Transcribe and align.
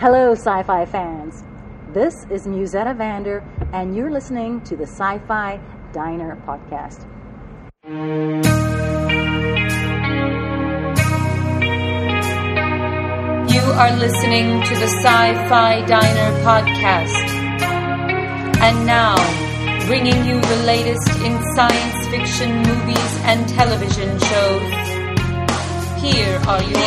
Hello, 0.00 0.30
sci 0.30 0.62
fi 0.62 0.84
fans. 0.86 1.42
This 1.92 2.14
is 2.30 2.46
Musetta 2.46 2.96
Vander, 2.96 3.42
and 3.72 3.96
you're 3.96 4.12
listening 4.12 4.60
to 4.60 4.76
the 4.76 4.86
Sci 4.86 5.18
Fi 5.26 5.58
Diner 5.92 6.36
Podcast. 6.46 7.02
You 13.50 13.64
are 13.72 13.96
listening 13.96 14.62
to 14.62 14.74
the 14.76 14.86
Sci 15.02 15.48
Fi 15.48 15.84
Diner 15.86 16.30
Podcast. 16.46 17.28
And 18.62 18.86
now, 18.86 19.16
bringing 19.88 20.24
you 20.24 20.40
the 20.40 20.62
latest 20.62 21.10
in 21.26 21.42
science 21.56 22.06
fiction 22.06 22.62
movies 22.62 23.18
and 23.24 23.48
television 23.48 24.16
shows. 24.20 24.62
Here 26.00 26.38
are 26.46 26.62
your 26.62 26.78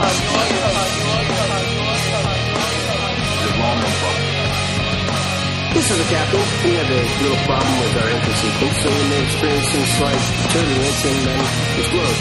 hosts. 0.00 1.49
This 5.72 5.90
is 5.90 5.98
the 5.98 6.08
captain. 6.10 6.40
We 6.64 6.74
had 6.74 6.90
a 6.90 7.02
little 7.22 7.42
problem 7.46 7.78
with 7.80 7.94
our 8.02 8.08
entrance 8.10 8.42
and 8.42 8.74
so 8.74 8.88
we 8.90 9.04
may 9.08 9.22
experience 9.22 9.68
some 9.70 9.86
slight 9.86 10.22
turbulence 10.50 11.04
and 11.06 11.18
then 11.26 11.40
explode. 11.78 12.18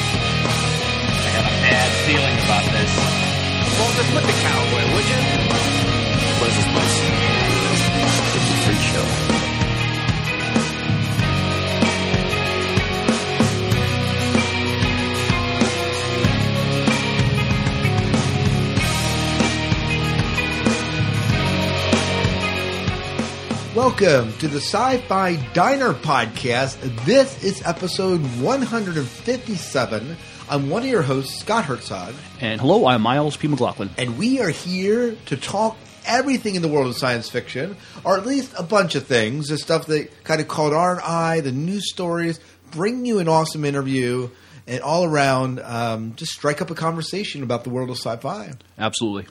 I 1.25 1.29
have 1.33 1.47
a 1.49 1.55
bad 1.65 1.89
feeling 2.05 2.35
about 2.45 2.65
this. 2.69 2.93
Well, 3.79 3.91
just 3.97 4.11
put 4.13 4.23
the 4.23 4.37
cow 4.45 4.59
away, 4.69 4.85
would 4.93 5.07
you? 5.09 5.21
What 6.39 6.49
is 6.49 6.55
this 6.61 6.69
place? 6.69 6.97
It's 8.37 8.51
a 8.51 8.57
freak 8.65 8.81
show. 8.85 9.38
Welcome 23.79 24.33
to 24.39 24.49
the 24.49 24.57
Sci 24.57 24.97
Fi 25.07 25.37
Diner 25.53 25.93
Podcast. 25.93 26.81
This 27.05 27.41
is 27.41 27.65
episode 27.65 28.19
157. 28.41 30.17
I'm 30.49 30.69
one 30.69 30.83
of 30.83 30.89
your 30.89 31.01
hosts, 31.01 31.39
Scott 31.39 31.63
Herzog, 31.63 32.13
And 32.41 32.59
hello, 32.59 32.87
I'm 32.87 33.01
Miles 33.01 33.37
P. 33.37 33.47
McLaughlin. 33.47 33.89
and 33.97 34.17
we 34.17 34.41
are 34.41 34.49
here 34.49 35.15
to 35.27 35.37
talk 35.37 35.77
everything 36.05 36.55
in 36.55 36.61
the 36.61 36.67
world 36.67 36.87
of 36.87 36.97
science 36.97 37.29
fiction, 37.29 37.77
or 38.03 38.17
at 38.17 38.25
least 38.25 38.53
a 38.57 38.63
bunch 38.63 38.95
of 38.95 39.07
things, 39.07 39.47
the 39.47 39.57
stuff 39.57 39.85
that 39.85 40.25
kind 40.25 40.41
of 40.41 40.49
caught 40.49 40.73
our 40.73 41.01
eye, 41.01 41.39
the 41.39 41.53
news 41.53 41.89
stories, 41.89 42.41
bring 42.71 43.05
you 43.05 43.19
an 43.19 43.29
awesome 43.29 43.63
interview, 43.63 44.29
and 44.67 44.81
all 44.81 45.05
around 45.05 45.61
um, 45.61 46.15
just 46.17 46.33
strike 46.33 46.61
up 46.61 46.69
a 46.69 46.75
conversation 46.75 47.43
about 47.43 47.63
the 47.63 47.69
world 47.69 47.89
of 47.89 47.95
sci 47.95 48.17
fi. 48.17 48.51
Absolutely. 48.77 49.25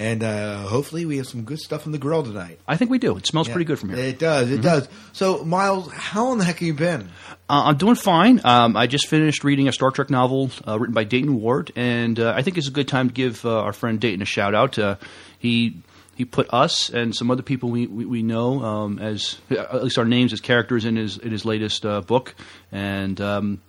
And 0.00 0.22
uh, 0.22 0.56
hopefully, 0.62 1.04
we 1.04 1.18
have 1.18 1.26
some 1.28 1.42
good 1.42 1.58
stuff 1.58 1.84
in 1.84 1.92
the 1.92 1.98
grill 1.98 2.22
tonight. 2.22 2.58
I 2.66 2.78
think 2.78 2.90
we 2.90 2.98
do. 2.98 3.18
It 3.18 3.26
smells 3.26 3.48
Yeah. 3.48 3.52
pretty 3.52 3.66
good 3.66 3.78
from 3.78 3.90
here. 3.90 3.98
It 3.98 4.18
does. 4.18 4.50
It 4.50 4.62
does. 4.62 4.88
So, 5.12 5.44
Miles, 5.44 5.92
how 5.92 6.32
in 6.32 6.38
the 6.38 6.44
heck 6.44 6.54
have 6.60 6.66
you 6.66 6.72
been? 6.72 7.10
Uh, 7.50 7.64
I'm 7.66 7.76
doing 7.76 7.96
fine. 7.96 8.40
Um, 8.42 8.78
I 8.78 8.86
just 8.86 9.08
finished 9.08 9.44
reading 9.44 9.68
a 9.68 9.72
Star 9.72 9.90
Trek 9.90 10.08
novel 10.08 10.50
uh, 10.66 10.78
written 10.78 10.94
by 10.94 11.04
Dayton 11.04 11.38
Ward, 11.38 11.70
and 11.76 12.18
uh, 12.18 12.32
I 12.34 12.40
think 12.40 12.56
it's 12.56 12.66
a 12.66 12.70
good 12.70 12.88
time 12.88 13.08
to 13.08 13.14
give 13.14 13.44
uh, 13.44 13.60
our 13.60 13.74
friend 13.74 14.00
Dayton 14.00 14.22
a 14.22 14.24
shout 14.24 14.54
out. 14.54 14.78
Uh, 14.78 14.96
he 15.38 15.82
he 16.16 16.24
put 16.24 16.48
us 16.52 16.88
and 16.88 17.14
some 17.14 17.30
other 17.30 17.42
people 17.42 17.68
we, 17.70 17.86
we, 17.86 18.04
we 18.06 18.22
know 18.22 18.62
um, 18.62 18.98
as 19.00 19.36
at 19.50 19.82
least 19.84 19.98
our 19.98 20.04
names 20.06 20.32
as 20.32 20.40
characters 20.40 20.86
in 20.86 20.96
his 20.96 21.18
in 21.18 21.30
his 21.30 21.44
latest 21.44 21.84
uh, 21.84 22.00
book, 22.00 22.34
and 22.72 23.20
um, 23.20 23.60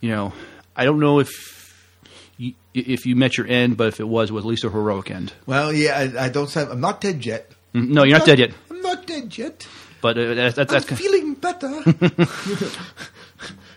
you 0.00 0.08
know 0.10 0.32
I 0.74 0.86
don't 0.86 0.98
know 1.00 1.18
if. 1.18 1.52
If 2.74 3.06
you 3.06 3.14
met 3.16 3.36
your 3.38 3.46
end, 3.46 3.76
but 3.76 3.88
if 3.88 4.00
it 4.00 4.08
was, 4.08 4.30
it 4.30 4.32
was 4.32 4.44
at 4.44 4.48
least 4.48 4.64
a 4.64 4.70
heroic 4.70 5.10
end. 5.10 5.32
Well, 5.46 5.72
yeah, 5.72 5.96
I, 6.18 6.24
I 6.24 6.28
don't 6.28 6.48
say 6.50 6.62
I'm 6.62 6.80
not 6.80 7.00
dead 7.00 7.24
yet. 7.24 7.50
Mm, 7.74 7.88
No, 7.90 8.02
you're 8.04 8.18
not 8.18 8.26
dead 8.26 8.38
yet, 8.40 8.52
I'm 8.70 8.80
not 8.82 9.06
dead 9.06 9.36
yet. 9.38 9.66
but 10.00 10.18
uh, 10.18 10.34
that, 10.34 10.54
that, 10.56 10.68
that's 10.68 10.90
I'm 10.90 10.96
feeling 10.96 11.34
better. 11.34 11.82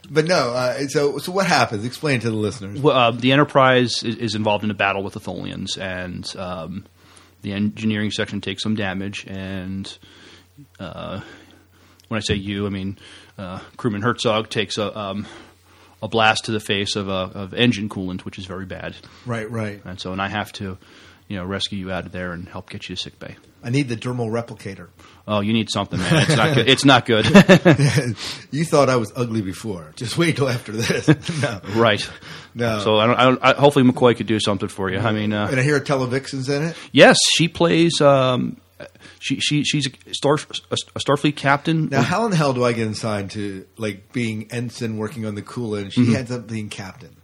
but 0.09 0.25
no, 0.25 0.53
uh, 0.53 0.88
so 0.88 1.17
so 1.19 1.31
what 1.31 1.45
happens? 1.47 1.85
Explain 1.85 2.19
to 2.21 2.29
the 2.29 2.35
listeners. 2.35 2.79
Well, 2.79 2.95
uh, 2.97 3.11
the 3.11 3.31
Enterprise 3.31 4.03
is, 4.03 4.16
is 4.16 4.35
involved 4.35 4.63
in 4.63 4.71
a 4.71 4.75
battle 4.75 5.03
with 5.03 5.13
the 5.13 5.19
Tholians, 5.19 5.77
and 5.77 6.25
um, 6.38 6.85
the 7.41 7.53
engineering 7.53 8.11
section 8.11 8.41
takes 8.41 8.63
some 8.63 8.75
damage. 8.75 9.25
And 9.27 9.95
uh, 10.79 11.21
when 12.07 12.17
I 12.17 12.21
say 12.21 12.35
you, 12.35 12.66
I 12.66 12.69
mean 12.69 12.97
uh, 13.38 13.59
crewman 13.77 14.01
Herzog 14.01 14.50
takes 14.50 14.77
a 14.77 14.97
um, 14.97 15.27
a 16.01 16.07
blast 16.07 16.45
to 16.45 16.51
the 16.51 16.59
face 16.59 16.95
of 16.95 17.07
a, 17.07 17.11
of 17.11 17.53
engine 17.53 17.89
coolant, 17.89 18.21
which 18.21 18.37
is 18.37 18.45
very 18.45 18.65
bad. 18.65 18.95
Right, 19.25 19.49
right. 19.49 19.81
And 19.85 19.99
so, 19.99 20.11
and 20.11 20.21
I 20.21 20.27
have 20.27 20.51
to, 20.53 20.77
you 21.27 21.37
know, 21.37 21.45
rescue 21.45 21.77
you 21.79 21.91
out 21.91 22.05
of 22.05 22.11
there 22.11 22.33
and 22.33 22.47
help 22.47 22.69
get 22.69 22.89
you 22.89 22.95
to 22.95 23.01
sick 23.01 23.19
bay. 23.19 23.35
I 23.63 23.69
need 23.69 23.89
the 23.89 23.97
dermal 23.97 24.29
replicator. 24.29 24.87
Oh, 25.27 25.41
you 25.41 25.51
need 25.51 25.69
something, 25.69 25.99
man. 25.99 26.23
It's 26.23 26.35
not 26.37 26.55
good. 26.55 26.69
It's 26.69 26.85
not 26.85 27.05
good. 27.05 27.25
you 28.51 28.63
thought 28.63 28.87
I 28.89 28.95
was 28.97 29.11
ugly 29.15 29.41
before. 29.41 29.93
Just 29.95 30.17
wait 30.17 30.37
till 30.37 30.47
after 30.47 30.71
this. 30.71 31.07
no, 31.41 31.59
right. 31.75 32.07
no. 32.53 32.79
So 32.79 32.97
I 32.97 33.07
don't, 33.07 33.15
I 33.19 33.23
don't, 33.25 33.39
I, 33.43 33.53
hopefully 33.53 33.83
McCoy 33.89 34.15
could 34.15 34.27
do 34.27 34.39
something 34.39 34.69
for 34.69 34.91
you. 34.91 34.99
I 34.99 35.11
mean, 35.11 35.33
uh, 35.33 35.47
and 35.49 35.59
I 35.59 35.63
hear 35.63 35.79
Televixen's 35.79 36.49
in 36.49 36.63
it. 36.63 36.77
Yes, 36.91 37.17
she 37.35 37.47
plays. 37.47 37.99
Um, 37.99 38.57
she 39.19 39.39
she 39.39 39.63
she's 39.63 39.88
a 39.88 40.13
star 40.13 40.35
a 40.35 40.99
Starfleet 40.99 41.35
captain. 41.35 41.89
Now, 41.89 42.01
how 42.01 42.25
in 42.25 42.31
the 42.31 42.38
hell 42.38 42.53
do 42.53 42.63
I 42.63 42.73
get 42.73 42.88
assigned 42.88 43.31
to 43.31 43.65
like 43.77 44.11
being 44.13 44.47
ensign 44.51 44.97
working 44.97 45.25
on 45.25 45.35
the 45.35 45.41
coolant? 45.41 45.91
She 45.93 46.15
ends 46.15 46.31
up 46.31 46.47
being 46.47 46.69
captain. 46.69 47.15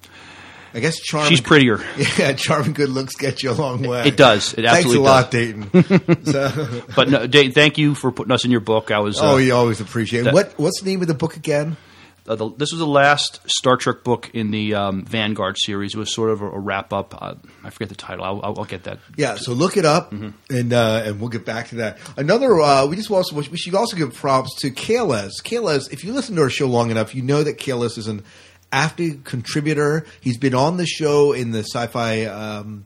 I 0.75 0.79
guess 0.79 0.97
charm. 0.99 1.25
Mm-hmm. 1.25 1.29
She's 1.29 1.41
prettier. 1.41 1.77
Yeah, 2.17 2.33
charm 2.33 2.63
and 2.65 2.75
good 2.75 2.89
looks 2.89 3.15
get 3.15 3.43
you 3.43 3.51
a 3.51 3.53
long 3.53 3.83
way. 3.83 4.07
It 4.07 4.17
does. 4.17 4.53
It 4.53 4.65
Thanks 4.65 4.71
a 4.71 4.77
absolutely 4.77 5.03
lot, 5.03 5.31
does. 5.31 6.01
Dayton. 6.01 6.25
so, 6.25 6.81
But 6.95 7.09
no, 7.09 7.27
Dave, 7.27 7.53
thank 7.53 7.77
you 7.77 7.93
for 7.93 8.11
putting 8.11 8.31
us 8.31 8.43
in 8.43 8.49
your 8.51 8.59
book. 8.59 8.89
I 8.89 8.97
was. 8.99 9.19
oh, 9.21 9.35
uh, 9.35 9.37
you 9.37 9.53
always 9.53 9.81
appreciate 9.81 10.21
it. 10.21 10.23
that- 10.25 10.33
What 10.33 10.53
What's 10.57 10.81
the 10.81 10.89
name 10.89 11.01
of 11.01 11.07
the 11.07 11.13
book 11.13 11.35
again? 11.37 11.77
Uh, 12.27 12.35
the, 12.35 12.49
this 12.55 12.71
was 12.71 12.79
the 12.79 12.87
last 12.87 13.39
Star 13.47 13.75
Trek 13.77 14.03
book 14.03 14.29
in 14.33 14.51
the 14.51 14.75
um, 14.75 15.03
Vanguard 15.05 15.57
series. 15.57 15.93
It 15.93 15.97
was 15.97 16.13
sort 16.13 16.29
of 16.29 16.41
a, 16.41 16.45
a 16.49 16.59
wrap 16.59 16.93
up. 16.93 17.21
Uh, 17.21 17.35
I 17.63 17.69
forget 17.69 17.89
the 17.89 17.95
title. 17.95 18.23
I'll, 18.23 18.39
I'll, 18.43 18.59
I'll 18.59 18.65
get 18.65 18.83
that. 18.83 18.99
Yeah, 19.17 19.35
so 19.35 19.53
look 19.53 19.75
it 19.77 19.85
up, 19.85 20.11
Mm-hmm. 20.11 20.29
and 20.55 20.73
uh, 20.73 21.03
and 21.05 21.19
we'll 21.19 21.29
get 21.29 21.45
back 21.45 21.69
to 21.69 21.75
that. 21.75 21.97
Another, 22.17 22.59
uh, 22.61 22.85
we 22.87 22.95
just 22.95 23.11
also 23.11 23.35
we 23.35 23.57
should 23.57 23.75
also 23.75 23.97
give 23.97 24.13
props 24.13 24.55
to 24.61 24.71
Kales. 24.71 25.31
Kales, 25.43 25.91
if 25.91 26.03
you 26.03 26.13
listen 26.13 26.35
to 26.37 26.41
our 26.43 26.49
show 26.49 26.67
long 26.67 26.91
enough, 26.91 27.13
you 27.13 27.21
know 27.23 27.43
that 27.43 27.57
Kales 27.57 27.97
is 27.97 28.07
an 28.07 28.23
active 28.71 29.23
contributor. 29.23 30.05
He's 30.21 30.37
been 30.37 30.55
on 30.55 30.77
the 30.77 30.85
show 30.85 31.33
in 31.33 31.51
the 31.51 31.59
sci-fi. 31.59 32.25
Um, 32.25 32.85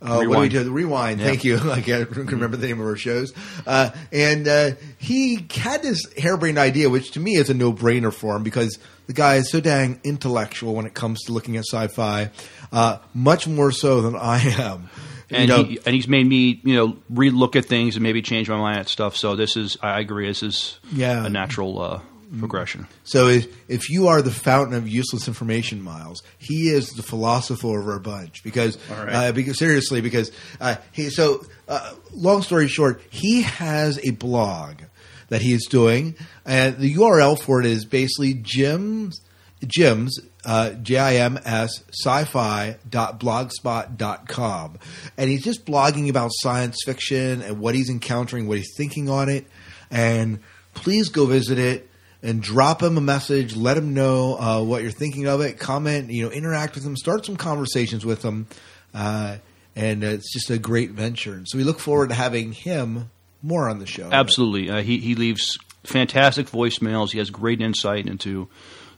uh, 0.00 0.14
what 0.14 0.22
do 0.22 0.28
we 0.28 0.34
Rewind. 0.36 0.50
do? 0.52 0.64
The 0.64 0.70
rewind. 0.70 1.20
Yeah. 1.20 1.26
Thank 1.26 1.44
you. 1.44 1.58
I 1.70 1.80
can't 1.80 2.08
remember 2.16 2.56
the 2.56 2.66
name 2.66 2.80
of 2.80 2.86
our 2.86 2.96
shows. 2.96 3.32
Uh, 3.66 3.90
and 4.12 4.46
uh, 4.46 4.70
he 4.98 5.46
had 5.54 5.82
this 5.82 6.02
harebrained 6.16 6.58
idea, 6.58 6.88
which 6.90 7.12
to 7.12 7.20
me 7.20 7.34
is 7.36 7.50
a 7.50 7.54
no-brainer 7.54 8.12
for 8.12 8.36
him 8.36 8.42
because 8.42 8.78
the 9.06 9.12
guy 9.12 9.36
is 9.36 9.50
so 9.50 9.60
dang 9.60 10.00
intellectual 10.04 10.74
when 10.74 10.86
it 10.86 10.94
comes 10.94 11.22
to 11.24 11.32
looking 11.32 11.56
at 11.56 11.64
sci-fi, 11.64 12.30
uh, 12.72 12.98
much 13.14 13.48
more 13.48 13.72
so 13.72 14.02
than 14.02 14.14
I 14.16 14.38
am. 14.40 14.88
You 15.30 15.36
And 15.36 15.48
know- 15.48 15.64
he 15.64 15.78
and 15.84 15.94
he's 15.94 16.08
made 16.08 16.26
me 16.26 16.60
you 16.64 16.74
know 16.74 16.96
relook 17.12 17.54
at 17.56 17.66
things 17.66 17.96
and 17.96 18.02
maybe 18.02 18.22
change 18.22 18.48
my 18.48 18.56
mind 18.56 18.78
at 18.78 18.88
stuff. 18.88 19.14
So 19.16 19.36
this 19.36 19.56
is 19.58 19.76
I 19.82 20.00
agree. 20.00 20.26
This 20.26 20.42
is 20.42 20.78
Yeah. 20.92 21.24
a 21.26 21.28
natural 21.28 21.80
uh, 21.82 22.00
progression. 22.38 22.86
So 23.04 23.28
if, 23.28 23.46
if 23.70 23.90
you 23.90 24.08
are 24.08 24.22
the 24.22 24.30
fountain 24.30 24.74
of 24.74 24.88
useless 24.88 25.28
information, 25.28 25.82
Miles, 25.82 26.22
he 26.38 26.68
is 26.68 26.90
the 26.90 27.02
philosopher 27.02 27.80
of 27.80 27.88
our 27.88 27.98
bunch. 27.98 28.42
Because, 28.42 28.78
right. 28.90 29.12
uh, 29.12 29.32
because 29.32 29.58
seriously, 29.58 30.00
because 30.00 30.30
uh, 30.60 30.76
he. 30.92 31.10
So, 31.10 31.44
uh, 31.68 31.94
long 32.12 32.42
story 32.42 32.68
short, 32.68 33.00
he 33.10 33.42
has 33.42 33.98
a 34.04 34.10
blog 34.10 34.82
that 35.28 35.42
he 35.42 35.52
is 35.52 35.66
doing, 35.70 36.16
and 36.46 36.78
the 36.78 36.94
URL 36.94 37.38
for 37.38 37.60
it 37.60 37.66
is 37.66 37.84
basically 37.84 38.34
Jim's 38.34 39.20
Jim's 39.66 40.18
uh, 40.44 40.70
J 40.70 40.98
I 40.98 41.16
M 41.16 41.38
S 41.44 41.70
sci-fi 41.90 42.76
dot 42.88 43.20
blogspot 43.20 43.96
dot 43.96 44.28
com, 44.28 44.78
and 45.16 45.28
he's 45.28 45.44
just 45.44 45.66
blogging 45.66 46.08
about 46.08 46.30
science 46.32 46.78
fiction 46.84 47.42
and 47.42 47.58
what 47.58 47.74
he's 47.74 47.90
encountering, 47.90 48.46
what 48.46 48.56
he's 48.56 48.72
thinking 48.76 49.10
on 49.10 49.28
it, 49.28 49.46
and 49.90 50.38
please 50.74 51.08
go 51.10 51.26
visit 51.26 51.58
it 51.58 51.87
and 52.22 52.42
drop 52.42 52.82
him 52.82 52.96
a 52.96 53.00
message. 53.00 53.56
Let 53.56 53.76
him 53.76 53.94
know 53.94 54.36
uh, 54.38 54.62
what 54.62 54.82
you're 54.82 54.90
thinking 54.90 55.26
of 55.26 55.40
it. 55.40 55.58
Comment, 55.58 56.10
you 56.10 56.24
know, 56.24 56.30
interact 56.30 56.74
with 56.74 56.84
him. 56.84 56.96
Start 56.96 57.26
some 57.26 57.36
conversations 57.36 58.04
with 58.04 58.22
him, 58.22 58.46
uh, 58.94 59.36
and 59.76 60.02
uh, 60.02 60.08
it's 60.08 60.32
just 60.32 60.50
a 60.50 60.58
great 60.58 60.90
venture. 60.90 61.34
And 61.34 61.48
so 61.48 61.58
we 61.58 61.64
look 61.64 61.78
forward 61.78 62.08
to 62.08 62.14
having 62.14 62.52
him 62.52 63.10
more 63.42 63.68
on 63.68 63.78
the 63.78 63.86
show. 63.86 64.08
Absolutely. 64.10 64.70
Uh, 64.70 64.82
he 64.82 64.98
he 64.98 65.14
leaves 65.14 65.58
fantastic 65.84 66.46
voicemails. 66.46 67.12
He 67.12 67.18
has 67.18 67.30
great 67.30 67.60
insight 67.60 68.06
into 68.06 68.48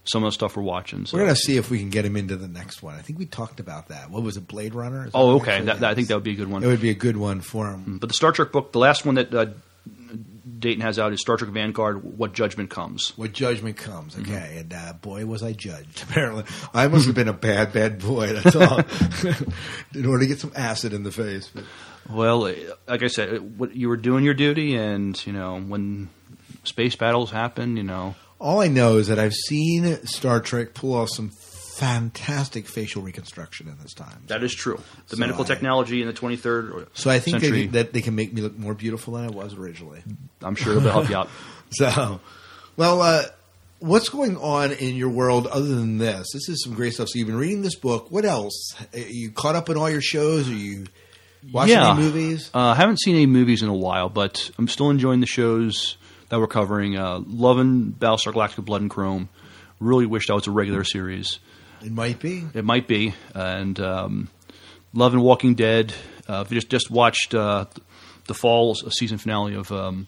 some 0.04 0.24
of 0.24 0.28
the 0.28 0.32
stuff 0.32 0.56
we're 0.56 0.62
watching. 0.62 1.04
So. 1.06 1.16
We're 1.16 1.24
gonna 1.24 1.36
see 1.36 1.56
if 1.56 1.70
we 1.70 1.78
can 1.78 1.90
get 1.90 2.04
him 2.04 2.16
into 2.16 2.36
the 2.36 2.48
next 2.48 2.82
one. 2.82 2.94
I 2.94 3.02
think 3.02 3.18
we 3.18 3.26
talked 3.26 3.60
about 3.60 3.88
that. 3.88 4.10
What 4.10 4.22
was 4.22 4.36
it, 4.36 4.48
Blade 4.48 4.74
Runner? 4.74 5.06
Is 5.06 5.10
oh, 5.14 5.36
okay. 5.36 5.60
That, 5.60 5.80
that, 5.80 5.90
I 5.90 5.94
think 5.94 6.08
that 6.08 6.14
would 6.14 6.24
be 6.24 6.32
a 6.32 6.36
good 6.36 6.50
one. 6.50 6.62
It 6.62 6.66
would 6.66 6.80
be 6.80 6.90
a 6.90 6.94
good 6.94 7.16
one 7.16 7.42
for 7.42 7.70
him. 7.70 7.98
But 7.98 8.08
the 8.08 8.14
Star 8.14 8.32
Trek 8.32 8.50
book, 8.50 8.72
the 8.72 8.78
last 8.78 9.04
one 9.04 9.16
that 9.16 9.34
uh, 9.34 9.46
Dayton 10.60 10.82
has 10.82 10.98
out 10.98 11.12
is 11.12 11.20
Star 11.20 11.36
Trek 11.36 11.50
Vanguard: 11.50 12.04
What 12.04 12.32
Judgment 12.32 12.70
Comes. 12.70 13.12
What 13.16 13.32
judgment 13.32 13.76
comes? 13.76 14.16
Okay, 14.18 14.58
and 14.58 14.72
uh, 14.72 14.92
boy, 14.92 15.26
was 15.26 15.42
I 15.42 15.52
judged. 15.52 16.02
Apparently, 16.08 16.44
I 16.74 16.88
must 16.88 17.06
have 17.06 17.14
been 17.14 17.28
a 17.28 17.32
bad, 17.32 17.72
bad 17.72 17.98
boy. 17.98 18.32
That's 18.34 18.56
all. 18.56 18.80
In 19.94 20.06
order 20.06 20.20
to 20.20 20.26
get 20.26 20.38
some 20.38 20.52
acid 20.54 20.92
in 20.92 21.02
the 21.02 21.10
face. 21.10 21.50
But, 21.52 21.64
Well, 22.08 22.44
uh, 22.44 22.54
like 22.86 23.02
I 23.02 23.08
said, 23.08 23.52
uh, 23.60 23.66
you 23.72 23.88
were 23.88 23.96
doing 23.96 24.24
your 24.24 24.34
duty, 24.34 24.76
and 24.76 25.26
you 25.26 25.32
know 25.32 25.58
when 25.60 26.10
space 26.64 26.94
battles 26.94 27.30
happen, 27.30 27.76
you 27.76 27.82
know 27.82 28.14
all 28.40 28.60
I 28.60 28.68
know 28.68 28.96
is 28.96 29.08
that 29.08 29.18
I've 29.18 29.34
seen 29.34 30.06
Star 30.06 30.40
Trek 30.40 30.72
pull 30.72 30.94
off 30.94 31.10
some 31.10 31.30
fantastic 31.80 32.66
facial 32.66 33.02
reconstruction 33.02 33.66
in 33.68 33.76
this 33.82 33.94
time. 33.94 34.22
that 34.26 34.42
is 34.42 34.54
true. 34.54 34.78
The 35.08 35.16
So 35.16 35.20
medical 35.20 35.44
I- 35.44 35.48
technology 35.48 36.02
in 36.02 36.06
the 36.06 36.12
23rd 36.14 36.86
So 36.94 37.10
I 37.10 37.18
think 37.18 37.40
they, 37.40 37.66
that 37.68 37.92
they 37.92 38.02
can 38.02 38.14
make 38.14 38.32
me 38.32 38.42
look 38.42 38.58
more 38.58 38.74
beautiful 38.74 39.14
than 39.14 39.24
I 39.24 39.28
was 39.30 39.54
originally. 39.54 40.02
I'm 40.42 40.54
sure 40.54 40.76
it'll 40.76 40.90
help 40.90 41.08
you 41.08 41.16
out. 41.16 41.28
So, 41.72 42.20
well, 42.76 43.00
uh, 43.00 43.22
what's 43.78 44.08
going 44.08 44.36
on 44.36 44.72
in 44.72 44.96
your 44.96 45.08
world 45.10 45.46
other 45.46 45.68
than 45.68 45.98
this? 45.98 46.26
This 46.32 46.48
is 46.48 46.64
some 46.64 46.74
great 46.74 46.94
stuff. 46.94 47.08
So 47.10 47.18
you've 47.20 47.28
been 47.28 47.36
reading 47.38 47.62
this 47.62 47.76
book. 47.76 48.10
What 48.10 48.24
else? 48.24 48.74
Uh, 48.92 48.98
You 49.06 49.30
caught 49.30 49.54
up 49.54 49.68
in 49.70 49.76
all 49.76 49.88
your 49.88 50.00
shows? 50.00 50.48
Are 50.50 50.52
you 50.52 50.86
watching 51.52 51.76
yeah. 51.76 51.92
any 51.92 52.00
movies? 52.00 52.50
Uh, 52.52 52.58
I 52.58 52.74
haven't 52.74 52.98
seen 53.00 53.14
any 53.14 53.26
movies 53.26 53.62
in 53.62 53.68
a 53.68 53.74
while, 53.74 54.08
but 54.08 54.50
I'm 54.58 54.66
still 54.66 54.90
enjoying 54.90 55.20
the 55.20 55.28
shows 55.28 55.96
that 56.28 56.40
we're 56.40 56.48
covering. 56.48 56.96
Uh, 56.96 57.20
loving 57.24 57.92
Battlestar 57.96 58.32
Galactica: 58.32 58.64
Blood 58.64 58.80
and 58.80 58.90
Chrome. 58.90 59.28
Really 59.78 60.06
wished 60.06 60.26
that 60.26 60.34
was 60.34 60.48
a 60.48 60.50
regular 60.50 60.82
series. 60.82 61.38
It 61.82 61.92
might 61.92 62.20
be. 62.20 62.44
It 62.54 62.64
might 62.64 62.86
be, 62.88 63.14
and 63.34 63.78
um, 63.80 64.28
loving 64.92 65.20
Walking 65.20 65.54
Dead. 65.54 65.92
Uh, 66.28 66.44
we 66.48 66.56
just 66.56 66.68
just 66.68 66.90
watched 66.90 67.34
uh, 67.34 67.64
the 68.26 68.34
fall 68.34 68.74
season 68.74 69.18
finale 69.18 69.54
of 69.54 69.70
um, 69.72 70.06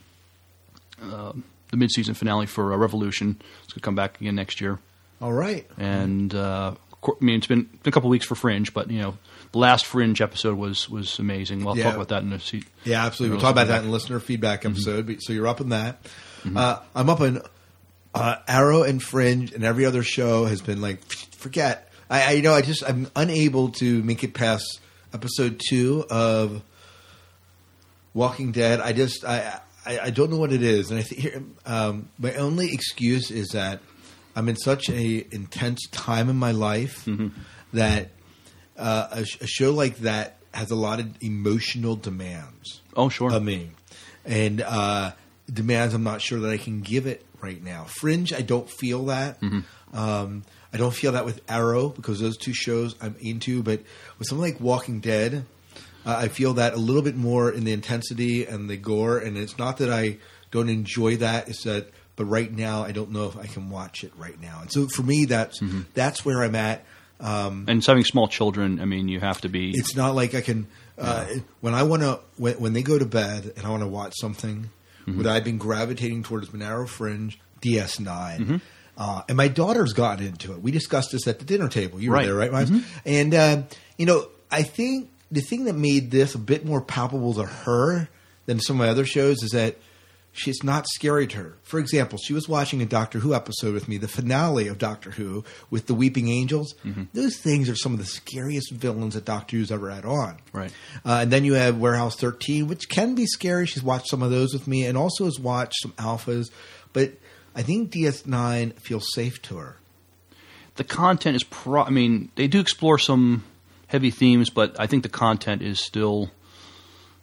uh, 1.03 1.33
the 1.71 1.77
mid 1.77 1.91
season 1.91 2.15
finale 2.15 2.47
for 2.47 2.73
uh, 2.73 2.77
Revolution. 2.77 3.41
It's 3.65 3.73
gonna 3.73 3.83
come 3.83 3.95
back 3.95 4.21
again 4.21 4.35
next 4.35 4.61
year, 4.61 4.79
All 5.21 5.33
right. 5.33 5.67
and 5.79 6.35
uh, 6.35 6.75
I 7.05 7.11
mean 7.21 7.37
it's 7.39 7.47
been, 7.47 7.63
been 7.63 7.79
a 7.87 7.91
couple 7.91 8.11
weeks 8.11 8.27
for 8.27 8.35
Fringe, 8.35 8.73
but 8.73 8.91
you 8.91 9.01
know 9.01 9.17
the 9.53 9.59
last 9.59 9.85
Fringe 9.87 10.21
episode 10.21 10.57
was 10.59 10.89
was 10.89 11.19
amazing. 11.19 11.65
We'll 11.65 11.77
Yeah. 11.77 11.85
talk 11.85 11.95
about 11.95 12.09
that 12.09 12.23
in 12.23 12.33
a 12.33 12.39
se- 12.41 12.65
Yeah, 12.85 13.05
absolutely. 13.07 13.37
We'll 13.37 13.43
talk 13.43 13.53
about 13.53 13.69
that 13.69 13.81
in 13.81 13.87
the 13.87 13.93
listener 13.93 14.21
feedback 14.21 14.61
Mm-hmm. 14.63 14.73
episode. 14.73 15.17
So 15.23 15.33
you're 15.33 15.49
up 15.49 15.61
in 15.61 15.71
that. 15.71 16.05
Uh, 16.55 16.79
I'm 16.95 17.09
up 17.09 17.21
in 17.21 17.41
uh, 18.15 18.37
Arrow 18.49 18.83
and 18.83 19.03
Fringe, 19.03 19.53
and 19.53 19.65
every 19.65 19.87
other 19.87 20.03
show 20.03 20.45
has 20.45 20.61
been 20.61 20.81
like, 20.83 21.01
forget. 21.43 21.91
I, 22.09 22.23
I 22.23 22.31
you 22.33 22.43
know 22.43 22.55
I 22.55 22.63
just 22.63 22.83
I'm 22.89 23.09
unable 23.17 23.71
to 23.73 24.03
make 24.03 24.25
it 24.25 24.35
past 24.35 24.81
episode 25.13 25.61
two 25.69 26.05
of 26.11 26.63
Walking 28.15 28.53
Dead. 28.53 28.81
I 28.81 28.93
just 28.93 29.25
I 29.25 29.61
I, 29.85 29.99
I 29.99 30.11
don't 30.11 30.31
know 30.31 30.37
what 30.39 30.53
it 30.53 30.63
is, 30.63 30.91
and 30.91 31.01
I 31.01 31.03
think 31.03 31.45
um, 31.67 32.09
my 32.19 32.35
only 32.35 32.73
excuse 32.73 33.31
is 33.31 33.49
that 33.49 33.81
I'm 34.37 34.49
in 34.49 34.57
such 34.57 34.89
a 34.89 35.27
intense 35.35 35.81
time 35.91 36.29
in 36.29 36.37
my 36.37 36.53
life 36.53 37.05
Mm-hmm. 37.07 37.29
that 37.73 38.09
uh, 38.79 39.09
a, 39.13 39.27
a 39.41 39.47
show 39.47 39.73
like 39.73 39.99
that 39.99 40.39
has 40.55 40.71
a 40.71 40.75
lot 40.77 41.01
of 41.01 41.07
emotional 41.23 41.97
demands 41.97 42.81
Oh 42.97 43.09
sure, 43.09 43.33
of 43.33 43.43
me, 43.43 43.71
and 44.25 44.61
uh, 44.61 45.13
demands 45.53 45.95
I'm 45.95 46.05
not 46.05 46.21
sure 46.21 46.41
that 46.41 46.51
I 46.51 46.59
can 46.59 46.81
give 46.83 47.07
it 47.07 47.25
right 47.41 47.63
now. 47.63 47.85
Fringe, 47.85 48.33
I 48.33 48.43
don't 48.43 48.71
feel 48.71 49.07
that. 49.07 49.41
Mm-hmm. 49.41 49.97
Um, 49.99 50.45
I 50.73 50.79
don't 50.79 50.95
feel 50.95 51.13
that 51.13 51.25
with 51.25 51.41
Arrow 51.49 51.89
because 51.91 52.21
those 52.21 52.37
two 52.37 52.55
shows 52.55 52.95
I'm 53.01 53.15
into. 53.21 53.63
But 53.63 53.81
with 54.19 54.29
something 54.29 54.43
like 54.53 54.61
Walking 54.61 55.01
Dead, 55.01 55.45
uh, 56.07 56.17
I 56.17 56.29
feel 56.29 56.55
that 56.55 56.75
a 56.75 56.79
little 56.79 57.03
bit 57.03 57.17
more 57.17 57.51
in 57.51 57.65
the 57.65 57.73
intensity 57.73 58.47
and 58.47 58.69
the 58.71 58.77
gore. 58.77 59.19
And 59.19 59.37
it's 59.37 59.59
not 59.59 59.77
that 59.79 59.91
I 59.93 60.19
don't 60.51 60.69
enjoy 60.69 61.17
that; 61.19 61.49
it's 61.49 61.65
that. 61.65 61.89
But 62.17 62.25
right 62.27 62.53
now, 62.53 62.83
I 62.85 62.93
don't 62.93 63.11
know 63.11 63.27
if 63.27 63.37
I 63.39 63.47
can 63.47 63.71
watch 63.71 64.05
it 64.05 64.13
right 64.19 64.39
now. 64.41 64.59
And 64.61 64.71
so 64.71 64.87
for 64.89 65.03
me, 65.03 65.25
that's 65.27 65.61
Mm-hmm. 65.61 65.81
that's 65.95 66.25
where 66.25 66.43
I'm 66.43 66.55
at. 66.55 66.85
Um, 67.21 67.67
and 67.69 67.85
having 67.85 68.05
small 68.05 68.27
children. 68.29 68.81
I 68.81 68.85
mean, 68.85 69.07
you 69.09 69.21
have 69.21 69.41
to 69.43 69.49
be. 69.49 69.71
it's 69.75 69.95
not 69.95 70.15
like 70.15 70.35
I 70.35 70.41
can 70.41 70.67
uh, 70.99 71.25
when 71.61 71.73
I 71.75 71.85
want 71.85 72.03
to 72.03 72.19
when, 72.37 72.55
when 72.55 72.73
they 72.73 72.83
go 72.83 72.99
to 72.99 73.07
bed 73.07 73.53
and 73.57 73.65
I 73.67 73.71
want 73.71 73.83
to 73.83 73.89
watch 73.89 74.15
something. 74.21 74.71
What 75.05 75.27
I've 75.27 75.43
been 75.45 75.59
gravitating 75.59 76.23
towards 76.23 76.49
Arrow 76.55 76.87
Fringe, 76.87 77.39
DS9, 77.61 78.61
uh, 78.97 79.23
and 79.29 79.37
my 79.37 79.49
daughter's 79.49 79.93
gotten 79.93 80.27
into 80.27 80.53
it. 80.53 80.63
We 80.63 80.71
discussed 80.71 81.13
this 81.13 81.27
at 81.27 81.39
the 81.39 81.45
dinner 81.45 81.69
table. 81.69 82.01
You 82.01 82.11
were 82.11 82.17
Right. 82.17 82.27
there, 82.27 82.35
right, 82.35 82.53
Miles? 82.53 82.71
And 83.05 83.35
uh, 83.35 83.63
you 83.97 84.07
know, 84.07 84.29
I 84.51 84.63
think 84.63 85.11
the 85.31 85.41
thing 85.41 85.65
that 85.65 85.75
made 85.75 86.11
this 86.11 86.35
a 86.35 86.39
bit 86.39 86.65
more 86.65 86.81
palpable 86.81 87.35
to 87.35 87.45
her 87.45 88.09
than 88.47 88.61
some 88.61 88.77
of 88.81 88.87
my 88.87 88.91
other 88.91 89.07
shows 89.07 89.43
is 89.43 89.51
that 89.53 89.77
she, 90.35 90.51
it's 90.51 90.63
not 90.63 90.87
scary 90.89 91.27
to 91.27 91.37
her. 91.37 91.57
For 91.63 91.79
example, 91.79 92.19
she 92.19 92.33
was 92.33 92.49
watching 92.49 92.81
a 92.81 92.87
Doctor 92.87 93.19
Who 93.19 93.35
episode 93.35 93.75
with 93.75 93.87
me, 93.87 93.99
the 93.99 94.09
finale 94.09 94.67
of 94.69 94.79
Doctor 94.79 95.11
Who 95.11 95.45
with 95.71 95.87
the 95.87 95.95
Weeping 95.95 96.29
Angels. 96.29 96.75
Those 97.13 97.37
things 97.37 97.69
are 97.69 97.77
some 97.77 97.93
of 97.93 97.99
the 97.99 98.07
scariest 98.07 98.73
villains 98.73 99.13
that 99.15 99.27
Doctor 99.27 99.57
Who's 99.57 99.71
ever 99.71 99.91
had 99.91 100.07
on. 100.07 100.39
Right. 100.55 100.73
Uh, 101.05 101.19
and 101.23 101.31
then 101.31 101.45
you 101.45 101.53
have 101.55 101.77
Warehouse 101.79 102.17
13, 102.17 102.67
which 102.67 102.89
can 102.89 103.15
be 103.15 103.27
scary. 103.27 103.67
She's 103.67 103.83
watched 103.83 104.09
some 104.09 104.23
of 104.23 104.31
those 104.31 104.55
with 104.55 104.67
me 104.67 104.87
and 104.87 104.97
also 104.97 105.27
has 105.27 105.39
watched 105.39 105.77
some 105.83 105.93
alphas. 105.93 106.51
But 106.95 107.13
I 107.55 107.63
think 107.63 107.91
DS9 107.93 108.75
feels 108.81 109.13
safe 109.15 109.41
to 109.43 109.57
her. 109.59 109.77
the 110.77 110.85
content 110.85 111.37
is 111.37 111.45
pro. 111.45 111.83
I 111.83 111.91
mean, 111.91 112.31
they 112.35 112.47
do 112.49 112.61
explore 112.61 112.99
some 112.99 113.45
heavy 113.89 114.11
themes, 114.11 114.49
but 114.51 114.75
I 114.81 114.87
think 114.87 115.03
the 115.03 115.09
content 115.11 115.63
is 115.63 115.81
still. 115.81 116.31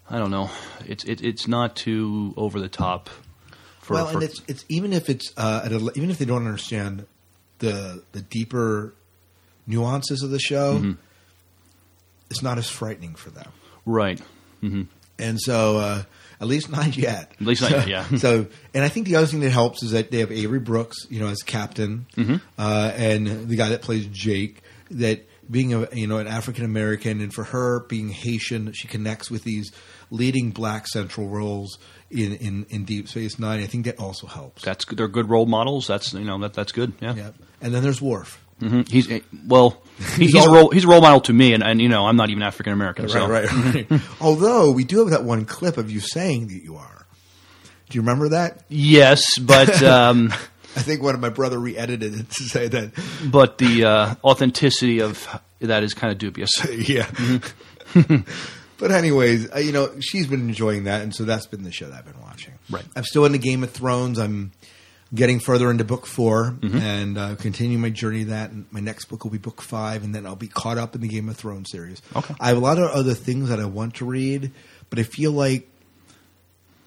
I 0.10 0.18
don't 0.18 0.31
know. 0.31 0.50
It's 0.88 1.04
it, 1.04 1.22
it's 1.24 1.48
not 1.48 1.76
too 1.76 2.34
over 2.38 2.60
the 2.60 2.70
top. 2.70 3.10
For, 3.80 3.94
well, 3.94 4.08
for- 4.08 4.14
and 4.16 4.24
it's 4.24 4.42
it's 4.48 4.66
even 4.70 4.94
if 4.94 5.10
it's 5.10 5.31
uh, 5.38 5.62
at 5.66 5.72
a, 5.72 5.92
even 5.96 6.10
if 6.12 6.18
they 6.20 6.26
don't 6.26 6.46
understand 6.46 7.06
the 7.60 8.04
the 8.12 8.22
deeper 8.22 8.94
nuances 9.68 10.22
of 10.24 10.30
the 10.31 10.40
show, 10.40 10.76
Mm-hmm. 10.78 10.92
it's 12.30 12.42
not 12.42 12.58
as 12.58 12.70
frightening 12.70 13.16
for 13.16 13.30
them. 13.31 13.52
right. 13.86 14.20
Mm-hmm. 14.64 14.84
And 15.18 15.40
so, 15.40 15.78
uh, 15.78 16.04
at 16.42 16.48
least 16.48 16.70
not 16.70 16.96
yet. 16.98 17.32
At 17.40 17.42
least 17.48 17.62
not 17.62 17.72
so, 17.72 17.78
yet, 17.78 17.88
yeah. 17.88 18.18
So, 18.18 18.48
and 18.74 18.84
I 18.84 18.90
think 18.90 19.08
the 19.08 19.16
other 19.18 19.28
thing 19.28 19.42
that 19.42 19.52
helps 19.52 19.84
is 19.84 19.92
that 19.92 20.12
they 20.12 20.20
have 20.20 20.32
Avery 20.32 20.60
Brooks, 20.60 20.98
you 21.10 21.20
know, 21.20 21.28
as 21.28 21.42
captain, 21.44 22.06
Mm-hmm. 22.16 22.36
uh, 22.58 22.92
and 22.96 23.48
the 23.48 23.56
guy 23.56 23.70
that 23.70 23.82
plays 23.82 24.06
Jake. 24.08 24.62
That 24.92 25.28
being 25.52 25.74
a 25.74 25.88
you 25.94 26.08
know 26.08 26.18
an 26.18 26.28
African 26.28 26.66
American, 26.66 27.22
and 27.22 27.32
for 27.34 27.44
her 27.44 27.82
being 27.82 28.10
Haitian, 28.10 28.74
she 28.74 28.88
connects 28.88 29.30
with 29.30 29.44
these 29.44 29.72
leading 30.10 30.50
black 30.52 30.88
central 30.88 31.28
roles 31.28 31.78
in 32.10 32.34
in, 32.38 32.66
in 32.70 32.86
Deep 32.86 33.08
Space 33.08 33.38
Nine. 33.38 33.62
I 33.62 33.68
think 33.68 33.86
that 33.86 34.00
also 34.00 34.26
helps. 34.26 34.64
That's. 34.64 34.86
They're 34.86 35.08
good 35.08 35.30
role 35.30 35.46
models. 35.46 35.86
That's 35.86 36.14
you 36.14 36.24
know 36.26 36.40
that 36.40 36.54
that's 36.54 36.72
good. 36.72 36.94
Yeah. 37.02 37.14
yeah. 37.14 37.32
And 37.62 37.74
then 37.74 37.84
there's 37.84 38.02
Worf. 38.02 38.44
hmm 38.60 38.82
He's 38.90 39.12
eh, 39.12 39.20
well. 39.48 39.82
He's, 40.16 40.34
He's 40.34 40.46
a 40.46 40.50
role. 40.50 40.69
He's 40.69 40.86
a 40.86 40.88
role 40.88 41.01
model 41.01 41.19
to 41.22 41.34
me, 41.34 41.54
and, 41.54 41.62
and 41.62 41.81
you 41.81 41.90
know 41.90 42.07
I'm 42.07 42.16
not 42.16 42.30
even 42.30 42.42
African 42.42 42.72
American. 42.72 43.10
So. 43.10 43.28
Right, 43.28 43.51
right, 43.51 43.90
right. 43.90 44.01
Although 44.22 44.72
we 44.72 44.85
do 44.85 45.00
have 45.00 45.09
that 45.09 45.24
one 45.24 45.45
clip 45.45 45.78
of 45.78 45.92
you 45.92 46.00
saying 46.00 46.47
that 46.47 46.64
you 46.64 46.78
are. 46.78 47.06
Do 47.90 47.97
you 47.97 48.02
remember 48.02 48.30
that? 48.30 48.64
Yes, 48.69 49.38
but 49.40 49.81
um, 49.83 50.31
I 50.76 50.81
think 50.81 51.02
one 51.02 51.16
of 51.16 51.21
my 51.21 51.30
brother 51.30 51.59
re-edited 51.59 52.18
it 52.18 52.30
to 52.30 52.44
say 52.44 52.68
that. 52.68 52.92
but 53.30 53.57
the 53.57 53.85
uh, 53.85 54.16
authenticity 54.24 55.02
of 55.02 55.28
that 55.59 55.83
is 55.83 55.94
kind 55.94 56.14
of 56.14 56.18
dubious. 56.18 56.52
yeah. 56.88 57.09
but 58.78 58.92
anyways, 58.92 59.52
uh, 59.54 59.57
you 59.57 59.71
know, 59.71 60.00
she's 60.00 60.28
been 60.28 60.42
enjoying 60.42 60.85
that, 60.85 61.02
and 61.02 61.14
so 61.14 61.26
that's 61.26 61.47
been 61.47 61.64
the 61.64 61.71
show 61.71 61.90
that 61.90 61.97
I've 61.97 62.06
been 62.06 62.21
watching. 62.21 62.54
Right. 62.69 62.85
I'm 62.95 63.04
still 63.04 63.26
into 63.26 63.40
Game 63.40 63.64
of 63.64 63.71
Thrones. 63.71 64.19
I'm 64.19 64.52
getting 65.13 65.39
further 65.39 65.71
into 65.71 65.83
book 65.83 66.06
4 66.06 66.56
and 66.61 67.18
uh, 67.18 67.35
continuing 67.35 67.81
my 67.81 67.89
journey. 67.89 68.25
That 68.25 68.51
and 68.51 68.66
my 68.71 68.80
next 68.80 69.06
book 69.06 69.23
will 69.23 69.31
be 69.31 69.37
book 69.39 69.61
five, 69.61 70.04
and 70.04 70.13
then 70.13 70.25
I'll 70.25 70.35
be 70.35 70.47
caught 70.47 70.78
up 70.78 70.94
in 70.95 71.01
the 71.01 71.07
Game 71.07 71.30
of 71.30 71.35
Thrones 71.37 71.69
series. 71.71 72.01
Okay. 72.16 72.35
I 72.39 72.49
have 72.49 72.57
a 72.57 72.59
lot 72.61 72.78
of 72.78 72.89
other 72.92 73.13
things 73.16 73.49
that 73.49 73.59
I 73.59 73.66
want 73.66 73.95
to 73.95 74.06
read, 74.06 74.51
but 74.89 74.99
I 74.99 75.04
feel 75.04 75.31
like 75.31 75.68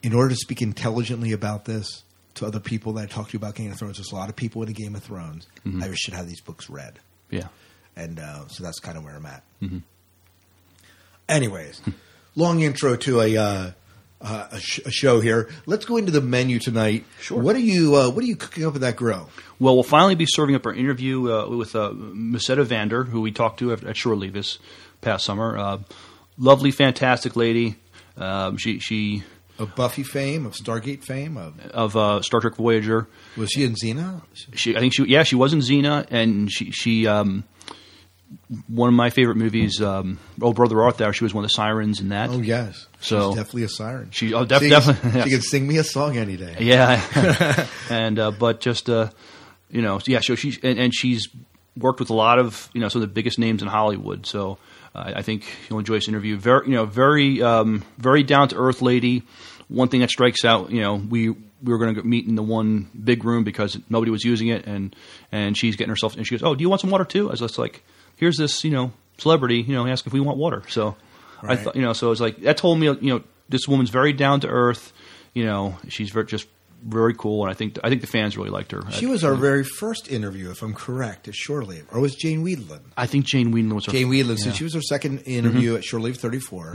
in 0.02 0.14
order 0.14 0.30
to 0.30 0.36
speak 0.36 0.62
intelligently 0.62 1.32
about 1.32 1.64
this 1.64 2.02
to 2.34 2.46
other 2.46 2.60
people 2.60 2.92
that 2.94 3.02
I 3.02 3.06
talk 3.06 3.28
to 3.30 3.36
about 3.36 3.54
Game 3.56 3.70
of 3.72 3.78
Thrones, 3.78 3.96
there's 3.98 4.12
a 4.12 4.14
lot 4.14 4.28
of 4.28 4.36
people 4.36 4.62
in 4.62 4.68
the 4.68 4.74
Game 4.74 4.94
of 4.94 5.02
Thrones. 5.02 5.46
I 5.80 5.92
should 5.94 6.14
have 6.14 6.28
these 6.28 6.40
books 6.40 6.70
read 6.70 6.98
Yeah. 7.30 7.48
and 7.96 8.18
uh, 8.20 8.46
so 8.48 8.62
that's 8.64 8.78
kind 8.78 8.96
of 8.96 9.04
where 9.04 9.14
I'm 9.16 9.26
at. 9.26 9.42
Anyways, 11.28 11.80
long 12.36 12.60
intro 12.60 12.96
to 12.96 13.20
a 13.20 13.36
uh, 13.36 13.70
uh, 14.22 14.46
a, 14.52 14.60
sh- 14.60 14.80
a 14.86 14.90
show 14.90 15.20
here. 15.20 15.48
Let's 15.66 15.84
go 15.84 15.96
into 15.96 16.12
the 16.12 16.20
menu 16.20 16.58
tonight. 16.58 17.04
Sure. 17.20 17.40
What 17.40 17.56
are 17.56 17.60
you 17.60 17.96
uh, 17.96 18.10
What 18.10 18.22
are 18.24 18.26
you 18.26 18.36
cooking 18.36 18.64
up 18.64 18.74
at 18.74 18.80
that 18.82 18.96
grill? 18.96 19.28
Well, 19.58 19.74
we'll 19.74 19.82
finally 19.82 20.14
be 20.14 20.26
serving 20.26 20.54
up 20.54 20.64
our 20.66 20.74
interview 20.74 21.30
uh, 21.32 21.48
with 21.48 21.74
uh, 21.76 21.90
Musetta 21.92 22.64
Vander, 22.64 23.04
who 23.04 23.20
we 23.20 23.32
talked 23.32 23.58
to 23.60 23.72
at, 23.72 23.84
at 23.84 23.96
Shore 23.96 24.16
Leave 24.16 24.32
this 24.32 24.58
past 25.00 25.24
summer. 25.24 25.56
Uh, 25.58 25.78
lovely, 26.38 26.70
fantastic 26.70 27.36
lady. 27.36 27.76
Um, 28.16 28.56
she 28.58 28.78
she 28.78 29.22
Of 29.58 29.74
Buffy 29.74 30.02
fame, 30.02 30.46
of 30.46 30.52
Stargate 30.54 31.02
fame, 31.04 31.36
of 31.36 31.58
of 31.70 31.96
uh, 31.96 32.22
Star 32.22 32.40
Trek 32.40 32.56
Voyager. 32.56 33.08
was 33.36 33.50
she 33.50 33.64
in 33.64 33.74
Xena? 33.74 34.22
She, 34.54 34.76
I 34.76 34.80
think 34.80 34.94
she, 34.94 35.04
yeah, 35.06 35.22
she 35.22 35.36
was 35.36 35.52
in 35.52 35.60
Xena, 35.60 36.06
and 36.10 36.50
she 36.52 36.70
she 36.70 37.06
um, 37.06 37.44
one 38.68 38.88
of 38.88 38.94
my 38.94 39.10
favorite 39.10 39.36
movies, 39.36 39.80
um, 39.80 40.18
Oh 40.40 40.52
Brother 40.52 40.82
Art 40.82 40.98
Thou. 40.98 41.12
She 41.12 41.24
was 41.24 41.32
one 41.34 41.44
of 41.44 41.50
the 41.50 41.54
sirens 41.54 42.00
in 42.00 42.10
that. 42.10 42.30
Oh 42.30 42.40
yes, 42.40 42.86
So- 43.00 43.30
she's 43.30 43.36
definitely 43.36 43.62
a 43.64 43.68
siren. 43.68 44.08
She- 44.10 44.34
oh, 44.34 44.44
def- 44.44 44.62
She- 44.62 44.68
definitely, 44.68 45.10
yes. 45.14 45.24
She 45.24 45.30
can 45.30 45.42
sing 45.42 45.66
me 45.68 45.76
a 45.78 45.84
song 45.84 46.16
any 46.16 46.36
day. 46.36 46.56
Yeah, 46.60 47.66
and 47.90 48.18
uh, 48.18 48.30
but 48.30 48.60
just 48.60 48.88
uh, 48.90 49.10
you 49.70 49.82
know, 49.82 50.00
yeah. 50.06 50.20
So 50.20 50.34
she's 50.34 50.58
and, 50.62 50.78
and 50.78 50.94
she's 50.94 51.28
worked 51.76 52.00
with 52.00 52.10
a 52.10 52.14
lot 52.14 52.38
of 52.38 52.68
you 52.74 52.80
know 52.80 52.88
some 52.88 53.02
of 53.02 53.08
the 53.08 53.12
biggest 53.14 53.38
names 53.38 53.62
in 53.62 53.68
Hollywood. 53.68 54.26
So 54.26 54.58
uh, 54.94 55.12
I 55.16 55.22
think 55.22 55.44
you'll 55.68 55.78
enjoy 55.78 55.94
this 55.94 56.08
interview. 56.08 56.36
Very 56.36 56.66
you 56.68 56.74
know 56.74 56.84
very 56.84 57.42
um, 57.42 57.84
very 57.98 58.22
down 58.22 58.48
to 58.48 58.56
earth 58.56 58.82
lady. 58.82 59.22
One 59.68 59.88
thing 59.88 60.00
that 60.00 60.10
strikes 60.10 60.44
out, 60.44 60.70
you 60.70 60.82
know, 60.82 60.96
we 60.96 61.30
we 61.30 61.36
were 61.72 61.78
going 61.78 61.94
to 61.94 62.02
meet 62.02 62.26
in 62.26 62.34
the 62.34 62.42
one 62.42 62.90
big 63.02 63.24
room 63.24 63.42
because 63.44 63.78
nobody 63.88 64.10
was 64.10 64.22
using 64.24 64.48
it, 64.48 64.66
and 64.66 64.94
and 65.30 65.56
she's 65.56 65.76
getting 65.76 65.88
herself 65.90 66.14
and 66.16 66.26
she 66.26 66.34
goes, 66.36 66.42
"Oh, 66.42 66.54
do 66.54 66.60
you 66.62 66.68
want 66.68 66.82
some 66.82 66.90
water 66.90 67.04
too?" 67.06 67.28
I 67.28 67.32
was 67.32 67.56
like, 67.58 67.82
"Here's 68.22 68.36
this, 68.36 68.62
you 68.62 68.70
know, 68.70 68.92
celebrity, 69.18 69.60
you 69.60 69.74
know, 69.74 69.84
ask 69.86 70.06
if 70.06 70.12
we 70.12 70.20
want 70.20 70.38
water." 70.38 70.62
So 70.68 70.94
I 71.42 71.56
thought, 71.56 71.74
you 71.74 71.82
know, 71.82 71.92
so 71.92 72.06
it 72.06 72.10
was 72.10 72.20
like 72.20 72.36
that 72.42 72.56
told 72.56 72.78
me, 72.78 72.86
you 72.86 73.14
know, 73.14 73.22
this 73.48 73.66
woman's 73.66 73.90
very 73.90 74.12
down 74.12 74.40
to 74.40 74.48
earth. 74.48 74.92
You 75.34 75.44
know, 75.44 75.76
she's 75.88 76.10
very, 76.10 76.26
just 76.26 76.46
very 76.84 77.14
cool, 77.14 77.42
and 77.42 77.50
I 77.50 77.54
think 77.54 77.78
I 77.82 77.88
think 77.88 78.00
the 78.00 78.06
fans 78.06 78.36
really 78.36 78.50
liked 78.50 78.72
her. 78.72 78.82
She 78.90 79.06
was 79.06 79.24
our 79.24 79.34
very 79.34 79.64
first 79.64 80.10
interview, 80.10 80.50
if 80.50 80.62
I'm 80.62 80.74
correct, 80.74 81.26
at 81.28 81.34
Shore 81.34 81.64
Leave, 81.64 81.86
or 81.90 82.00
was 82.00 82.14
Jane 82.14 82.44
Wiedlin? 82.44 82.80
I 82.96 83.06
think 83.06 83.24
Jane 83.24 83.50
Whelan 83.50 83.74
was. 83.74 83.86
Jane 83.86 84.08
Wiedlin. 84.08 84.38
So 84.38 84.44
yeah. 84.46 84.50
Mm-hmm. 84.50 84.56
she 84.56 84.64
was 84.64 84.74
our 84.76 84.82
second 84.82 85.18
interview 85.20 85.76
at 85.76 85.84
Shore 85.84 86.00
Leave 86.00 86.16
34. 86.16 86.72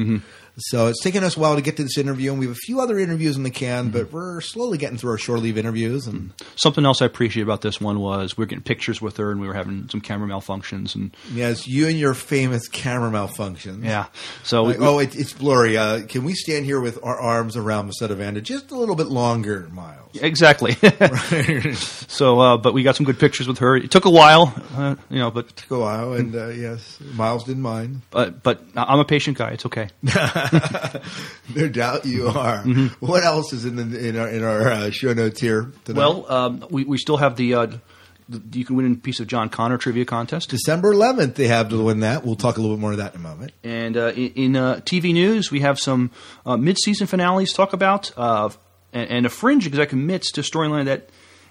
So 0.59 0.87
it's 0.87 1.03
taken 1.03 1.23
us 1.23 1.37
a 1.37 1.39
while 1.39 1.55
to 1.55 1.61
get 1.61 1.77
to 1.77 1.83
this 1.83 1.97
interview, 1.99 2.31
and 2.31 2.39
we 2.39 2.47
have 2.47 2.55
a 2.55 2.59
few 2.59 2.79
other 2.81 2.97
interviews 2.97 3.37
in 3.37 3.43
the 3.43 3.51
can, 3.51 3.85
Mm-hmm. 3.85 3.91
but 3.91 4.11
we're 4.11 4.41
slowly 4.41 4.77
getting 4.79 4.97
through 4.97 5.11
our 5.11 5.17
Shore 5.19 5.37
Leave 5.37 5.55
interviews. 5.57 6.07
And 6.07 6.33
Something 6.55 6.83
else 6.85 6.99
I 7.01 7.05
appreciate 7.05 7.43
about 7.43 7.61
this 7.61 7.79
one 7.79 7.99
was 7.99 8.35
we 8.37 8.41
were 8.41 8.47
getting 8.47 8.63
pictures 8.63 8.99
with 9.01 9.17
her, 9.17 9.31
and 9.31 9.39
we 9.39 9.47
were 9.47 9.53
having 9.53 9.87
some 9.89 10.01
camera 10.01 10.27
malfunctions, 10.27 10.95
and 10.95 11.15
yes, 11.31 11.67
you 11.67 11.87
and 11.87 11.97
your 11.99 12.15
famous 12.15 12.67
camera 12.67 13.11
malfunctions. 13.11 13.83
yeah. 13.83 14.07
So 14.43 14.63
Like, 14.63 14.79
we- 14.79 14.85
oh, 14.85 14.97
it, 14.99 15.15
it's 15.15 15.33
blurry. 15.33 15.77
Uh, 15.77 16.05
can 16.07 16.23
we 16.23 16.33
stand 16.33 16.65
here 16.65 16.79
with 16.81 16.97
our 17.03 17.19
arms 17.19 17.55
around 17.55 17.91
Musetta 17.91 18.15
Vander 18.15 18.41
just 18.41 18.71
a 18.71 18.75
little 18.75 18.95
bit 18.95 19.07
longer, 19.07 19.69
Miles? 19.71 20.03
exactly. 20.19 20.71
so, 21.73 22.39
uh, 22.39 22.57
but 22.57 22.73
we 22.73 22.81
got 22.81 22.95
some 22.95 23.05
good 23.05 23.19
pictures 23.19 23.47
with 23.47 23.59
her. 23.59 23.75
It 23.75 23.91
took 23.91 24.05
a 24.05 24.09
while, 24.09 24.53
uh, 24.75 24.95
you 25.09 25.19
know, 25.19 25.29
but 25.29 25.45
it 25.49 25.55
took 25.57 25.71
a 25.71 25.79
while, 25.79 26.13
and 26.13 26.35
uh, 26.35 26.47
yes, 26.47 26.97
Miles 27.13 27.43
didn't 27.43 27.61
mind. 27.61 28.01
but 28.09 28.41
but 28.41 28.63
I'm 28.75 28.99
a 28.99 29.05
patient 29.05 29.37
guy. 29.37 29.51
It's 29.51 29.65
okay. 29.67 29.89
no 31.55 31.67
doubt 31.67 32.05
you 32.05 32.27
are. 32.27 32.63
Mm-hmm. 32.63 33.05
What 33.05 33.23
else 33.23 33.53
is 33.53 33.65
in 33.65 33.75
the 33.75 34.07
in 34.07 34.17
our 34.17 34.27
in 34.29 34.43
our 34.43 34.61
uh, 34.71 34.89
show 34.91 35.13
notes 35.13 35.39
here? 35.39 35.71
Tonight? 35.85 35.97
Well, 35.99 36.31
um, 36.31 36.65
we 36.69 36.83
we 36.83 36.97
still 36.97 37.17
have 37.17 37.35
the. 37.35 37.53
Uh, 37.53 37.67
you 38.51 38.65
can 38.65 38.75
win 38.75 38.91
a 38.91 38.95
piece 38.95 39.21
of 39.21 39.27
John 39.27 39.47
Connor 39.47 39.77
trivia 39.77 40.03
contest. 40.03 40.49
December 40.49 40.93
11th, 40.93 41.35
they 41.35 41.47
have 41.47 41.69
to 41.69 41.81
win 41.81 42.01
that. 42.01 42.25
We'll 42.25 42.35
talk 42.35 42.57
a 42.57 42.61
little 42.61 42.75
bit 42.75 42.81
more 42.81 42.91
of 42.91 42.97
that 42.97 43.13
in 43.15 43.21
a 43.21 43.23
moment. 43.23 43.53
And 43.63 43.95
uh, 43.95 44.07
in, 44.17 44.31
in 44.33 44.55
uh, 44.57 44.75
TV 44.83 45.13
news, 45.13 45.49
we 45.49 45.61
have 45.61 45.79
some 45.79 46.11
uh, 46.45 46.57
mid-season 46.57 47.07
finales 47.07 47.51
to 47.51 47.55
talk 47.55 47.71
about, 47.71 48.11
uh, 48.17 48.49
and, 48.91 49.09
and 49.09 49.25
a 49.25 49.29
fringe 49.29 49.65
exec 49.65 49.87
commits 49.91 50.29
to 50.33 50.41
a 50.41 50.43
storyline 50.43 50.83
that, 50.87 51.07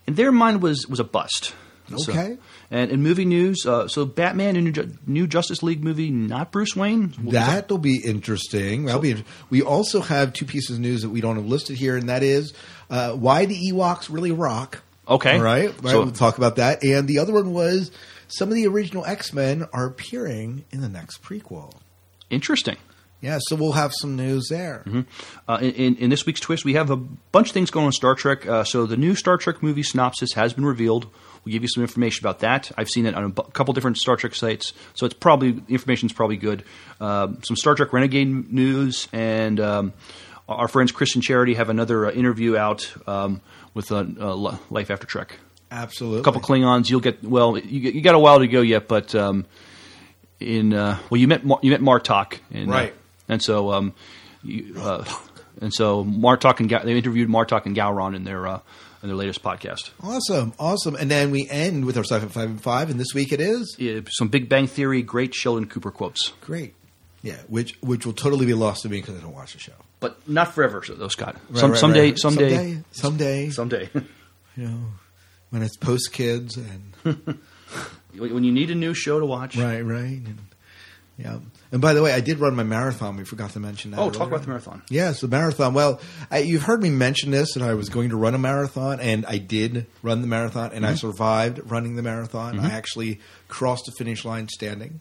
in 0.07 0.17
their 0.17 0.31
mind, 0.31 0.61
was 0.61 0.87
was 0.87 1.01
a 1.01 1.05
bust. 1.05 1.55
So- 1.97 2.13
Okay. 2.13 2.37
And 2.71 2.91
in 2.91 3.03
movie 3.03 3.25
news, 3.25 3.65
uh, 3.67 3.87
so 3.89 4.05
Batman, 4.05 4.57
a 4.57 4.61
new, 4.61 4.73
new 5.07 5.27
Justice 5.27 5.63
League 5.63 5.85
movie, 5.85 6.11
not 6.11 6.51
Bruce 6.53 6.75
Wayne. 6.75 7.15
That'll 7.19 7.79
be 7.79 8.01
interesting. 8.05 8.87
That'll 8.87 9.01
be. 9.01 9.25
We 9.51 9.63
also 9.63 10.01
have 10.01 10.33
two 10.33 10.45
pieces 10.47 10.77
of 10.77 10.81
news 10.83 11.03
that 11.03 11.11
we 11.11 11.21
don't 11.21 11.37
have 11.37 11.47
listed 11.47 11.77
here, 11.77 11.97
and 11.97 12.09
that 12.09 12.23
is 12.23 12.53
uh, 12.91 13.13
why 13.13 13.47
the 13.47 13.57
Ewoks 13.73 14.13
really 14.13 14.33
rock. 14.33 14.83
Okay. 15.09 15.37
All 15.37 15.43
right. 15.43 15.69
Right. 15.83 15.91
So- 15.93 16.03
we'll 16.03 16.11
talk 16.13 16.39
about 16.39 16.57
that. 16.57 16.83
And 16.83 17.07
the 17.07 17.19
other 17.21 17.33
one 17.33 17.53
was 17.53 17.91
some 18.29 18.49
of 18.49 18.55
the 18.57 18.67
original 18.67 19.05
X 19.05 19.33
Men 19.33 19.67
are 19.73 19.87
appearing 19.87 20.65
in 20.73 20.81
the 20.81 20.89
next 20.89 21.23
prequel. 21.23 21.73
interesting. 22.31 22.77
Yeah. 23.21 23.39
So 23.41 23.57
we'll 23.57 23.73
have 23.73 23.93
some 23.95 24.17
news 24.17 24.49
there. 24.49 24.85
Uh, 25.49 25.59
in, 25.61 25.97
in, 25.97 26.11
this 26.11 26.27
week's 26.27 26.41
twist, 26.41 26.65
we 26.65 26.75
have 26.75 26.91
a 26.91 26.97
bunch 26.97 27.49
of 27.49 27.55
things 27.55 27.71
going 27.71 27.85
on 27.85 27.89
in 27.89 27.93
Star 27.93 28.15
Trek. 28.15 28.47
Uh, 28.47 28.65
so 28.65 28.87
the 28.87 28.97
new 28.97 29.15
Star 29.15 29.37
Trek 29.37 29.63
movie 29.63 29.83
synopsis 29.83 30.33
has 30.35 30.53
been 30.53 30.65
revealed. 30.65 31.07
We'll 31.45 31.53
give 31.53 31.63
you 31.63 31.69
some 31.69 31.83
information 31.83 32.25
about 32.27 32.41
that. 32.41 32.73
I've 32.77 32.89
seen 32.89 33.07
it 33.07 33.15
on 33.15 33.25
a 33.25 33.43
couple 33.53 33.73
different 33.73 33.99
Star 33.99 34.17
Trek 34.17 34.35
sites, 34.35 34.73
so 34.95 35.07
it's 35.07 35.15
probably 35.15 35.53
the 35.53 35.73
information's 35.73 36.13
probably 36.13 36.37
good. 36.37 36.65
Um, 37.01 37.41
some 37.45 37.57
Star 37.57 37.77
Trek 37.77 37.93
Renegade 37.93 38.53
news, 38.53 39.07
and 39.13 39.61
um, 39.61 39.93
our 40.49 40.67
friends 40.67 40.91
Chris 40.91 41.15
and 41.15 41.23
Charity 41.23 41.55
have 41.55 41.69
another 41.69 42.07
uh, 42.07 42.11
interview 42.11 42.57
out 42.57 42.93
um, 43.07 43.41
with 43.75 43.93
uh, 43.93 44.05
uh, 44.19 44.57
Life 44.71 44.91
After 44.91 45.07
Trek. 45.07 45.39
Absolutely. 45.71 46.21
A 46.21 46.23
couple 46.25 46.41
Klingons. 46.41 46.91
You'll 46.91 47.01
get 47.01 47.23
well. 47.23 47.57
You, 47.57 47.93
you 47.93 48.01
got 48.01 48.15
a 48.17 48.19
while 48.19 48.41
to 48.41 48.49
go 48.49 48.61
yet, 48.61 48.89
but 48.89 49.15
um, 49.15 49.47
in 50.41 50.73
uh, 50.73 50.99
well, 51.11 51.21
you 51.21 51.29
met 51.29 51.45
Mar- 51.45 51.61
you 51.63 51.71
met 51.71 51.81
Martok, 51.81 52.39
and, 52.53 52.69
uh, 52.69 52.73
Right. 52.73 52.95
And 53.29 53.43
so 53.43 53.73
um, 53.73 53.95
you, 54.43 54.75
uh, 54.79 55.05
and 55.61 55.73
so 55.73 56.05
Martok 56.05 56.61
and 56.61 56.69
Ga- 56.69 56.85
they 56.85 56.97
interviewed 56.97 57.29
Martok 57.29 57.67
and 57.67 57.77
Gowron 57.77 58.15
in 58.15 58.25
their 58.25 58.47
uh, 58.47 58.61
in 59.03 59.09
their 59.09 59.17
latest 59.17 59.43
podcast. 59.43 59.91
Awesome. 60.03 60.53
Awesome. 60.59 60.95
And 60.97 61.11
then 61.11 61.31
we 61.31 61.49
end 61.49 61.85
with 61.85 61.97
our 61.97 62.05
sci-fi 62.05 62.27
five 62.27 62.49
and 62.51 62.63
five, 62.63 62.91
and 62.91 62.99
this 62.99 63.15
week 63.15 63.33
it 63.33 63.41
is 63.41 63.77
Yeah, 63.79 64.01
some 64.11 64.29
Big 64.29 64.49
Bang 64.49 64.67
Theory, 64.67 65.03
great 65.03 65.35
Sheldon 65.35 65.67
Cooper 65.67 65.91
quotes, 65.91 66.33
great. 66.41 66.75
Yeah, 67.23 67.37
which 67.49 67.77
which 67.81 68.07
will 68.07 68.13
totally 68.13 68.47
be 68.47 68.55
lost 68.55 68.83
to 68.83 68.89
me 68.89 69.01
because 69.01 69.17
I 69.19 69.21
don't 69.21 69.35
watch 69.35 69.53
the 69.55 69.59
show. 69.59 69.73
but 70.01 70.17
not 70.29 70.55
forever. 70.55 70.83
Though, 70.87 71.09
Scott. 71.09 71.37
Right, 71.51 71.59
some 71.59 71.71
right, 71.73 71.81
someday, 71.81 72.09
right. 72.11 72.19
someday, 72.19 72.51
someday, 72.93 73.51
someday, 73.51 73.51
someday. 73.51 73.91
you 74.57 74.69
know, 74.69 74.79
when 75.51 75.63
it's 75.63 75.77
post 75.77 76.13
kids 76.13 76.57
and 76.57 76.93
when 78.17 78.45
you 78.45 78.53
need 78.53 78.71
a 78.71 78.75
new 78.75 78.95
show 78.95 79.19
to 79.19 79.27
watch. 79.27 79.57
right, 79.57 79.81
right, 79.81 80.21
and, 80.25 80.39
yeah. 81.19 81.39
And 81.73 81.81
by 81.81 81.95
the 81.95 82.03
way, 82.03 82.13
I 82.13 82.21
did 82.21 82.39
run 82.39 82.55
my 82.55 82.63
marathon. 82.63 83.17
We 83.17 83.25
forgot 83.25 83.51
to 83.51 83.61
mention 83.61 83.91
that. 83.91 83.99
Oh, 84.01 84.11
talk 84.11 84.29
about 84.29 84.43
the 84.43 84.49
marathon. 84.49 84.83
Yes, 84.89 85.21
the 85.21 85.29
marathon. 85.29 85.75
Well, 85.75 86.01
I, 86.31 86.39
you've 86.39 86.63
heard 86.63 86.81
me 86.83 86.91
mention 86.91 87.31
this, 87.33 87.57
and 87.57 87.65
I 87.65 87.75
was 87.75 87.89
going 87.89 88.11
to 88.11 88.17
run 88.17 88.35
a 88.35 88.39
marathon, 88.39 89.01
and 89.01 89.27
I 89.27 89.39
did 89.39 89.87
run 90.03 90.21
the 90.21 90.27
marathon, 90.29 90.71
and 90.73 90.87
I 90.87 90.91
Mm-hmm. 90.91 90.97
survived 90.99 91.61
running 91.71 91.97
the 91.97 92.03
marathon. 92.03 92.61
I 92.61 92.71
actually 92.73 93.21
crossed 93.49 93.87
the 93.87 93.93
finish 93.99 94.25
line 94.25 94.49
standing, 94.49 95.01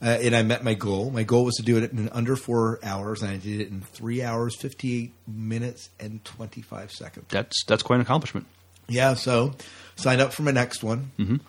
uh, 0.00 0.06
and 0.20 0.36
I 0.36 0.42
met 0.42 0.62
my 0.62 0.74
goal. 0.74 1.10
My 1.10 1.24
goal 1.24 1.44
was 1.44 1.56
to 1.56 1.62
do 1.62 1.76
it 1.78 1.90
in 1.90 2.08
under 2.10 2.36
four 2.36 2.78
hours, 2.84 3.22
and 3.22 3.30
I 3.32 3.36
did 3.38 3.60
it 3.60 3.68
in 3.68 3.80
three 3.80 4.22
hours, 4.22 4.54
fifty-eight 4.60 5.12
minutes, 5.26 5.90
and 5.98 6.24
twenty-five 6.24 6.92
seconds. 6.92 7.26
That's 7.30 7.64
that's 7.64 7.82
quite 7.82 7.96
an 7.96 8.02
accomplishment. 8.02 8.46
Yeah, 8.88 9.14
so 9.14 9.54
signed 9.96 10.20
up 10.20 10.32
for 10.32 10.42
my 10.42 10.52
next 10.52 10.84
one. 10.84 11.10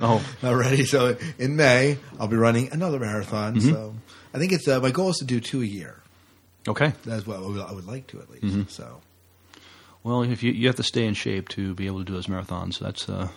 Oh, 0.00 0.24
Already, 0.44 0.84
so 0.84 1.16
in 1.38 1.56
May 1.56 1.98
I'll 2.18 2.28
be 2.28 2.36
running 2.36 2.72
another 2.72 2.98
marathon. 2.98 3.56
Mm-hmm. 3.56 3.70
So 3.70 3.94
I 4.32 4.38
think 4.38 4.52
it's 4.52 4.66
uh, 4.66 4.80
my 4.80 4.90
goal 4.90 5.10
is 5.10 5.16
to 5.18 5.24
do 5.24 5.40
two 5.40 5.62
a 5.62 5.66
year. 5.66 6.00
okay. 6.68 6.92
That's 7.04 7.26
what 7.26 7.38
I 7.38 7.72
would, 7.72 7.86
like 7.86 8.06
to 8.08 8.20
at 8.20 8.30
least. 8.30 8.44
Mm-hmm. 8.44 8.68
So. 8.68 9.00
Well, 10.02 10.22
if 10.22 10.42
you 10.42 10.52
you 10.52 10.66
have 10.66 10.76
to 10.76 10.82
stay 10.82 11.06
in 11.06 11.14
shape 11.14 11.48
to 11.50 11.74
be 11.74 11.86
able 11.86 12.00
to 12.00 12.04
do 12.04 12.12
those 12.12 12.26
marathons, 12.26 12.78
that's 12.78 13.08
a 13.08 13.30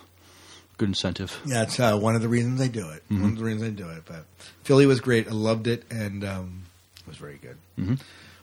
good 0.76 0.88
incentive. 0.88 1.40
Yeah, 1.44 1.62
it's 1.62 1.78
uh, 1.80 1.96
one 1.98 2.14
of 2.14 2.22
the 2.22 2.28
reasons 2.28 2.60
I 2.60 2.68
do 2.68 2.88
it. 2.90 3.02
Mm-hmm. 3.04 3.22
One 3.22 3.32
of 3.32 3.38
the 3.38 3.44
reasons 3.44 3.62
I 3.64 3.70
do 3.70 3.88
it. 3.90 4.02
But 4.06 4.24
Philly 4.64 4.86
was 4.86 5.00
great. 5.00 5.28
I 5.28 5.32
loved 5.32 5.66
it, 5.66 5.84
and 5.90 6.24
um, 6.24 6.62
it 7.00 7.06
was 7.06 7.16
very 7.16 7.36
good. 7.36 7.56
Mm-hmm. 7.78 7.94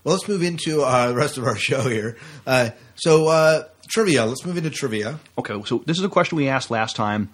Well, 0.03 0.13
let's 0.15 0.27
move 0.27 0.43
into 0.43 0.83
uh, 0.83 1.07
the 1.07 1.15
rest 1.15 1.37
of 1.37 1.45
our 1.45 1.55
show 1.69 1.81
here. 1.81 2.17
Uh, 2.45 2.69
so, 2.95 3.27
uh, 3.27 3.63
trivia. 3.87 4.25
Let's 4.25 4.45
move 4.45 4.57
into 4.57 4.69
trivia. 4.69 5.19
Okay, 5.37 5.61
so 5.65 5.83
this 5.85 5.97
is 5.97 6.03
a 6.03 6.09
question 6.09 6.35
we 6.37 6.47
asked 6.47 6.69
last 6.69 6.95
time, 6.95 7.29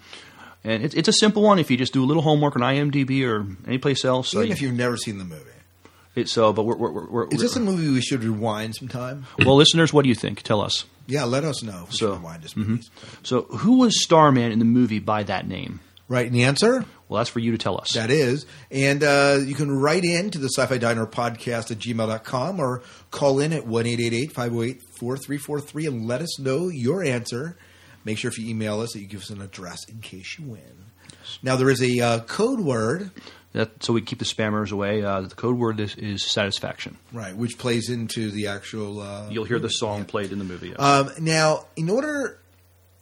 and 0.64 0.84
it's, 0.84 0.94
it's 0.94 1.08
a 1.08 1.12
simple 1.12 1.42
one. 1.42 1.58
If 1.58 1.70
you 1.70 1.76
just 1.76 1.92
do 1.92 2.02
a 2.04 2.06
little 2.06 2.22
homework 2.22 2.56
on 2.56 2.62
IMDb 2.62 3.26
or 3.26 3.46
anyplace 3.66 4.04
else, 4.04 4.28
so 4.30 4.38
Even 4.38 4.48
you- 4.48 4.52
if 4.54 4.62
you've 4.62 4.74
never 4.74 4.96
seen 4.96 5.18
the 5.18 5.24
movie, 5.24 5.44
it's 6.14 6.30
so. 6.32 6.52
But 6.52 6.64
we're, 6.64 6.76
we're, 6.76 7.06
we're, 7.10 7.28
is 7.28 7.40
this 7.40 7.56
a 7.56 7.60
movie 7.60 7.88
we 7.90 8.00
should 8.00 8.22
rewind 8.24 8.76
sometime? 8.76 9.26
well, 9.38 9.56
listeners, 9.56 9.92
what 9.92 10.02
do 10.02 10.08
you 10.08 10.14
think? 10.14 10.42
Tell 10.42 10.60
us. 10.60 10.84
Yeah, 11.06 11.24
let 11.24 11.42
us 11.44 11.62
know. 11.62 11.86
So, 11.90 12.12
rewind 12.14 12.42
this 12.42 12.56
movie. 12.56 12.82
So, 13.24 13.42
who 13.42 13.78
was 13.78 14.02
Starman 14.02 14.52
in 14.52 14.58
the 14.60 14.64
movie 14.64 15.00
by 15.00 15.24
that 15.24 15.48
name? 15.48 15.80
Right, 16.08 16.26
and 16.26 16.34
the 16.34 16.44
answer 16.44 16.84
Well, 17.08 17.18
that's 17.18 17.30
for 17.30 17.38
you 17.40 17.52
to 17.52 17.58
tell 17.58 17.80
us. 17.80 17.92
that 17.94 18.10
is, 18.10 18.44
and 18.70 19.02
uh, 19.02 19.38
you 19.42 19.54
can 19.54 19.70
write 19.72 20.04
in 20.04 20.30
to 20.30 20.38
the 20.38 20.48
Sci-Fi 20.54 20.76
Diner 20.76 21.06
podcast 21.06 21.70
at 21.70 21.78
gmail.com 21.78 22.60
or 22.60 22.82
call 23.10 23.40
in 23.40 23.52
at 23.54 23.66
one 23.66 23.86
eight 23.86 23.98
eight 23.98 24.12
eight 24.12 24.32
five 24.32 24.52
zero 24.52 24.62
eight 24.64 24.82
four 24.98 25.16
three 25.16 25.38
four 25.38 25.58
three 25.60 25.86
and 25.86 26.06
let 26.06 26.20
us 26.20 26.38
know 26.38 26.68
your 26.68 27.02
answer. 27.02 27.56
Make 28.04 28.18
sure 28.18 28.30
if 28.30 28.38
you 28.38 28.48
email 28.48 28.80
us 28.80 28.92
that 28.92 29.00
you 29.00 29.06
give 29.06 29.20
us 29.22 29.30
an 29.30 29.40
address 29.42 29.78
in 29.88 29.98
case 30.00 30.38
you 30.38 30.46
win. 30.46 30.86
Now 31.42 31.56
there 31.56 31.70
is 31.70 31.82
a 31.82 32.00
uh, 32.00 32.20
code 32.20 32.60
word, 32.60 33.10
That, 33.52 33.82
so 33.82 33.92
we 33.92 34.00
keep 34.02 34.18
the 34.18 34.24
spammers 34.24 34.72
away. 34.72 35.02
Uh, 35.04 35.20
the 35.22 35.34
code 35.34 35.56
word 35.58 35.78
is, 35.78 35.94
is 35.96 36.24
satisfaction. 36.24 36.96
right, 37.12 37.36
which 37.36 37.58
plays 37.58 37.88
into 37.90 38.30
the 38.30 38.48
actual. 38.48 39.00
Uh, 39.00 39.28
You'll 39.30 39.44
hear 39.44 39.58
the 39.58 39.68
song 39.68 40.04
played 40.04 40.32
in 40.32 40.38
the 40.38 40.44
movie. 40.44 40.68
yes. 40.70 40.80
Um, 40.80 41.10
now, 41.20 41.66
in 41.76 41.88
order, 41.90 42.38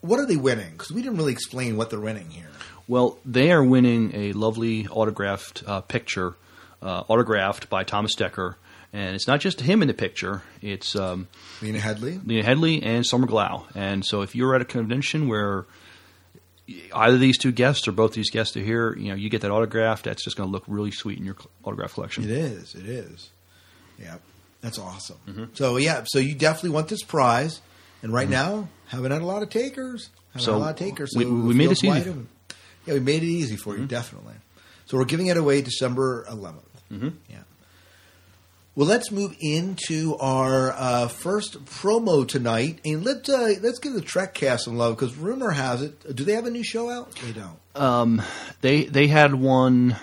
what 0.03 0.19
are 0.21 0.27
they 0.27 0.37
winning? 0.37 0.73
Because 0.73 0.91
we 0.91 1.03
didn't 1.03 1.17
really 1.19 1.33
explain 1.33 1.77
what 1.77 1.89
they're 1.91 2.01
winning 2.01 2.29
here. 2.31 2.49
Well, 2.89 3.19
they 3.25 3.53
are 3.53 3.63
winning 3.65 4.13
a 4.15 4.33
lovely 4.33 4.87
autographed 4.89 5.63
uh, 5.67 5.81
picture, 5.83 6.35
uh, 6.83 7.05
autographed 7.09 7.71
by 7.71 7.85
Thomas 7.85 8.15
Dekker, 8.17 8.57
and 8.93 9.15
it's 9.15 9.27
not 9.27 9.41
just 9.41 9.61
him 9.61 9.83
in 9.83 9.89
the 9.89 9.95
picture. 9.95 10.43
It's 10.63 10.97
um, 10.97 11.29
Lena 11.63 11.79
Headey. 11.79 12.21
Lena 12.27 12.43
Headey 12.47 12.81
and 12.85 13.07
Summer 13.07 13.27
Glau. 13.27 13.65
And 13.75 14.05
so, 14.05 14.23
if 14.23 14.35
you're 14.35 14.55
at 14.55 14.61
a 14.61 14.65
convention 14.65 15.29
where 15.29 15.67
either 16.95 17.19
these 17.19 17.39
two 17.39 17.53
guests 17.53 17.89
or 17.89 17.93
both 17.93 18.13
these 18.13 18.31
guests 18.31 18.57
are 18.57 18.61
here, 18.61 18.95
you 18.97 19.09
know, 19.09 19.15
you 19.15 19.29
get 19.29 19.41
that 19.43 19.51
autograph. 19.51 20.03
That's 20.03 20.23
just 20.25 20.37
going 20.37 20.49
to 20.49 20.53
look 20.53 20.65
really 20.67 20.91
sweet 20.91 21.19
in 21.19 21.25
your 21.25 21.37
autograph 21.65 21.95
collection. 21.95 22.25
It 22.25 22.31
is. 22.31 22.75
It 22.75 22.87
is. 22.87 23.31
Yeah, 23.99 24.17
that's 24.61 24.79
awesome. 24.79 25.19
Mm-hmm. 25.29 25.45
So 25.55 25.77
yeah, 25.77 26.05
so 26.07 26.19
you 26.19 26.35
definitely 26.35 26.71
want 26.71 26.89
this 26.89 27.03
prize, 27.03 27.61
and 28.03 28.13
right 28.13 28.29
now 28.29 28.69
haven't 28.87 29.11
had 29.13 29.23
a 29.23 29.27
lot 29.27 29.43
of 29.43 29.51
takers. 29.51 30.11
Haven't 30.33 30.43
So 30.45 30.53
had 30.53 30.59
a 30.59 30.61
lot 30.61 30.71
of 30.71 30.77
takers. 30.77 31.11
we- 31.17 31.25
so 31.25 31.31
we 31.33 31.51
it 31.51 31.57
made 31.57 31.71
this 31.71 31.85
easy. 31.85 32.15
Yeah, 32.87 32.95
we 32.95 33.01
made 33.01 33.23
it 33.23 33.27
easy 33.27 33.57
for 33.57 33.77
you, 33.77 33.85
definitely. 33.87 34.35
So 34.87 34.97
we're 34.97 35.05
giving 35.05 35.27
it 35.27 35.37
away 35.37 35.61
December 35.61 36.25
11th. 36.31 36.55
Mm-hmm. 36.91 37.09
Yeah. 37.29 37.37
Well, 38.81 38.89
let's 38.89 39.11
move 39.11 39.37
into 39.41 40.17
our 40.21 40.73
uh, 40.73 41.09
first 41.09 41.63
promo 41.67 42.27
tonight, 42.27 42.81
and 42.83 43.05
let's 43.05 43.29
uh, 43.29 43.57
let's 43.61 43.79
give 43.79 43.93
the 43.93 44.01
Trek 44.01 44.33
cast 44.33 44.65
some 44.65 44.79
love 44.79 44.97
because 44.97 45.15
rumor 45.17 45.51
has 45.51 45.83
it. 45.83 46.17
Do 46.17 46.25
they 46.25 46.33
have 46.33 46.47
a 46.47 46.51
new 46.51 46.65
show 46.65 46.89
out? 46.89 47.15
They 47.17 47.33
don't. 47.33 47.59
They 48.63 48.85
they 48.85 49.07
had 49.09 49.35
one. 49.35 49.97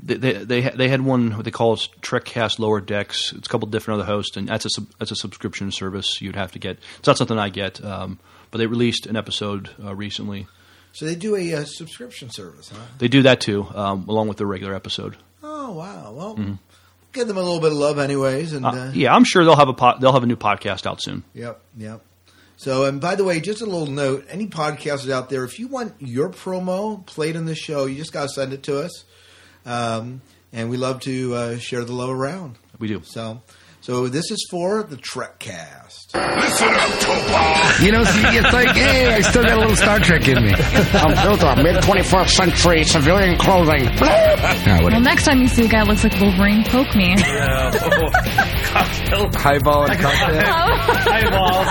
They 0.00 0.14
they 0.14 0.32
they, 0.34 0.60
they 0.70 0.88
had 0.88 1.00
one 1.00 1.32
what 1.32 1.44
they 1.44 1.50
call 1.50 1.74
it 1.74 1.88
Trekcast 2.00 2.60
Lower 2.60 2.80
Decks. 2.80 3.32
It's 3.32 3.48
a 3.48 3.50
couple 3.50 3.66
different 3.66 4.02
other 4.02 4.06
hosts, 4.06 4.36
and 4.36 4.46
that's 4.46 4.66
a 4.66 4.70
sub, 4.70 4.86
that's 5.00 5.10
a 5.10 5.16
subscription 5.16 5.72
service 5.72 6.22
you'd 6.22 6.36
have 6.36 6.52
to 6.52 6.60
get. 6.60 6.78
It's 7.00 7.08
not 7.08 7.18
something 7.18 7.40
I 7.40 7.48
get, 7.48 7.84
um, 7.84 8.20
but 8.52 8.58
they 8.58 8.68
released 8.68 9.04
an 9.06 9.16
episode 9.16 9.70
uh, 9.82 9.96
recently. 9.96 10.46
So 10.92 11.06
they 11.06 11.16
do 11.16 11.34
a 11.34 11.54
uh, 11.54 11.64
subscription 11.64 12.30
service, 12.30 12.68
huh? 12.68 12.86
They 12.98 13.08
do 13.08 13.22
that 13.22 13.40
too, 13.40 13.66
um, 13.74 14.08
along 14.08 14.28
with 14.28 14.36
their 14.36 14.46
regular 14.46 14.76
episode. 14.76 15.16
Oh 15.42 15.72
wow! 15.72 16.12
Well, 16.12 16.58
give 17.18 17.28
them 17.28 17.36
a 17.36 17.42
little 17.42 17.60
bit 17.60 17.72
of 17.72 17.78
love, 17.78 17.98
anyways. 17.98 18.52
And. 18.52 18.64
Uh, 18.64 18.68
uh, 18.68 18.90
yeah, 18.94 19.14
I'm 19.14 19.24
sure 19.24 19.44
they'll 19.44 19.56
have 19.56 19.68
a 19.68 19.74
po- 19.74 19.98
they'll 20.00 20.12
have 20.12 20.22
a 20.22 20.26
new 20.26 20.36
podcast 20.36 20.86
out 20.86 21.02
soon. 21.02 21.24
Yep, 21.34 21.60
yep. 21.76 22.00
So, 22.56 22.84
and 22.86 23.00
by 23.00 23.14
the 23.14 23.24
way, 23.24 23.40
just 23.40 23.60
a 23.60 23.66
little 23.66 23.86
note: 23.86 24.26
any 24.28 24.46
podcasters 24.46 25.10
out 25.10 25.28
there, 25.28 25.44
if 25.44 25.58
you 25.58 25.68
want 25.68 25.94
your 25.98 26.30
promo 26.30 27.04
played 27.06 27.36
in 27.36 27.44
the 27.44 27.54
show, 27.54 27.86
you 27.86 27.96
just 27.96 28.12
got 28.12 28.22
to 28.22 28.28
send 28.28 28.52
it 28.52 28.62
to 28.64 28.80
us, 28.80 29.04
um, 29.66 30.22
and 30.52 30.70
we 30.70 30.76
love 30.76 31.00
to 31.02 31.34
uh, 31.34 31.58
share 31.58 31.84
the 31.84 31.92
love 31.92 32.10
around. 32.10 32.58
We 32.78 32.88
do. 32.88 33.02
So, 33.04 33.42
so 33.88 34.06
this 34.06 34.30
is 34.30 34.46
for 34.50 34.82
the 34.82 34.98
Trek 34.98 35.38
Cast. 35.38 36.14
Listen 36.14 36.68
up, 36.68 36.90
Toba. 37.00 37.82
You 37.82 37.90
know, 37.92 38.04
see, 38.04 38.20
it's 38.36 38.52
like, 38.52 38.76
hey, 38.76 39.14
I 39.14 39.20
still 39.22 39.42
got 39.44 39.56
a 39.56 39.60
little 39.60 39.76
Star 39.76 39.98
Trek 39.98 40.28
in 40.28 40.44
me. 40.44 40.52
I'm 40.52 41.14
built 41.26 41.42
on 41.42 41.62
mid 41.62 41.76
21st 41.76 42.28
century 42.28 42.84
civilian 42.84 43.38
clothing. 43.38 43.88
Ah, 44.02 44.80
Well, 44.82 45.00
next 45.00 45.24
time 45.24 45.40
you 45.40 45.48
see 45.48 45.64
a 45.64 45.68
guy 45.68 45.84
looks 45.84 46.04
like 46.04 46.20
Wolverine, 46.20 46.64
poke 46.64 46.94
me. 46.94 47.16
cocktail. 47.16 48.10
Highball 49.40 49.84
and 49.90 49.98
cocktail. 49.98 50.52
Eyeballs. 51.10 51.66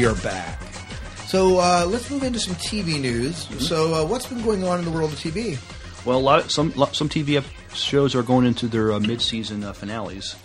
are 0.06 0.14
back. 0.22 0.62
So 1.26 1.58
uh, 1.58 1.84
let's 1.88 2.08
move 2.10 2.22
into 2.22 2.38
some 2.38 2.54
TV 2.54 3.00
news. 3.00 3.36
So, 3.66 3.92
uh, 3.92 4.06
what's 4.06 4.26
been 4.26 4.42
going 4.42 4.62
on 4.62 4.78
in 4.78 4.84
the 4.84 4.90
world 4.92 5.12
of 5.12 5.18
TV? 5.18 5.58
Well, 6.04 6.18
a 6.18 6.20
lot 6.20 6.44
of, 6.44 6.50
some 6.52 6.70
some 6.92 7.08
TV 7.08 7.42
shows 7.74 8.14
are 8.14 8.22
going 8.22 8.46
into 8.46 8.68
their 8.68 8.92
uh, 8.92 9.00
mid 9.00 9.20
season 9.20 9.64
uh, 9.64 9.72
finales, 9.72 10.36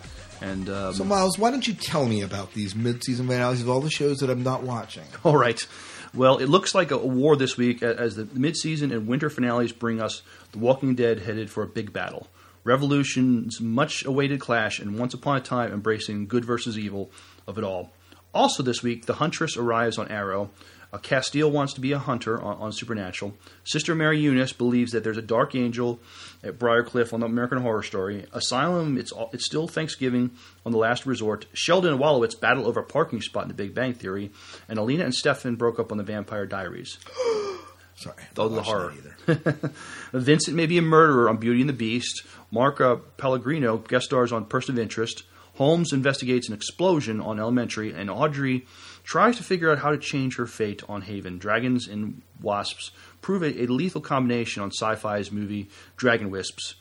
and 0.41 0.68
um, 0.68 0.96
So, 0.96 1.03
Miles, 1.03 1.38
why 1.38 1.51
don't 1.51 1.68
you 1.68 1.75
tell 1.75 2.08
me 2.08 2.22
about 2.22 2.53
these 2.53 2.75
mid-season 2.75 3.27
finales 3.27 3.62
of 3.62 3.70
all 3.70 3.82
the 3.82 3.91
shows 3.91 4.18
that 4.18 4.32
I'm 4.32 4.41
not 4.41 4.63
watching? 4.63 5.03
All 5.24 5.38
right. 5.38 5.65
Well, 6.13 6.39
it 6.39 6.48
looks 6.48 6.74
like 6.74 6.89
a 6.89 6.98
war 6.98 7.36
this 7.36 7.56
week 7.56 7.84
as 7.84 8.15
the 8.15 8.27
mid-season 8.34 8.91
and 8.91 9.08
winter 9.08 9.30
finales 9.30 9.72
bring 9.72 10.01
us 10.01 10.24
The 10.51 10.58
Walking 10.58 10.96
Dead 10.96 11.20
headed 11.20 11.50
for 11.51 11.63
a 11.63 11.68
big 11.68 11.94
battle. 11.94 12.27
Revolution's 12.63 13.62
much-awaited 13.62 14.40
clash, 14.40 14.79
and 14.79 14.98
once 14.98 15.14
upon 15.14 15.38
a 15.38 15.42
time 15.42 15.72
embracing 15.72 16.25
good 16.25 16.44
versus 16.44 16.77
evil 16.77 17.12
of 17.48 17.57
it 17.59 17.64
all. 17.64 17.92
Also 18.33 18.63
this 18.63 18.81
week, 18.81 19.05
The 19.05 19.15
Huntress 19.15 19.57
arrives 19.57 19.98
on 19.98 20.07
Arrow. 20.09 20.51
Uh, 20.94 20.98
Castiel 20.98 21.50
wants 21.50 21.74
to 21.74 21.79
be 21.81 21.94
a 21.94 22.00
hunter 22.00 22.41
on, 22.41 22.57
on 22.57 22.72
Supernatural. 22.74 23.33
Sister 23.63 23.96
Mary 23.96 24.20
Eunice 24.20 24.51
believes 24.51 24.91
that 24.91 25.03
there's 25.05 25.17
a 25.17 25.22
dark 25.22 25.55
angel 25.55 26.01
at 26.44 26.59
Briarcliff 26.59 27.13
on 27.13 27.22
the 27.22 27.27
American 27.27 27.59
Horror 27.61 27.83
Story. 27.83 28.25
Asylum, 28.33 28.98
it's 28.98 29.11
all, 29.13 29.29
it's 29.31 29.46
still 29.46 29.70
Thanksgiving 29.70 30.31
on 30.65 30.74
the 30.74 30.77
Last 30.77 31.05
Resort. 31.05 31.46
Sheldon 31.53 31.94
and 31.94 32.01
Wolowitz 32.01 32.37
battle 32.37 32.67
over 32.67 32.81
a 32.81 32.83
parking 32.83 33.22
spot 33.22 33.44
in 33.44 33.48
The 33.48 33.53
Big 33.53 33.74
Bang 33.74 33.94
Theory, 33.94 34.31
and 34.67 34.77
Elena 34.77 35.05
and 35.05 35.15
Stefan 35.15 35.55
broke 35.55 35.79
up 35.79 35.94
on 35.94 35.98
The 35.98 36.03
Vampire 36.03 36.46
Diaries. 36.46 36.98
Sorry, 37.96 38.15
I 38.17 38.41
haven't 38.41 38.55
the 38.55 38.63
horror. 38.63 38.94
either. 38.98 39.72
Vincent 40.13 40.57
may 40.57 40.65
be 40.65 40.77
a 40.77 40.81
murderer 40.81 41.29
on 41.29 41.37
Beauty 41.37 41.61
and 41.61 41.70
the 41.70 41.74
Beast. 41.74 42.24
Mark 42.50 42.81
uh, 42.81 42.96
Pellegrino 43.17 43.77
guest 43.77 44.05
stars 44.05 44.31
on 44.33 44.46
Person 44.46 44.75
of 44.75 44.79
Interest. 44.79 45.24
Holmes 45.55 45.94
investigates 45.94 46.48
an 46.48 46.53
explosion 46.53 47.20
on 47.20 47.40
Elementary, 47.40 47.94
and 47.94 48.09
Audrey 48.09 48.66
tries 49.03 49.37
to 49.37 49.44
figure 49.44 49.72
out 49.72 49.79
how 49.79 49.92
to 49.92 49.98
change 49.98 50.37
her 50.37 50.46
fate 50.46 50.81
on 50.87 51.01
Haven. 51.01 51.37
Dragons 51.37 51.87
and 51.87 52.22
wasps 52.42 52.92
prove 53.22 53.44
a, 53.44 53.64
a 53.64 53.66
lethal 53.68 54.01
combination 54.01 54.64
on 54.64 54.72
Sci-Fi's 54.72 55.31
movie 55.31 55.70
Dragon 55.98 56.31
Wisps, 56.31 56.75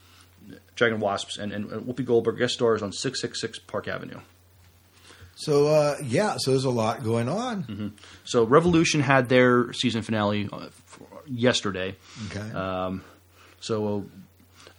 Dragon 0.75 1.01
Wasps, 1.01 1.39
and, 1.39 1.53
and 1.53 1.69
Whoopi 1.69 2.05
Goldberg 2.05 2.39
guest 2.39 2.55
stars 2.55 2.83
on 2.83 2.93
666 2.93 3.59
Park 3.61 3.89
Avenue. 3.89 4.21
So, 5.35 5.69
uh, 5.69 5.97
yeah, 6.05 6.37
so 6.39 6.51
there's 6.51 6.65
a 6.65 6.71
lot 6.71 7.03
going 7.03 7.29
on. 7.29 7.65
Mm-hmm. 7.65 7.89
So 8.25 8.45
Revolution 8.45 9.01
had 9.01 9.31
their 9.31 9.73
season 9.73 10.03
finale 10.03 10.49
uh, 10.53 10.69
yesterday. 11.27 11.97
Okay. 12.27 12.53
Um, 12.53 13.03
so 13.61 14.07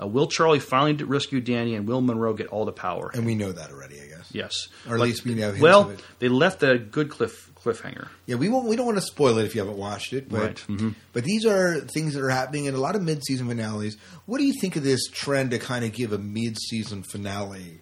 uh, 0.01 0.07
will 0.07 0.27
Charlie 0.27 0.59
finally 0.59 0.93
rescue 1.03 1.39
Danny, 1.41 1.75
and 1.75 1.87
will 1.87 2.01
Monroe 2.01 2.33
get 2.33 2.47
all 2.47 2.65
the 2.65 2.71
power? 2.71 3.11
and 3.13 3.25
we 3.25 3.35
know 3.35 3.51
that 3.51 3.71
already, 3.71 4.01
I 4.01 4.07
guess. 4.07 4.27
yes, 4.31 4.67
Or 4.87 4.95
at 4.95 4.99
But- 4.99 5.03
least 5.05 5.23
we 5.25 5.35
know 5.35 5.53
Well, 5.59 5.93
they 6.19 6.27
left 6.29 6.63
a 6.63 6.77
good 6.79 7.09
cliff 7.09 7.49
cliffhanger. 7.63 8.07
Yeah, 8.25 8.37
we 8.37 8.49
won't. 8.49 8.67
We 8.67 8.75
don't 8.75 8.87
want 8.87 8.97
to 8.97 9.03
spoil 9.03 9.37
it 9.37 9.45
if 9.45 9.53
you 9.53 9.61
haven't 9.61 9.77
watched 9.77 10.13
it, 10.13 10.27
but 10.27 10.39
Right, 10.41 10.65
mhm. 10.67 10.95
but 11.13 11.23
these 11.23 11.45
are 11.45 11.79
things 11.79 12.15
that 12.15 12.23
are 12.23 12.29
happening 12.31 12.65
in 12.65 12.73
a 12.73 12.79
lot 12.79 12.95
of 12.95 13.03
mid-season 13.03 13.47
finales. 13.47 13.97
What 14.25 14.39
do 14.39 14.45
you 14.45 14.53
think 14.59 14.75
of 14.77 14.83
this 14.83 15.07
trend 15.11 15.51
to 15.51 15.59
kind 15.59 15.85
of 15.85 15.91
give 15.91 16.11
a 16.11 16.17
mid-season 16.17 17.03
finale 17.03 17.81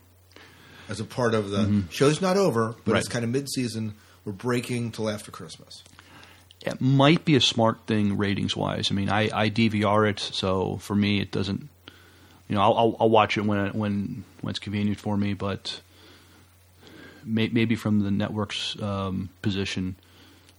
as 0.90 1.00
a 1.00 1.06
part 1.06 1.34
of 1.34 1.52
the 1.52 1.84
show's 1.92 2.20
not 2.20 2.36
over, 2.36 2.70
but 2.70 2.76
Mm-hmm. 2.78 2.92
Right. 2.92 3.00
it's 3.00 3.08
kind 3.08 3.24
of 3.24 3.32
mid-season. 3.32 3.94
We're 4.26 4.34
breaking 4.34 4.92
till 4.92 5.10
after 5.10 5.32
Christmas. 5.32 5.82
It 6.66 6.82
might 6.82 7.24
be 7.24 7.36
a 7.38 7.42
smart 7.42 7.88
thing 7.88 8.18
ratings 8.18 8.58
wise. 8.58 8.90
I 8.92 8.94
mean, 8.96 9.10
I, 9.10 9.30
I 9.34 9.50
DVR 9.50 10.10
it, 10.10 10.20
so 10.20 10.76
for 10.82 10.94
me, 10.94 11.22
it 11.22 11.32
doesn't. 11.32 11.70
You 12.50 12.56
know, 12.56 12.62
I'll, 12.62 12.78
I'll, 12.78 12.98
I'll 13.02 13.10
watch 13.10 13.38
it 13.38 13.46
when 13.46 13.70
when 13.74 14.26
when 14.42 14.50
it's 14.50 14.60
convenient 14.60 15.00
for 15.00 15.16
me, 15.16 15.34
but 15.34 15.80
may, 17.24 17.48
maybe 17.48 17.76
from 17.76 18.02
the 18.02 18.12
network's 18.12 18.80
um, 18.82 19.30
position, 19.42 19.96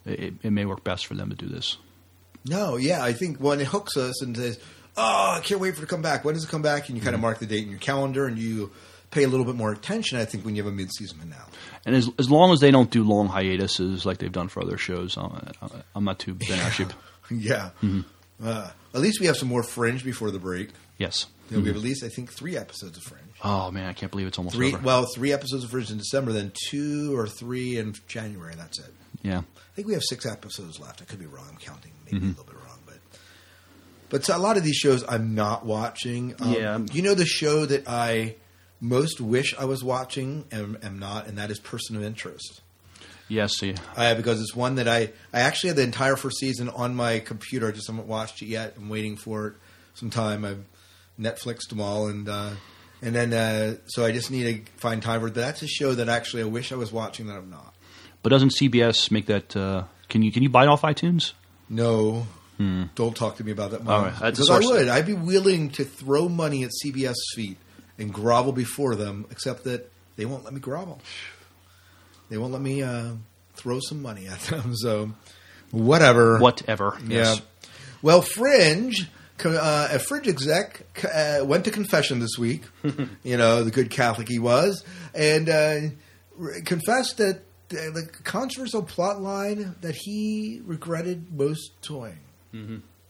it, 0.06 0.34
it 0.42 0.50
may 0.50 0.64
work 0.64 0.84
best 0.84 1.06
for 1.06 1.14
them 1.14 1.30
to 1.30 1.36
do 1.36 1.46
this. 1.46 1.76
No, 2.46 2.76
yeah, 2.76 3.02
I 3.02 3.12
think 3.12 3.38
when 3.38 3.60
it 3.60 3.66
hooks 3.66 3.96
us 3.96 4.22
and 4.22 4.36
says, 4.36 4.58
"Oh, 4.96 5.34
I 5.36 5.40
can't 5.40 5.60
wait 5.60 5.74
for 5.74 5.82
it 5.82 5.86
to 5.86 5.90
come 5.90 6.00
back." 6.00 6.24
When 6.24 6.34
does 6.34 6.44
it 6.44 6.48
come 6.48 6.62
back? 6.62 6.88
And 6.88 6.96
you 6.96 7.02
kind 7.02 7.14
of 7.14 7.20
mark 7.20 7.38
the 7.38 7.46
date 7.46 7.64
in 7.64 7.70
your 7.70 7.80
calendar, 7.80 8.26
and 8.26 8.38
you 8.38 8.70
pay 9.10 9.24
a 9.24 9.28
little 9.28 9.44
bit 9.44 9.56
more 9.56 9.72
attention. 9.72 10.18
I 10.18 10.24
think 10.24 10.44
when 10.44 10.54
you 10.54 10.62
have 10.62 10.72
a 10.72 10.74
mid-season 10.74 11.18
finale. 11.18 11.50
And 11.84 11.96
as 11.96 12.08
as 12.18 12.30
long 12.30 12.52
as 12.52 12.60
they 12.60 12.70
don't 12.70 12.90
do 12.90 13.02
long 13.02 13.26
hiatuses 13.26 14.06
like 14.06 14.18
they've 14.18 14.32
done 14.32 14.48
for 14.48 14.62
other 14.62 14.78
shows, 14.78 15.16
I'm, 15.16 15.82
I'm 15.94 16.04
not 16.04 16.18
too 16.20 16.34
bent 16.34 16.52
out. 16.52 16.78
yeah. 17.30 17.70
Mm-hmm. 17.82 18.00
Uh, 18.42 18.70
at 18.94 19.00
least 19.00 19.20
we 19.20 19.26
have 19.26 19.36
some 19.36 19.48
more 19.48 19.62
Fringe 19.62 20.02
before 20.02 20.30
the 20.30 20.38
break. 20.38 20.70
Yes. 21.00 21.26
We 21.50 21.56
have 21.56 21.66
at 21.68 21.76
least, 21.78 22.04
I 22.04 22.08
think, 22.08 22.30
three 22.32 22.56
episodes 22.56 22.96
of 22.96 23.02
Fringe. 23.02 23.24
Oh 23.42 23.72
man, 23.72 23.88
I 23.88 23.92
can't 23.92 24.12
believe 24.12 24.28
it's 24.28 24.38
almost 24.38 24.54
Three, 24.54 24.68
over. 24.72 24.78
well, 24.84 25.04
three 25.12 25.32
episodes 25.32 25.64
of 25.64 25.70
Fringe 25.70 25.90
in 25.90 25.98
December, 25.98 26.30
then 26.32 26.52
two 26.68 27.16
or 27.18 27.26
three 27.26 27.76
in 27.78 27.94
January. 28.06 28.54
That's 28.54 28.78
it. 28.78 28.92
yeah. 29.22 29.38
I 29.38 29.74
think 29.74 29.88
we 29.88 29.94
have 29.94 30.02
six 30.04 30.26
episodes 30.26 30.78
left. 30.78 31.02
I 31.02 31.06
could 31.06 31.18
be 31.18 31.26
wrong. 31.26 31.46
I'm 31.50 31.56
counting 31.56 31.90
maybe 32.04 32.18
Mm-hmm. 32.18 32.26
a 32.26 32.28
little 32.30 32.44
bit 32.44 32.54
wrong, 32.56 32.78
but 32.86 32.98
but 34.10 34.24
so 34.24 34.36
a 34.36 34.38
lot 34.38 34.56
of 34.58 34.62
these 34.62 34.76
shows 34.76 35.02
I'm 35.08 35.34
not 35.34 35.64
watching. 35.66 36.34
Um, 36.40 36.52
Yeah. 36.52 36.78
you 36.92 37.02
know 37.02 37.14
the 37.14 37.26
show 37.26 37.64
that 37.66 37.88
I 37.88 38.36
most 38.80 39.20
wish 39.20 39.54
I 39.58 39.64
was 39.64 39.82
watching 39.82 40.44
and 40.52 40.76
am 40.84 40.98
not, 41.00 41.26
and 41.26 41.38
that 41.38 41.50
is 41.50 41.58
Person 41.58 41.96
of 41.96 42.02
Interest. 42.04 42.60
Yes. 43.28 43.56
See. 43.58 43.74
Uh, 43.96 44.14
because 44.14 44.40
it's 44.40 44.54
one 44.54 44.74
that 44.76 44.86
I 44.86 45.12
I 45.32 45.40
actually 45.40 45.68
had 45.68 45.76
the 45.78 45.82
entire 45.82 46.14
first 46.16 46.38
season 46.38 46.68
on 46.68 46.94
my 46.94 47.18
computer. 47.20 47.68
I 47.68 47.72
just 47.72 47.86
haven't 47.88 48.06
watched 48.06 48.42
it 48.42 48.46
yet. 48.46 48.74
I'm 48.76 48.88
waiting 48.88 49.16
for 49.16 49.46
it 49.48 49.54
some 49.94 50.10
time. 50.10 50.44
I've 50.44 50.64
Netflixed 51.20 51.68
them 51.68 51.80
all, 51.80 52.08
and 52.08 52.28
uh, 52.28 52.50
and 53.02 53.14
then 53.14 53.32
uh, 53.32 53.76
so 53.86 54.04
I 54.04 54.12
just 54.12 54.30
need 54.30 54.66
to 54.66 54.72
find 54.78 55.02
time 55.02 55.20
for 55.20 55.30
that's 55.30 55.62
a 55.62 55.68
show 55.68 55.94
that 55.94 56.08
actually 56.08 56.42
I 56.42 56.46
wish 56.46 56.72
I 56.72 56.76
was 56.76 56.90
watching 56.92 57.26
that 57.26 57.36
I'm 57.36 57.50
not. 57.50 57.74
But 58.22 58.30
doesn't 58.30 58.52
CBS 58.58 59.10
make 59.10 59.26
that? 59.26 59.56
Uh, 59.56 59.84
can 60.08 60.22
you 60.22 60.32
can 60.32 60.42
you 60.42 60.48
buy 60.48 60.64
it 60.64 60.68
off 60.68 60.82
iTunes? 60.82 61.32
No, 61.68 62.26
don't 62.94 63.16
talk 63.16 63.36
to 63.36 63.44
me 63.44 63.52
about 63.52 63.70
that. 63.70 63.80
Hmm. 63.82 63.88
All 63.88 64.02
right, 64.02 64.14
that's 64.20 64.38
because 64.40 64.50
I 64.50 64.58
would. 64.58 64.88
I'd 64.88 65.06
be 65.06 65.14
willing 65.14 65.70
to 65.70 65.84
throw 65.84 66.28
money 66.28 66.64
at 66.64 66.70
CBS 66.84 67.14
feet 67.34 67.56
and 67.98 68.12
grovel 68.12 68.52
before 68.52 68.94
them, 68.96 69.26
except 69.30 69.64
that 69.64 69.90
they 70.16 70.24
won't 70.26 70.44
let 70.44 70.52
me 70.52 70.60
grovel. 70.60 71.00
They 72.28 72.38
won't 72.38 72.52
let 72.52 72.62
me 72.62 72.82
uh, 72.82 73.12
throw 73.54 73.80
some 73.80 74.02
money 74.02 74.26
at 74.28 74.40
them. 74.40 74.74
So, 74.76 75.12
whatever. 75.70 76.38
Whatever. 76.38 76.98
Yes. 77.06 77.36
Yeah. 77.36 77.44
Well, 78.02 78.22
Fringe, 78.22 79.06
uh, 79.44 79.88
a 79.90 79.98
Fringe 79.98 80.28
exec 80.28 80.86
uh, 81.12 81.44
went 81.44 81.64
to 81.64 81.70
confession 81.70 82.20
this 82.20 82.38
week. 82.38 82.62
you 83.22 83.36
know, 83.36 83.64
the 83.64 83.70
good 83.70 83.90
Catholic 83.90 84.28
he 84.28 84.38
was, 84.38 84.84
and 85.14 85.48
uh, 85.48 85.80
re- 86.36 86.62
confessed 86.62 87.18
that 87.18 87.36
uh, 87.72 87.90
the 87.90 88.08
controversial 88.24 88.82
plot 88.82 89.20
line 89.20 89.74
that 89.80 89.94
he 89.94 90.62
regretted 90.64 91.32
most 91.32 91.72
toying. 91.82 92.18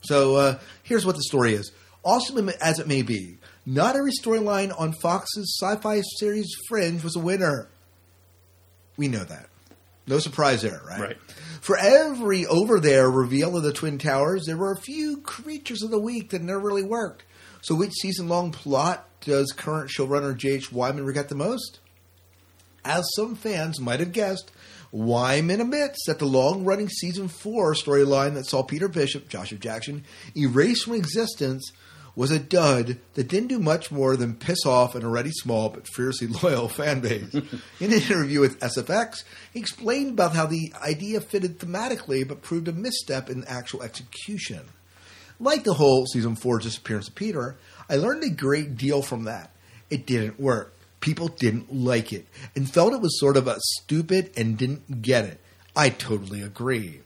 So 0.02 0.36
uh, 0.36 0.58
here's 0.82 1.04
what 1.04 1.16
the 1.16 1.22
story 1.22 1.54
is. 1.54 1.72
Awesome 2.02 2.48
as 2.62 2.78
it 2.78 2.86
may 2.86 3.02
be, 3.02 3.36
not 3.66 3.94
every 3.94 4.12
storyline 4.12 4.72
on 4.78 4.94
Fox's 5.02 5.58
sci-fi 5.60 6.00
series 6.18 6.48
Fringe 6.68 7.02
was 7.04 7.14
a 7.14 7.20
winner. 7.20 7.68
We 8.96 9.08
know 9.08 9.24
that. 9.24 9.49
No 10.10 10.18
surprise 10.18 10.62
there, 10.62 10.82
right? 10.86 11.00
Right. 11.00 11.16
For 11.60 11.78
every 11.78 12.44
over 12.44 12.80
there 12.80 13.08
reveal 13.08 13.56
of 13.56 13.62
the 13.62 13.72
Twin 13.72 13.96
Towers, 13.96 14.44
there 14.44 14.56
were 14.56 14.72
a 14.72 14.80
few 14.80 15.18
creatures 15.18 15.82
of 15.82 15.90
the 15.90 16.00
week 16.00 16.30
that 16.30 16.42
never 16.42 16.58
really 16.58 16.82
worked. 16.82 17.22
So, 17.62 17.76
which 17.76 17.92
season 17.92 18.28
long 18.28 18.50
plot 18.50 19.06
does 19.20 19.52
current 19.52 19.88
showrunner 19.88 20.36
J.H. 20.36 20.72
Wyman 20.72 21.04
regret 21.04 21.28
the 21.28 21.36
most? 21.36 21.78
As 22.84 23.04
some 23.14 23.36
fans 23.36 23.78
might 23.78 24.00
have 24.00 24.12
guessed, 24.12 24.50
Wyman 24.90 25.60
admits 25.60 26.04
that 26.06 26.18
the 26.18 26.24
long 26.24 26.64
running 26.64 26.88
season 26.88 27.28
four 27.28 27.74
storyline 27.74 28.34
that 28.34 28.46
saw 28.46 28.62
Peter 28.64 28.88
Bishop, 28.88 29.28
Joshua 29.28 29.58
Jackson, 29.58 30.04
erased 30.36 30.86
from 30.86 30.94
existence 30.94 31.70
was 32.14 32.30
a 32.30 32.38
dud 32.38 32.98
that 33.14 33.28
didn't 33.28 33.48
do 33.48 33.58
much 33.58 33.90
more 33.90 34.16
than 34.16 34.34
piss 34.34 34.66
off 34.66 34.94
an 34.94 35.04
already 35.04 35.30
small 35.30 35.68
but 35.68 35.86
fiercely 35.86 36.26
loyal 36.42 36.68
fan 36.68 37.00
base. 37.00 37.32
In 37.34 37.92
an 37.92 37.92
interview 37.92 38.40
with 38.40 38.60
SFX, 38.60 39.24
he 39.52 39.60
explained 39.60 40.10
about 40.10 40.34
how 40.34 40.46
the 40.46 40.72
idea 40.82 41.20
fitted 41.20 41.58
thematically 41.58 42.26
but 42.26 42.42
proved 42.42 42.68
a 42.68 42.72
misstep 42.72 43.30
in 43.30 43.44
actual 43.44 43.82
execution. 43.82 44.62
Like 45.38 45.64
the 45.64 45.74
whole 45.74 46.06
season 46.06 46.36
four 46.36 46.58
disappearance 46.58 47.08
of 47.08 47.14
Peter, 47.14 47.56
I 47.88 47.96
learned 47.96 48.24
a 48.24 48.30
great 48.30 48.76
deal 48.76 49.00
from 49.02 49.24
that. 49.24 49.50
It 49.88 50.06
didn't 50.06 50.38
work. 50.38 50.74
People 51.00 51.28
didn't 51.28 51.74
like 51.74 52.12
it 52.12 52.26
and 52.54 52.70
felt 52.70 52.92
it 52.92 53.00
was 53.00 53.18
sort 53.18 53.38
of 53.38 53.48
a 53.48 53.58
stupid 53.58 54.30
and 54.36 54.58
didn't 54.58 55.00
get 55.00 55.24
it. 55.24 55.40
I 55.74 55.88
totally 55.88 56.42
agree. 56.42 57.00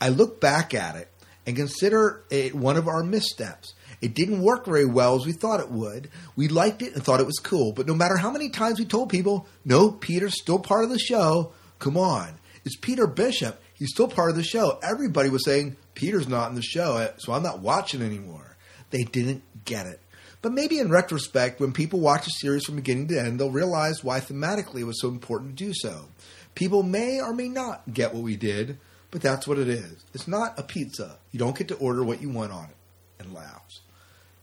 I 0.00 0.08
look 0.08 0.40
back 0.40 0.72
at 0.72 0.94
it 0.94 1.08
and 1.46 1.56
consider 1.56 2.22
it 2.30 2.54
one 2.54 2.76
of 2.76 2.88
our 2.88 3.02
missteps. 3.02 3.74
It 4.04 4.12
didn't 4.12 4.42
work 4.42 4.66
very 4.66 4.84
well 4.84 5.16
as 5.16 5.24
we 5.24 5.32
thought 5.32 5.60
it 5.60 5.70
would. 5.70 6.10
We 6.36 6.48
liked 6.48 6.82
it 6.82 6.92
and 6.92 7.02
thought 7.02 7.20
it 7.20 7.26
was 7.26 7.38
cool, 7.38 7.72
but 7.72 7.86
no 7.86 7.94
matter 7.94 8.18
how 8.18 8.30
many 8.30 8.50
times 8.50 8.78
we 8.78 8.84
told 8.84 9.08
people, 9.08 9.46
no, 9.64 9.90
Peter's 9.90 10.38
still 10.38 10.58
part 10.58 10.84
of 10.84 10.90
the 10.90 10.98
show, 10.98 11.54
come 11.78 11.96
on. 11.96 12.34
It's 12.66 12.76
Peter 12.76 13.06
Bishop. 13.06 13.62
He's 13.72 13.88
still 13.88 14.06
part 14.06 14.28
of 14.28 14.36
the 14.36 14.42
show. 14.42 14.78
Everybody 14.82 15.30
was 15.30 15.42
saying, 15.46 15.76
Peter's 15.94 16.28
not 16.28 16.50
in 16.50 16.54
the 16.54 16.60
show, 16.60 16.98
eh, 16.98 17.12
so 17.16 17.32
I'm 17.32 17.42
not 17.42 17.60
watching 17.60 18.02
anymore. 18.02 18.58
They 18.90 19.04
didn't 19.04 19.42
get 19.64 19.86
it. 19.86 20.02
But 20.42 20.52
maybe 20.52 20.78
in 20.78 20.90
retrospect, 20.90 21.58
when 21.58 21.72
people 21.72 21.98
watch 21.98 22.26
a 22.26 22.30
series 22.30 22.66
from 22.66 22.76
beginning 22.76 23.08
to 23.08 23.18
end, 23.18 23.40
they'll 23.40 23.50
realize 23.50 24.04
why 24.04 24.20
thematically 24.20 24.80
it 24.80 24.84
was 24.84 25.00
so 25.00 25.08
important 25.08 25.56
to 25.56 25.64
do 25.64 25.72
so. 25.74 26.10
People 26.54 26.82
may 26.82 27.22
or 27.22 27.32
may 27.32 27.48
not 27.48 27.90
get 27.90 28.12
what 28.12 28.22
we 28.22 28.36
did, 28.36 28.76
but 29.10 29.22
that's 29.22 29.48
what 29.48 29.58
it 29.58 29.68
is. 29.68 30.04
It's 30.12 30.28
not 30.28 30.58
a 30.58 30.62
pizza. 30.62 31.16
You 31.30 31.38
don't 31.38 31.56
get 31.56 31.68
to 31.68 31.76
order 31.76 32.04
what 32.04 32.20
you 32.20 32.28
want 32.28 32.52
on 32.52 32.64
it. 32.64 32.76
And 33.18 33.32
laughs. 33.32 33.80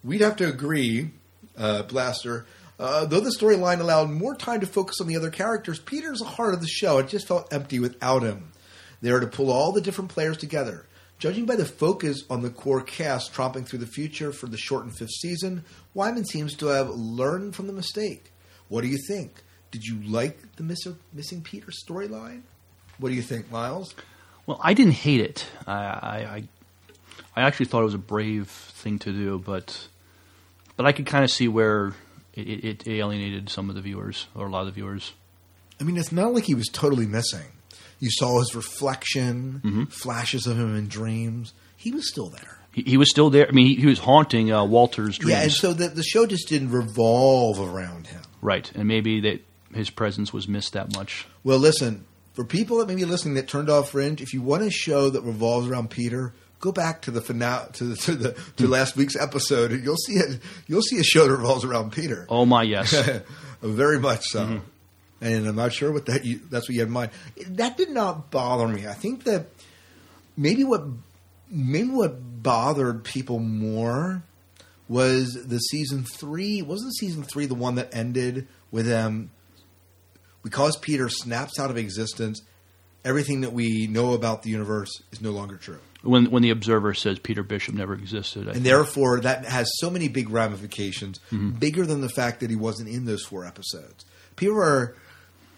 We'd 0.04 0.22
have 0.22 0.38
to 0.38 0.48
agree, 0.48 1.12
uh, 1.58 1.84
Blastr. 1.84 2.46
Uh, 2.80 3.06
though 3.06 3.20
the 3.20 3.30
storyline 3.30 3.80
allowed 3.80 4.10
more 4.10 4.36
time 4.36 4.60
to 4.62 4.66
focus 4.66 5.00
on 5.00 5.08
the 5.08 5.16
other 5.16 5.30
characters, 5.30 5.80
Peter's 5.80 6.20
the 6.20 6.26
heart 6.26 6.56
of 6.56 6.62
the 6.62 6.68
show. 6.68 6.98
It 6.98 7.10
just 7.10 7.28
felt 7.28 7.54
empty 7.54 7.80
without 7.80 8.24
him. 8.24 8.52
They 9.02 9.12
are 9.12 9.20
to 9.20 9.28
pull 9.28 9.52
all 9.52 9.72
the 9.72 9.82
different 9.82 10.10
players 10.10 10.38
together. 10.38 10.88
Judging 11.20 11.46
by 11.46 11.56
the 11.56 11.66
focus 11.66 12.24
on 12.32 12.42
the 12.42 12.50
core 12.50 12.82
cast 12.82 13.32
tromping 13.32 13.68
through 13.68 13.80
the 13.80 13.86
future 13.86 14.32
for 14.32 14.48
the 14.48 14.58
shortened 14.58 14.98
fifth 14.98 15.12
season, 15.12 15.64
Wyman 15.94 16.26
seems 16.26 16.56
to 16.56 16.68
have 16.68 16.90
learned 16.90 17.56
from 17.56 17.68
the 17.68 17.74
mistake. 17.74 18.32
What 18.70 18.82
do 18.82 18.88
you 18.88 18.98
think? 19.08 19.44
Did 19.70 19.86
you 19.86 20.02
like 20.02 20.56
the 20.56 20.64
miss- 20.64 20.88
missing 21.14 21.44
Peter 21.44 21.68
storyline? 21.68 22.42
What 22.98 23.10
do 23.10 23.16
you 23.16 23.22
think, 23.22 23.52
Miles? 23.52 23.94
Well, 24.48 24.60
I 24.64 24.74
didn't 24.74 24.94
hate 24.94 25.22
it. 25.22 25.46
I, 25.68 25.74
I, 25.74 26.18
I, 26.36 26.44
I 27.36 27.42
actually 27.42 27.68
thought 27.68 27.82
it 27.82 27.86
was 27.86 27.94
a 27.94 28.00
brave 28.00 28.50
thing 28.50 29.00
to 29.00 29.12
do, 29.12 29.40
but 29.40 29.88
but 30.76 30.86
I 30.86 30.92
could 30.92 31.06
kind 31.06 31.24
of 31.24 31.32
see 31.32 31.48
where 31.48 31.94
it, 32.34 32.64
it, 32.64 32.88
alienated 32.88 33.50
some 33.50 33.70
of 33.70 33.76
the 33.76 33.82
viewers 33.82 34.28
or 34.36 34.48
a 34.48 34.50
lot 34.50 34.62
of 34.62 34.68
the 34.68 34.72
viewers. 34.72 35.14
I 35.80 35.84
mean, 35.84 35.98
it's 35.98 36.12
not 36.12 36.34
like 36.34 36.46
he 36.46 36.56
was 36.56 36.68
totally 36.68 37.06
missing. 37.06 37.48
You 38.00 38.10
saw 38.10 38.40
his 38.40 38.56
reflection, 38.56 39.88
flashes 39.92 40.48
of 40.48 40.58
him 40.58 40.76
in 40.76 40.88
dreams. 40.88 41.54
He 41.78 41.92
was 41.92 42.10
still 42.10 42.30
there. 42.30 42.60
He, 42.72 42.84
he 42.84 42.98
was 42.98 43.10
still 43.10 43.30
there. 43.30 43.48
I 43.48 43.52
mean, 43.52 43.68
he, 43.68 43.76
he 43.76 43.86
was 43.86 44.00
haunting 44.00 44.52
uh, 44.52 44.64
Walter's 44.66 45.18
dreams. 45.18 45.38
Yeah, 45.38 45.44
and 45.44 45.52
so 45.52 45.74
the, 45.74 45.90
the 45.90 46.04
show 46.04 46.26
just 46.26 46.48
didn't 46.48 46.72
revolve 46.72 47.60
around 47.60 48.08
him. 48.08 48.22
right, 48.42 48.72
and 48.76 48.88
maybe 48.88 49.22
that 49.22 49.42
his 49.74 49.90
presence 49.90 50.34
was 50.34 50.48
missed 50.48 50.74
that 50.74 50.96
much. 50.96 51.28
Well, 51.44 51.60
listen, 51.60 52.06
for 52.34 52.44
people 52.44 52.78
that 52.78 52.88
may 52.88 52.96
be 52.96 53.06
listening 53.06 53.36
that 53.36 53.48
turned 53.48 53.70
off 53.70 53.92
Fringe, 53.92 54.22
if 54.22 54.34
you 54.34 54.42
want 54.42 54.64
a 54.64 54.72
show 54.72 55.10
that 55.10 55.22
revolves 55.22 55.68
around 55.68 55.90
Peter, 55.90 56.34
go 56.62 56.72
back 56.72 57.02
to 57.02 57.12
the 57.12 57.22
finale 57.22 57.68
to 57.74 57.84
the, 57.84 57.96
to 57.98 58.16
the 58.16 58.32
to 58.56 58.68
last 58.68 58.96
week's 58.96 59.18
episode, 59.18 59.72
and 59.72 59.84
you'll 59.84 59.98
see 59.98 60.14
it. 60.14 60.40
You'll 60.68 60.82
see 60.82 61.00
a 61.00 61.04
show 61.04 61.28
that 61.28 61.32
revolves 61.32 61.66
around 61.66 61.92
Peter. 61.92 62.26
Oh 62.30 62.46
my, 62.46 62.64
yes. 62.64 62.94
Very 63.62 64.00
much 64.00 64.24
so. 64.24 64.46
Mm-hmm. 64.46 64.58
And 65.24 65.48
I'm 65.48 65.56
not 65.56 65.74
sure 65.74 65.92
what 65.92 66.06
that 66.06 66.26
you, 66.26 66.40
that's 66.50 66.68
what 66.68 66.74
you 66.74 66.80
had 66.80 66.88
in 66.88 66.94
mind. 66.94 67.12
That 67.50 67.78
did 67.78 67.90
not 67.90 68.32
bother 68.32 68.68
me. 68.68 68.88
I 68.88 68.94
think 68.94 69.26
that 69.26 69.48
maybe 70.38 70.64
what 70.64 70.84
maybe 71.50 71.90
what 71.90 72.42
bothered 72.42 73.04
people 73.04 73.40
more 73.40 74.24
was 74.88 75.34
the 75.34 75.60
season 75.60 76.04
three. 76.04 76.62
Wasn't 76.62 76.96
season 76.96 77.24
three 77.24 77.46
the 77.46 77.56
one 77.56 77.76
that 77.76 77.94
ended 77.96 78.48
with 78.72 78.86
them 78.86 79.32
because 80.44 80.78
Peter 80.78 81.10
snaps 81.10 81.60
out 81.60 81.70
of 81.70 81.78
existence? 81.78 82.42
Everything 83.04 83.42
that 83.42 83.52
we 83.54 83.88
know 83.88 84.14
about 84.14 84.44
the 84.44 84.52
universe 84.52 84.92
is 85.12 85.22
no 85.22 85.32
longer 85.32 85.56
true. 85.56 85.80
When 86.04 86.32
when 86.32 86.42
the 86.44 86.50
Observer 86.50 86.94
says 86.94 87.20
Peter 87.20 87.44
Bishop 87.44 87.76
never 87.76 87.94
existed, 87.94 88.44
I 88.44 88.46
And 88.48 88.54
think- 88.54 88.64
therefore, 88.66 89.20
that 89.22 89.46
has 89.46 89.70
so 89.80 89.90
many 89.90 90.08
big 90.08 90.30
ramifications, 90.30 91.20
Mm-hmm. 91.32 91.52
bigger 91.52 91.86
than 91.86 92.02
the 92.02 92.10
fact 92.10 92.40
that 92.40 92.50
he 92.50 92.56
wasn't 92.56 92.90
in 92.90 93.06
those 93.06 93.24
four 93.24 93.46
episodes. 93.46 94.06
People 94.36 94.58
are, 94.58 94.96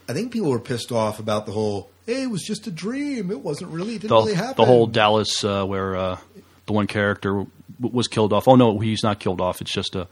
I 0.10 0.14
think 0.14 0.32
people 0.32 0.50
were 0.50 0.60
pissed 0.60 0.92
off 0.92 1.20
about 1.20 1.46
the 1.46 1.52
whole, 1.54 1.90
hey, 2.06 2.24
it 2.24 2.30
was 2.30 2.42
just 2.44 2.68
a 2.68 2.72
dream. 2.72 3.32
It 3.32 3.40
wasn't 3.42 3.72
really, 3.72 3.96
it 3.96 4.02
didn't 4.02 4.10
the, 4.10 4.16
really 4.16 4.34
happen. 4.34 4.56
the 4.58 4.66
whole 4.66 4.88
Dallas 4.88 5.44
uh, 5.44 5.64
where 5.66 5.96
uh, 5.96 6.18
the 6.66 6.74
one 6.74 6.88
character 6.88 7.30
w- 7.32 7.50
was 7.80 8.08
killed 8.08 8.34
off. 8.34 8.48
Oh 8.48 8.56
no, 8.56 8.80
he's 8.80 9.04
not 9.04 9.20
killed 9.20 9.40
off. 9.42 9.62
It's 9.62 9.72
just 9.74 9.96
a 9.96 10.08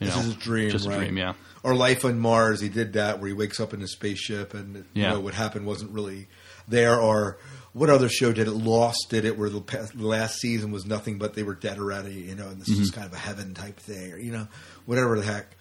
you 0.00 0.06
This 0.06 0.16
know 0.16 0.22
is 0.22 0.30
a 0.30 0.34
dream, 0.34 0.70
just 0.70 0.86
right? 0.88 0.94
a 0.96 0.98
dream. 1.00 1.18
Yeah. 1.18 1.34
Or 1.62 1.74
Life 1.74 2.04
on 2.04 2.18
Mars, 2.18 2.60
he 2.60 2.68
did 2.68 2.92
that 2.94 3.20
where 3.20 3.28
he 3.28 3.32
wakes 3.34 3.58
up 3.60 3.72
in 3.72 3.80
a 3.82 3.86
spaceship 3.86 4.52
and 4.54 4.84
Yeah. 4.94 5.08
you 5.08 5.14
know 5.14 5.20
what 5.20 5.34
happened 5.34 5.66
wasn't 5.66 5.92
really 5.92 6.26
there. 6.68 6.98
Or 7.00 7.38
what 7.74 7.90
other 7.90 8.08
show 8.08 8.32
did 8.32 8.48
it? 8.48 8.52
Lost 8.52 9.06
did 9.10 9.24
it, 9.26 9.36
where 9.36 9.50
the, 9.50 9.60
past, 9.60 9.98
the 9.98 10.06
last 10.06 10.36
season 10.38 10.70
was 10.72 10.86
nothing 10.86 11.18
but 11.18 11.34
they 11.34 11.42
were 11.42 11.54
dead 11.54 11.78
already, 11.78 12.14
you 12.14 12.34
know, 12.34 12.48
and 12.48 12.58
this 12.60 12.68
is 12.68 12.90
Mm-hmm. 12.90 13.00
kind 13.00 13.06
of 13.06 13.12
a 13.14 13.18
heaven 13.20 13.52
type 13.52 13.78
thing, 13.78 14.12
or 14.12 14.16
you 14.18 14.32
know, 14.32 14.48
whatever 14.86 15.18
the 15.18 15.24
heck. 15.26 15.54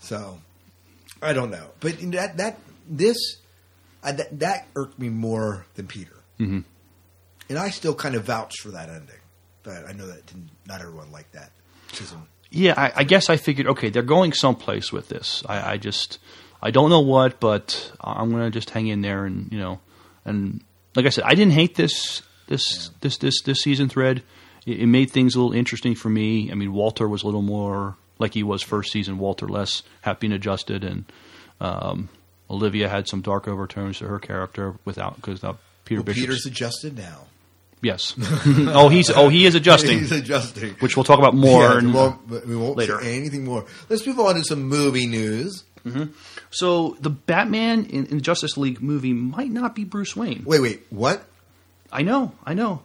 So 0.00 0.38
I 1.20 1.32
don't 1.34 1.50
know, 1.50 1.66
but 1.80 1.98
that 2.12 2.36
that 2.38 2.58
this 2.88 3.18
uh, 4.02 4.12
that, 4.12 4.38
that 4.40 4.68
irked 4.76 4.98
me 4.98 5.08
more 5.10 5.66
than 5.74 5.86
Peter, 5.86 6.16
Mm-hmm. 6.40 6.60
and 7.48 7.58
I 7.58 7.70
still 7.70 7.94
kind 7.94 8.14
of 8.14 8.24
vouch 8.24 8.60
for 8.60 8.70
that 8.70 8.88
ending. 8.88 9.16
But 9.62 9.88
I 9.88 9.92
know 9.92 10.06
that 10.06 10.24
didn't, 10.26 10.50
not 10.66 10.80
everyone 10.80 11.10
liked 11.10 11.32
that 11.32 11.50
season. 11.92 12.28
Yeah, 12.52 12.74
I, 12.76 12.92
I 12.98 13.04
guess 13.04 13.28
I 13.28 13.36
figured 13.36 13.66
okay, 13.66 13.90
they're 13.90 14.02
going 14.02 14.32
someplace 14.32 14.92
with 14.92 15.08
this. 15.08 15.42
I, 15.48 15.72
I 15.72 15.76
just 15.78 16.20
I 16.62 16.70
don't 16.70 16.90
know 16.90 17.00
what, 17.00 17.40
but 17.40 17.90
I'm 18.00 18.30
gonna 18.30 18.50
just 18.52 18.70
hang 18.70 18.86
in 18.86 19.00
there 19.02 19.24
and 19.24 19.50
you 19.50 19.58
know 19.58 19.80
and 20.24 20.62
like 20.96 21.06
I 21.06 21.10
said, 21.10 21.24
I 21.24 21.34
didn't 21.34 21.52
hate 21.52 21.74
this 21.76 22.22
this 22.48 22.90
this 23.00 23.18
this 23.18 23.42
this 23.42 23.60
season 23.60 23.88
thread. 23.88 24.22
It, 24.66 24.80
it 24.80 24.86
made 24.86 25.10
things 25.10 25.34
a 25.34 25.38
little 25.40 25.52
interesting 25.56 25.94
for 25.94 26.08
me. 26.08 26.50
I 26.50 26.54
mean, 26.54 26.72
Walter 26.72 27.08
was 27.08 27.22
a 27.22 27.26
little 27.26 27.42
more 27.42 27.96
like 28.18 28.34
he 28.34 28.42
was 28.42 28.62
first 28.62 28.92
season. 28.92 29.18
Walter 29.18 29.46
less 29.48 29.82
happy 30.00 30.26
and 30.26 30.34
adjusted, 30.34 30.82
and 30.84 31.04
um, 31.60 32.08
Olivia 32.50 32.88
had 32.88 33.08
some 33.08 33.20
dark 33.20 33.46
overtones 33.48 33.98
to 33.98 34.06
her 34.08 34.18
character 34.18 34.74
without 34.84 35.16
because 35.16 35.40
Peter 35.84 36.00
Well, 36.00 36.04
Bishop's. 36.04 36.20
Peter's 36.26 36.46
adjusted 36.46 36.96
now. 36.96 37.26
Yes. 37.82 38.14
oh, 38.46 38.88
he's 38.88 39.10
oh 39.10 39.28
he 39.28 39.44
is 39.44 39.54
adjusting, 39.54 39.98
He's 39.98 40.10
adjusting. 40.10 40.74
which 40.80 40.96
we'll 40.96 41.04
talk 41.04 41.18
about 41.18 41.34
more. 41.34 41.62
Yeah, 41.62 41.78
in- 41.78 41.86
we 41.88 41.92
won't, 41.92 42.46
we 42.46 42.56
won't 42.56 42.76
later. 42.78 42.98
say 43.02 43.16
anything 43.16 43.44
more. 43.44 43.66
Let's 43.90 44.06
move 44.06 44.18
on 44.18 44.34
to 44.36 44.44
some 44.44 44.62
movie 44.62 45.06
news. 45.06 45.62
So 46.50 46.96
the 47.00 47.10
Batman 47.10 47.86
in, 47.86 48.06
in 48.06 48.16
the 48.16 48.22
Justice 48.22 48.56
League 48.56 48.82
movie 48.82 49.12
might 49.12 49.50
not 49.50 49.74
be 49.74 49.84
Bruce 49.84 50.16
Wayne. 50.16 50.42
Wait, 50.46 50.60
wait, 50.60 50.82
what? 50.90 51.24
I 51.92 52.02
know, 52.02 52.32
I 52.44 52.54
know. 52.54 52.82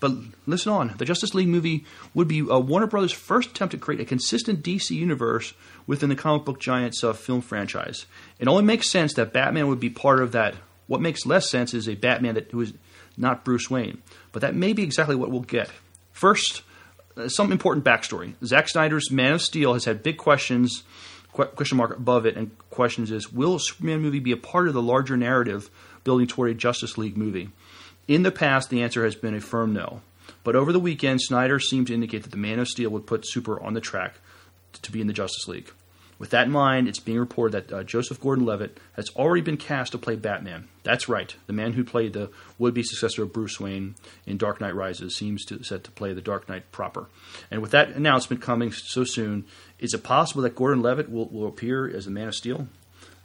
But 0.00 0.12
listen 0.46 0.70
on. 0.72 0.94
The 0.98 1.04
Justice 1.04 1.34
League 1.34 1.48
movie 1.48 1.84
would 2.12 2.28
be 2.28 2.42
uh, 2.42 2.58
Warner 2.58 2.86
Brothers' 2.86 3.12
first 3.12 3.50
attempt 3.50 3.72
to 3.72 3.78
create 3.78 4.00
a 4.00 4.04
consistent 4.04 4.62
DC 4.62 4.90
universe 4.90 5.54
within 5.86 6.10
the 6.10 6.16
comic 6.16 6.44
book 6.44 6.60
giant's 6.60 7.02
uh, 7.02 7.12
film 7.14 7.40
franchise. 7.40 8.04
It 8.38 8.48
only 8.48 8.64
makes 8.64 8.90
sense 8.90 9.14
that 9.14 9.32
Batman 9.32 9.68
would 9.68 9.80
be 9.80 9.90
part 9.90 10.20
of 10.20 10.32
that. 10.32 10.56
What 10.86 11.00
makes 11.00 11.24
less 11.24 11.50
sense 11.50 11.72
is 11.72 11.88
a 11.88 11.94
Batman 11.94 12.34
that 12.34 12.50
who 12.50 12.60
is 12.60 12.74
not 13.16 13.44
Bruce 13.44 13.70
Wayne. 13.70 14.02
But 14.32 14.42
that 14.42 14.54
may 14.54 14.72
be 14.72 14.82
exactly 14.82 15.16
what 15.16 15.30
we'll 15.30 15.40
get. 15.40 15.70
First, 16.12 16.62
uh, 17.16 17.28
some 17.28 17.52
important 17.52 17.84
backstory. 17.84 18.34
Zack 18.44 18.68
Snyder's 18.68 19.10
Man 19.10 19.32
of 19.32 19.42
Steel 19.42 19.72
has 19.72 19.84
had 19.84 20.02
big 20.02 20.16
questions, 20.16 20.82
que- 20.82 20.82
question 21.34 21.76
mark 21.76 21.96
above 21.96 22.26
it, 22.26 22.36
and 22.36 22.56
questions 22.70 23.10
is: 23.10 23.32
Will 23.32 23.56
a 23.56 23.60
Superman 23.60 24.00
movie 24.00 24.20
be 24.20 24.32
a 24.32 24.36
part 24.36 24.68
of 24.68 24.74
the 24.74 24.82
larger 24.82 25.16
narrative 25.16 25.70
building 26.04 26.26
toward 26.26 26.50
a 26.50 26.54
Justice 26.54 26.96
League 26.96 27.16
movie? 27.16 27.50
In 28.06 28.22
the 28.22 28.30
past, 28.30 28.70
the 28.70 28.82
answer 28.82 29.04
has 29.04 29.14
been 29.14 29.34
a 29.34 29.40
firm 29.40 29.72
no. 29.72 30.00
But 30.42 30.56
over 30.56 30.72
the 30.72 30.80
weekend, 30.80 31.20
Snyder 31.22 31.58
seemed 31.58 31.88
to 31.88 31.94
indicate 31.94 32.22
that 32.22 32.30
the 32.30 32.36
Man 32.36 32.58
of 32.58 32.68
Steel 32.68 32.90
would 32.90 33.06
put 33.06 33.26
Super 33.26 33.60
on 33.62 33.74
the 33.74 33.80
track 33.80 34.14
to 34.82 34.92
be 34.92 35.00
in 35.00 35.06
the 35.06 35.12
Justice 35.12 35.48
League. 35.48 35.70
With 36.18 36.30
that 36.30 36.46
in 36.46 36.52
mind, 36.52 36.88
it's 36.88 37.00
being 37.00 37.18
reported 37.18 37.68
that 37.68 37.76
uh, 37.76 37.82
Joseph 37.82 38.20
Gordon-Levitt 38.20 38.78
has 38.94 39.10
already 39.16 39.42
been 39.42 39.56
cast 39.56 39.92
to 39.92 39.98
play 39.98 40.16
Batman. 40.16 40.68
That's 40.82 41.08
right, 41.08 41.34
the 41.46 41.52
man 41.52 41.72
who 41.72 41.84
played 41.84 42.12
the 42.12 42.30
would-be 42.58 42.82
successor 42.82 43.24
of 43.24 43.32
Bruce 43.32 43.58
Wayne 43.58 43.96
in 44.26 44.36
Dark 44.36 44.60
Knight 44.60 44.74
Rises 44.74 45.16
seems 45.16 45.44
to 45.46 45.62
set 45.64 45.84
to 45.84 45.90
play 45.90 46.12
the 46.12 46.20
Dark 46.20 46.48
Knight 46.48 46.70
proper. 46.70 47.08
And 47.50 47.62
with 47.62 47.72
that 47.72 47.90
announcement 47.90 48.42
coming 48.42 48.70
so 48.72 49.04
soon, 49.04 49.44
is 49.78 49.94
it 49.94 50.04
possible 50.04 50.42
that 50.42 50.54
Gordon-Levitt 50.54 51.10
will, 51.10 51.28
will 51.28 51.48
appear 51.48 51.88
as 51.88 52.04
the 52.04 52.10
Man 52.10 52.28
of 52.28 52.34
Steel? 52.34 52.68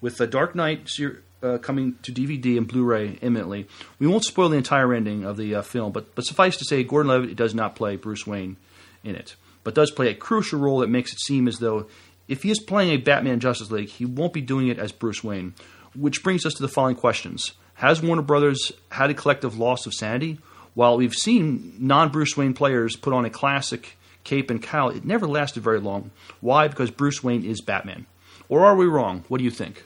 With 0.02 0.18
the 0.18 0.28
Dark 0.28 0.56
Knight 0.56 0.90
ser- 0.90 1.24
uh, 1.44 1.58
coming 1.58 1.96
to 2.02 2.12
DVD 2.12 2.58
and 2.58 2.68
Blu-ray 2.68 3.20
imminently, 3.22 3.68
we 3.98 4.08
won't 4.08 4.26
spoil 4.26 4.50
the 4.50 4.58
entire 4.58 4.94
ending 4.94 5.24
of 5.24 5.38
the 5.38 5.56
uh, 5.56 5.62
film, 5.62 5.92
but, 5.92 6.16
but 6.16 6.26
suffice 6.26 6.58
to 6.58 6.66
say, 6.66 6.84
Gordon-Levitt 6.84 7.36
does 7.36 7.54
not 7.54 7.76
play 7.76 7.96
Bruce 7.96 8.26
Wayne 8.26 8.58
in 9.04 9.16
it, 9.16 9.36
but 9.64 9.76
does 9.76 9.92
play 9.92 10.10
a 10.10 10.16
crucial 10.16 10.60
role 10.60 10.80
that 10.80 10.90
makes 10.90 11.14
it 11.14 11.20
seem 11.20 11.48
as 11.48 11.60
though 11.60 11.88
if 12.30 12.44
he 12.44 12.52
is 12.52 12.60
playing 12.60 12.92
a 12.92 12.98
Batman 12.98 13.42
Justice 13.42 13.72
League, 13.72 13.90
he 13.90 14.06
won't 14.06 14.32
be 14.32 14.40
doing 14.40 14.70
it 14.70 14.80
as 14.80 14.94
Bruce 14.94 15.24
Wayne. 15.24 15.54
Which 15.96 16.24
brings 16.24 16.46
us 16.46 16.54
to 16.54 16.62
the 16.62 16.70
following 16.70 16.96
questions: 16.96 17.54
Has 17.74 18.02
Warner 18.02 18.22
Brothers 18.22 18.72
had 18.92 19.10
a 19.10 19.16
collective 19.16 19.58
loss 19.58 19.86
of 19.86 19.94
sanity? 19.94 20.40
While 20.76 20.98
we've 20.98 21.14
seen 21.14 21.74
non-Bruce 21.80 22.38
Wayne 22.38 22.54
players 22.54 22.96
put 22.96 23.12
on 23.12 23.26
a 23.26 23.30
classic 23.30 23.98
cape 24.24 24.52
and 24.52 24.62
cowl, 24.62 24.92
it 24.92 25.04
never 25.04 25.28
lasted 25.28 25.64
very 25.64 25.80
long. 25.80 26.12
Why? 26.40 26.68
Because 26.68 26.92
Bruce 26.92 27.24
Wayne 27.24 27.44
is 27.44 27.60
Batman. 27.60 28.06
Or 28.48 28.66
are 28.66 28.76
we 28.76 28.86
wrong? 28.86 29.26
What 29.28 29.40
do 29.40 29.44
you 29.44 29.52
think? 29.52 29.84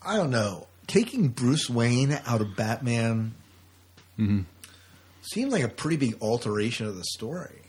I 0.00 0.16
don't 0.16 0.30
know. 0.30 0.68
Taking 0.86 1.28
Bruce 1.28 1.68
Wayne 1.68 2.18
out 2.26 2.40
of 2.40 2.56
Batman 2.56 3.34
mm-hmm. 4.18 4.40
seems 5.22 5.52
like 5.52 5.64
a 5.64 5.68
pretty 5.68 5.96
big 5.96 6.16
alteration 6.20 6.86
of 6.86 6.96
the 6.96 7.04
story. 7.04 7.62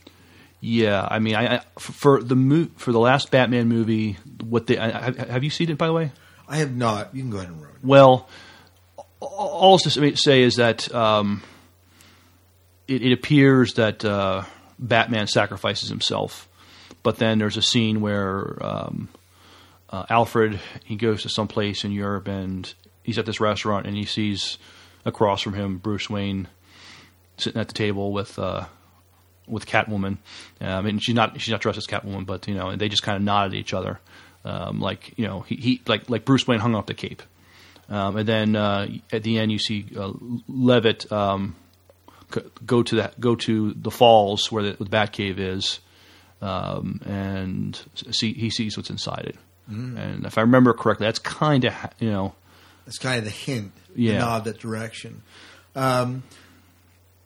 Yeah, 0.66 1.06
I 1.10 1.18
mean, 1.18 1.34
I, 1.34 1.56
I 1.56 1.60
for 1.78 2.22
the 2.22 2.34
mo- 2.34 2.70
for 2.76 2.90
the 2.90 2.98
last 2.98 3.30
Batman 3.30 3.68
movie, 3.68 4.16
what 4.42 4.66
they 4.66 4.78
I, 4.78 5.10
have 5.30 5.44
you 5.44 5.50
seen 5.50 5.68
it 5.68 5.76
by 5.76 5.86
the 5.86 5.92
way? 5.92 6.10
I 6.48 6.56
have 6.56 6.74
not. 6.74 7.14
You 7.14 7.20
can 7.20 7.30
go 7.30 7.36
ahead 7.36 7.50
and 7.50 7.60
ruin 7.60 7.74
it. 7.74 7.84
Well, 7.84 8.26
all 9.20 9.76
to 9.80 10.16
say 10.16 10.42
is 10.42 10.56
that 10.56 10.92
um, 10.94 11.42
it, 12.88 13.02
it 13.02 13.12
appears 13.12 13.74
that 13.74 14.06
uh, 14.06 14.44
Batman 14.78 15.26
sacrifices 15.26 15.90
himself, 15.90 16.48
but 17.02 17.18
then 17.18 17.38
there's 17.38 17.58
a 17.58 17.62
scene 17.62 18.00
where 18.00 18.56
um, 18.64 19.10
uh, 19.90 20.06
Alfred 20.08 20.60
he 20.86 20.96
goes 20.96 21.24
to 21.24 21.28
some 21.28 21.46
place 21.46 21.84
in 21.84 21.92
Europe 21.92 22.26
and 22.26 22.72
he's 23.02 23.18
at 23.18 23.26
this 23.26 23.38
restaurant 23.38 23.86
and 23.86 23.94
he 23.94 24.06
sees 24.06 24.56
across 25.04 25.42
from 25.42 25.52
him 25.52 25.76
Bruce 25.76 26.08
Wayne 26.08 26.48
sitting 27.36 27.60
at 27.60 27.68
the 27.68 27.74
table 27.74 28.14
with. 28.14 28.38
Uh, 28.38 28.64
with 29.46 29.66
Catwoman, 29.66 30.18
um, 30.60 30.86
and 30.86 31.02
she's 31.02 31.14
not 31.14 31.40
she's 31.40 31.52
not 31.52 31.60
dressed 31.60 31.78
as 31.78 31.86
Catwoman, 31.86 32.24
but 32.26 32.46
you 32.48 32.54
know, 32.54 32.68
and 32.68 32.80
they 32.80 32.88
just 32.88 33.02
kind 33.02 33.16
of 33.16 33.22
nodded 33.22 33.52
at 33.52 33.58
each 33.58 33.74
other, 33.74 34.00
um, 34.44 34.80
like 34.80 35.12
you 35.16 35.26
know, 35.26 35.40
he, 35.40 35.56
he 35.56 35.82
like 35.86 36.08
like 36.10 36.24
Bruce 36.24 36.46
Wayne 36.46 36.60
hung 36.60 36.74
up 36.74 36.86
the 36.86 36.94
cape, 36.94 37.22
um, 37.88 38.16
and 38.16 38.26
then 38.28 38.56
uh, 38.56 38.86
at 39.12 39.22
the 39.22 39.38
end 39.38 39.52
you 39.52 39.58
see 39.58 39.86
uh, 39.98 40.12
Levitt 40.48 41.10
um, 41.12 41.54
go 42.64 42.82
to 42.82 42.96
that 42.96 43.20
go 43.20 43.34
to 43.36 43.72
the 43.74 43.90
falls 43.90 44.50
where 44.50 44.62
the, 44.62 44.72
the 44.84 44.90
Batcave 44.90 45.38
is, 45.38 45.80
um, 46.40 47.00
and 47.04 47.80
see 48.10 48.32
he 48.32 48.50
sees 48.50 48.76
what's 48.76 48.90
inside 48.90 49.24
it, 49.26 49.36
Mm. 49.70 49.96
and 49.98 50.26
if 50.26 50.36
I 50.36 50.42
remember 50.42 50.74
correctly, 50.74 51.06
that's 51.06 51.18
kind 51.18 51.64
of 51.64 51.72
you 51.98 52.10
know 52.10 52.34
That's 52.84 52.98
kind 52.98 53.18
of 53.18 53.24
the 53.24 53.30
hint, 53.30 53.72
Yeah. 53.96 54.12
the 54.12 54.18
nod 54.18 54.44
that 54.44 54.58
direction. 54.58 55.22
Um, 55.74 56.22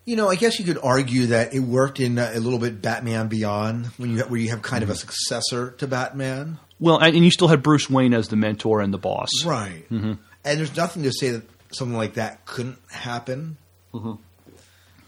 you 0.08 0.16
know, 0.16 0.28
I 0.28 0.36
guess 0.36 0.58
you 0.58 0.64
could 0.64 0.78
argue 0.82 1.26
that 1.26 1.52
it 1.54 1.60
worked 1.60 2.00
in 2.00 2.18
uh, 2.18 2.30
a 2.34 2.40
little 2.40 2.58
bit 2.58 2.80
Batman 2.80 3.28
Beyond, 3.28 3.86
when 3.98 4.10
you 4.16 4.22
where 4.22 4.40
you 4.40 4.48
have 4.50 4.62
kind 4.62 4.82
of 4.82 4.88
a 4.88 4.92
Mm-hmm. 4.92 5.00
successor 5.00 5.72
to 5.72 5.86
Batman, 5.86 6.58
well, 6.80 6.98
and, 6.98 7.14
you 7.16 7.30
still 7.30 7.48
had 7.48 7.62
Bruce 7.62 7.90
Wayne 7.90 8.14
as 8.14 8.28
the 8.28 8.36
mentor 8.36 8.80
and 8.80 8.92
the 8.94 8.98
boss, 8.98 9.28
right? 9.44 9.84
hmm 9.88 10.12
And 10.44 10.58
there's 10.58 10.76
nothing 10.76 11.02
to 11.02 11.12
say 11.12 11.30
that 11.32 11.42
something 11.72 11.96
like 11.96 12.14
that 12.14 12.46
couldn't 12.46 12.78
happen. 12.90 13.56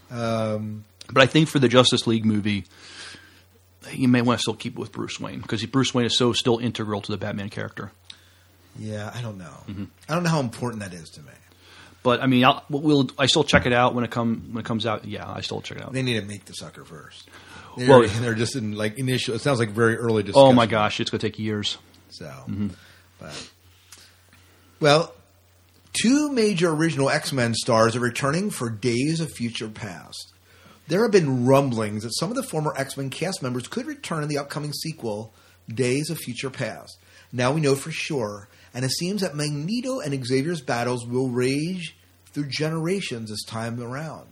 Um, 0.09 0.83
But 1.11 1.23
I 1.23 1.25
think 1.25 1.47
for 1.49 1.59
the 1.59 1.67
Justice 1.67 2.05
League 2.07 2.25
movie, 2.25 2.65
you 3.91 4.07
may 4.07 4.21
want 4.21 4.39
to 4.39 4.41
still 4.41 4.53
keep 4.53 4.73
it 4.73 4.79
with 4.79 4.91
Bruce 4.91 5.19
Wayne 5.19 5.39
because 5.41 5.65
Bruce 5.65 5.93
Wayne 5.93 6.05
is 6.05 6.17
so 6.17 6.33
still 6.33 6.57
integral 6.59 7.01
to 7.01 7.11
the 7.11 7.17
Batman 7.17 7.49
character. 7.49 7.91
yeah, 8.77 9.11
I 9.15 9.21
don't 9.21 9.37
know. 9.37 9.63
Mm-hmm. 9.67 9.85
I 10.07 10.13
don't 10.13 10.23
know 10.23 10.29
how 10.29 10.39
important 10.39 10.81
that 10.83 10.93
is 10.93 11.09
to 11.11 11.21
me. 11.21 11.31
But 12.03 12.21
I 12.21 12.25
mean, 12.27 12.43
I'll, 12.45 12.63
we'll 12.69 13.09
I 13.19 13.27
still 13.27 13.43
check 13.43 13.65
it 13.67 13.73
out 13.73 13.93
when 13.93 14.03
it 14.03 14.09
come 14.11 14.49
when 14.53 14.61
it 14.63 14.65
comes 14.65 14.85
out. 14.85 15.05
Yeah, 15.05 15.29
I 15.29 15.41
still 15.41 15.61
check 15.61 15.77
it 15.77 15.83
out. 15.83 15.93
They 15.93 16.01
need 16.01 16.19
to 16.19 16.25
make 16.25 16.45
the 16.45 16.53
sucker 16.53 16.83
first. 16.83 17.29
They're, 17.77 17.87
Well- 17.89 18.07
they're 18.21 18.33
just 18.35 18.55
in 18.55 18.75
like 18.75 18.97
initial. 18.97 19.35
It 19.35 19.39
sounds 19.41 19.59
like 19.59 19.69
very 19.69 19.95
early 19.97 20.23
discussion. 20.23 20.47
Oh 20.49 20.53
my 20.53 20.65
gosh, 20.65 20.99
it's 20.99 21.09
going 21.11 21.19
to 21.19 21.27
take 21.29 21.37
years. 21.39 21.77
So, 22.09 22.25
Mm-hmm. 22.25 22.69
but 23.19 23.49
well, 24.79 25.13
two 25.93 26.31
major 26.31 26.69
original 26.71 27.09
X 27.09 27.31
Men 27.33 27.53
stars 27.53 27.95
are 27.95 27.99
returning 27.99 28.49
for 28.49 28.69
Days 28.69 29.19
of 29.19 29.31
Future 29.31 29.69
Past. 29.69 30.33
There 30.87 31.03
have 31.03 31.11
been 31.11 31.45
rumblings 31.45 32.03
that 32.03 32.11
some 32.17 32.29
of 32.29 32.35
the 32.35 32.43
former 32.43 32.73
X 32.77 32.97
Men 32.97 33.09
cast 33.09 33.41
members 33.43 33.67
could 33.67 33.85
return 33.85 34.23
in 34.23 34.29
the 34.29 34.37
upcoming 34.39 34.73
sequel, 34.73 35.33
Days 35.69 36.09
of 36.09 36.17
Future 36.17 36.49
Past. 36.49 36.97
Now 37.31 37.51
we 37.53 37.61
know 37.61 37.75
for 37.75 37.91
sure, 37.91 38.49
and 38.73 38.85
it 38.85 38.91
seems 38.91 39.21
that 39.21 39.35
Magneto 39.35 39.99
and 39.99 40.25
Xavier's 40.25 40.61
battles 40.61 41.05
will 41.05 41.29
rage 41.29 41.97
through 42.27 42.47
generations 42.47 43.29
this 43.29 43.43
time 43.43 43.81
around. 43.81 44.27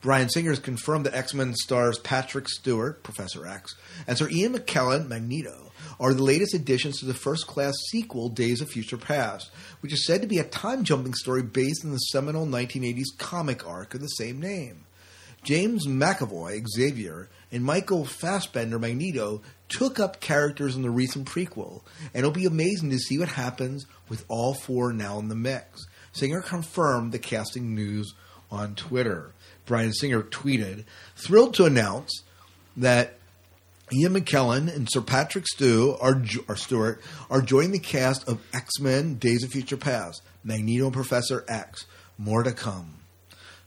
Bryan 0.00 0.28
Singer 0.28 0.50
has 0.50 0.58
confirmed 0.58 1.06
that 1.06 1.14
X 1.14 1.32
Men 1.32 1.54
stars 1.54 1.98
Patrick 1.98 2.48
Stewart, 2.48 3.04
Professor 3.04 3.46
X, 3.46 3.76
and 4.06 4.18
Sir 4.18 4.28
Ian 4.30 4.54
McKellen, 4.54 5.06
Magneto, 5.06 5.70
are 6.00 6.12
the 6.12 6.24
latest 6.24 6.54
additions 6.54 6.98
to 6.98 7.06
the 7.06 7.14
first 7.14 7.46
class 7.46 7.74
sequel, 7.90 8.28
Days 8.28 8.60
of 8.60 8.68
Future 8.68 8.96
Past, 8.96 9.52
which 9.80 9.92
is 9.92 10.04
said 10.04 10.20
to 10.20 10.26
be 10.26 10.38
a 10.38 10.44
time 10.44 10.82
jumping 10.82 11.14
story 11.14 11.42
based 11.42 11.84
on 11.84 11.92
the 11.92 11.98
seminal 11.98 12.46
1980s 12.46 13.16
comic 13.18 13.64
arc 13.64 13.94
of 13.94 14.00
the 14.00 14.08
same 14.08 14.40
name. 14.40 14.86
James 15.44 15.86
McAvoy, 15.86 16.64
Xavier, 16.68 17.28
and 17.50 17.64
Michael 17.64 18.04
Fassbender, 18.04 18.78
Magneto, 18.78 19.42
took 19.72 19.98
up 19.98 20.20
characters 20.20 20.76
in 20.76 20.82
the 20.82 20.90
recent 20.90 21.26
prequel, 21.26 21.82
and 22.14 22.18
it'll 22.20 22.30
be 22.30 22.46
amazing 22.46 22.90
to 22.90 22.98
see 22.98 23.18
what 23.18 23.30
happens 23.30 23.86
with 24.08 24.24
all 24.28 24.54
four 24.54 24.92
now 24.92 25.18
in 25.18 25.28
the 25.28 25.34
mix. 25.34 25.86
Singer 26.12 26.42
confirmed 26.42 27.12
the 27.12 27.18
casting 27.18 27.74
news 27.74 28.14
on 28.50 28.74
Twitter. 28.74 29.32
Bryan 29.64 29.92
Singer 29.92 30.22
tweeted, 30.22 30.84
thrilled 31.16 31.54
to 31.54 31.64
announce 31.64 32.22
that 32.76 33.14
Ian 33.92 34.14
McKellen 34.14 34.74
and 34.74 34.88
Sir 34.90 35.00
Patrick 35.00 35.46
Stew 35.46 35.98
Stewart 36.54 37.00
are 37.30 37.42
joining 37.42 37.72
the 37.72 37.78
cast 37.78 38.26
of 38.28 38.40
X 38.54 38.80
Men: 38.80 39.16
Days 39.16 39.44
of 39.44 39.50
Future 39.50 39.76
Past, 39.76 40.22
Magneto 40.44 40.84
and 40.84 40.94
Professor 40.94 41.44
X. 41.48 41.84
More 42.16 42.42
to 42.42 42.52
come. 42.52 42.94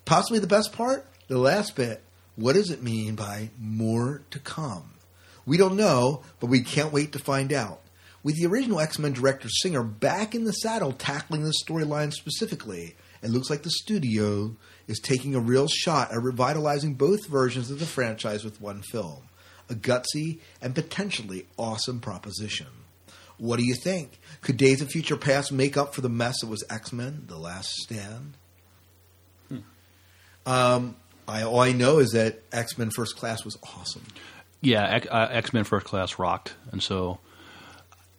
Possibly 0.06 0.40
the 0.40 0.48
best 0.48 0.74
part, 0.74 1.06
the 1.28 1.38
last 1.38 1.76
bit. 1.76 2.02
What 2.36 2.54
does 2.54 2.70
it 2.70 2.82
mean 2.84 3.16
by 3.16 3.50
more 3.60 4.24
to 4.32 4.40
come? 4.40 4.95
We 5.46 5.58
don't 5.58 5.76
know, 5.76 6.24
but 6.40 6.48
we 6.48 6.62
can't 6.62 6.94
wait 6.94 7.12
to 7.14 7.20
find 7.20 7.54
out. 7.54 7.82
With 8.24 8.38
the 8.38 8.48
original 8.48 8.80
X 8.80 8.98
Men 8.98 9.14
director 9.14 9.48
Singer 9.50 9.84
back 9.84 10.34
in 10.34 10.46
the 10.46 10.52
saddle 10.52 10.92
tackling 10.92 11.44
the 11.44 11.54
storyline 11.64 12.12
specifically, 12.12 12.96
it 13.22 13.30
looks 13.30 13.50
like 13.50 13.64
the 13.64 13.70
studio 13.70 14.56
is 14.88 15.00
taking 15.00 15.36
a 15.36 15.40
real 15.40 15.68
shot 15.68 16.12
at 16.12 16.22
revitalizing 16.22 16.96
both 16.96 17.28
versions 17.28 17.70
of 17.70 17.80
the 17.80 17.86
franchise 17.86 18.44
with 18.44 18.62
one 18.62 18.82
film. 18.82 19.24
A 19.70 19.76
gutsy 19.76 20.40
and 20.62 20.76
potentially 20.76 21.48
awesome 21.58 22.00
proposition. 22.00 22.68
What 23.38 23.58
do 23.58 23.66
you 23.66 23.76
think? 23.76 24.20
Could 24.42 24.58
Days 24.58 24.82
of 24.82 24.90
Future 24.90 25.18
Past 25.18 25.52
make 25.52 25.76
up 25.76 25.94
for 25.94 26.02
the 26.02 26.10
mess 26.10 26.42
that 26.42 26.48
was 26.48 26.64
X 26.70 26.94
Men: 26.94 27.26
The 27.28 27.38
Last 27.38 27.70
Stand? 27.82 28.38
Um, 30.46 30.96
I, 31.28 31.44
all 31.44 31.60
I 31.60 31.72
know 31.72 32.00
is 32.00 32.12
that 32.12 32.42
X 32.52 32.78
Men 32.78 32.92
First 32.92 33.16
Class 33.16 33.44
was 33.44 33.58
awesome. 33.76 34.04
Yeah, 34.66 34.84
X- 34.86 35.08
uh, 35.10 35.42
Men 35.54 35.64
First 35.64 35.86
Class 35.86 36.20
rocked, 36.20 36.54
and 36.72 36.82
so 36.82 37.20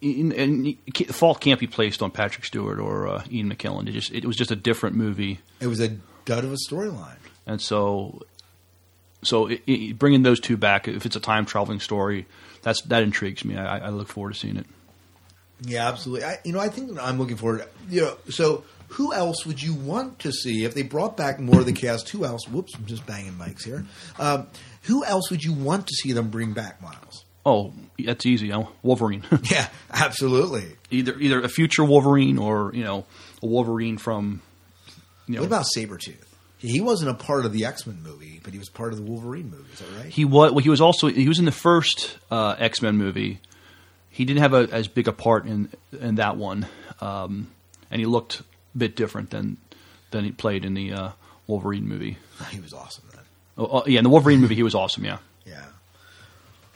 and 0.01 0.75
fault 1.09 1.41
can't 1.41 1.59
be 1.59 1.67
placed 1.67 2.01
on 2.01 2.11
Patrick 2.11 2.45
Stewart 2.45 2.79
or 2.79 3.07
uh, 3.07 3.23
Ian 3.31 3.51
McKellen. 3.53 3.87
It 3.87 3.93
just 3.93 4.11
it 4.11 4.25
was 4.25 4.35
just 4.35 4.51
a 4.51 4.55
different 4.55 4.95
movie, 4.95 5.39
It 5.59 5.67
was 5.67 5.79
a 5.79 5.89
dud 6.25 6.43
of 6.43 6.51
a 6.53 6.57
storyline. 6.69 7.17
and 7.45 7.59
so 7.61 8.21
so 9.23 9.47
it, 9.47 9.61
it, 9.65 9.97
bringing 9.99 10.23
those 10.23 10.39
two 10.39 10.57
back, 10.57 10.87
if 10.87 11.05
it's 11.05 11.15
a 11.15 11.19
time 11.19 11.45
traveling 11.45 11.79
story, 11.79 12.27
that's 12.61 12.81
that 12.83 13.03
intrigues 13.03 13.43
me. 13.43 13.57
I, 13.57 13.87
I 13.87 13.89
look 13.89 14.07
forward 14.07 14.33
to 14.33 14.39
seeing 14.39 14.57
it. 14.57 14.67
Yeah, 15.61 15.87
absolutely. 15.87 16.25
I, 16.25 16.37
you 16.45 16.53
know, 16.53 16.59
I 16.59 16.69
think 16.69 16.99
I'm 17.01 17.17
looking 17.17 17.35
forward. 17.37 17.59
To, 17.61 17.67
you 17.89 18.01
know, 18.01 18.17
so 18.29 18.63
who 18.89 19.13
else 19.13 19.45
would 19.45 19.61
you 19.61 19.73
want 19.73 20.19
to 20.19 20.31
see 20.31 20.63
if 20.63 20.73
they 20.73 20.81
brought 20.83 21.17
back 21.17 21.39
more 21.39 21.59
of 21.59 21.65
the 21.65 21.73
cast? 21.73 22.09
Who 22.09 22.25
else? 22.25 22.47
Whoops, 22.47 22.73
I'm 22.75 22.85
just 22.85 23.05
banging 23.05 23.33
mics 23.33 23.63
here. 23.63 23.85
Um, 24.19 24.47
who 24.83 25.03
else 25.03 25.29
would 25.29 25.43
you 25.43 25.53
want 25.53 25.87
to 25.87 25.93
see 25.93 26.13
them 26.13 26.29
bring 26.29 26.53
back, 26.53 26.81
Miles? 26.81 27.25
Oh, 27.45 27.73
that's 28.03 28.25
easy. 28.25 28.51
Wolverine. 28.83 29.23
Yeah, 29.51 29.67
absolutely. 29.91 30.65
either 30.91 31.17
either 31.19 31.41
a 31.41 31.49
future 31.49 31.83
Wolverine 31.83 32.37
or 32.37 32.71
you 32.73 32.83
know 32.83 33.05
a 33.41 33.45
Wolverine 33.45 33.97
from 33.97 34.41
you 35.27 35.35
know 35.35 35.41
What 35.41 35.47
about 35.47 35.65
Sabretooth? 35.75 36.23
He 36.59 36.81
wasn't 36.81 37.11
a 37.11 37.13
part 37.13 37.45
of 37.45 37.53
the 37.53 37.65
X 37.65 37.85
Men 37.85 38.01
movie, 38.03 38.39
but 38.43 38.51
he 38.51 38.59
was 38.59 38.67
part 38.69 38.91
of 38.91 38.97
the 38.97 39.03
Wolverine 39.09 39.49
movie. 39.51 39.71
Is 39.73 39.79
that 39.79 40.03
right? 40.03 40.11
he 40.11 40.25
was 40.25 40.51
well, 40.51 40.59
he 40.63 40.69
was 40.69 40.81
also 40.81 41.07
he 41.07 41.27
was 41.27 41.39
in 41.39 41.45
the 41.45 41.51
first 41.51 42.17
uh, 42.31 42.55
X 42.57 42.81
Men 42.81 42.97
movie. 42.97 43.39
He 44.09 44.25
didn't 44.25 44.39
have 44.41 44.53
a, 44.53 44.67
as 44.71 44.87
big 44.87 45.07
a 45.07 45.13
part 45.13 45.45
in 45.45 45.69
in 46.01 46.15
that 46.15 46.35
one, 46.37 46.65
um, 46.99 47.47
and 47.91 47.99
he 48.01 48.05
looked 48.07 48.41
bit 48.77 48.95
different 48.95 49.29
than 49.31 49.57
than 50.11 50.23
he 50.23 50.31
played 50.31 50.63
in 50.65 50.73
the 50.73 50.93
uh, 50.93 51.09
Wolverine 51.47 51.87
movie. 51.87 52.17
He 52.51 52.59
was 52.59 52.73
awesome 52.73 53.03
then. 53.13 53.23
Oh, 53.57 53.67
oh, 53.71 53.83
yeah, 53.87 53.97
in 53.99 54.03
the 54.03 54.09
Wolverine 54.09 54.39
movie, 54.39 54.55
he 54.55 54.63
was 54.63 54.75
awesome. 54.75 55.03
Yeah. 55.03 55.17
Yeah. 55.45 55.65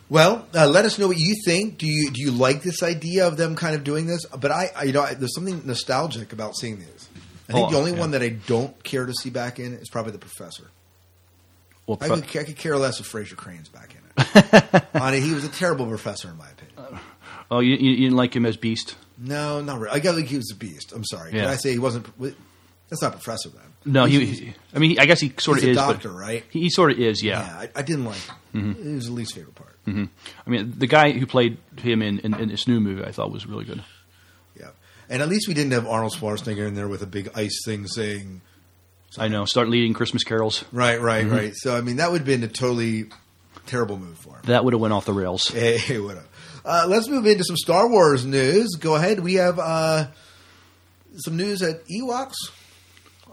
Well, 0.09 0.45
uh, 0.53 0.67
let 0.67 0.83
us 0.85 0.97
know 0.99 1.07
what 1.07 1.17
you 1.19 1.35
think. 1.45 1.77
Do 1.77 1.87
you 1.87 2.11
do 2.11 2.21
you 2.21 2.31
like 2.31 2.63
this 2.63 2.83
idea 2.83 3.27
of 3.27 3.37
them 3.37 3.55
kind 3.55 3.75
of 3.75 3.83
doing 3.83 4.07
this? 4.07 4.25
But 4.25 4.51
I, 4.51 4.69
I 4.75 4.83
you 4.83 4.93
know, 4.93 5.01
I, 5.03 5.13
there's 5.13 5.33
something 5.35 5.61
nostalgic 5.65 6.33
about 6.33 6.55
seeing 6.57 6.79
these. 6.79 7.09
I 7.49 7.53
think 7.53 7.67
Oh, 7.67 7.71
the 7.71 7.77
only 7.77 7.91
yeah. 7.93 7.99
one 7.99 8.11
that 8.11 8.21
I 8.21 8.29
don't 8.29 8.81
care 8.83 9.05
to 9.05 9.13
see 9.13 9.29
back 9.29 9.59
in 9.59 9.73
is 9.73 9.89
probably 9.89 10.11
the 10.11 10.17
Professor. 10.19 10.69
Well, 11.87 11.97
I 12.01 12.07
could, 12.07 12.23
I 12.37 12.43
could 12.43 12.55
care 12.57 12.77
less 12.77 12.99
if 12.99 13.11
Frasier 13.11 13.35
Crane's 13.35 13.67
back 13.69 13.95
in 13.95 14.23
it. 14.23 14.83
On 15.01 15.13
it, 15.13 15.21
he 15.21 15.33
was 15.33 15.43
a 15.43 15.49
terrible 15.49 15.85
professor 15.87 16.29
in 16.29 16.37
my 16.37 16.47
opinion. 16.49 16.99
oh, 17.49 17.59
you 17.59 17.75
you 17.75 17.97
didn't 17.97 18.15
like 18.15 18.35
him 18.35 18.45
as 18.45 18.55
Beast? 18.57 18.95
No, 19.23 19.61
not 19.61 19.79
really. 19.79 19.95
I 19.95 19.99
got 19.99 20.15
like 20.15 20.25
he 20.25 20.37
was 20.37 20.51
a 20.51 20.55
beast. 20.55 20.91
I'm 20.93 21.05
sorry. 21.05 21.31
Did 21.31 21.43
Yeah. 21.43 21.51
I 21.51 21.55
say 21.55 21.71
he 21.71 21.79
wasn't? 21.79 22.07
That's 22.89 23.01
not 23.01 23.11
Professor 23.13 23.49
then. 23.49 23.61
No, 23.85 24.05
he. 24.05 24.25
He- 24.25 24.53
I 24.75 24.79
mean, 24.79 24.99
I 24.99 25.05
guess 25.05 25.19
he 25.21 25.31
sort 25.37 25.57
he's 25.59 25.63
of 25.63 25.67
a 25.69 25.71
is. 25.71 25.77
doctor, 25.77 26.09
right? 26.09 26.43
He, 26.49 26.61
he 26.61 26.69
sort 26.69 26.91
of 26.91 26.99
is. 26.99 27.23
Yeah, 27.23 27.39
Yeah. 27.39 27.59
I, 27.59 27.69
I 27.79 27.81
didn't 27.83 28.05
like 28.05 28.19
him. 28.53 28.75
It 28.77 28.95
was 28.95 29.05
the 29.05 29.11
least 29.13 29.33
favorite 29.35 29.55
part. 29.55 29.77
hmm 29.85 30.05
I 30.45 30.49
mean, 30.49 30.73
the 30.77 30.87
guy 30.87 31.11
who 31.11 31.25
played 31.25 31.57
him 31.77 32.01
in, 32.01 32.19
in, 32.19 32.33
in 32.33 32.49
this 32.49 32.67
new 32.67 32.79
movie, 32.79 33.03
I 33.03 33.11
thought 33.11 33.31
was 33.31 33.45
really 33.45 33.63
good. 33.65 33.81
Yeah, 34.59 34.69
and 35.09 35.21
at 35.21 35.29
least 35.29 35.47
we 35.47 35.53
didn't 35.53 35.71
have 35.71 35.87
Arnold 35.87 36.13
Schwarzenegger 36.13 36.67
in 36.67 36.73
there 36.75 36.87
with 36.89 37.01
a 37.01 37.07
big 37.07 37.29
ice 37.35 37.61
thing 37.63 37.87
saying 37.87 38.41
I 39.17 39.27
know. 39.27 39.45
Start 39.45 39.69
leading 39.69 39.93
Christmas 39.93 40.23
carols. 40.23 40.63
Right, 40.71 40.99
right, 40.99 41.25
Mhm. 41.25 41.31
right. 41.31 41.53
So 41.55 41.75
I 41.77 41.81
mean, 41.81 41.97
that 41.97 42.11
would 42.11 42.19
have 42.21 42.25
been 42.27 42.43
a 42.43 42.47
totally 42.47 43.05
terrible 43.67 43.97
move 43.97 44.17
for 44.17 44.35
him. 44.35 44.41
That 44.45 44.63
would 44.65 44.73
have 44.73 44.81
went 44.81 44.93
off 44.93 45.05
the 45.05 45.13
rails. 45.13 45.47
Hey, 45.47 45.99
what 45.99 46.17
up? 46.17 46.25
Uh, 46.63 46.85
let's 46.87 47.07
move 47.07 47.25
into 47.25 47.43
some 47.43 47.57
Star 47.57 47.89
Wars 47.89 48.25
news. 48.25 48.75
Go 48.79 48.95
ahead. 48.95 49.19
We 49.19 49.35
have 49.35 49.59
uh, 49.59 50.07
some 51.15 51.37
news 51.37 51.59
that 51.59 51.87
Ewoks 51.87 52.35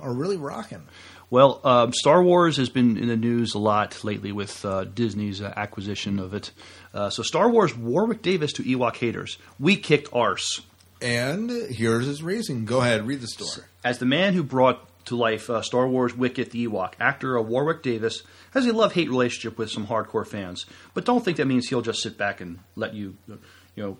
are 0.00 0.12
really 0.12 0.36
rocking. 0.36 0.82
Well, 1.30 1.60
um, 1.62 1.92
Star 1.92 2.22
Wars 2.22 2.56
has 2.56 2.70
been 2.70 2.96
in 2.96 3.08
the 3.08 3.16
news 3.16 3.54
a 3.54 3.58
lot 3.58 4.02
lately 4.02 4.32
with 4.32 4.64
uh, 4.64 4.84
Disney's 4.84 5.42
uh, 5.42 5.52
acquisition 5.56 6.18
of 6.18 6.32
it. 6.32 6.50
Uh, 6.94 7.10
so, 7.10 7.22
Star 7.22 7.50
Wars 7.50 7.76
Warwick 7.76 8.22
Davis 8.22 8.54
to 8.54 8.62
Ewok 8.62 8.96
haters. 8.96 9.36
We 9.60 9.76
kicked 9.76 10.08
arse. 10.12 10.62
And 11.02 11.50
here's 11.50 12.06
his 12.06 12.22
reason. 12.22 12.64
Go 12.64 12.80
ahead, 12.80 13.06
read 13.06 13.20
the 13.20 13.28
story. 13.28 13.66
As 13.84 13.98
the 13.98 14.06
man 14.06 14.32
who 14.32 14.42
brought 14.42 14.87
to 15.08 15.16
life 15.16 15.50
uh, 15.50 15.62
Star 15.62 15.86
Wars 15.88 16.14
Wicket 16.14 16.50
the 16.50 16.66
Ewok, 16.66 16.94
actor 17.00 17.38
uh, 17.38 17.42
Warwick 17.42 17.82
Davis 17.82 18.22
has 18.52 18.66
a 18.66 18.72
love 18.72 18.92
hate 18.92 19.08
relationship 19.08 19.58
with 19.58 19.70
some 19.70 19.86
hardcore 19.86 20.26
fans. 20.26 20.66
But 20.94 21.04
don't 21.04 21.24
think 21.24 21.36
that 21.36 21.46
means 21.46 21.68
he'll 21.68 21.82
just 21.82 22.02
sit 22.02 22.16
back 22.16 22.40
and 22.40 22.60
let 22.76 22.94
you, 22.94 23.16
uh, 23.30 23.36
you 23.74 23.82
know, 23.82 23.98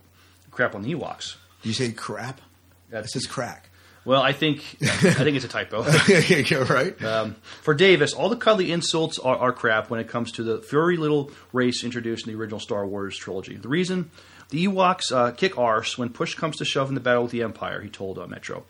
crap 0.51 0.75
on 0.75 0.83
the 0.83 0.95
Ewoks. 0.95 1.37
You 1.63 1.73
say 1.73 1.93
crap? 1.93 2.41
That's 2.91 3.13
says 3.13 3.27
crack. 3.27 3.71
Well, 4.05 4.23
I 4.23 4.33
think 4.33 4.65
I 4.81 4.87
think 5.13 5.37
it's 5.37 5.45
a 5.45 5.49
typo. 5.49 5.85
You're 6.29 6.65
right. 6.65 7.03
Um, 7.05 7.37
for 7.61 7.75
Davis, 7.75 8.15
all 8.15 8.31
the 8.31 8.37
cuddly 8.37 8.73
insults 8.73 9.19
are, 9.19 9.37
are 9.37 9.53
crap 9.53 9.91
when 9.91 10.01
it 10.01 10.09
comes 10.09 10.33
to 10.33 10.43
the 10.43 10.63
furry 10.63 10.97
little 10.97 11.31
race 11.53 11.85
introduced 11.85 12.27
in 12.27 12.33
the 12.33 12.39
original 12.39 12.61
Star 12.61 12.87
Wars 12.87 13.19
trilogy. 13.19 13.57
The 13.57 13.69
reason 13.69 14.11
the 14.49 14.67
Ewoks 14.67 15.13
uh, 15.13 15.33
kick 15.33 15.59
arse 15.59 15.99
when 15.99 16.09
push 16.09 16.35
comes 16.35 16.57
to 16.57 16.65
shove 16.65 16.89
in 16.89 16.95
the 16.95 17.01
battle 17.01 17.25
with 17.25 17.33
the 17.33 17.43
Empire, 17.43 17.83
he 17.83 17.91
told 17.91 18.19
uh, 18.19 18.27
Metro. 18.27 18.65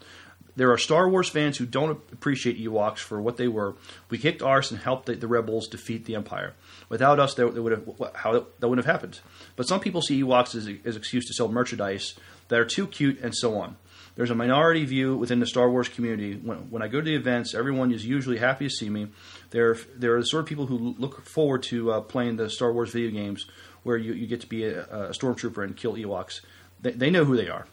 There 0.58 0.72
are 0.72 0.78
Star 0.78 1.08
Wars 1.08 1.28
fans 1.28 1.56
who 1.56 1.66
don't 1.66 1.92
appreciate 2.12 2.58
Ewoks 2.58 2.98
for 2.98 3.22
what 3.22 3.36
they 3.36 3.46
were. 3.46 3.76
We 4.10 4.18
kicked 4.18 4.42
arse 4.42 4.72
and 4.72 4.80
helped 4.80 5.06
the, 5.06 5.14
the 5.14 5.28
rebels 5.28 5.68
defeat 5.68 6.04
the 6.04 6.16
Empire. 6.16 6.54
Without 6.88 7.20
us, 7.20 7.34
that, 7.34 7.54
would 7.54 7.70
have 7.70 8.12
how 8.16 8.32
that 8.32 8.68
wouldn't 8.68 8.84
have 8.84 8.92
happened. 8.92 9.20
But 9.54 9.68
some 9.68 9.78
people 9.78 10.02
see 10.02 10.20
Ewoks 10.20 10.56
as 10.56 10.68
as 10.84 10.96
excuse 10.96 11.26
to 11.26 11.32
sell 11.32 11.46
merchandise 11.46 12.14
that 12.48 12.58
are 12.58 12.64
too 12.64 12.88
cute 12.88 13.20
and 13.20 13.32
so 13.36 13.56
on. 13.56 13.76
There's 14.16 14.32
a 14.32 14.34
minority 14.34 14.84
view 14.84 15.16
within 15.16 15.38
the 15.38 15.46
Star 15.46 15.70
Wars 15.70 15.88
community. 15.88 16.34
When, 16.34 16.70
when 16.70 16.82
I 16.82 16.88
go 16.88 17.00
to 17.00 17.04
the 17.04 17.14
events, 17.14 17.54
everyone 17.54 17.92
is 17.92 18.04
usually 18.04 18.38
happy 18.38 18.66
to 18.66 18.74
see 18.74 18.90
me. 18.90 19.12
There, 19.50 19.76
there 19.94 20.16
are 20.16 20.20
the 20.20 20.26
sort 20.26 20.42
of 20.42 20.48
people 20.48 20.66
who 20.66 20.96
look 20.98 21.24
forward 21.24 21.62
to 21.64 21.92
uh, 21.92 22.00
playing 22.00 22.34
the 22.34 22.50
Star 22.50 22.72
Wars 22.72 22.90
video 22.90 23.12
games 23.12 23.46
where 23.84 23.96
you, 23.96 24.12
you 24.12 24.26
get 24.26 24.40
to 24.40 24.48
be 24.48 24.64
a, 24.64 24.82
a 24.86 25.10
stormtrooper 25.10 25.62
and 25.62 25.76
kill 25.76 25.94
Ewoks. 25.94 26.40
They, 26.80 26.90
they 26.90 27.10
know 27.10 27.24
who 27.24 27.36
they 27.36 27.48
are. 27.48 27.68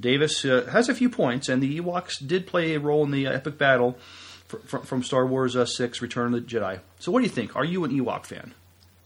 Davis 0.00 0.44
uh, 0.44 0.68
has 0.72 0.88
a 0.88 0.94
few 0.94 1.10
points, 1.10 1.48
and 1.48 1.62
the 1.62 1.78
Ewoks 1.80 2.26
did 2.26 2.46
play 2.46 2.74
a 2.74 2.80
role 2.80 3.04
in 3.04 3.10
the 3.10 3.26
uh, 3.26 3.32
epic 3.32 3.58
battle 3.58 3.98
fr- 4.48 4.56
fr- 4.58 4.78
from 4.78 5.02
Star 5.02 5.26
Wars 5.26 5.54
uh, 5.56 5.66
6 5.66 6.00
Return 6.00 6.32
of 6.34 6.46
the 6.46 6.54
Jedi. 6.58 6.80
So, 6.98 7.12
what 7.12 7.20
do 7.20 7.24
you 7.24 7.30
think? 7.32 7.54
Are 7.56 7.64
you 7.64 7.84
an 7.84 7.90
Ewok 7.90 8.24
fan? 8.26 8.54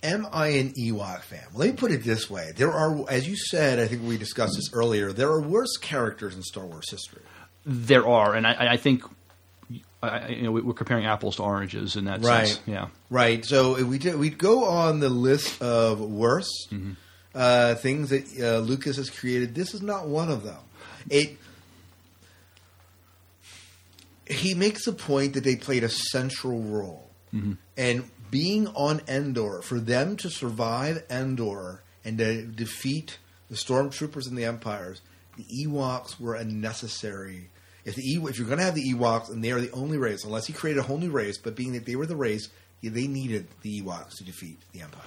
Am 0.02 0.26
I 0.32 0.48
an 0.48 0.72
Ewok 0.78 1.22
fan? 1.22 1.44
Let 1.54 1.70
me 1.70 1.76
put 1.76 1.90
it 1.90 2.04
this 2.04 2.28
way: 2.30 2.52
there 2.56 2.70
are, 2.72 3.04
as 3.10 3.26
you 3.26 3.36
said, 3.36 3.78
I 3.80 3.86
think 3.86 4.02
we 4.02 4.18
discussed 4.18 4.54
this 4.56 4.70
earlier. 4.72 5.12
There 5.12 5.28
are 5.30 5.40
worse 5.40 5.76
characters 5.78 6.34
in 6.36 6.42
Star 6.42 6.64
Wars 6.66 6.90
history. 6.90 7.22
There 7.66 8.06
are, 8.06 8.34
and 8.34 8.46
I, 8.46 8.72
I 8.72 8.76
think 8.76 9.02
I, 10.02 10.08
I- 10.08 10.28
you 10.28 10.42
know, 10.42 10.52
we're 10.52 10.74
comparing 10.74 11.06
apples 11.06 11.36
to 11.36 11.42
oranges 11.42 11.96
in 11.96 12.04
that 12.04 12.22
Right. 12.22 12.48
sense. 12.48 12.60
Yeah. 12.66 12.88
Right. 13.08 13.42
So 13.46 13.78
if 13.78 13.84
we 13.86 13.96
did, 13.98 14.16
we'd 14.16 14.36
go 14.36 14.64
on 14.66 15.00
the 15.00 15.08
list 15.08 15.62
of 15.62 16.00
worst 16.00 16.68
uh, 17.34 17.74
things 17.76 18.10
that 18.10 18.26
uh, 18.40 18.58
Lucas 18.58 18.96
has 18.96 19.08
created. 19.08 19.54
This 19.54 19.72
is 19.74 19.80
not 19.80 20.06
one 20.06 20.30
of 20.30 20.42
them. 20.44 20.58
It. 21.10 21.36
He 24.26 24.54
makes 24.54 24.86
a 24.86 24.92
point 24.92 25.34
that 25.34 25.44
they 25.44 25.56
played 25.56 25.84
a 25.84 25.88
central 25.88 26.62
role, 26.62 27.10
and 27.76 28.10
being 28.30 28.68
on 28.68 29.02
Endor 29.06 29.62
for 29.62 29.78
them 29.78 30.16
to 30.18 30.30
survive 30.30 31.04
Endor 31.10 31.82
and 32.04 32.18
to 32.18 32.42
defeat 32.42 33.18
the 33.50 33.56
stormtroopers 33.56 34.26
and 34.26 34.36
the 34.36 34.44
empires, 34.44 35.02
the 35.36 35.44
Ewoks 35.66 36.18
were 36.18 36.34
a 36.34 36.44
necessary. 36.44 37.50
If 37.84 37.96
the 37.96 38.02
Ew- 38.02 38.28
if 38.28 38.38
you're 38.38 38.46
going 38.46 38.58
to 38.58 38.64
have 38.64 38.74
the 38.74 38.92
Ewoks 38.94 39.30
and 39.30 39.44
they 39.44 39.50
are 39.50 39.60
the 39.60 39.70
only 39.72 39.98
race, 39.98 40.24
unless 40.24 40.46
he 40.46 40.52
created 40.52 40.80
a 40.80 40.84
whole 40.84 40.98
new 40.98 41.10
race, 41.10 41.36
but 41.38 41.54
being 41.54 41.72
that 41.72 41.84
they 41.84 41.96
were 41.96 42.06
the 42.06 42.16
race, 42.16 42.48
yeah, 42.80 42.90
they 42.90 43.06
needed 43.06 43.46
the 43.62 43.82
Ewoks 43.82 44.16
to 44.16 44.24
defeat 44.24 44.58
the 44.72 44.80
Empire. 44.80 45.02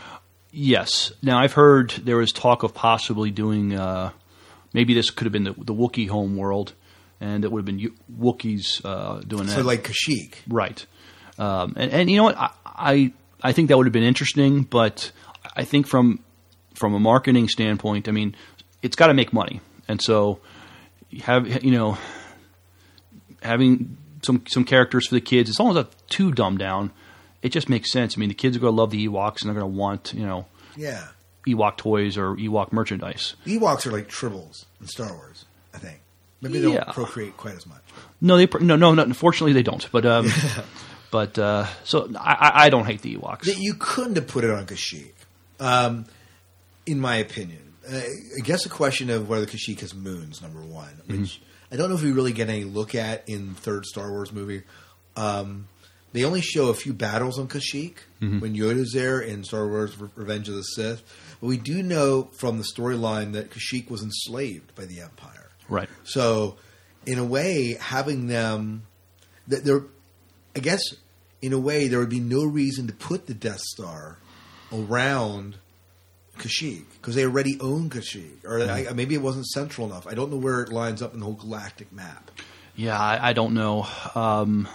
Yes. 0.51 1.11
Now 1.23 1.39
I've 1.39 1.53
heard 1.53 1.89
there 1.89 2.17
was 2.17 2.31
talk 2.31 2.63
of 2.63 2.73
possibly 2.73 3.31
doing. 3.31 3.73
Uh, 3.77 4.11
maybe 4.73 4.93
this 4.93 5.09
could 5.09 5.25
have 5.25 5.33
been 5.33 5.43
the, 5.43 5.53
the 5.53 5.73
Wookiee 5.73 6.09
home 6.09 6.35
world, 6.35 6.73
and 7.19 7.43
it 7.43 7.51
would 7.51 7.59
have 7.59 7.65
been 7.65 7.95
Wookiees 8.19 8.83
uh, 8.85 9.21
doing 9.21 9.47
So 9.47 9.49
that. 9.49 9.61
So 9.61 9.61
like 9.61 9.83
Kashyyyk, 9.83 10.35
right? 10.47 10.85
Um, 11.37 11.73
and, 11.77 11.91
and 11.91 12.09
you 12.09 12.17
know 12.17 12.23
what? 12.23 12.37
I, 12.37 12.51
I 12.65 13.13
I 13.41 13.51
think 13.51 13.69
that 13.69 13.77
would 13.77 13.85
have 13.85 13.93
been 13.93 14.03
interesting, 14.03 14.63
but 14.63 15.11
I 15.55 15.63
think 15.63 15.87
from 15.87 16.23
from 16.73 16.93
a 16.93 16.99
marketing 16.99 17.47
standpoint, 17.47 18.07
I 18.07 18.11
mean, 18.11 18.35
it's 18.81 18.95
got 18.95 19.07
to 19.07 19.13
make 19.13 19.33
money, 19.33 19.61
and 19.87 20.01
so 20.01 20.39
have 21.21 21.63
you 21.63 21.71
know 21.71 21.97
having 23.41 23.97
some 24.23 24.43
some 24.47 24.63
characters 24.63 25.07
for 25.07 25.15
the 25.15 25.21
kids. 25.21 25.49
It's 25.49 25.59
almost 25.59 25.75
not 25.75 26.09
too 26.09 26.31
dumbed 26.31 26.59
down. 26.59 26.91
It 27.41 27.49
just 27.49 27.69
makes 27.69 27.91
sense. 27.91 28.17
I 28.17 28.19
mean, 28.19 28.29
the 28.29 28.35
kids 28.35 28.57
are 28.57 28.59
going 28.59 28.73
to 28.73 28.81
love 28.81 28.89
the 28.89 29.07
Ewoks, 29.07 29.41
and 29.41 29.49
they're 29.49 29.59
going 29.59 29.71
to 29.71 29.77
want 29.77 30.13
you 30.13 30.25
know 30.25 30.45
yeah, 30.75 31.07
Ewok 31.47 31.77
toys 31.77 32.17
or 32.17 32.35
Ewok 32.35 32.71
merchandise. 32.71 33.35
Ewoks 33.45 33.85
are 33.87 33.91
like 33.91 34.09
tribbles 34.09 34.65
in 34.81 34.87
Star 34.87 35.11
Wars. 35.13 35.45
I 35.73 35.77
think 35.79 35.99
maybe 36.41 36.59
they 36.59 36.69
Yeah. 36.73 36.83
don't 36.85 36.93
procreate 36.93 37.37
quite 37.37 37.55
as 37.55 37.65
much. 37.65 37.81
No, 38.21 38.37
they 38.37 38.47
no 38.59 38.75
no 38.75 38.93
no. 38.93 39.03
Unfortunately, 39.03 39.53
they 39.53 39.63
don't. 39.63 39.87
But 39.91 40.05
um, 40.05 40.27
but 41.11 41.37
uh, 41.39 41.65
so 41.83 42.09
I, 42.19 42.51
I- 42.65 42.69
don't 42.69 42.85
hate 42.85 43.01
the 43.01 43.15
Ewoks. 43.17 43.45
You 43.57 43.75
couldn't 43.79 44.15
have 44.15 44.27
put 44.27 44.43
it 44.43 44.49
on 44.51 44.65
Kashyyyk, 44.65 45.13
um, 45.59 46.05
in 46.85 46.99
my 46.99 47.15
opinion. 47.17 47.73
Uh, 47.89 47.95
I 47.97 48.41
guess 48.43 48.65
a 48.65 48.69
question 48.69 49.09
of 49.09 49.29
whether 49.29 49.45
Kashyyyk 49.45 49.79
has 49.79 49.93
moons, 49.95 50.41
number 50.41 50.59
one, 50.61 51.01
which 51.05 51.41
I 51.71 51.75
don't 51.77 51.89
know 51.89 51.95
if 51.95 52.03
we 52.03 52.11
really 52.11 52.33
get 52.33 52.49
any 52.49 52.65
look 52.65 52.95
at 52.95 53.27
in 53.29 53.53
third 53.55 53.85
Star 53.85 54.11
Wars 54.11 54.31
movie. 54.33 54.63
Um, 55.15 55.67
they 56.13 56.23
only 56.23 56.41
show 56.41 56.69
a 56.69 56.73
few 56.73 56.93
battles 56.93 57.37
on 57.37 57.47
Kashyyyk 57.47 57.95
Mhm. 58.21 58.41
when 58.41 58.55
Yoda's 58.55 58.91
there 58.93 59.19
in 59.19 59.43
Star 59.43 59.67
Wars 59.67 59.93
Revenge 60.15 60.49
of 60.49 60.55
the 60.55 60.63
Sith. 60.63 61.03
But 61.41 61.47
we 61.47 61.57
do 61.57 61.83
know 61.83 62.29
from 62.39 62.57
the 62.57 62.63
storyline 62.63 63.33
that 63.33 63.51
Kashyyyk 63.51 63.89
was 63.89 64.01
enslaved 64.01 64.73
by 64.75 64.85
the 64.85 65.01
Empire. 65.01 65.49
Right. 65.69 65.89
So, 66.03 66.55
in 67.05 67.19
a 67.19 67.25
way, 67.25 67.77
having 67.79 68.27
them, 68.27 68.83
that 69.47 69.63
there, 69.65 69.83
I 70.55 70.59
guess, 70.59 70.81
in 71.41 71.53
a 71.53 71.59
way, 71.59 71.87
there 71.87 71.99
would 71.99 72.09
be 72.09 72.19
no 72.19 72.43
reason 72.45 72.87
to 72.87 72.93
put 72.93 73.27
the 73.27 73.33
Death 73.35 73.59
Star 73.59 74.17
around 74.73 75.55
Kashyyyk 76.39 76.85
because 76.99 77.15
they 77.15 77.23
already 77.25 77.59
own 77.59 77.89
Kashyyyk, 77.89 78.43
or 78.45 78.61
I, 78.61 78.91
maybe 78.93 79.15
it 79.15 79.21
wasn't 79.21 79.47
central 79.47 79.87
enough. 79.87 80.07
I 80.07 80.13
don't 80.13 80.31
know 80.31 80.37
where 80.37 80.61
it 80.61 80.71
lines 80.71 81.01
up 81.01 81.13
in 81.13 81.19
the 81.19 81.25
whole 81.25 81.35
galactic 81.35 81.91
map. 81.91 82.31
Yeah, 82.75 82.97
I, 82.99 83.29
I 83.29 83.33
don't 83.33 83.53
know. 83.53 83.87
Um, 84.15 84.67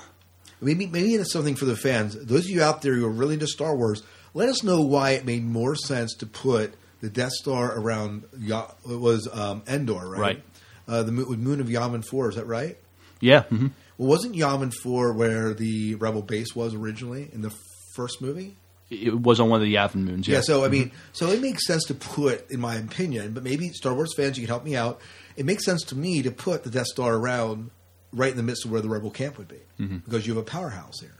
Maybe 0.62 0.86
maybe 0.86 1.14
it's 1.14 1.32
something 1.32 1.56
for 1.56 1.64
the 1.64 1.76
fans. 1.76 2.14
Those 2.14 2.44
of 2.44 2.50
you 2.50 2.62
out 2.62 2.82
there 2.82 2.94
who 2.94 3.04
are 3.06 3.10
really 3.10 3.34
into 3.34 3.46
Star 3.48 3.76
Wars, 3.76 4.02
let 4.32 4.48
us 4.48 4.62
know 4.62 4.80
why 4.80 5.10
it 5.10 5.24
made 5.26 5.44
more 5.44 5.74
sense 5.74 6.14
to 6.16 6.26
put 6.26 6.74
the 7.00 7.10
Death 7.10 7.32
Star 7.32 7.76
around. 7.76 8.24
It 8.32 9.00
was 9.00 9.28
um, 9.32 9.62
Endor, 9.66 10.08
right? 10.08 10.20
Right. 10.20 10.42
Uh, 10.88 11.02
the 11.02 11.12
moon, 11.12 11.60
of 11.60 11.66
Yavin 11.66 12.04
Four. 12.04 12.28
Is 12.30 12.36
that 12.36 12.46
right? 12.46 12.76
yeah. 13.20 13.42
hmm 13.44 13.68
Well, 13.98 14.08
wasn't 14.08 14.34
Yavin 14.34 14.72
Four 14.82 15.12
where 15.12 15.54
the 15.54 15.96
Rebel 15.96 16.22
base 16.22 16.54
was 16.54 16.74
originally 16.74 17.28
in 17.32 17.42
the 17.42 17.52
first 17.94 18.20
movie? 18.22 18.56
It 18.90 19.22
was 19.22 19.40
on 19.40 19.48
one 19.48 19.60
of 19.60 19.66
the 19.66 19.74
Yavin 19.74 20.04
moons. 20.04 20.28
Yeah. 20.28 20.36
Yeah. 20.36 20.40
so 20.42 20.64
I 20.64 20.68
mean, 20.68 20.92
so 21.12 21.28
it 21.30 21.40
makes 21.40 21.66
sense 21.66 21.84
to 21.86 21.94
put, 21.94 22.50
in 22.50 22.60
my 22.60 22.74
opinion, 22.76 23.32
but 23.32 23.42
maybe 23.42 23.70
Star 23.70 23.94
Wars 23.94 24.12
fans, 24.16 24.36
you 24.36 24.44
can 24.46 24.52
help 24.52 24.64
me 24.64 24.76
out. 24.76 25.00
It 25.36 25.46
makes 25.46 25.64
sense 25.64 25.82
to 25.84 25.96
me 25.96 26.22
to 26.22 26.30
put 26.30 26.62
the 26.62 26.70
Death 26.70 26.86
Star 26.86 27.14
around 27.14 27.70
right 28.12 28.30
in 28.30 28.36
the 28.36 28.42
midst 28.42 28.64
of 28.64 28.70
where 28.70 28.80
the 28.80 28.88
Rebel 28.88 29.10
camp 29.10 29.38
would 29.38 29.48
be, 29.48 29.60
Mhm. 29.80 30.04
because 30.04 30.26
you 30.26 30.34
have 30.34 30.42
a 30.42 30.46
powerhouse 30.46 31.00
here. 31.00 31.16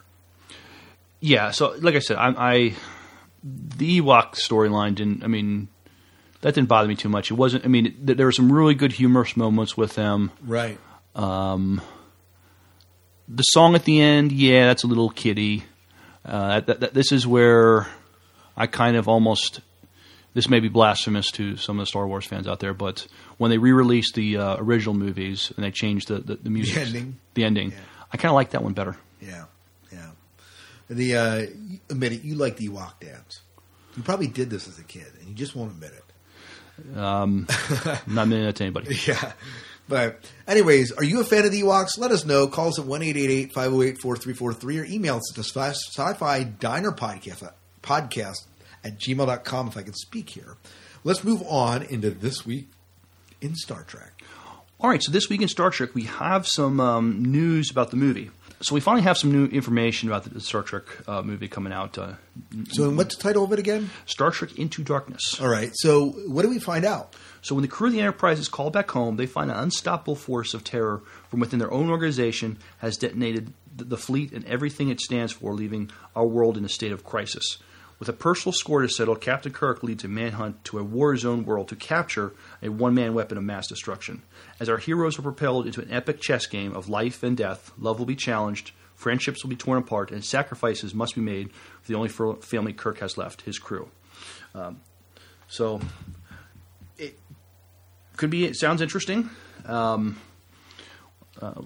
Yeah, 1.20 1.50
so 1.52 1.74
like 1.80 1.94
I 1.94 2.00
said, 2.00 2.16
I, 2.16 2.28
I 2.36 2.74
the 3.44 4.00
Ewok 4.00 4.34
storyline 4.34 4.94
didn't. 4.94 5.22
I 5.22 5.26
mean, 5.28 5.68
that 6.40 6.54
didn't 6.54 6.68
bother 6.68 6.88
me 6.88 6.96
too 6.96 7.08
much. 7.08 7.30
It 7.30 7.34
wasn't. 7.34 7.64
I 7.64 7.68
mean, 7.68 7.94
th- 8.04 8.16
there 8.16 8.26
were 8.26 8.32
some 8.32 8.52
really 8.52 8.74
good 8.74 8.92
humorous 8.92 9.36
moments 9.36 9.76
with 9.76 9.94
them. 9.94 10.32
Right. 10.44 10.78
Um, 11.14 11.80
the 13.28 13.42
song 13.44 13.74
at 13.74 13.84
the 13.84 14.00
end, 14.00 14.32
yeah, 14.32 14.66
that's 14.66 14.82
a 14.82 14.86
little 14.88 15.10
kiddie. 15.10 15.64
Uh, 16.24 16.60
that, 16.60 16.80
that, 16.80 16.94
this 16.94 17.12
is 17.12 17.26
where 17.26 17.86
I 18.56 18.66
kind 18.66 18.96
of 18.96 19.08
almost. 19.08 19.60
This 20.34 20.48
may 20.48 20.60
be 20.60 20.68
blasphemous 20.68 21.30
to 21.32 21.56
some 21.56 21.78
of 21.78 21.82
the 21.82 21.86
Star 21.86 22.06
Wars 22.06 22.24
fans 22.24 22.48
out 22.48 22.60
there, 22.60 22.72
but 22.72 23.06
when 23.36 23.50
they 23.50 23.58
re-released 23.58 24.14
the 24.14 24.38
uh, 24.38 24.56
original 24.58 24.94
movies 24.94 25.52
and 25.56 25.64
they 25.64 25.70
changed 25.70 26.08
the 26.08 26.18
the, 26.18 26.36
the 26.36 26.50
music, 26.50 26.76
ending? 26.78 27.18
the 27.34 27.44
ending, 27.44 27.72
I 28.12 28.16
kind 28.16 28.30
of 28.30 28.34
like 28.34 28.50
that 28.50 28.62
one 28.62 28.72
better. 28.72 28.96
Yeah, 29.20 29.44
yeah. 29.92 30.10
The 30.88 31.16
uh, 31.16 31.46
admit 31.90 32.12
it, 32.12 32.22
you 32.22 32.34
like 32.34 32.56
the 32.56 32.68
Ewok 32.68 33.00
dance. 33.00 33.40
You 33.96 34.02
probably 34.02 34.28
did 34.28 34.48
this 34.48 34.68
as 34.68 34.78
a 34.78 34.84
kid, 34.84 35.12
and 35.20 35.28
you 35.28 35.34
just 35.34 35.54
won't 35.54 35.72
admit 35.72 35.92
it. 35.92 36.98
Um, 36.98 37.46
not 38.06 38.24
admitting 38.24 38.44
that 38.44 38.56
to 38.56 38.64
anybody. 38.64 38.96
Yeah. 39.06 39.32
But, 39.88 40.24
anyways, 40.46 40.92
are 40.92 41.04
you 41.04 41.20
a 41.20 41.24
fan 41.24 41.44
of 41.44 41.50
the 41.50 41.62
Ewoks? 41.62 41.98
Let 41.98 42.12
us 42.12 42.24
know. 42.24 42.46
Call 42.46 42.68
us 42.68 42.78
at 42.78 42.86
1 42.86 43.00
508 43.00 43.98
4343 43.98 44.78
or 44.78 44.84
email 44.84 45.16
us 45.16 45.32
at 45.32 45.36
the 45.36 45.44
sci 45.44 46.14
fi 46.14 46.44
diner 46.44 46.92
podcast, 46.92 47.52
podcast 47.82 48.46
at 48.84 48.98
gmail.com 48.98 49.68
if 49.68 49.76
I 49.76 49.82
can 49.82 49.94
speak 49.94 50.30
here. 50.30 50.56
Let's 51.04 51.24
move 51.24 51.42
on 51.48 51.82
into 51.82 52.10
this 52.10 52.46
week 52.46 52.68
in 53.40 53.54
Star 53.56 53.82
Trek. 53.82 54.22
All 54.80 54.90
right, 54.90 55.02
so 55.02 55.12
this 55.12 55.28
week 55.28 55.42
in 55.42 55.48
Star 55.48 55.70
Trek, 55.70 55.94
we 55.94 56.04
have 56.04 56.46
some 56.46 56.80
um, 56.80 57.22
news 57.24 57.70
about 57.70 57.90
the 57.90 57.96
movie. 57.96 58.30
So 58.60 58.74
we 58.76 58.80
finally 58.80 59.02
have 59.02 59.18
some 59.18 59.32
new 59.32 59.46
information 59.46 60.08
about 60.08 60.24
the, 60.24 60.40
Star 60.40 60.62
Trek 60.62 60.84
uh, 61.08 61.22
movie 61.22 61.48
coming 61.48 61.72
out. 61.72 61.98
Uh, 61.98 62.12
So, 62.70 62.90
what's 62.90 63.16
the 63.16 63.22
title 63.22 63.42
of 63.42 63.52
it 63.52 63.58
again? 63.58 63.90
Star 64.06 64.30
Trek 64.30 64.56
Into 64.56 64.84
Darkness. 64.84 65.40
All 65.40 65.48
right. 65.48 65.72
So, 65.74 66.10
what 66.10 66.42
do 66.42 66.48
we 66.48 66.60
find 66.60 66.84
out? 66.84 67.14
So 67.42 67.56
when 67.56 67.62
the 67.62 67.68
crew 67.68 67.88
of 67.88 67.92
the 67.92 68.00
Enterprise 68.00 68.38
is 68.38 68.48
called 68.48 68.72
back 68.72 68.88
home, 68.92 69.16
they 69.16 69.26
find 69.26 69.50
an 69.50 69.56
unstoppable 69.56 70.14
force 70.14 70.54
of 70.54 70.62
terror 70.62 71.02
from 71.28 71.40
within 71.40 71.58
their 71.58 71.72
own 71.72 71.90
organization 71.90 72.58
has 72.78 72.96
detonated 72.96 73.52
the 73.76 73.96
fleet 73.96 74.30
and 74.32 74.44
everything 74.44 74.90
it 74.90 75.00
stands 75.00 75.32
for, 75.32 75.52
leaving 75.52 75.90
our 76.14 76.24
world 76.26 76.56
in 76.56 76.64
a 76.64 76.68
state 76.68 76.92
of 76.92 77.02
crisis. 77.04 77.58
With 78.02 78.08
a 78.08 78.12
personal 78.12 78.52
score 78.52 78.82
to 78.82 78.88
settle, 78.88 79.14
Captain 79.14 79.52
Kirk 79.52 79.84
leads 79.84 80.02
a 80.02 80.08
manhunt 80.08 80.64
to 80.64 80.80
a 80.80 80.82
war 80.82 81.16
zone 81.16 81.44
world 81.44 81.68
to 81.68 81.76
capture 81.76 82.32
a 82.60 82.68
one 82.68 82.94
man 82.94 83.14
weapon 83.14 83.38
of 83.38 83.44
mass 83.44 83.68
destruction. 83.68 84.22
As 84.58 84.68
our 84.68 84.78
heroes 84.78 85.20
are 85.20 85.22
propelled 85.22 85.66
into 85.66 85.80
an 85.80 85.92
epic 85.92 86.20
chess 86.20 86.46
game 86.46 86.74
of 86.74 86.88
life 86.88 87.22
and 87.22 87.36
death, 87.36 87.70
love 87.78 88.00
will 88.00 88.06
be 88.06 88.16
challenged, 88.16 88.72
friendships 88.96 89.44
will 89.44 89.50
be 89.50 89.54
torn 89.54 89.78
apart, 89.78 90.10
and 90.10 90.24
sacrifices 90.24 90.92
must 90.92 91.14
be 91.14 91.20
made 91.20 91.52
for 91.52 91.92
the 91.92 91.94
only 91.94 92.08
family 92.08 92.72
Kirk 92.72 92.98
has 92.98 93.16
left 93.16 93.42
his 93.42 93.60
crew. 93.60 93.88
Um, 94.52 94.80
so, 95.46 95.80
it 96.98 97.16
could 98.16 98.30
be, 98.30 98.46
it 98.46 98.56
sounds 98.56 98.82
interesting. 98.82 99.30
Um, 99.64 100.18
uh, 101.40 101.62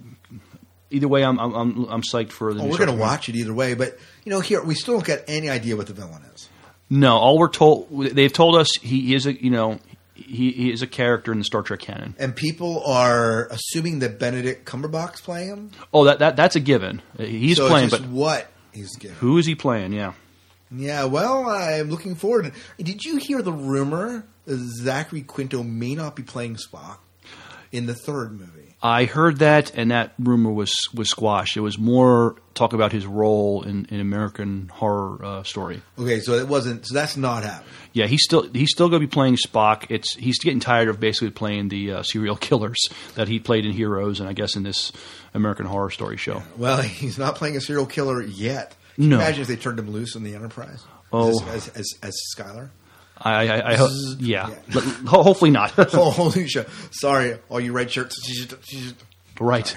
either 0.89 1.07
way, 1.07 1.23
I'm, 1.23 1.39
I'm, 1.39 1.53
I'm, 1.53 1.83
I'm 1.85 2.01
psyched 2.01 2.31
for 2.31 2.53
the 2.53 2.59
Oh, 2.61 2.63
new 2.65 2.71
we're 2.71 2.77
going 2.77 2.89
to 2.95 2.95
watch 3.01 3.29
it 3.29 3.35
either 3.35 3.53
way. 3.53 3.73
But, 3.73 3.97
you 4.23 4.31
know, 4.31 4.39
here, 4.39 4.63
we 4.63 4.75
still 4.75 4.95
don't 4.95 5.05
get 5.05 5.23
any 5.27 5.49
idea 5.49 5.75
what 5.75 5.87
the 5.87 5.93
villain 5.93 6.23
is. 6.35 6.49
No, 6.89 7.17
all 7.17 7.37
we're 7.37 7.49
told 7.49 7.89
they've 7.91 8.31
told 8.31 8.55
us 8.55 8.69
he 8.81 9.13
is 9.13 9.25
a 9.25 9.33
you 9.43 9.49
know 9.49 9.77
he, 10.15 10.51
he 10.53 10.71
is 10.71 10.81
a 10.81 10.87
character 10.87 11.33
in 11.33 11.37
the 11.39 11.43
Star 11.43 11.61
Trek 11.61 11.81
canon. 11.81 12.15
And 12.17 12.33
people 12.33 12.81
are 12.85 13.47
assuming 13.47 13.99
that 13.99 14.19
Benedict 14.19 14.65
Cumberbatch's 14.65 15.19
playing 15.19 15.49
him. 15.49 15.71
Oh, 15.93 16.05
that, 16.05 16.19
that 16.19 16.37
that's 16.37 16.55
a 16.55 16.61
given. 16.61 17.01
Uh, 17.19 17.23
he's 17.23 17.57
So 17.57 17.67
playing, 17.67 17.89
just 17.89 18.03
but 18.03 18.09
what 18.09 18.47
he's 18.71 18.95
given. 18.95 19.17
who 19.17 19.37
is 19.37 19.45
he 19.45 19.53
playing? 19.53 19.91
Yeah, 19.91 20.13
Yeah, 20.71 21.03
well, 21.05 21.49
I'm 21.49 21.89
looking 21.89 22.15
forward. 22.15 22.53
Did 22.77 23.03
you 23.03 23.17
hear 23.17 23.41
the 23.41 23.51
rumor 23.51 24.25
Zachary 24.49 25.23
Quinto 25.23 25.63
may 25.63 25.93
not 25.93 26.15
be 26.15 26.23
playing 26.23 26.55
Spock 26.55 26.99
in 27.73 27.85
the 27.85 27.95
third 27.95 28.31
movie? 28.31 28.56
I 28.81 29.05
heard 29.05 29.39
that, 29.39 29.71
and 29.75 29.89
that 29.91 30.13
rumor 30.19 30.51
was 30.51 30.71
was 30.93 31.09
squashed. 31.09 31.57
It 31.57 31.61
was 31.61 31.79
more 31.79 32.35
talk 32.53 32.73
about 32.73 32.91
his 32.91 33.07
role 33.07 33.63
in, 33.63 33.85
in 33.89 33.99
American 33.99 34.69
Horror 34.71 35.23
uh, 35.25 35.43
Story. 35.43 35.81
Okay, 35.97 36.19
so 36.19 36.33
it 36.33 36.47
wasn't. 36.47 36.85
So 36.85 36.93
that's 36.93 37.17
not 37.17 37.43
happening. 37.43 37.69
Yeah, 37.93 38.05
he's 38.05 38.23
still 38.23 38.47
he's 38.53 38.69
still 38.71 38.89
going 38.89 39.01
to 39.01 39.07
be 39.07 39.11
playing 39.11 39.37
Spock. 39.37 39.87
It's 39.89 40.13
he's 40.15 40.37
getting 40.39 40.59
tired 40.59 40.89
of 40.89 40.99
basically 40.99 41.31
playing 41.31 41.69
the 41.69 41.91
uh, 41.93 42.03
serial 42.03 42.35
killers 42.47 42.77
that 43.15 43.27
he 43.27 43.39
played 43.39 43.65
in 43.65 43.71
Heroes, 43.71 44.19
and 44.19 44.29
I 44.29 44.33
guess 44.33 44.55
in 44.55 44.61
this 44.61 44.91
American 45.33 45.65
Horror 45.65 45.89
Story 45.89 46.17
show. 46.17 46.43
Well, 46.55 46.81
he's 46.83 47.17
not 47.17 47.35
playing 47.35 47.57
a 47.57 47.61
serial 47.61 47.87
killer 47.87 48.21
yet. 48.21 48.75
Can 48.95 49.05
you 49.05 49.09
No. 49.09 49.15
imagine 49.17 49.41
if 49.41 49.47
they 49.47 49.55
turned 49.55 49.79
him 49.79 49.89
loose 49.89 50.15
in 50.15 50.23
the 50.23 50.35
Enterprise? 50.35 50.83
Oh. 51.11 51.29
as 51.29 51.67
as, 51.67 51.67
as, 51.69 51.93
as 52.03 52.15
Sylar. 52.37 52.69
I, 53.33 53.47
I, 53.57 53.71
I 53.71 53.75
ho- 53.75 54.15
yeah, 54.19 54.49
Yeah. 54.69 54.81
Hopefully 55.07 55.51
not. 55.51 55.73
oh, 55.93 56.11
holy 56.11 56.47
shit! 56.47 56.67
Sorry, 56.91 57.37
all 57.49 57.59
you 57.59 57.71
red 57.73 57.91
shirts. 57.91 58.15
Right. 59.39 59.75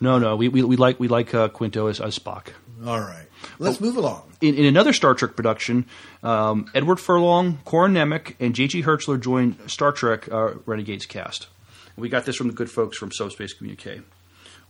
No, 0.00 0.18
no, 0.18 0.36
we, 0.36 0.48
we, 0.48 0.62
we 0.62 0.76
like 0.76 1.00
we 1.00 1.08
like 1.08 1.34
uh, 1.34 1.48
Quinto 1.48 1.88
as, 1.88 2.00
as 2.00 2.16
Spock. 2.18 2.48
All 2.86 3.00
right, 3.00 3.26
let's 3.58 3.80
move 3.80 3.96
along. 3.96 4.22
In, 4.40 4.54
in 4.54 4.64
another 4.64 4.92
Star 4.92 5.14
Trek 5.14 5.34
production, 5.34 5.86
um, 6.22 6.70
Edward 6.74 7.00
Furlong, 7.00 7.58
Corin 7.64 7.94
Nemec, 7.94 8.34
and 8.38 8.54
J.G. 8.54 8.84
Hertzler 8.84 9.20
joined 9.20 9.56
Star 9.66 9.90
Trek 9.90 10.30
uh, 10.30 10.52
Renegades 10.66 11.06
cast. 11.06 11.48
We 11.96 12.08
got 12.08 12.24
this 12.24 12.36
from 12.36 12.46
the 12.46 12.52
good 12.52 12.70
folks 12.70 12.96
from 12.96 13.10
Subspace 13.10 13.52
Communique. 13.54 14.02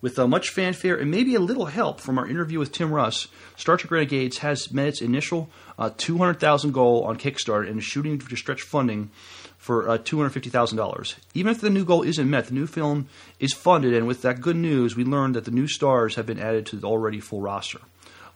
With 0.01 0.19
uh, 0.19 0.29
much 0.29 0.51
fanfare 0.51 0.97
and 0.97 1.11
maybe 1.11 1.35
a 1.35 1.41
little 1.41 1.67
help 1.67 2.01
from 2.01 2.19
our 2.19 2.29
interview 2.29 2.61
with 2.61 2.71
Tim 2.71 2.93
Russ, 2.93 3.27
Star 3.57 3.77
Trek 3.77 3.91
Renegades 3.91 4.39
has 4.39 4.73
met 4.73 4.87
its 4.87 5.03
initial 5.03 5.51
uh, 5.77 5.91
200000 5.97 6.73
goal 6.73 7.03
on 7.03 7.17
Kickstarter 7.19 7.69
and 7.69 7.79
is 7.79 7.85
shooting 7.85 8.19
to 8.19 8.37
stretch 8.37 8.63
funding 8.63 9.11
for 9.57 9.89
uh, 9.89 9.99
$250,000. 9.99 11.17
Even 11.35 11.51
if 11.51 11.61
the 11.61 11.69
new 11.69 11.85
goal 11.85 12.03
isn't 12.03 12.31
met, 12.31 12.47
the 12.47 12.55
new 12.55 12.69
film 12.69 13.09
is 13.41 13.53
funded, 13.53 13.93
and 13.93 14.07
with 14.07 14.23
that 14.23 14.41
good 14.41 14.57
news, 14.57 14.95
we 14.95 15.05
learned 15.05 15.35
that 15.35 15.45
the 15.45 15.51
new 15.51 15.67
stars 15.67 16.15
have 16.15 16.27
been 16.27 16.39
added 16.39 16.65
to 16.67 16.77
the 16.77 16.87
already 16.87 17.19
full 17.19 17.41
roster. 17.41 17.81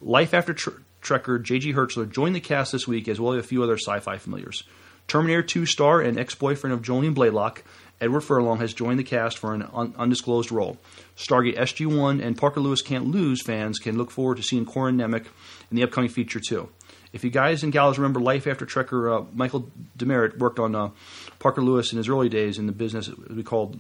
Life 0.00 0.34
After 0.34 0.52
Tr- 0.52 0.70
Trekker 1.00 1.40
J.G. 1.40 1.74
Hertzler 1.74 2.10
joined 2.10 2.34
the 2.34 2.40
cast 2.40 2.72
this 2.72 2.88
week, 2.88 3.06
as 3.06 3.20
well 3.20 3.34
as 3.34 3.44
a 3.44 3.46
few 3.46 3.62
other 3.62 3.76
sci 3.76 4.00
fi 4.00 4.18
familiars. 4.18 4.64
Terminator 5.08 5.42
2 5.42 5.66
star 5.66 6.00
and 6.00 6.18
ex 6.18 6.34
boyfriend 6.34 6.74
of 6.74 6.82
Jolene 6.82 7.14
Blalock, 7.14 7.62
Edward 8.00 8.22
Furlong 8.22 8.58
has 8.58 8.74
joined 8.74 8.98
the 8.98 9.04
cast 9.04 9.38
for 9.38 9.54
an 9.54 9.68
un- 9.72 9.94
undisclosed 9.96 10.50
role. 10.50 10.78
Stargate 11.16 11.58
SG 11.58 11.86
1 11.86 12.20
and 12.20 12.36
Parker 12.36 12.60
Lewis 12.60 12.82
Can't 12.82 13.06
Lose 13.06 13.42
fans 13.42 13.78
can 13.78 13.96
look 13.96 14.10
forward 14.10 14.38
to 14.38 14.42
seeing 14.42 14.64
Corin 14.64 14.96
Nemec 14.96 15.26
in 15.70 15.76
the 15.76 15.82
upcoming 15.82 16.10
feature, 16.10 16.40
too. 16.40 16.68
If 17.12 17.24
you 17.24 17.30
guys 17.30 17.62
and 17.62 17.72
gals 17.72 17.98
remember 17.98 18.20
Life 18.20 18.46
After 18.46 18.64
Trekker, 18.64 19.20
uh, 19.20 19.24
Michael 19.34 19.70
Demerit 19.96 20.38
worked 20.38 20.58
on 20.58 20.74
uh, 20.74 20.90
Parker 21.38 21.60
Lewis 21.60 21.92
in 21.92 21.98
his 21.98 22.08
early 22.08 22.28
days 22.28 22.58
in 22.58 22.66
the 22.66 22.72
business 22.72 23.10
we 23.28 23.42
called 23.42 23.78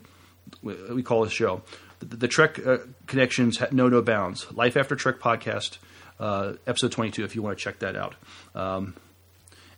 we 0.62 1.02
call 1.02 1.24
this 1.24 1.32
show. 1.32 1.62
The, 2.00 2.16
the 2.16 2.28
Trek 2.28 2.64
uh, 2.66 2.78
connections 3.06 3.58
know 3.72 3.88
no 3.88 4.02
bounds. 4.02 4.52
Life 4.52 4.76
After 4.76 4.96
Trek 4.96 5.18
podcast, 5.18 5.78
uh, 6.20 6.54
episode 6.66 6.92
22, 6.92 7.24
if 7.24 7.34
you 7.34 7.40
want 7.40 7.56
to 7.56 7.64
check 7.64 7.78
that 7.78 7.96
out. 7.96 8.16
Um, 8.54 8.94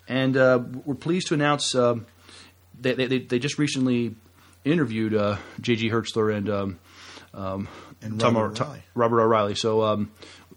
and 0.09 0.37
uh, 0.37 0.61
we're 0.85 0.97
pleased 0.97 1.29
to 1.29 1.35
announce 1.35 1.75
um 1.75 2.07
they, 2.81 2.95
they, 2.95 3.19
they 3.19 3.39
just 3.39 3.59
recently 3.59 4.15
interviewed 4.65 5.15
uh, 5.15 5.37
J.G. 5.61 5.91
Hertzler 5.91 6.35
and 6.35 6.49
um, 6.51 6.79
um, 7.35 7.69
And 8.03 8.23
Robert 8.23 8.55
Tom- 8.57 8.67
O'Reilly. 8.67 8.83
Robert 8.95 9.21
O'Reilly. 9.21 9.55
So 9.55 9.83
um, 9.83 10.11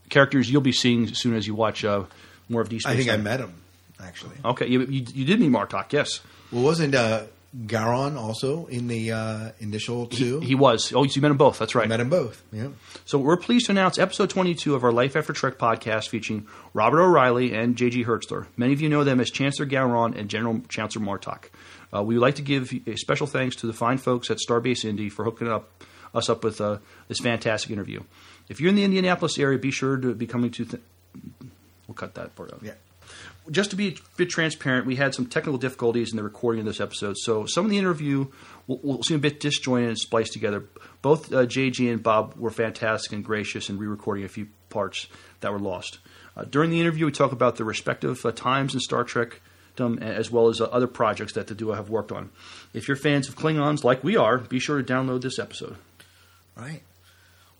characters 0.10 0.50
you'll 0.50 0.62
be 0.62 0.72
seeing 0.72 1.06
as 1.06 1.20
soon 1.20 1.36
as 1.36 1.48
you 1.48 1.56
watch 1.56 1.84
uh, 1.84 2.04
more 2.50 2.62
of 2.62 2.68
Space 2.68 2.86
I 2.86 2.96
think 2.96 3.10
I 3.10 3.18
met 3.18 3.40
him 3.40 3.54
actually. 4.02 4.36
Okay, 4.46 4.68
you, 4.68 4.82
you, 4.82 5.06
you 5.14 5.26
did 5.26 5.40
meet 5.40 5.52
Martok, 5.52 5.92
yes. 5.92 6.22
Well, 6.52 6.64
wasn't 6.64 6.96
uh, 6.96 7.24
Gowron 7.66 8.16
also 8.18 8.66
in 8.68 8.88
the 8.88 9.12
uh, 9.12 9.52
initial 9.60 10.06
two? 10.06 10.40
He 10.40 10.56
was. 10.56 10.94
Oh, 10.94 11.04
you 11.04 11.22
met 11.22 11.32
him 11.32 11.38
both. 11.38 11.60
That's 11.60 11.76
right. 11.76 11.88
met 11.88 12.00
him 12.00 12.10
both. 12.10 12.44
Yeah. 12.52 12.68
So 13.06 13.18
we're 13.18 13.38
pleased 13.38 13.66
to 13.68 13.72
announce 13.72 13.98
episode 13.98 14.30
22 14.30 14.76
of 14.76 14.84
our 14.84 14.92
Life 14.92 15.16
After 15.16 15.34
Trek 15.34 15.58
podcast 15.58 16.10
featuring 16.10 16.48
Robert 16.74 17.02
O'Reilly 17.02 17.54
and 17.54 17.76
J.G. 17.76 18.06
Hertzler. 18.06 18.48
Many 18.56 18.74
of 18.74 18.82
you 18.82 18.90
know 18.90 19.04
them 19.04 19.20
as 19.20 19.30
Chancellor 19.32 19.66
Gowron 19.66 20.18
and 20.18 20.30
General 20.30 20.62
Chancellor 20.70 21.04
Martok. 21.04 21.46
Uh, 21.94 22.04
we 22.04 22.16
would 22.16 22.22
like 22.22 22.36
to 22.36 22.42
give 22.42 22.72
a 22.86 22.96
special 22.98 23.28
thanks 23.28 23.56
to 23.58 23.68
the 23.68 23.74
fine 23.74 23.98
folks 23.98 24.30
at 24.30 24.38
Starbase 24.38 24.86
Indy 24.86 25.10
for 25.10 25.24
hooking 25.26 25.48
up 25.48 25.84
us 26.14 26.30
up 26.30 26.44
with 26.44 26.60
uh, 26.62 26.78
this 27.08 27.20
fantastic 27.20 27.72
interview. 27.72 28.02
If 28.50 28.60
you're 28.62 28.70
in 28.70 28.76
the 28.76 28.84
Indianapolis 28.84 29.38
area, 29.38 29.58
be 29.58 29.72
sure 29.72 29.98
to 29.98 30.14
be 30.14 30.28
coming 30.28 30.52
to. 30.52 30.66
Th- 30.66 30.84
we'll 31.88 31.96
cut 31.96 32.16
that 32.16 32.36
part 32.36 32.54
out. 32.54 32.62
Yeah. 32.64 32.74
Just 33.50 33.70
to 33.70 33.78
be 33.78 33.90
a 33.90 33.96
bit 34.18 34.30
transparent, 34.30 34.86
we 34.86 34.98
had 34.98 35.16
some 35.16 35.26
technical 35.26 35.58
difficulties 35.58 36.12
in 36.12 36.18
the 36.18 36.24
recording 36.24 36.60
of 36.60 36.66
this 36.66 36.82
episode, 36.82 37.16
so 37.18 37.46
some 37.46 37.64
of 37.64 37.72
the 37.72 37.78
interview 37.78 38.28
will, 38.68 38.80
will 38.84 39.04
seem 39.04 39.16
a 39.16 39.20
bit 39.22 39.40
disjointed 39.40 39.88
and 39.88 39.98
spliced 39.98 40.34
together. 40.34 40.66
Both 41.02 41.32
uh, 41.32 41.46
JG 41.46 41.90
and 41.90 42.04
Bob 42.04 42.36
were 42.36 42.52
fantastic 42.52 43.14
and 43.14 43.24
gracious 43.24 43.70
in 43.70 43.78
re-recording 43.78 44.26
a 44.26 44.28
few 44.28 44.48
parts 44.70 45.08
that 45.40 45.54
were 45.54 45.60
lost. 45.60 46.00
Uh, 46.36 46.44
during 46.44 46.70
the 46.70 46.82
interview, 46.82 47.06
we 47.06 47.12
talk 47.14 47.32
about 47.32 47.56
the 47.56 47.64
respective 47.64 48.26
uh, 48.26 48.32
times 48.34 48.74
in 48.74 48.82
Star 48.82 49.06
Trek, 49.06 49.40
um, 49.80 49.98
as 50.00 50.30
well 50.30 50.50
as 50.50 50.60
uh, 50.60 50.66
other 50.66 50.88
projects 50.88 51.34
that 51.34 51.48
the 51.48 51.56
duo 51.56 51.74
have 51.74 51.90
worked 51.90 52.12
on. 52.12 52.30
If 52.74 52.88
you're 52.88 52.98
fans 52.98 53.30
of 53.30 53.38
Klingons 53.38 53.84
like 53.84 54.04
we 54.04 54.18
are, 54.18 54.40
be 54.40 54.60
sure 54.60 54.82
to 54.82 54.94
download 54.94 55.22
this 55.22 55.40
episode. 55.40 55.78
Right. 56.58 56.82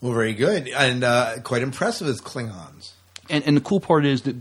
Well, 0.02 0.14
very 0.14 0.34
good, 0.34 0.68
and 0.68 1.04
uh, 1.04 1.36
quite 1.44 1.62
impressive 1.62 2.08
as 2.08 2.22
Klingons. 2.22 2.92
And, 3.30 3.44
and 3.46 3.58
the 3.58 3.62
cool 3.62 3.80
part 3.80 4.06
is 4.06 4.24
that 4.24 4.36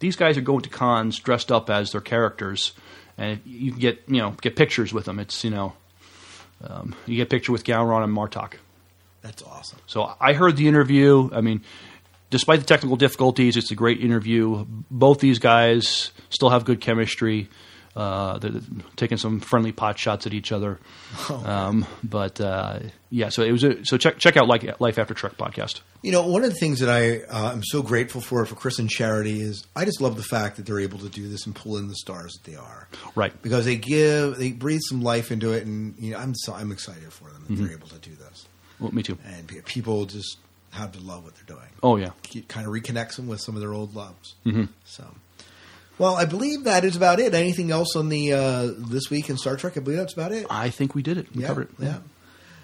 these 0.00 0.16
guys 0.16 0.36
are 0.36 0.42
going 0.42 0.62
to 0.62 0.68
cons 0.68 1.18
dressed 1.18 1.52
up 1.52 1.70
as 1.70 1.92
their 1.92 2.00
characters, 2.00 2.72
and 3.16 3.40
you 3.44 3.72
can 3.72 3.80
get 3.80 4.02
you 4.08 4.18
know 4.18 4.30
get 4.40 4.56
pictures 4.56 4.92
with 4.92 5.04
them. 5.04 5.18
It's 5.18 5.44
you 5.44 5.50
know 5.50 5.74
um, 6.62 6.94
you 7.06 7.16
get 7.16 7.24
a 7.24 7.30
picture 7.30 7.52
with 7.52 7.64
Gowron 7.64 8.02
and 8.02 8.16
Martok. 8.16 8.54
That's 9.22 9.42
awesome. 9.42 9.78
So 9.86 10.14
I 10.20 10.32
heard 10.32 10.56
the 10.56 10.68
interview. 10.68 11.30
I 11.32 11.40
mean, 11.40 11.62
despite 12.30 12.60
the 12.60 12.66
technical 12.66 12.96
difficulties, 12.96 13.56
it's 13.56 13.70
a 13.70 13.74
great 13.74 14.00
interview. 14.00 14.64
Both 14.90 15.20
these 15.20 15.38
guys 15.38 16.10
still 16.30 16.50
have 16.50 16.64
good 16.64 16.80
chemistry. 16.80 17.48
Uh, 17.96 18.36
they're 18.38 18.60
taking 18.96 19.16
some 19.16 19.40
friendly 19.40 19.72
pot 19.72 19.98
shots 19.98 20.26
at 20.26 20.34
each 20.34 20.52
other. 20.52 20.78
Um, 21.30 21.86
but 22.04 22.40
uh, 22.40 22.80
yeah, 23.10 23.28
so 23.30 23.42
it 23.42 23.52
was. 23.52 23.64
A, 23.64 23.84
so 23.84 23.96
check 23.96 24.18
check 24.18 24.36
out 24.36 24.46
like 24.48 24.80
Life 24.80 24.98
After 24.98 25.14
Trek 25.14 25.36
podcast. 25.38 25.80
You 26.02 26.12
know, 26.12 26.26
one 26.26 26.44
of 26.44 26.50
the 26.50 26.56
things 26.58 26.80
that 26.80 26.88
I 26.90 27.20
uh, 27.32 27.52
am 27.52 27.62
so 27.64 27.82
grateful 27.82 28.20
for 28.20 28.44
for 28.46 28.54
Chris 28.54 28.78
and 28.78 28.88
Charity 28.90 29.40
is 29.40 29.64
I 29.74 29.84
just 29.84 30.00
love 30.00 30.16
the 30.16 30.22
fact 30.22 30.56
that 30.56 30.66
they're 30.66 30.80
able 30.80 30.98
to 30.98 31.08
do 31.08 31.28
this 31.28 31.46
and 31.46 31.54
pull 31.54 31.78
in 31.78 31.88
the 31.88 31.94
stars 31.94 32.34
that 32.34 32.50
they 32.50 32.56
are. 32.56 32.88
Right. 33.14 33.32
Because 33.42 33.64
they 33.64 33.76
give 33.76 34.36
they 34.36 34.52
breathe 34.52 34.80
some 34.88 35.02
life 35.02 35.30
into 35.32 35.52
it, 35.52 35.64
and 35.66 35.94
you 35.98 36.12
know 36.12 36.18
I'm 36.18 36.34
so 36.34 36.52
I'm 36.52 36.70
excited 36.72 37.12
for 37.12 37.30
them 37.30 37.44
that 37.48 37.54
Mhm. 37.54 37.58
they're 37.66 37.72
able 37.76 37.88
to 37.88 37.98
do 37.98 38.14
this, 38.14 38.46
Well, 38.78 38.92
me 38.92 39.02
too. 39.02 39.16
and 39.24 39.46
people 39.64 40.04
just 40.06 40.38
have 40.70 40.92
to 40.92 41.00
love 41.00 41.24
what 41.24 41.34
they're 41.36 41.56
doing. 41.56 41.68
Oh 41.82 41.96
yeah. 41.96 42.10
It 42.34 42.48
kind 42.48 42.66
of 42.66 42.72
reconnects 42.72 43.16
them 43.16 43.26
with 43.28 43.40
some 43.40 43.54
of 43.54 43.60
their 43.62 43.72
old 43.72 43.94
loves. 43.94 44.34
Mhm. 44.44 44.68
So, 44.84 45.04
well, 45.98 46.14
I 46.14 46.24
believe 46.24 46.64
that 46.64 46.84
is 46.84 46.96
about 46.96 47.20
it. 47.20 47.34
Anything 47.34 47.70
else 47.70 47.96
on 47.96 48.08
the 48.08 48.32
uh, 48.32 48.68
this 48.76 49.10
week 49.10 49.30
in 49.30 49.36
Star 49.36 49.56
Trek? 49.56 49.76
I 49.76 49.80
believe 49.80 49.98
that's 49.98 50.12
about 50.14 50.32
it. 50.32 50.46
I 50.50 50.70
think 50.70 50.94
we 50.94 51.02
did 51.02 51.18
it. 51.18 51.34
We 51.34 51.42
yeah, 51.42 51.48
covered 51.48 51.68
it. 51.78 51.84
Yeah. 51.84 51.98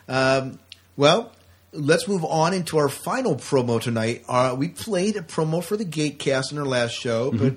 Um, 0.08 0.58
well, 0.96 1.32
let's 1.72 2.06
move 2.08 2.24
on 2.24 2.52
into 2.54 2.76
our 2.78 2.88
final 2.88 3.36
promo 3.36 3.80
tonight. 3.80 4.24
Uh, 4.28 4.54
we 4.58 4.68
played 4.68 5.16
a 5.16 5.22
promo 5.22 5.62
for 5.64 5.76
the 5.76 5.84
Gatecast 5.84 6.52
in 6.52 6.58
our 6.58 6.66
last 6.66 6.92
show, 6.94 7.30
Mm-hmm. 7.30 7.48
but 7.48 7.56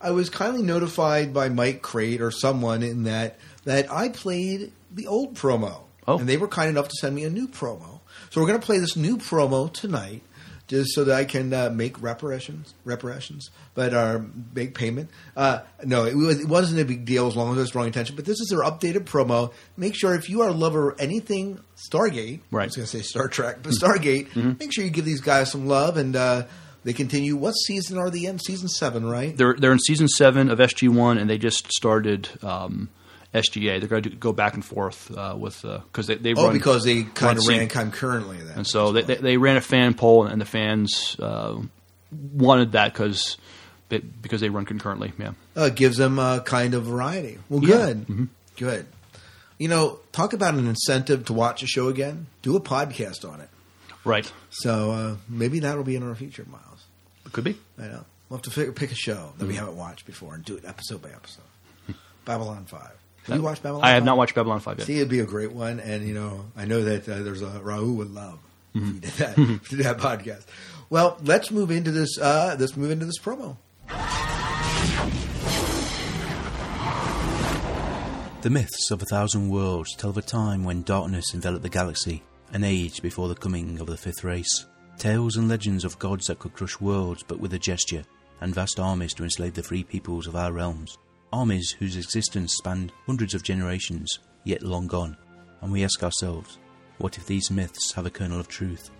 I 0.00 0.12
was 0.12 0.30
kindly 0.30 0.62
notified 0.62 1.34
by 1.34 1.50
Mike 1.50 1.82
Crate 1.82 2.22
or 2.22 2.30
someone 2.30 2.82
in 2.82 3.04
that 3.04 3.38
that 3.64 3.92
I 3.92 4.08
played 4.08 4.72
the 4.90 5.06
old 5.06 5.34
promo, 5.34 5.80
Oh. 6.08 6.18
and 6.18 6.26
they 6.26 6.38
were 6.38 6.48
kind 6.48 6.70
enough 6.70 6.88
to 6.88 6.94
send 6.98 7.14
me 7.14 7.24
a 7.24 7.30
new 7.30 7.46
promo. 7.46 8.00
So 8.30 8.40
we're 8.40 8.46
going 8.46 8.58
to 8.60 8.64
play 8.64 8.78
this 8.78 8.96
new 8.96 9.18
promo 9.18 9.70
tonight. 9.70 10.22
Just 10.70 10.94
so 10.94 11.02
that 11.02 11.16
I 11.16 11.24
can 11.24 11.52
uh, 11.52 11.68
make 11.68 12.00
reparations, 12.00 12.74
reparations, 12.84 13.50
but 13.74 13.92
uh, 13.92 14.20
make 14.54 14.72
payment. 14.72 15.10
Uh, 15.36 15.62
no, 15.84 16.04
it, 16.04 16.14
was, 16.14 16.38
it 16.38 16.48
wasn't 16.48 16.80
a 16.80 16.84
big 16.84 17.04
deal 17.04 17.26
as 17.26 17.34
long 17.34 17.50
as 17.50 17.56
I 17.56 17.60
was 17.62 17.70
drawing 17.70 17.88
attention. 17.88 18.14
But 18.14 18.24
this 18.24 18.38
is 18.38 18.50
their 18.50 18.60
updated 18.60 19.00
promo. 19.00 19.52
Make 19.76 19.96
sure 19.96 20.14
if 20.14 20.30
you 20.30 20.42
are 20.42 20.48
a 20.48 20.52
lover 20.52 20.90
of 20.90 21.00
anything 21.00 21.58
Stargate, 21.74 22.42
right. 22.52 22.62
I 22.62 22.66
was 22.66 22.76
going 22.76 22.86
to 22.86 22.96
say 22.98 23.02
Star 23.02 23.26
Trek, 23.26 23.64
but 23.64 23.72
Stargate, 23.72 24.60
make 24.60 24.72
sure 24.72 24.84
you 24.84 24.90
give 24.92 25.04
these 25.04 25.20
guys 25.20 25.50
some 25.50 25.66
love. 25.66 25.96
And 25.96 26.14
uh, 26.14 26.46
they 26.84 26.92
continue. 26.92 27.34
What 27.34 27.52
season 27.52 27.98
are 27.98 28.08
they 28.08 28.26
in? 28.26 28.38
Season 28.38 28.68
seven, 28.68 29.04
right? 29.04 29.36
They're 29.36 29.56
they're 29.58 29.72
in 29.72 29.80
season 29.80 30.06
seven 30.06 30.48
of 30.48 30.60
SG 30.60 30.88
One, 30.88 31.18
and 31.18 31.28
they 31.28 31.36
just 31.36 31.70
started 31.72 32.28
um, 32.42 32.90
SGA. 33.34 33.78
They're 33.80 33.88
going 33.88 34.02
to 34.04 34.10
go 34.10 34.32
back 34.32 34.54
and 34.54 34.64
forth 34.64 35.10
uh, 35.16 35.36
with 35.38 35.62
because 35.62 36.06
they 36.06 36.16
they 36.16 36.34
oh, 36.34 36.46
run, 36.46 36.52
because 36.52 36.84
they 36.84 37.04
kind 37.04 37.38
of 37.38 37.46
ran 37.46 37.68
concurrently 37.68 38.38
then. 38.38 38.56
and 38.58 38.66
so 38.66 38.92
they, 38.92 39.02
they 39.02 39.14
they 39.16 39.36
ran 39.36 39.56
a 39.56 39.60
fan 39.60 39.94
poll, 39.94 40.26
and 40.26 40.40
the 40.40 40.44
fans 40.46 41.16
uh, 41.20 41.56
wanted 42.32 42.72
that 42.72 42.92
because 42.92 43.36
because 44.22 44.40
they 44.40 44.48
run 44.48 44.64
concurrently. 44.64 45.12
Yeah, 45.18 45.32
uh, 45.56 45.68
gives 45.68 45.96
them 45.96 46.18
a 46.18 46.42
kind 46.44 46.74
of 46.74 46.84
variety. 46.84 47.38
Well, 47.48 47.62
Yeah. 47.64 47.92
good, 47.94 48.28
good. 48.56 48.86
You 49.58 49.68
know, 49.68 49.98
talk 50.12 50.32
about 50.32 50.54
an 50.54 50.66
incentive 50.66 51.26
to 51.26 51.32
watch 51.34 51.62
a 51.62 51.66
show 51.66 51.88
again. 51.88 52.26
Do 52.42 52.56
a 52.56 52.60
podcast 52.60 53.30
on 53.30 53.40
it. 53.40 53.48
right. 54.04 54.30
So 54.50 54.90
uh, 54.90 55.16
maybe 55.28 55.60
that'll 55.60 55.84
be 55.84 55.96
in 55.96 56.02
our 56.02 56.14
future, 56.14 56.46
Miles. 56.50 56.84
It 57.26 57.32
could 57.32 57.44
be. 57.44 57.58
I 57.78 57.82
know. 57.82 58.04
We'll 58.28 58.38
have 58.38 58.42
to 58.44 58.50
figure, 58.50 58.72
pick 58.72 58.90
a 58.90 58.94
show 58.94 59.32
that 59.38 59.46
we 59.46 59.54
haven't 59.56 59.76
watched 59.76 60.06
before 60.06 60.34
and 60.34 60.44
do 60.44 60.56
it 60.56 60.64
episode 60.64 61.02
by 61.02 61.10
episode. 61.10 61.42
Babylon 62.24 62.64
Five. 62.64 62.92
Have 63.26 63.36
you 63.36 63.42
watched 63.42 63.62
Babylon? 63.62 63.84
I 63.84 63.90
have 63.90 64.00
5? 64.02 64.06
not 64.06 64.16
watched 64.16 64.34
Babylon 64.34 64.60
Five 64.60 64.78
yet. 64.78 64.86
See, 64.86 64.96
it'd 64.96 65.08
be 65.08 65.20
a 65.20 65.26
great 65.26 65.52
one, 65.52 65.78
and 65.80 66.06
you 66.06 66.14
know, 66.14 66.46
I 66.56 66.64
know 66.64 66.82
that 66.84 67.08
uh, 67.08 67.22
there's 67.22 67.42
a 67.42 67.50
Raul 67.60 67.96
would 67.96 68.12
love 68.12 68.38
Mm-hmm. 68.74 68.92
we 68.94 69.00
did 69.00 69.10
that, 69.12 69.38
if 69.38 69.70
we 69.70 69.76
did 69.78 69.86
that 69.86 69.98
podcast. 69.98 70.44
Well, 70.90 71.18
let's 71.24 71.50
move 71.50 71.70
into 71.72 71.90
this. 71.90 72.18
Uh, 72.18 72.56
let's 72.58 72.76
move 72.76 72.90
into 72.92 73.04
this 73.04 73.18
promo. 73.18 73.56
The 78.42 78.48
myths 78.50 78.90
of 78.90 79.02
a 79.02 79.06
thousand 79.06 79.50
worlds 79.50 79.94
tell 79.96 80.10
of 80.10 80.16
a 80.16 80.22
time 80.22 80.64
when 80.64 80.82
darkness 80.82 81.34
enveloped 81.34 81.62
the 81.62 81.68
galaxy, 81.68 82.22
an 82.52 82.64
age 82.64 83.02
before 83.02 83.28
the 83.28 83.34
coming 83.34 83.78
of 83.80 83.86
the 83.86 83.96
fifth 83.98 84.24
race. 84.24 84.64
Tales 84.98 85.36
and 85.36 85.48
legends 85.48 85.84
of 85.84 85.98
gods 85.98 86.26
that 86.28 86.38
could 86.38 86.54
crush 86.54 86.80
worlds 86.80 87.22
but 87.22 87.38
with 87.38 87.52
a 87.52 87.58
gesture, 87.58 88.02
and 88.40 88.54
vast 88.54 88.80
armies 88.80 89.12
to 89.14 89.24
enslave 89.24 89.54
the 89.54 89.62
free 89.62 89.84
peoples 89.84 90.26
of 90.26 90.36
our 90.36 90.52
realms. 90.52 90.96
Armies 91.32 91.70
whose 91.70 91.96
existence 91.96 92.54
spanned 92.54 92.92
hundreds 93.06 93.34
of 93.34 93.42
generations, 93.42 94.18
yet 94.44 94.62
long 94.62 94.86
gone. 94.86 95.16
And 95.60 95.70
we 95.70 95.84
ask 95.84 96.02
ourselves, 96.02 96.58
what 96.98 97.16
if 97.16 97.26
these 97.26 97.50
myths 97.50 97.92
have 97.92 98.06
a 98.06 98.10
kernel 98.10 98.40
of 98.40 98.48
truth? 98.48 98.90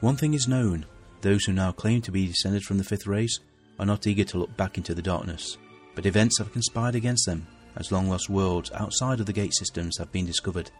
One 0.00 0.16
thing 0.16 0.34
is 0.34 0.48
known 0.48 0.86
those 1.20 1.44
who 1.44 1.52
now 1.52 1.72
claim 1.72 2.00
to 2.02 2.12
be 2.12 2.26
descended 2.26 2.62
from 2.62 2.78
the 2.78 2.84
fifth 2.84 3.06
race 3.06 3.40
are 3.78 3.86
not 3.86 4.06
eager 4.06 4.24
to 4.24 4.38
look 4.38 4.56
back 4.56 4.78
into 4.78 4.94
the 4.94 5.02
darkness, 5.02 5.58
but 5.94 6.06
events 6.06 6.38
have 6.38 6.52
conspired 6.52 6.94
against 6.94 7.26
them 7.26 7.46
as 7.76 7.92
long 7.92 8.08
lost 8.08 8.30
worlds 8.30 8.70
outside 8.72 9.20
of 9.20 9.26
the 9.26 9.32
gate 9.32 9.54
systems 9.54 9.98
have 9.98 10.10
been 10.12 10.26
discovered. 10.26 10.70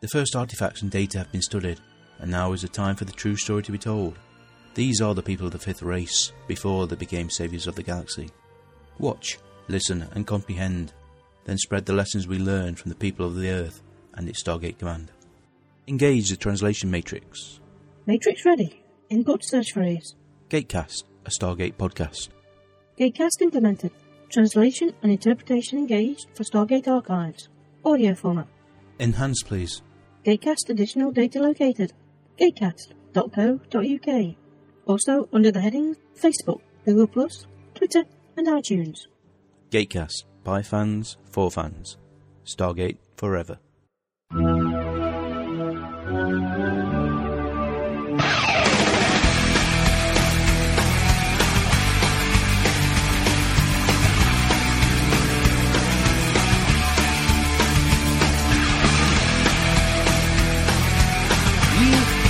The 0.00 0.08
first 0.08 0.36
artifacts 0.36 0.82
and 0.82 0.90
data 0.90 1.18
have 1.18 1.32
been 1.32 1.42
studied, 1.42 1.80
and 2.18 2.30
now 2.30 2.52
is 2.52 2.62
the 2.62 2.68
time 2.68 2.96
for 2.96 3.04
the 3.04 3.12
true 3.12 3.36
story 3.36 3.62
to 3.62 3.72
be 3.72 3.78
told. 3.78 4.18
These 4.74 5.00
are 5.00 5.14
the 5.14 5.22
people 5.22 5.46
of 5.46 5.52
the 5.52 5.58
fifth 5.58 5.82
race 5.82 6.32
before 6.46 6.86
they 6.86 6.96
became 6.96 7.30
saviors 7.30 7.66
of 7.66 7.74
the 7.76 7.82
galaxy. 7.82 8.30
Watch, 8.98 9.38
listen, 9.68 10.06
and 10.14 10.26
comprehend, 10.26 10.92
then 11.44 11.58
spread 11.58 11.86
the 11.86 11.92
lessons 11.92 12.26
we 12.26 12.38
learned 12.38 12.78
from 12.78 12.90
the 12.90 12.96
people 12.96 13.26
of 13.26 13.36
the 13.36 13.50
Earth 13.50 13.82
and 14.14 14.28
its 14.28 14.42
Stargate 14.42 14.78
Command. 14.78 15.10
Engage 15.88 16.30
the 16.30 16.36
translation 16.36 16.90
matrix. 16.90 17.60
Matrix 18.06 18.44
ready. 18.44 18.82
Input 19.08 19.44
search 19.44 19.72
phrase. 19.72 20.14
Gatecast, 20.50 21.04
a 21.24 21.30
Stargate 21.30 21.74
podcast. 21.74 22.28
Gatecast 22.98 23.42
implemented. 23.42 23.92
Translation 24.30 24.92
and 25.02 25.12
interpretation 25.12 25.78
engaged 25.78 26.26
for 26.34 26.42
Stargate 26.42 26.88
Archives. 26.88 27.48
Audio 27.84 28.14
format. 28.14 28.48
Enhance, 28.98 29.42
please. 29.44 29.82
Gatecast 30.24 30.68
additional 30.70 31.12
data 31.12 31.38
located. 31.38 31.92
Gatecast.co.uk. 32.40 34.34
Also 34.86 35.28
under 35.32 35.52
the 35.52 35.60
headings 35.60 35.96
Facebook, 36.20 36.60
Google 36.84 37.06
Plus, 37.06 37.46
Twitter, 37.74 38.04
and 38.36 38.46
iTunes. 38.48 39.06
Gatecast, 39.70 40.24
by 40.44 40.62
fans, 40.62 41.16
for 41.24 41.50
fans. 41.50 41.96
Stargate 42.44 42.98
forever. 43.16 43.58
We 44.30 44.38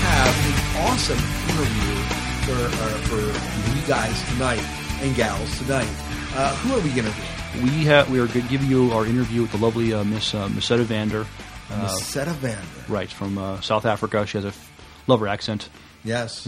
have 0.03 0.37
an 0.47 0.57
awesome 0.89 1.25
interview 1.51 1.95
for 2.47 2.61
uh, 2.65 2.97
for 3.09 3.21
you 3.77 3.87
guys 3.87 4.17
tonight 4.31 4.65
and 5.03 5.15
gals 5.15 5.59
tonight. 5.59 6.06
Uh, 6.39 6.55
who 6.57 6.75
are 6.79 6.81
we 6.83 6.91
going 6.91 7.11
to? 7.11 7.63
We 7.65 7.85
have 7.85 8.11
we 8.11 8.19
are 8.21 8.27
going 8.27 8.43
to 8.45 8.49
give 8.51 8.63
you 8.65 8.93
our 8.93 9.07
interview 9.07 9.41
with 9.43 9.53
the 9.53 9.59
lovely 9.59 9.95
uh, 9.95 10.05
Miss 10.05 10.35
uh, 10.35 10.49
Musetta 10.49 10.83
Vander. 10.85 11.27
Uh, 11.71 11.87
Musetta 11.89 12.33
Vander. 12.35 12.63
Right 12.89 13.11
from 13.11 13.39
uh, 13.39 13.61
South 13.63 13.87
Africa. 13.87 14.27
She 14.27 14.37
has 14.39 14.45
a 14.45 14.49
f- 14.49 15.03
lover 15.07 15.27
accent. 15.29 15.69
Yes. 16.05 16.47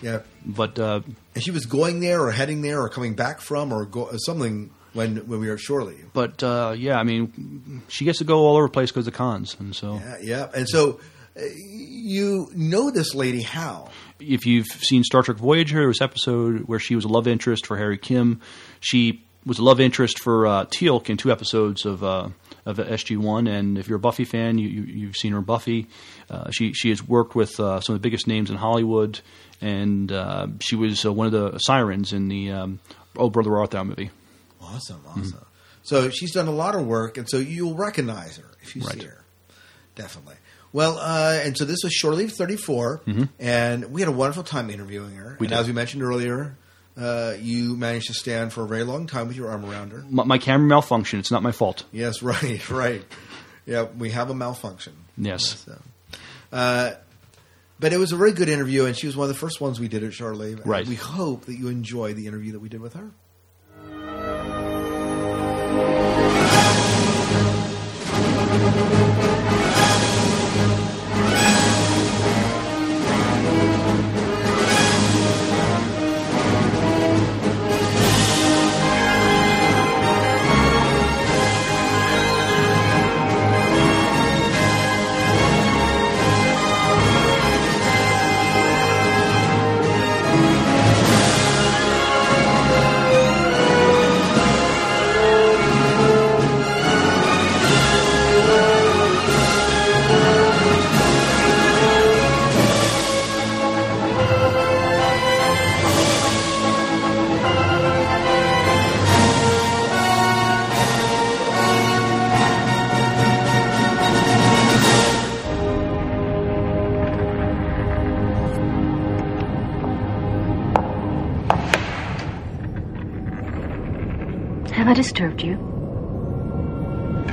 Yeah. 0.00 0.20
But 0.46 0.78
uh, 0.78 1.00
And 1.34 1.42
she 1.42 1.50
was 1.50 1.66
going 1.66 1.98
there 2.00 2.22
or 2.22 2.30
heading 2.30 2.62
there 2.62 2.80
or 2.80 2.88
coming 2.88 3.14
back 3.14 3.40
from 3.40 3.72
or 3.72 3.84
go, 3.86 4.08
something 4.18 4.70
when 4.92 5.16
when 5.26 5.40
we 5.40 5.48
were 5.48 5.58
shortly. 5.58 5.96
But 6.12 6.42
uh, 6.44 6.74
yeah, 6.78 6.98
I 6.98 7.02
mean, 7.02 7.82
she 7.88 8.04
gets 8.04 8.18
to 8.18 8.24
go 8.24 8.38
all 8.46 8.56
over 8.56 8.66
the 8.66 8.72
place 8.72 8.92
because 8.92 9.08
of 9.08 9.14
cons, 9.14 9.56
and 9.58 9.74
so 9.74 9.94
Yeah, 9.96 10.16
yeah. 10.22 10.50
And 10.54 10.68
so 10.68 11.00
uh, 11.36 11.42
you 11.56 12.48
know 12.54 12.90
this 12.92 13.14
lady 13.16 13.42
how? 13.42 13.90
if 14.20 14.46
you've 14.46 14.66
seen 14.68 15.02
Star 15.02 15.22
Trek 15.22 15.36
Voyager, 15.38 15.80
there 15.80 15.88
was 15.88 16.00
episode 16.00 16.60
where 16.62 16.78
she 16.78 16.94
was 16.94 17.04
a 17.04 17.08
love 17.08 17.26
interest 17.26 17.66
for 17.66 17.76
Harry 17.76 17.98
Kim. 17.98 18.40
She 18.80 19.23
was 19.46 19.58
a 19.58 19.62
love 19.62 19.80
interest 19.80 20.20
for 20.22 20.46
uh, 20.46 20.64
Teal'c 20.66 21.08
in 21.10 21.16
two 21.16 21.30
episodes 21.32 21.84
of 21.84 22.02
uh, 22.04 22.28
of 22.66 22.78
SG 22.78 23.16
One. 23.18 23.46
And 23.46 23.76
if 23.78 23.88
you're 23.88 23.96
a 23.96 24.00
Buffy 24.00 24.24
fan, 24.24 24.58
you, 24.58 24.68
you 24.68 24.82
you've 24.82 25.16
seen 25.16 25.32
her 25.32 25.38
in 25.38 25.44
Buffy. 25.44 25.86
Uh, 26.30 26.50
she 26.50 26.72
she 26.72 26.88
has 26.90 27.02
worked 27.06 27.34
with 27.34 27.58
uh, 27.60 27.80
some 27.80 27.94
of 27.94 28.00
the 28.00 28.06
biggest 28.06 28.26
names 28.26 28.50
in 28.50 28.56
Hollywood, 28.56 29.20
and 29.60 30.10
uh, 30.10 30.46
she 30.60 30.76
was 30.76 31.04
uh, 31.04 31.12
one 31.12 31.26
of 31.26 31.32
the 31.32 31.58
sirens 31.58 32.12
in 32.12 32.28
the 32.28 32.50
um, 32.52 32.80
Oh 33.16 33.30
Brother 33.30 33.56
Art 33.58 33.70
Thou 33.72 33.84
movie. 33.84 34.10
Awesome, 34.60 35.02
awesome. 35.06 35.44
So 35.82 36.08
she's 36.08 36.32
done 36.32 36.48
a 36.48 36.52
lot 36.52 36.74
of 36.74 36.86
work, 36.86 37.18
and 37.18 37.28
so 37.28 37.36
you'll 37.36 37.74
recognize 37.74 38.38
her 38.38 38.50
if 38.62 38.74
you 38.74 38.82
Right. 38.82 38.98
see 39.00 39.06
her. 39.06 39.22
Definitely. 39.94 40.36
Well, 40.72 40.98
uh, 40.98 41.38
and 41.44 41.56
so 41.56 41.64
this 41.66 41.78
was 41.84 41.92
Shore 41.92 42.14
Leave 42.14 42.32
34, 42.32 43.02
and 43.38 43.84
we 43.92 44.00
had 44.00 44.08
a 44.08 44.12
wonderful 44.12 44.42
time 44.42 44.70
interviewing 44.70 45.14
her. 45.14 45.24
Mm-hmm. 45.34 45.36
We 45.40 45.46
and 45.46 45.50
did. 45.50 45.58
as 45.58 45.66
we 45.68 45.72
mentioned 45.74 46.02
earlier, 46.02 46.56
uh, 46.96 47.34
you 47.40 47.76
managed 47.76 48.06
to 48.06 48.14
stand 48.14 48.52
for 48.52 48.64
a 48.64 48.66
very 48.66 48.84
long 48.84 49.06
time 49.06 49.28
with 49.28 49.36
your 49.36 49.50
arm 49.50 49.64
around 49.64 49.92
her. 49.92 50.04
My, 50.08 50.24
my 50.24 50.38
camera 50.38 50.68
malfunctioned. 50.68 51.18
It's 51.20 51.30
not 51.30 51.42
my 51.42 51.52
fault. 51.52 51.84
Yes, 51.92 52.22
right, 52.22 52.70
right. 52.70 53.04
yeah, 53.66 53.84
we 53.84 54.10
have 54.10 54.30
a 54.30 54.34
malfunction. 54.34 54.94
Yes. 55.16 55.64
So, 55.64 55.78
uh, 56.52 56.92
but 57.80 57.92
it 57.92 57.98
was 57.98 58.12
a 58.12 58.16
very 58.16 58.32
good 58.32 58.48
interview, 58.48 58.84
and 58.84 58.96
she 58.96 59.06
was 59.06 59.16
one 59.16 59.28
of 59.28 59.34
the 59.34 59.38
first 59.38 59.60
ones 59.60 59.80
we 59.80 59.88
did 59.88 60.04
at 60.04 60.12
Shore 60.14 60.34
Right. 60.34 60.86
We 60.86 60.94
hope 60.94 61.46
that 61.46 61.56
you 61.56 61.68
enjoy 61.68 62.14
the 62.14 62.26
interview 62.26 62.52
that 62.52 62.60
we 62.60 62.68
did 62.68 62.80
with 62.80 62.94
her. 62.94 63.10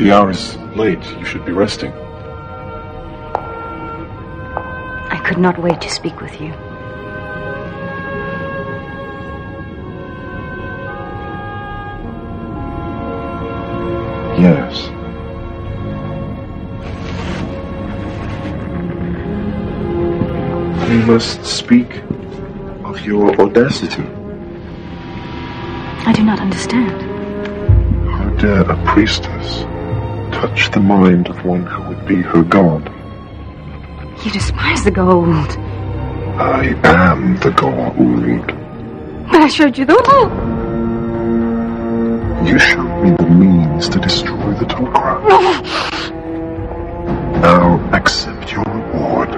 The 0.02 0.12
hour 0.12 0.32
is 0.32 0.58
late. 0.76 1.06
You 1.20 1.26
should 1.26 1.46
be 1.46 1.52
resting. 1.52 1.94
I 5.12 5.22
could 5.24 5.38
not 5.38 5.60
wait 5.60 5.80
to 5.80 5.92
speak 5.92 6.20
with 6.22 6.42
you. 6.42 6.48
Yes. 14.42 14.90
We 20.90 20.98
must 21.06 21.46
speak 21.46 22.02
of 22.84 23.06
your 23.06 23.40
audacity. 23.40 24.08
I 26.08 26.12
do 26.12 26.24
not 26.24 26.40
understand. 26.40 27.00
How 28.10 28.30
dare 28.40 28.62
a 28.62 28.76
priestess 28.84 29.31
touch 30.42 30.72
the 30.72 30.80
mind 30.80 31.28
of 31.28 31.46
one 31.46 31.64
who 31.68 31.88
would 31.88 32.04
be 32.08 32.16
her 32.16 32.42
god? 32.42 32.92
You 34.26 34.32
despise 34.32 34.84
the 34.84 34.90
gold. 34.90 35.52
I 36.40 36.74
am 36.84 37.38
the 37.38 37.52
gold. 37.52 38.48
But 39.32 39.42
I 39.44 39.48
showed 39.48 39.78
you 39.78 39.86
the 39.86 39.94
wall. 39.94 40.30
You 42.48 42.58
showed 42.58 43.04
me 43.04 43.12
the 43.18 43.30
means 43.30 43.88
to 43.90 44.00
destroy 44.00 44.54
the 44.56 44.66
Tok'ra. 44.66 45.22
Now 47.42 47.80
accept 47.94 48.52
your 48.52 48.64
reward. 48.64 49.30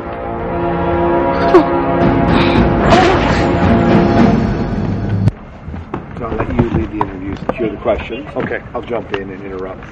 I'll 6.22 6.36
let 6.38 6.48
you 6.56 6.70
lead 6.70 6.90
the 6.92 7.06
interviews 7.06 7.40
and 7.40 7.52
hear 7.58 7.70
the 7.70 7.78
questions. 7.78 8.26
Okay. 8.38 8.62
I'll 8.74 8.82
jump 8.82 9.12
in 9.12 9.30
and 9.30 9.44
interrupt. 9.44 9.84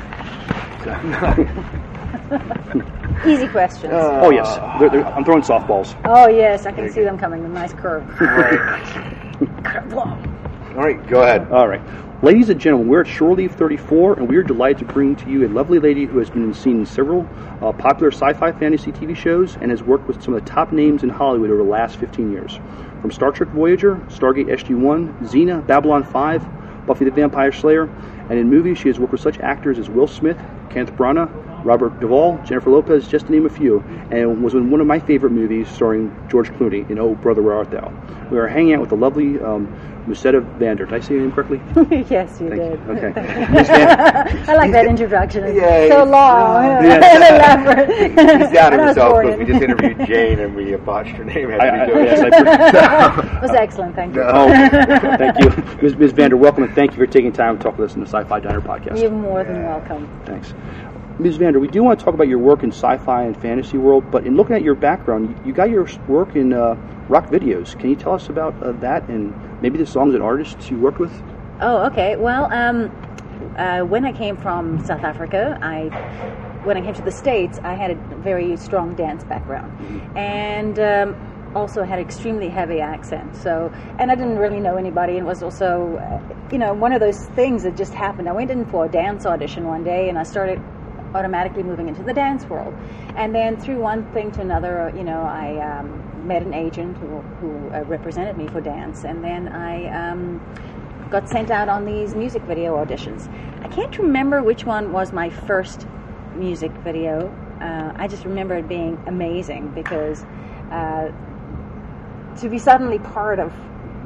Easy 3.26 3.48
questions. 3.48 3.92
oh 3.94 4.30
yes, 4.30 4.58
They're- 4.80 4.90
they're- 4.90 5.06
I'm 5.06 5.24
throwing 5.26 5.42
softballs. 5.44 5.96
oh 6.06 6.28
yes, 6.28 6.66
I 6.66 6.72
can 6.72 6.90
see 6.92 7.04
them 7.04 7.18
coming. 7.18 7.44
A 7.46 7.50
nice 7.50 7.74
curve. 7.74 8.04
All 10.72 10.78
right, 10.84 11.06
go 11.08 11.22
ahead. 11.24 11.52
All 11.52 11.68
right. 11.68 11.82
Ladies 12.24 12.50
and 12.50 12.62
gentlemen, 12.62 12.88
we're 12.88 13.02
at 13.02 13.08
Shore 13.08 13.34
Leave 13.34 13.56
34, 13.56 14.20
and 14.20 14.30
we 14.30 14.38
are 14.38 14.44
delighted 14.44 14.78
to 14.80 14.86
bring 14.94 15.16
to 15.18 15.30
you 15.30 15.48
a 15.48 15.50
lovely 15.50 15.80
lady 15.80 16.06
who 16.06 16.20
has 16.20 16.30
been 16.30 16.54
seen 16.54 16.80
in 16.82 16.86
several 16.86 17.28
uh, 17.62 17.72
popular 17.74 18.12
sci 18.12 18.32
fi 18.34 18.52
fantasy 18.52 18.92
TV 18.92 19.16
shows 19.16 19.58
and 19.60 19.72
has 19.72 19.82
worked 19.82 20.08
with 20.08 20.22
some 20.22 20.36
of 20.36 20.46
the 20.46 20.50
top 20.50 20.72
names 20.72 21.02
in 21.04 21.10
Hollywood 21.10 21.50
over 21.50 21.64
the 21.64 21.70
last 21.70 21.98
15 21.98 22.32
years. 22.32 22.60
From 23.02 23.10
Star 23.12 23.32
Trek 23.32 23.50
Voyager, 23.50 23.96
Stargate 24.08 24.48
SG 24.50 24.76
1, 24.80 25.14
Xena, 25.24 25.66
Babylon 25.66 26.04
5, 26.04 26.46
Buffy 26.86 27.06
the 27.06 27.12
Vampire 27.12 27.52
Slayer, 27.52 27.90
and 28.30 28.40
in 28.40 28.50
movies 28.50 28.78
she 28.78 28.90
has 28.90 29.00
worked 29.00 29.12
with 29.12 29.22
such 29.22 29.40
actors 29.40 29.80
as 29.80 29.90
Will 29.90 30.08
Smith, 30.08 30.40
Kenneth 30.70 30.96
Branagh, 30.96 31.51
Robert 31.64 32.00
Duvall, 32.00 32.40
Jennifer 32.46 32.70
Lopez, 32.72 33.08
just 33.08 33.28
to 33.28 33.32
name 33.32 33.46
a 33.46 33.50
few, 33.50 33.80
and 34.12 34.44
was 34.44 34.54
in 34.54 34.72
one 34.72 34.82
of 34.82 34.88
my 34.88 35.00
favorite 35.00 35.32
movies 35.32 35.68
starring 35.70 36.16
George 36.30 36.50
Clooney 36.54 36.90
in 36.90 36.98
Oh 37.00 37.16
Brother 37.16 37.42
Where 37.42 37.56
Art 37.56 37.70
Thou. 37.72 37.92
We 38.32 38.38
are 38.40 38.48
hanging 38.48 38.74
out 38.74 38.82
with 38.82 38.90
the 38.90 38.96
lovely 38.96 39.40
um, 39.40 39.68
Musetta 40.08 40.42
Vander. 40.58 40.86
Did 40.86 40.96
I 40.96 41.00
say 41.00 41.14
your 41.14 41.24
name 41.24 41.32
correctly? 41.32 41.62
yes, 42.10 42.42
you 42.42 42.50
did. 42.50 42.80
Okay. 42.90 43.14
I 43.16 44.56
like 44.56 44.72
that 44.72 44.88
introduction. 44.88 45.44
It's 45.44 45.56
Yeah, 45.56 45.88
so 45.90 45.98
he's- 45.98 46.08
long 46.10 46.64
Yeah. 46.84 47.04
and 47.04 47.68
elaborate. 47.68 48.42
He's 48.42 48.52
down 48.52 48.74
And 48.74 48.82
himself 48.84 49.22
because 49.22 49.38
we 49.38 49.46
just 49.46 49.62
interviewed 49.62 50.08
Jane 50.08 50.40
and 50.40 50.56
we 50.56 50.76
botched 50.78 51.10
her 51.18 51.24
name. 51.26 51.50
Had 51.52 51.60
I- 51.62 51.84
I- 51.84 51.88
yes, 52.04 52.20
it. 52.22 52.34
it 52.34 53.42
was 53.42 53.52
excellent. 53.52 53.94
Thank 53.96 54.16
you. 54.16 54.24
Oh, 54.24 54.48
thank 54.50 55.40
you. 55.40 55.82
Ms. 55.84 55.96
Ms. 55.98 56.12
Vander, 56.14 56.38
welcome 56.38 56.64
and 56.64 56.74
thank 56.74 56.92
you 56.92 56.98
for 56.98 57.06
taking 57.06 57.32
time 57.32 57.58
to 57.58 57.64
talk 57.64 57.78
with 57.78 57.92
us 57.92 57.96
in 57.96 58.02
the 58.02 58.08
Sci 58.08 58.24
Fi 58.24 58.40
Diner 58.40 58.62
podcast. 58.62 59.00
You're 59.00 59.12
more 59.12 59.44
than 59.44 59.64
welcome. 59.64 60.10
Thanks. 60.26 60.54
Ms. 61.22 61.38
Vander, 61.38 61.60
we 61.60 61.68
do 61.68 61.84
want 61.84 62.00
to 62.00 62.04
talk 62.04 62.16
about 62.16 62.28
your 62.28 62.40
work 62.40 62.64
in 62.64 62.72
sci 62.72 62.98
fi 62.98 63.24
and 63.26 63.40
fantasy 63.40 63.78
world, 63.78 64.10
but 64.10 64.26
in 64.26 64.36
looking 64.36 64.56
at 64.56 64.64
your 64.64 64.74
background, 64.74 65.30
you, 65.30 65.36
you 65.46 65.54
got 65.54 65.70
your 65.70 65.88
work 66.08 66.36
in 66.36 66.52
uh, 66.52 66.74
rock 67.10 67.28
videos. 67.28 67.78
Can 67.78 67.92
you 67.92 67.96
tell 67.96 68.14
us 68.14 68.28
about 68.30 68.62
uh, 68.64 68.72
that 68.80 69.08
and 69.08 69.62
maybe 69.62 69.78
the 69.78 69.86
songs 69.86 70.16
and 70.16 70.24
artists 70.24 70.72
you 70.72 70.80
worked 70.80 70.98
with? 70.98 71.12
Oh, 71.60 71.86
okay. 71.86 72.16
Well, 72.16 72.52
um, 72.52 72.90
uh, 73.56 73.82
when 73.82 74.04
I 74.04 74.14
came 74.14 74.36
from 74.36 74.84
South 74.84 75.04
Africa, 75.04 75.60
I 75.62 75.90
when 76.64 76.76
I 76.76 76.82
came 76.82 76.96
to 76.96 77.04
the 77.04 77.12
States, 77.12 77.60
I 77.64 77.76
had 77.76 77.92
a 77.92 77.96
very 78.18 78.58
strong 78.58 78.96
dance 78.96 79.24
background, 79.24 80.18
and 80.18 80.80
um, 80.80 81.52
also 81.56 81.84
had 81.84 82.00
extremely 82.00 82.50
heavy 82.50 82.80
accent. 82.80 83.36
So, 83.36 83.72
and 84.00 84.12
I 84.12 84.16
didn't 84.16 84.40
really 84.40 84.60
know 84.60 84.76
anybody, 84.76 85.18
and 85.18 85.28
was 85.28 85.44
also, 85.44 85.98
uh, 85.98 86.50
you 86.52 86.58
know, 86.58 86.74
one 86.74 86.94
of 86.94 87.00
those 87.00 87.28
things 87.36 87.62
that 87.62 87.78
just 87.78 87.94
happened. 87.94 88.28
I 88.28 88.32
went 88.32 88.50
in 88.50 88.66
for 88.66 88.86
a 88.86 88.90
dance 88.90 89.28
audition 89.28 89.68
one 89.68 89.84
day, 89.84 90.10
and 90.10 90.18
I 90.18 90.24
started 90.24 90.60
automatically 91.14 91.64
moving 91.64 91.88
into 91.88 92.04
the 92.04 92.14
dance 92.14 92.46
world. 92.46 92.74
And 93.16 93.34
then 93.34 93.58
through 93.58 93.80
one 93.80 94.06
thing 94.14 94.32
to 94.34 94.42
another, 94.42 94.92
you 94.96 95.04
know, 95.04 95.22
I 95.22 95.80
um, 95.80 96.28
met 96.28 96.42
an 96.44 96.54
agent 96.54 96.98
who, 96.98 97.20
who 97.40 97.70
uh, 97.70 97.84
represented 97.84 98.38
me 98.38 98.48
for 98.48 98.62
dance, 98.62 99.04
and 99.04 99.24
then 99.24 99.48
I 99.50 100.12
um, 100.12 100.42
got 101.10 101.28
sent 101.28 101.52
out 101.52 101.70
on 101.70 101.86
these 101.86 102.16
music 102.16 102.42
video 102.44 102.76
auditions. 102.84 103.30
I 103.64 103.68
can't 103.68 103.98
remember 103.98 104.42
which 104.42 104.66
one 104.66 104.92
was 104.92 105.12
my 105.12 105.30
first 105.30 105.86
music 106.36 106.72
video. 106.84 107.28
Uh, 107.62 107.94
I 107.96 108.08
just 108.08 108.24
remember 108.24 108.56
it 108.56 108.68
being 108.68 109.02
amazing 109.08 109.72
because 109.76 110.24
uh, 110.72 111.12
to 112.40 112.50
be 112.50 112.58
suddenly 112.58 113.00
part 113.00 113.40
of 113.40 113.54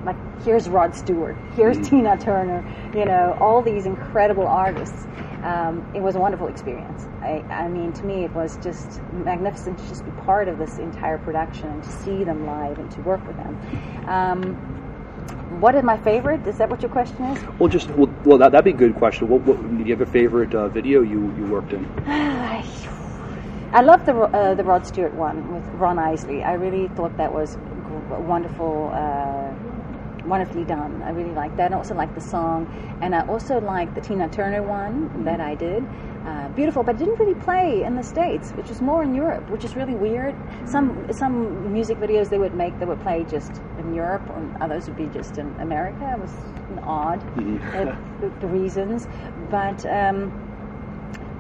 like 0.06 0.18
here's 0.44 0.70
Rod 0.70 0.96
Stewart, 0.96 1.36
here's 1.56 1.90
Tina 1.90 2.18
Turner, 2.18 2.64
you 2.96 3.06
know, 3.06 3.38
all 3.40 3.62
these 3.62 3.86
incredible 3.86 4.48
artists. 4.48 5.08
Um, 5.46 5.88
it 5.94 6.02
was 6.02 6.16
a 6.16 6.20
wonderful 6.20 6.48
experience. 6.48 7.06
I, 7.22 7.46
I 7.52 7.68
mean, 7.68 7.94
to 7.94 8.06
me, 8.06 8.24
it 8.24 8.34
was 8.34 8.58
just 8.64 9.00
magnificent 9.14 9.78
to 9.78 9.88
just 9.88 10.04
be 10.04 10.10
part 10.12 10.48
of 10.48 10.58
this 10.58 10.80
entire 10.80 11.20
production 11.20 11.70
and 11.70 11.84
to 11.84 11.90
see 11.90 12.24
them 12.24 12.48
live 12.48 12.80
and 12.80 12.90
to 12.92 13.02
work 13.02 13.26
with 13.28 13.38
them. 13.38 13.56
Um, 14.08 14.56
what 15.62 15.76
is 15.76 15.84
my 15.84 15.98
favorite? 15.98 16.48
Is 16.48 16.58
that 16.58 16.70
what 16.70 16.82
your 16.82 16.90
question 16.90 17.24
is? 17.26 17.44
Well, 17.60 17.70
just 17.70 17.90
well, 17.92 18.12
well 18.26 18.40
that 18.40 18.52
that'd 18.54 18.66
be 18.66 18.72
a 18.72 18.74
good 18.74 18.96
question. 18.96 19.28
What, 19.28 19.42
what 19.42 19.62
do 19.78 19.84
you 19.84 19.96
have 19.96 20.02
a 20.02 20.12
favorite 20.12 20.56
uh, 20.56 20.68
video 20.68 21.02
you, 21.02 21.34
you 21.38 21.46
worked 21.46 21.74
in? 21.74 21.86
I 23.76 23.82
love 23.82 24.06
the 24.06 24.16
uh, 24.16 24.56
the 24.56 24.64
Rod 24.64 24.88
Stewart 24.88 25.14
one 25.14 25.54
with 25.54 25.66
Ron 25.76 26.00
Isley. 26.00 26.44
I 26.44 26.54
really 26.54 26.88
thought 26.96 27.16
that 27.18 27.32
was 27.34 27.56
g- 27.56 27.60
wonderful, 28.10 28.90
uh, 28.94 29.54
wonderfully 30.26 30.64
done. 30.66 31.02
I 31.04 31.12
really 31.12 31.34
like 31.34 31.56
that. 31.58 31.72
I 31.72 31.76
also 31.76 31.96
like 31.96 32.14
the 32.16 32.22
song, 32.22 32.68
and 33.02 33.16
I 33.16 33.26
also 33.28 33.60
like 33.60 33.94
the 33.96 34.02
Tina 34.02 34.30
Turner 34.30 34.64
one 34.64 35.24
that 35.24 35.40
I 35.40 35.56
did. 35.56 35.84
Uh, 36.26 36.50
beautiful, 36.50 36.82
but 36.82 36.96
it 36.96 36.98
didn't 36.98 37.20
really 37.20 37.36
play 37.36 37.84
in 37.84 37.96
the 37.96 38.04
states, 38.04 38.50
which 38.52 38.70
was 38.70 38.82
more 38.82 39.04
in 39.04 39.14
Europe, 39.14 39.48
which 39.50 39.64
is 39.64 39.76
really 39.76 39.94
weird. 39.94 40.36
Some 40.66 41.12
some 41.12 41.72
music 41.72 42.00
videos 42.00 42.30
they 42.30 42.40
would 42.40 42.56
make 42.56 42.78
that 42.80 42.88
would 42.88 43.02
play 43.02 43.26
just 43.30 43.62
in 43.78 43.94
Europe, 43.94 44.28
and 44.36 44.58
others 44.58 44.88
would 44.88 44.98
be 44.98 45.08
just 45.08 45.38
in 45.38 45.48
America. 45.60 46.14
It 46.14 46.20
was 46.20 46.34
odd, 46.84 47.22
uh, 47.38 47.96
the, 48.22 48.32
the 48.42 48.48
reasons, 48.48 49.08
but. 49.50 49.86
Um, 49.86 50.32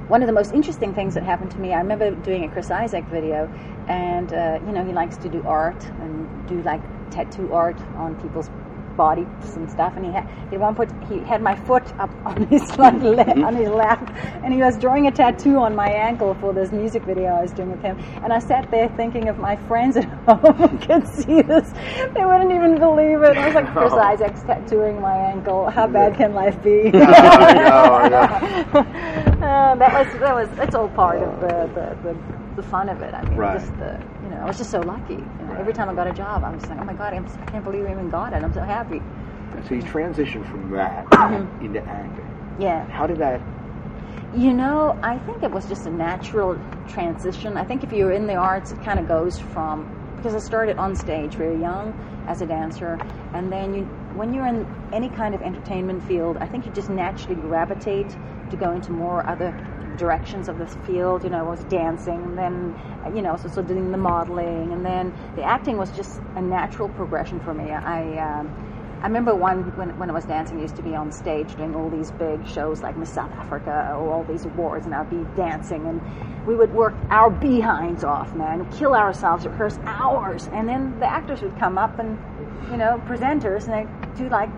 one 0.07 0.21
of 0.21 0.27
the 0.27 0.33
most 0.33 0.53
interesting 0.53 0.93
things 0.93 1.15
that 1.15 1.23
happened 1.23 1.49
to 1.49 1.57
me, 1.57 1.73
I 1.73 1.79
remember 1.79 2.11
doing 2.11 2.43
a 2.43 2.47
Chris 2.47 2.69
Isaak 2.69 3.05
video, 3.05 3.51
and 3.87 4.31
uh, 4.31 4.59
you 4.63 4.71
know 4.71 4.85
he 4.85 4.93
likes 4.93 5.17
to 5.17 5.29
do 5.29 5.43
art 5.47 5.83
and 5.99 6.47
do 6.47 6.61
like 6.61 6.81
tattoo 7.09 7.51
art 7.51 7.79
on 7.97 8.15
people's 8.21 8.49
bodies 8.95 9.55
and 9.55 9.69
stuff. 9.69 9.93
And 9.95 10.05
he 10.05 10.11
had 10.11 10.27
at 10.51 10.59
one 10.59 10.75
point 10.75 10.91
he 11.09 11.19
had 11.19 11.41
my 11.41 11.55
foot 11.55 11.85
up 11.99 12.09
on 12.25 12.47
his 12.47 12.61
like, 12.77 12.93
mm-hmm. 12.95 13.05
la- 13.05 13.47
on 13.47 13.53
mm-hmm. 13.53 13.57
his 13.57 13.69
lap, 13.69 14.15
and 14.43 14.53
he 14.53 14.61
was 14.61 14.77
drawing 14.77 15.07
a 15.07 15.11
tattoo 15.11 15.57
on 15.57 15.75
my 15.75 15.89
ankle 15.89 16.35
for 16.35 16.53
this 16.53 16.71
music 16.71 17.03
video 17.03 17.27
I 17.27 17.41
was 17.41 17.51
doing 17.51 17.71
with 17.71 17.81
him. 17.81 17.97
And 18.23 18.31
I 18.31 18.39
sat 18.39 18.69
there 18.71 18.89
thinking 18.95 19.27
if 19.27 19.37
my 19.37 19.55
friends 19.67 19.97
at 19.97 20.05
home 20.27 20.79
could 20.79 21.07
see 21.07 21.41
this, 21.41 21.71
they 22.13 22.25
wouldn't 22.25 22.51
even 22.51 22.77
believe 22.77 23.21
it. 23.21 23.37
I 23.37 23.47
was 23.47 23.55
like 23.55 23.71
Chris 23.71 23.93
Oh. 23.95 23.99
Isaak's 23.99 24.43
tattooing 24.43 24.99
my 24.99 25.15
ankle. 25.15 25.69
How 25.69 25.87
bad 25.87 26.15
can 26.15 26.33
life 26.33 26.61
be? 26.63 26.91
I 26.93 27.53
know, 27.53 27.95
I 28.73 29.34
Uh, 29.45 29.75
that 29.75 29.93
was 29.93 30.19
that 30.19 30.33
was 30.33 30.49
that's 30.57 30.73
all 30.75 30.89
part 30.89 31.21
of 31.21 31.39
the, 31.39 31.69
the, 31.75 32.13
the, 32.13 32.17
the 32.55 32.63
fun 32.63 32.89
of 32.89 33.01
it. 33.01 33.13
I 33.13 33.23
mean, 33.25 33.37
Right. 33.37 33.59
just 33.59 33.77
the 33.77 33.99
you 34.23 34.29
know, 34.29 34.37
I 34.37 34.45
was 34.45 34.57
just 34.57 34.71
so 34.71 34.81
lucky. 34.81 35.13
You 35.13 35.45
know, 35.47 35.55
every 35.59 35.71
time 35.73 35.87
I 35.87 35.93
got 35.93 36.07
a 36.07 36.13
job, 36.13 36.43
I 36.43 36.49
was 36.49 36.61
just 36.61 36.69
like, 36.71 36.79
oh 36.79 36.85
my 36.85 36.93
god, 36.93 37.13
I'm, 37.13 37.25
I 37.25 37.45
can't 37.51 37.63
believe 37.63 37.85
I 37.85 37.91
even 37.91 38.09
got 38.09 38.33
it. 38.33 38.43
I'm 38.43 38.53
so 38.53 38.61
happy. 38.61 39.01
So 39.67 39.75
you 39.75 39.83
transitioned 39.83 40.49
from 40.49 40.71
that 40.71 41.05
into 41.61 41.81
acting. 41.87 42.55
Yeah. 42.59 42.85
How 42.87 43.05
did 43.07 43.17
that? 43.19 43.39
You 44.33 44.51
know, 44.51 44.99
I 45.01 45.19
think 45.19 45.43
it 45.43 45.51
was 45.51 45.67
just 45.67 45.85
a 45.85 45.91
natural 45.91 46.59
transition. 46.89 47.55
I 47.55 47.63
think 47.63 47.83
if 47.83 47.93
you're 47.93 48.11
in 48.11 48.27
the 48.27 48.35
arts, 48.35 48.71
it 48.71 48.81
kind 48.83 48.99
of 48.99 49.07
goes 49.07 49.39
from 49.39 49.87
because 50.17 50.33
I 50.35 50.39
started 50.39 50.77
on 50.77 50.95
stage 50.95 51.35
very 51.35 51.59
young 51.61 51.93
as 52.27 52.41
a 52.41 52.45
dancer, 52.47 52.99
and 53.33 53.51
then 53.51 53.73
you, 53.75 53.87
when 54.15 54.33
you're 54.33 54.47
in 54.47 54.65
any 54.93 55.09
kind 55.09 55.35
of 55.35 55.41
entertainment 55.41 56.03
field, 56.03 56.37
I 56.37 56.47
think 56.47 56.65
you 56.65 56.71
just 56.71 56.89
naturally 56.89 57.35
gravitate 57.35 58.15
to 58.49 58.57
go 58.57 58.71
into 58.71 58.91
more 58.91 59.27
other 59.27 59.51
directions 59.97 60.49
of 60.49 60.57
this 60.57 60.75
field. 60.85 61.23
You 61.23 61.29
know, 61.29 61.39
I 61.39 61.49
was 61.49 61.63
dancing, 61.65 62.21
and 62.23 62.37
then 62.37 62.75
you 63.15 63.21
know, 63.21 63.37
so, 63.37 63.49
so 63.49 63.61
doing 63.61 63.91
the 63.91 63.97
modeling, 63.97 64.71
and 64.73 64.85
then 64.85 65.13
the 65.35 65.43
acting 65.43 65.77
was 65.77 65.91
just 65.91 66.21
a 66.35 66.41
natural 66.41 66.89
progression 66.89 67.39
for 67.39 67.53
me. 67.53 67.71
I. 67.71 68.17
Um, 68.17 68.71
I 69.01 69.07
remember 69.07 69.35
one 69.35 69.63
when, 69.77 69.95
when 69.99 70.09
I 70.09 70.13
was 70.13 70.25
dancing, 70.25 70.57
I 70.57 70.61
used 70.63 70.77
to 70.77 70.81
be 70.81 70.95
on 70.95 71.11
stage 71.11 71.55
doing 71.55 71.75
all 71.75 71.91
these 71.91 72.09
big 72.11 72.47
shows 72.47 72.81
like 72.81 72.97
Miss 72.97 73.11
South 73.11 73.31
Africa 73.33 73.93
or 73.93 74.11
all 74.11 74.23
these 74.23 74.45
awards, 74.45 74.87
and 74.87 74.95
I'd 74.95 75.11
be 75.11 75.23
dancing, 75.35 75.85
and 75.85 76.01
we 76.47 76.55
would 76.55 76.73
work 76.73 76.95
our 77.11 77.29
behinds 77.29 78.03
off, 78.03 78.33
man, 78.35 78.65
kill 78.71 78.95
ourselves, 78.95 79.45
rehearse 79.45 79.77
hours, 79.83 80.49
and 80.53 80.67
then 80.67 80.97
the 80.99 81.05
actors 81.05 81.41
would 81.43 81.55
come 81.59 81.77
up 81.77 81.99
and, 81.99 82.17
you 82.71 82.77
know, 82.77 83.01
presenters, 83.07 83.67
and 83.67 83.73
they 83.73 84.23
do 84.23 84.29
like, 84.29 84.49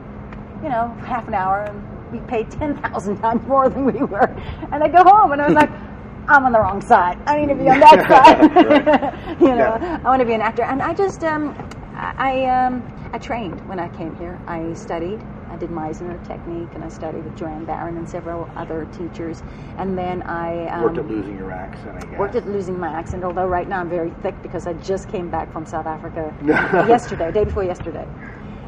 you 0.63 0.69
know, 0.69 0.95
half 1.05 1.27
an 1.27 1.33
hour, 1.33 1.63
and 1.63 2.11
we 2.11 2.19
paid 2.27 2.49
ten 2.51 2.77
thousand 2.77 3.17
times 3.21 3.45
more 3.47 3.69
than 3.69 3.85
we 3.85 3.99
were, 4.03 4.27
and 4.71 4.81
they 4.81 4.89
go 4.89 5.03
home, 5.03 5.31
and 5.31 5.41
I 5.41 5.47
was 5.47 5.55
like. 5.55 5.69
I'm 6.29 6.43
on 6.43 6.51
the 6.51 6.59
wrong 6.59 6.81
side. 6.81 7.17
I 7.25 7.39
need 7.39 7.47
to 7.47 7.55
be 7.55 7.69
on 7.69 7.79
that 7.79 8.05
side. 8.09 9.39
you 9.39 9.55
know, 9.55 9.77
I 9.79 10.03
want 10.03 10.19
to 10.19 10.25
be 10.25 10.33
an 10.33 10.41
actor, 10.41 10.63
and 10.63 10.81
I 10.81 10.93
just 10.93 11.23
um, 11.23 11.55
I, 11.95 12.43
um, 12.45 12.83
I 13.13 13.17
trained 13.17 13.65
when 13.69 13.79
I 13.79 13.87
came 13.95 14.13
here. 14.17 14.37
I 14.45 14.73
studied. 14.73 15.21
I 15.57 15.59
did 15.59 15.71
Meisner 15.71 16.27
technique, 16.27 16.69
and 16.75 16.83
I 16.83 16.89
studied 16.89 17.23
with 17.23 17.35
Joanne 17.35 17.65
Baron 17.65 17.97
and 17.97 18.07
several 18.07 18.47
other 18.55 18.87
teachers. 18.95 19.41
And 19.79 19.97
then 19.97 20.21
I 20.21 20.67
um, 20.67 20.83
worked 20.83 20.99
at 20.99 21.07
losing 21.07 21.35
your 21.35 21.51
accent, 21.51 21.95
I 21.95 22.05
guess. 22.05 22.19
worked 22.19 22.35
at 22.35 22.47
losing 22.47 22.79
my 22.79 22.89
accent. 22.89 23.23
Although 23.23 23.47
right 23.47 23.67
now 23.67 23.79
I'm 23.79 23.89
very 23.89 24.11
thick 24.21 24.39
because 24.43 24.67
I 24.67 24.73
just 24.73 25.09
came 25.09 25.31
back 25.31 25.51
from 25.51 25.65
South 25.65 25.87
Africa 25.87 26.31
yesterday, 26.87 27.31
day 27.31 27.43
before 27.43 27.63
yesterday, 27.63 28.07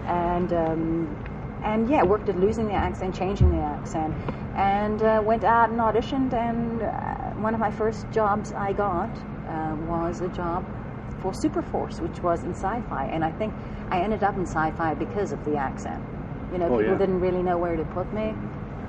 and 0.08 0.52
um, 0.52 1.62
and 1.64 1.88
yeah, 1.88 2.02
worked 2.02 2.28
at 2.28 2.40
losing 2.40 2.68
the 2.68 2.74
accent, 2.74 3.14
changing 3.14 3.52
the 3.52 3.62
accent, 3.62 4.16
and 4.56 5.04
uh, 5.04 5.22
went 5.24 5.44
out 5.44 5.70
and 5.70 5.80
auditioned. 5.80 6.34
And 6.34 6.82
uh, 6.82 7.40
one 7.40 7.54
of 7.54 7.60
my 7.60 7.70
first 7.70 8.10
jobs 8.10 8.52
I 8.52 8.74
got 8.74 9.16
uh, 9.48 9.76
was 9.88 10.22
a 10.22 10.30
job 10.30 10.66
for 11.22 11.34
Superforce, 11.34 12.02
which 12.02 12.24
was 12.24 12.44
in 12.44 12.56
sci-fi, 12.56 13.06
and 13.12 13.24
I 13.24 13.32
think 13.32 13.54
I 13.92 14.00
ended 14.02 14.24
up 14.24 14.38
in 14.38 14.48
sci-fi 14.48 14.96
because 14.96 15.32
of 15.32 15.46
the 15.46 15.56
accent. 15.56 16.04
You 16.52 16.58
know, 16.58 16.66
Oh, 16.66 16.78
people 16.78 16.94
yeah. 16.94 16.98
didn't 16.98 17.20
really 17.20 17.44
know 17.44 17.58
where 17.58 17.76
to 17.76 17.84
put 17.86 18.12
me. 18.14 18.34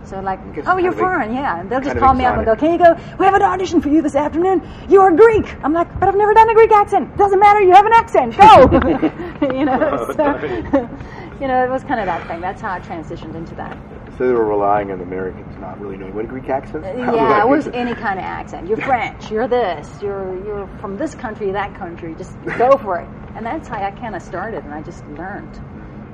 So 0.03 0.19
like, 0.21 0.39
oh, 0.41 0.53
you're 0.55 0.65
kind 0.65 0.87
of 0.87 0.95
a- 0.95 0.99
foreign, 0.99 1.35
yeah. 1.35 1.61
And 1.61 1.69
they'll 1.71 1.81
just 1.83 1.99
call 1.99 2.15
me 2.15 2.25
up 2.25 2.37
and 2.37 2.47
go, 2.47 2.57
can 2.57 2.73
you 2.73 2.79
go? 2.79 2.95
We 3.19 3.27
have 3.27 3.35
an 3.35 3.43
audition 3.43 3.83
for 3.83 3.91
you 3.91 4.01
this 4.01 4.15
afternoon. 4.17 4.63
You 4.89 5.03
are 5.03 5.13
Greek. 5.13 5.55
I'm 5.63 5.75
like, 5.75 5.89
but 6.01 6.09
I've 6.09 6.17
never 6.17 6.33
done 6.33 6.49
a 6.49 6.55
Greek 6.55 6.73
accent. 6.73 7.15
Doesn't 7.19 7.39
matter. 7.39 7.61
You 7.61 7.73
have 7.73 7.85
an 7.85 7.93
accent. 7.93 8.37
Go. 8.37 9.49
you 9.55 9.65
know. 9.67 9.79
Oh, 10.09 10.13
so, 10.15 10.89
you 11.41 11.49
know, 11.49 11.63
it 11.65 11.71
was 11.71 11.85
kind 11.85 12.01
of 12.01 12.07
that 12.07 12.27
thing. 12.29 12.41
That's 12.41 12.63
how 12.63 12.73
I 12.73 12.81
transitioned 12.81 13.35
into 13.35 13.55
that. 13.57 13.77
So 14.17 14.27
they 14.27 14.33
were 14.33 14.47
relying 14.47 14.91
on 14.91 15.01
Americans 15.03 15.55
not 15.61 15.79
really 15.81 15.97
knowing 15.99 16.15
what 16.15 16.25
a 16.25 16.29
Greek 16.29 16.49
accent. 16.49 16.85
Uh, 16.85 16.93
yeah, 17.15 17.43
it 17.43 17.49
was 17.49 17.69
any 17.69 17.95
kind 17.95 18.19
of 18.19 18.25
accent. 18.25 18.69
You're 18.69 18.77
French. 18.79 19.31
You're 19.31 19.49
this. 19.49 19.89
You're 20.03 20.35
you're 20.45 20.67
from 20.79 20.97
this 20.99 21.15
country, 21.15 21.53
that 21.53 21.75
country. 21.75 22.15
Just 22.17 22.37
go 22.59 22.77
for 22.79 22.99
it. 23.01 23.09
And 23.37 23.45
that's 23.47 23.69
how 23.69 23.83
I 23.83 23.91
kind 23.93 24.15
of 24.15 24.21
started, 24.23 24.65
and 24.65 24.75
I 24.75 24.83
just 24.83 25.07
learned, 25.09 25.59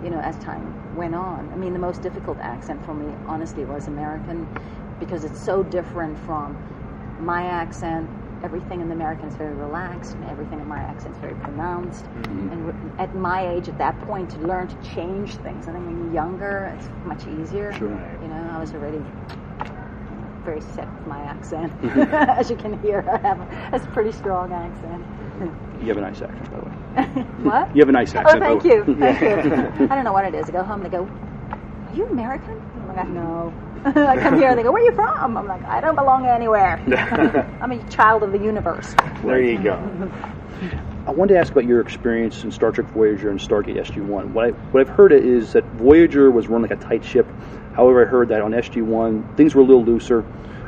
you 0.03 0.11
know, 0.11 0.21
as 0.21 0.37
time 0.39 0.97
went 0.97 1.15
on. 1.15 1.51
I 1.53 1.57
mean, 1.57 1.73
the 1.73 1.79
most 1.79 2.03
difficult 2.03 2.39
accent 2.41 2.85
for 2.85 2.95
me, 2.95 3.15
honestly, 3.27 3.65
was 3.65 3.87
American, 3.87 4.49
because 4.99 5.25
it's 5.25 5.41
so 5.41 5.63
different 5.63 6.19
from 6.19 6.57
my 7.21 7.45
accent. 7.47 8.09
Everything 8.43 8.81
in 8.81 8.89
the 8.89 8.95
American 8.95 9.29
is 9.29 9.35
very 9.35 9.55
relaxed, 9.55 10.15
and 10.15 10.25
everything 10.25 10.61
in 10.61 10.69
my 10.69 10.79
accent 10.79 11.15
is 11.15 11.21
very 11.21 11.35
pronounced. 11.37 12.05
Mm-hmm. 12.05 12.53
And 12.53 13.01
at 13.01 13.15
my 13.15 13.49
age, 13.49 13.69
at 13.69 13.79
that 13.79 13.99
point, 14.03 14.31
to 14.31 14.39
learn 14.39 14.69
to 14.69 14.77
change 14.95 15.35
things, 15.37 15.69
I 15.69 15.73
think 15.73 15.87
when 15.87 16.05
you're 16.05 16.15
younger, 16.15 16.73
it's 16.77 16.89
much 17.05 17.27
easier. 17.27 17.73
Sure. 17.73 18.19
You 18.23 18.29
know, 18.29 18.51
I 18.53 18.61
was 18.61 18.73
already 18.75 19.03
very 20.45 20.61
set 20.61 20.91
with 20.95 21.07
my 21.07 21.21
accent. 21.23 21.73
As 22.13 22.49
you 22.49 22.57
can 22.57 22.81
hear, 22.81 23.05
I 23.11 23.19
have 23.27 23.41
a, 23.41 23.77
a 23.77 23.81
pretty 23.93 24.13
strong 24.13 24.53
accent. 24.53 25.05
You 25.83 25.89
have 25.89 25.99
a 25.99 26.01
nice 26.01 26.23
accent, 26.23 26.51
by 26.51 26.61
the 26.61 26.67
way. 26.67 26.76
what? 27.43 27.75
You 27.75 27.81
have 27.83 27.89
a 27.89 27.93
nice 27.93 28.15
accent. 28.15 28.43
Oh, 28.43 28.59
thank 28.59 28.65
you. 28.65 28.85
Thank 28.99 29.21
you. 29.21 29.87
I 29.91 29.95
don't 29.95 30.05
know 30.05 30.13
what 30.13 30.25
it 30.25 30.35
is. 30.35 30.49
I 30.49 30.53
go 30.53 30.63
home 30.65 30.83
and 30.83 30.87
they 30.87 30.97
go, 30.97 31.05
Are 31.05 31.95
you 31.95 32.07
American? 32.09 32.61
I'm 32.75 32.89
like, 32.89 33.09
No. 33.09 33.53
I 33.85 34.17
come 34.19 34.37
here 34.37 34.49
and 34.49 34.59
they 34.59 34.63
go, 34.63 34.73
Where 34.73 34.83
are 34.83 34.87
you 34.87 34.95
from? 34.95 35.37
I'm 35.37 35.47
like, 35.47 35.63
I 35.65 35.81
don't 35.81 35.95
belong 35.95 36.27
anywhere. 36.27 36.81
I'm 37.61 37.73
a 37.73 37.89
child 37.91 38.23
of 38.23 38.33
the 38.33 38.39
universe. 38.39 38.95
There 39.23 39.43
you 39.43 39.63
go. 39.63 40.11
I 41.07 41.11
wanted 41.13 41.35
to 41.35 41.41
ask 41.41 41.53
about 41.53 41.67
your 41.67 41.81
experience 41.81 42.43
in 42.43 42.51
Star 42.51 42.73
Trek 42.73 42.89
Voyager 42.89 43.31
and 43.31 43.39
Stargate 43.39 43.77
SG-1. 43.77 44.33
What, 44.33 44.47
I, 44.47 44.51
what 44.73 44.81
I've 44.81 44.89
heard 44.89 45.13
is 45.13 45.53
that 45.53 45.65
Voyager 45.75 46.31
was 46.31 46.49
run 46.49 46.63
like 46.63 46.73
a 46.73 46.77
tight 46.77 47.05
ship. 47.05 47.27
However, 47.75 48.05
I 48.05 48.11
heard 48.11 48.29
that 48.31 48.41
on 48.43 48.53
SG-1 48.53 49.37
things 49.37 49.55
were 49.55 49.61
a 49.61 49.65
little 49.65 49.85
looser. 49.85 50.25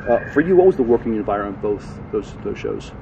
Uh, 0.07 0.19
for 0.31 0.41
you, 0.41 0.55
what 0.55 0.67
was 0.67 0.77
the 0.77 0.83
working 0.83 1.15
environment 1.15 1.61
both 1.61 1.99
those 2.11 2.33
those 2.43 2.57
shows? 2.57 2.93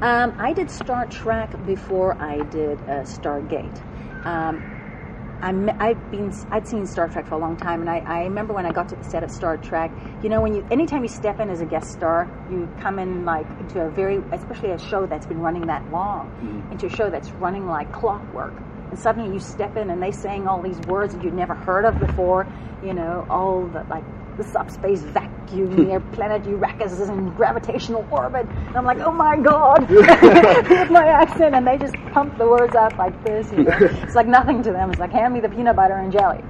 Um, 0.00 0.34
I 0.38 0.52
did 0.52 0.70
Star 0.70 1.06
Trek 1.06 1.54
before 1.66 2.20
I 2.20 2.42
did 2.50 2.78
uh, 2.80 3.04
Stargate. 3.04 3.80
Um, 4.26 4.70
I'm, 5.40 5.68
I've 5.80 6.10
been, 6.10 6.32
I'd 6.50 6.66
seen 6.66 6.86
Star 6.86 7.08
Trek 7.08 7.26
for 7.26 7.34
a 7.34 7.38
long 7.38 7.56
time, 7.56 7.80
and 7.80 7.88
I, 7.90 7.98
I 7.98 8.22
remember 8.24 8.54
when 8.54 8.66
I 8.66 8.72
got 8.72 8.88
to 8.88 8.96
the 8.96 9.04
set 9.04 9.22
of 9.22 9.30
Star 9.30 9.56
Trek. 9.56 9.90
You 10.22 10.30
know, 10.30 10.40
when 10.40 10.54
you, 10.54 10.66
anytime 10.70 11.02
you 11.02 11.08
step 11.08 11.38
in 11.38 11.50
as 11.50 11.60
a 11.60 11.66
guest 11.66 11.92
star, 11.92 12.30
you 12.50 12.68
come 12.80 12.98
in 12.98 13.24
like 13.24 13.46
into 13.60 13.80
a 13.82 13.90
very, 13.90 14.22
especially 14.32 14.70
a 14.70 14.78
show 14.78 15.06
that's 15.06 15.26
been 15.26 15.40
running 15.40 15.66
that 15.66 15.90
long, 15.90 16.68
into 16.72 16.86
a 16.86 16.90
show 16.90 17.10
that's 17.10 17.30
running 17.32 17.66
like 17.66 17.92
clockwork. 17.92 18.54
And 18.90 18.98
suddenly 18.98 19.32
you 19.32 19.38
step 19.38 19.76
in, 19.76 19.90
and 19.90 20.02
they 20.02 20.12
saying 20.12 20.48
all 20.48 20.62
these 20.62 20.78
words 20.80 21.14
that 21.14 21.22
you'd 21.22 21.34
never 21.34 21.54
heard 21.54 21.84
of 21.84 21.98
before. 22.00 22.46
You 22.82 22.94
know, 22.94 23.26
all 23.28 23.66
the 23.66 23.84
like 23.90 24.04
the 24.36 24.44
subspace 24.44 25.00
vacuum 25.00 25.86
near 25.86 26.00
planet 26.00 26.42
Euracus 26.42 27.00
is 27.00 27.08
in 27.08 27.30
gravitational 27.34 28.06
orbit. 28.10 28.46
And 28.48 28.76
I'm 28.76 28.84
like, 28.84 28.98
oh 28.98 29.12
my 29.12 29.36
god, 29.36 29.88
with 29.88 30.06
my 30.90 31.06
accent, 31.06 31.54
and 31.54 31.66
they 31.66 31.78
just 31.78 31.94
pump 32.12 32.36
the 32.38 32.46
words 32.46 32.74
out 32.74 32.96
like 32.98 33.24
this. 33.24 33.50
You 33.52 33.64
know, 33.64 33.76
it's 33.80 34.14
like 34.14 34.26
nothing 34.26 34.62
to 34.62 34.72
them. 34.72 34.90
It's 34.90 34.98
like 35.00 35.12
hand 35.12 35.34
me 35.34 35.40
the 35.40 35.48
peanut 35.48 35.76
butter 35.76 35.94
and 35.94 36.12
jelly. 36.12 36.42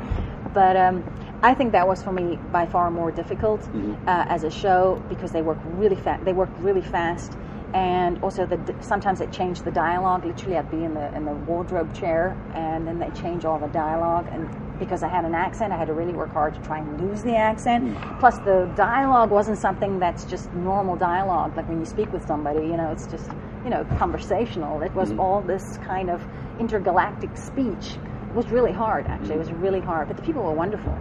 But 0.53 0.77
um, 0.77 1.05
I 1.43 1.53
think 1.53 1.73
that 1.73 1.87
was 1.87 2.03
for 2.03 2.13
me 2.13 2.39
by 2.53 2.67
far 2.67 2.91
more 2.91 3.11
difficult 3.11 3.61
uh, 4.07 4.25
as 4.29 4.45
a 4.45 4.51
show 4.51 5.03
because 5.09 5.33
they 5.33 5.43
work 5.43 5.59
really 5.75 5.97
fast. 5.97 6.25
They 6.25 6.33
work 6.33 6.51
really 6.61 6.81
fast. 6.81 7.37
And 7.75 8.23
also, 8.23 8.47
the, 8.47 8.75
sometimes 8.81 9.19
they 9.19 9.27
change 9.27 9.63
the 9.63 9.73
dialogue. 9.73 10.25
Literally, 10.25 10.57
I'd 10.57 10.71
be 10.71 10.85
in 10.85 10.95
the 10.95 11.15
in 11.17 11.25
the 11.25 11.35
wardrobe 11.35 11.93
chair, 11.93 12.37
and 12.55 12.87
then 12.87 13.01
they 13.01 13.11
change 13.11 13.45
all 13.45 13.59
the 13.59 13.67
dialogue. 13.67 14.29
And 14.31 14.49
because 14.79 15.03
I 15.03 15.09
had 15.09 15.25
an 15.25 15.35
accent, 15.35 15.73
I 15.73 15.77
had 15.77 15.87
to 15.87 15.95
really 15.95 16.13
work 16.13 16.33
hard 16.33 16.55
to 16.55 16.61
try 16.61 16.79
and 16.79 17.01
lose 17.01 17.23
the 17.23 17.37
accent. 17.37 17.97
Plus, 18.21 18.39
the 18.39 18.71
dialogue 18.77 19.31
wasn't 19.31 19.59
something 19.59 19.99
that's 19.99 20.25
just 20.25 20.53
normal 20.55 20.97
dialogue, 20.97 21.57
like 21.57 21.69
when 21.69 21.79
you 21.79 21.87
speak 21.87 22.13
with 22.13 22.27
somebody. 22.27 22.67
You 22.67 22.77
know, 22.77 22.91
it's 22.91 23.07
just 23.07 23.31
you 23.65 23.71
know 23.71 23.85
conversational. 23.99 24.83
It 24.83 24.93
was 24.95 25.13
all 25.13 25.43
this 25.43 25.79
kind 25.79 26.11
of 26.11 26.23
intergalactic 26.59 27.37
speech. 27.37 27.97
It 28.29 28.35
was 28.35 28.49
really 28.49 28.73
hard, 28.73 29.07
actually. 29.07 29.35
It 29.35 29.39
was 29.39 29.53
really 29.53 29.81
hard, 29.81 30.09
but 30.09 30.17
the 30.17 30.23
people 30.23 30.43
were 30.43 30.53
wonderful. 30.53 30.97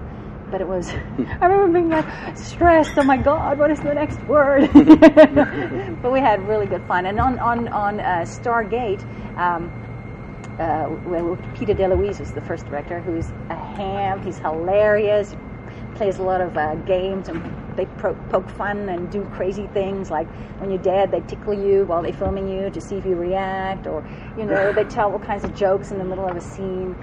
But 0.52 0.62
it 0.62 0.68
was, 0.68 0.90
I 1.42 1.46
remember 1.46 1.80
being 1.80 1.90
like 1.90 2.38
stressed. 2.38 2.92
Oh 2.98 3.04
my 3.04 3.18
God, 3.18 3.58
what 3.58 3.72
is 3.72 3.80
the 3.80 3.94
next 3.94 4.22
word? 4.26 4.70
but 6.04 6.12
we 6.12 6.20
had 6.20 6.48
really 6.48 6.68
good 6.68 6.86
fun. 6.88 7.08
And 7.08 7.20
on 7.20 7.40
on 7.40 7.68
on 7.70 8.00
uh, 8.00 8.22
Stargate, 8.22 9.04
um, 9.38 9.72
uh, 10.60 10.88
well, 11.06 11.38
Peter 11.54 11.74
DeLuise 11.74 12.20
was 12.20 12.32
the 12.34 12.42
first 12.42 12.68
director, 12.68 13.02
who's 13.02 13.32
a 13.50 13.56
ham. 13.56 14.22
He's 14.22 14.40
hilarious. 14.40 15.36
Plays 15.96 16.20
a 16.20 16.24
lot 16.24 16.42
of 16.42 16.58
uh, 16.58 16.76
games 16.76 17.30
and 17.30 17.42
they 17.76 17.86
pro- 17.86 18.16
poke 18.30 18.50
fun 18.50 18.90
and 18.90 19.10
do 19.12 19.26
crazy 19.26 19.68
things. 19.68 20.12
Like 20.12 20.28
when 20.60 20.70
you're 20.70 20.80
dead, 20.82 21.12
they 21.12 21.22
tickle 21.22 21.54
you 21.54 21.86
while 21.86 22.02
they're 22.02 22.14
filming 22.14 22.48
you 22.48 22.70
to 22.72 22.82
see 22.82 22.98
if 22.98 23.06
you 23.06 23.16
react, 23.16 23.88
or 23.88 24.04
you 24.38 24.46
know 24.46 24.74
they 24.74 24.84
tell 24.98 25.12
all 25.12 25.20
kinds 25.20 25.44
of 25.44 25.56
jokes 25.56 25.92
in 25.92 25.98
the 26.00 26.06
middle 26.06 26.28
of 26.28 26.36
a 26.36 26.42
scene. 26.42 26.96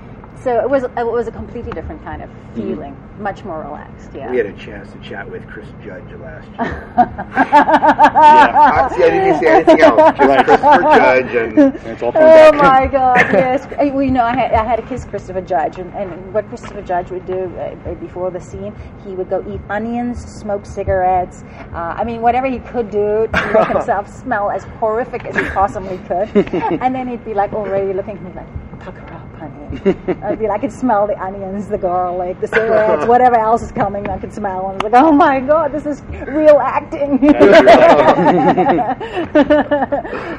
So 0.43 0.59
it 0.59 0.71
was 0.71 0.85
it 0.85 1.07
was 1.07 1.29
a 1.29 1.31
completely 1.31 1.73
different 1.73 2.03
kind 2.03 2.23
of 2.23 2.31
feeling, 2.55 2.97
much 3.19 3.45
more 3.45 3.61
relaxed. 3.63 4.11
Yeah. 4.15 4.31
We 4.31 4.39
had 4.39 4.47
a 4.47 4.55
chance 4.55 4.91
to 4.93 4.99
chat 5.01 5.31
with 5.31 5.47
Chris 5.47 5.69
Judge 5.85 6.11
last 6.19 6.49
year. 6.49 6.57
yeah, 6.97 8.89
I, 8.91 8.95
see, 8.97 9.05
I 9.05 9.11
didn't 9.11 9.41
see 9.41 9.47
anything 9.47 9.81
else. 9.83 10.01
Just 10.19 10.47
Christopher 10.47 10.83
Judge, 10.83 11.35
and, 11.57 11.75
it's 11.75 12.03
all 12.03 12.13
Oh 12.15 12.53
my 12.53 12.87
God! 12.87 13.19
Yes, 13.33 13.67
Uh, 13.79 13.95
we 13.95 14.11
know. 14.11 14.25
I 14.25 14.35
had, 14.35 14.53
I 14.53 14.65
had 14.65 14.77
to 14.77 14.83
kiss 14.83 15.05
Christopher 15.05 15.43
Judge, 15.43 15.79
and, 15.79 15.93
and 15.95 16.33
what 16.33 16.49
Christopher 16.49 16.83
Judge 16.83 17.11
would 17.11 17.27
do 17.27 17.55
uh, 17.57 17.95
before 17.97 18.31
the 18.31 18.41
scene, 18.41 18.75
he 19.05 19.11
would 19.11 19.29
go 19.29 19.45
eat 19.53 19.61
onions, 19.69 20.25
smoke 20.25 20.65
cigarettes. 20.65 21.45
Uh, 21.75 21.95
I 21.99 22.05
mean, 22.05 22.23
whatever 22.23 22.47
he 22.47 22.61
could 22.61 22.91
do 22.91 23.29
to 23.33 23.53
make 23.53 23.69
himself 23.69 24.09
smell 24.09 24.51
as 24.51 24.65
horrific 24.81 25.27
as 25.27 25.37
he 25.37 25.45
possibly 25.51 25.99
could, 26.09 26.35
and 26.81 26.95
then 26.95 27.09
he'd 27.09 27.25
be 27.27 27.35
like 27.35 27.53
already 27.53 27.93
looking 27.93 28.17
at 28.17 28.23
me 28.23 28.33
like, 28.33 28.81
pucker 28.81 29.05
up, 29.13 29.20
honey. 29.41 30.23
I'd 30.23 30.39
be 30.39 30.47
like, 30.47 30.59
I 30.59 30.61
could 30.61 30.73
smell 30.73 31.07
the 31.07 31.19
onions, 31.21 31.69
the 31.69 31.79
garlic, 31.79 32.41
the 32.41 32.47
cigarettes, 32.49 33.07
whatever 33.07 33.39
else 33.39 33.63
is 33.63 33.73
coming, 33.73 34.09
I 34.09 34.19
could 34.19 34.33
smell. 34.33 34.71
And 34.71 34.81
I 34.83 34.85
was 34.85 34.93
like, 34.93 35.03
oh 35.03 35.13
my 35.13 35.41
God, 35.41 35.73
this 35.73 35.87
is 35.87 36.03
real 36.29 36.59
acting. 36.61 37.19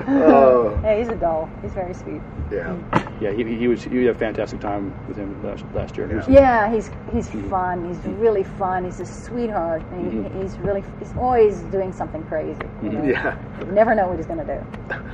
Oh. 0.08 0.78
Yeah, 0.84 0.97
he's 0.97 1.10
a 1.10 1.16
doll. 1.16 1.49
He's 1.62 1.74
very 1.74 1.93
sweet. 1.93 2.22
Yeah. 2.52 2.76
Yeah, 3.22 3.32
he, 3.32 3.43
he 3.56 3.68
was. 3.68 3.86
You 3.86 4.08
had 4.08 4.16
a 4.16 4.20
fantastic 4.20 4.60
time 4.60 4.93
with 5.08 5.16
him 5.16 5.41
last, 5.43 5.64
last 5.74 5.95
year. 5.95 6.08
He 6.08 6.16
was- 6.16 6.28
Yeah, 6.28 6.72
he's 6.74 6.89
he's 7.14 7.30
fun. 7.49 7.88
He's 7.88 7.99
really 8.18 8.43
fun. 8.43 8.84
He's 8.86 8.99
a 8.99 9.06
sweetheart. 9.06 9.84
And 9.91 10.12
he, 10.12 10.18
Mhm. 10.18 10.41
He's 10.41 10.58
really 10.60 10.84
he's 10.99 11.14
always 11.18 11.60
doing 11.72 11.93
something 11.93 12.24
crazy. 12.24 12.60
You 12.84 12.89
know? 12.89 13.04
Yeah. 13.04 13.38
You 13.60 13.72
never 13.72 13.93
know 13.95 14.08
what 14.08 14.18
he's 14.18 14.26
going 14.26 14.39
to 14.45 14.45
do. 14.45 14.60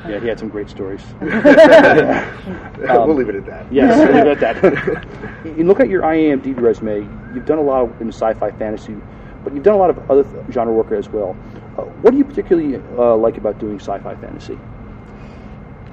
Yeah, 0.10 0.20
he 0.20 0.28
had 0.28 0.40
some 0.40 0.50
great 0.50 0.70
stories. 0.70 1.04
We'll 2.98 3.16
leave 3.16 3.30
it 3.30 3.36
at 3.36 3.46
that. 3.48 3.72
Yes, 3.78 4.10
we'll 4.12 4.26
leave 4.26 4.40
that. 4.40 5.46
you 5.58 5.64
look 5.64 5.80
at 5.80 5.88
your 5.88 6.02
IMDb 6.02 6.60
resume. 6.60 7.08
You've 7.34 7.46
done 7.46 7.60
a 7.60 7.62
lot 7.62 7.96
in 8.02 8.08
sci-fi, 8.08 8.50
fantasy, 8.52 8.96
but 9.44 9.54
you've 9.54 9.64
done 9.64 9.76
a 9.76 9.78
lot 9.78 9.92
of 9.92 10.00
other 10.10 10.24
th- 10.24 10.36
genre 10.52 10.74
work 10.74 10.92
as 10.92 11.14
well. 11.14 11.38
Uh, 11.78 11.84
what 12.02 12.12
do 12.12 12.18
you 12.18 12.26
particularly 12.26 12.82
uh, 12.98 13.16
like 13.16 13.38
about 13.38 13.60
doing 13.60 13.80
sci-fi 13.80 14.16
fantasy? 14.16 14.58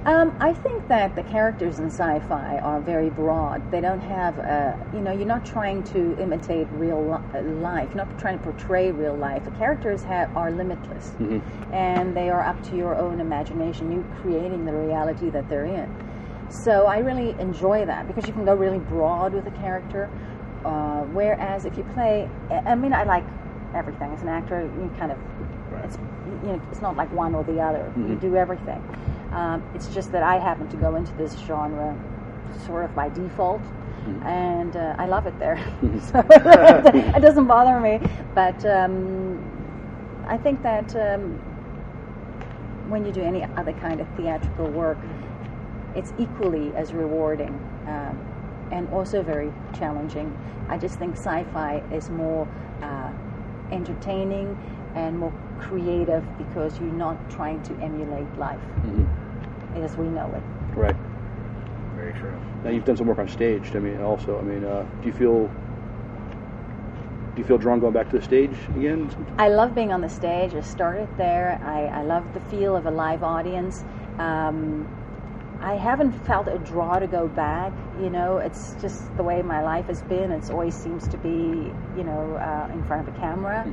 Um, 0.07 0.35
I 0.41 0.53
think 0.53 0.87
that 0.89 1.17
the 1.17 1.23
characters 1.23 1.79
in 1.79 1.87
sci-fi 1.87 2.59
are 2.59 2.81
very 2.81 3.09
broad. 3.09 3.71
They 3.71 3.81
don't 3.81 4.01
have, 4.01 4.39
uh, 4.39 4.77
you 4.95 5.01
know, 5.01 5.13
you're 5.13 5.27
not 5.27 5.47
trying 5.47 5.83
to 5.85 6.15
imitate 6.19 6.69
real 6.73 7.03
li- 7.03 7.39
uh, 7.39 7.43
life. 7.43 7.91
You're 7.95 8.05
not 8.05 8.19
trying 8.19 8.39
to 8.39 8.45
portray 8.45 8.93
real 8.93 9.17
life. 9.17 9.45
The 9.45 9.51
characters 9.53 10.03
have, 10.05 10.35
are 10.37 10.51
limitless, 10.51 11.13
and 11.73 12.15
they 12.15 12.29
are 12.29 12.43
up 12.43 12.63
to 12.71 12.77
your 12.77 12.97
own 12.97 13.19
imagination. 13.21 13.93
You're 13.93 14.05
creating 14.21 14.67
the 14.67 14.73
reality 14.73 15.31
that 15.31 15.49
they're 15.49 15.65
in. 15.65 15.91
So 16.51 16.87
I 16.87 16.99
really 16.99 17.39
enjoy 17.41 17.85
that 17.87 18.07
because 18.07 18.27
you 18.27 18.33
can 18.33 18.45
go 18.45 18.55
really 18.55 18.79
broad 18.79 19.35
with 19.35 19.47
a 19.47 19.51
character. 19.51 20.11
Uh, 20.65 21.03
whereas 21.13 21.65
if 21.65 21.77
you 21.77 21.85
play, 21.95 22.29
I 22.51 22.75
mean, 22.75 22.93
I 22.93 23.05
like 23.05 23.25
everything 23.75 24.13
as 24.13 24.23
an 24.23 24.29
actor. 24.29 24.63
You 24.63 24.91
kind 24.99 25.13
of, 25.13 25.19
right. 25.73 25.85
it's 25.85 25.99
you 26.43 26.53
know, 26.53 26.63
it's 26.71 26.81
not 26.81 26.97
like 26.97 27.13
one 27.13 27.35
or 27.35 27.45
the 27.45 27.61
other. 27.61 27.93
You 27.97 28.03
Mhm. 28.17 28.21
do 28.21 28.37
everything. 28.37 28.83
Um, 29.33 29.63
it's 29.75 29.89
just 29.89 30.13
that 30.13 30.23
I 30.23 30.39
happen 30.39 30.69
to 30.69 30.77
go 30.77 30.95
into 30.95 31.13
this 31.15 31.37
genre 31.39 31.95
sort 32.67 32.85
of 32.85 32.95
by 32.95 33.09
default, 33.09 33.63
and 34.25 34.77
uh, 34.77 34.95
I 34.97 35.07
love 35.07 35.27
it 35.27 35.39
there. 35.39 35.59
so 36.01 36.25
it 36.31 37.21
doesn't 37.21 37.47
bother 37.47 37.81
me. 37.81 38.01
But 38.35 38.65
um, 38.65 39.39
I 40.27 40.39
think 40.39 40.63
that 40.63 40.95
um, 40.97 41.33
when 42.89 43.05
you 43.05 43.13
do 43.13 43.23
any 43.23 43.45
other 43.57 43.73
kind 43.73 44.01
of 44.01 44.07
theatrical 44.17 44.69
work, 44.69 44.99
it's 45.95 46.13
equally 46.19 46.75
as 46.75 46.93
rewarding 46.93 47.53
um, 47.87 48.19
and 48.71 48.89
also 48.91 49.23
very 49.23 49.53
challenging. 49.73 50.37
I 50.69 50.79
just 50.79 50.99
think 50.99 51.17
sci-fi 51.17 51.83
is 51.93 52.11
more 52.11 52.49
uh, 52.83 53.11
entertaining 53.71 54.57
and 54.95 55.19
more 55.19 55.33
creative 55.59 56.25
because 56.39 56.79
you're 56.79 56.91
not 56.93 57.19
trying 57.31 57.63
to 57.63 57.75
emulate 57.81 58.39
life 58.39 58.61
as 59.77 59.97
we 59.97 60.07
know 60.07 60.33
it. 60.35 60.43
Right. 60.77 60.97
Very 61.97 62.13
true. 62.15 62.39
Now 62.63 62.71
you've 62.71 62.85
done 62.85 62.97
some 62.97 63.07
work 63.07 63.19
on 63.19 63.29
stage. 63.29 63.75
I 63.75 63.79
mean, 63.79 64.01
also, 64.01 64.39
I 64.39 64.43
mean, 64.43 64.65
uh, 64.65 64.87
do 65.01 65.07
you 65.07 65.13
feel 65.13 65.51
do 67.35 67.41
you 67.41 67.45
feel 67.45 67.59
drawn 67.59 67.81
going 67.81 67.93
back 67.93 68.09
to 68.11 68.19
the 68.19 68.25
stage 68.25 68.57
again? 68.77 69.11
I 69.39 69.49
love 69.49 69.75
being 69.75 69.93
on 69.93 70.01
the 70.01 70.09
stage. 70.09 70.55
I 70.55 70.61
started 70.61 71.09
there. 71.17 71.61
I, 71.65 71.87
I 71.87 72.03
love 72.03 72.33
the 72.33 72.39
feel 72.39 72.77
of 72.77 72.87
a 72.87 72.93
live 72.93 73.25
audience. 73.25 73.83
Um, 74.19 74.87
I 75.61 75.75
haven't 75.75 76.13
felt 76.27 76.49
a 76.49 76.59
draw 76.59 76.99
to 76.99 77.07
go 77.07 77.29
back. 77.29 77.73
You 78.01 78.11
know, 78.11 78.39
it's 78.39 78.75
just 78.81 79.17
the 79.17 79.23
way 79.23 79.41
my 79.43 79.63
life 79.63 79.87
has 79.87 80.03
been. 80.03 80.31
It 80.31 80.51
always 80.51 80.75
seems 80.75 81.09
to 81.09 81.17
be, 81.17 81.73
you 81.97 82.05
know, 82.05 82.37
uh, 82.37 82.73
in 82.73 82.85
front 82.85 83.09
of 83.09 83.15
a 83.15 83.19
camera. 83.19 83.67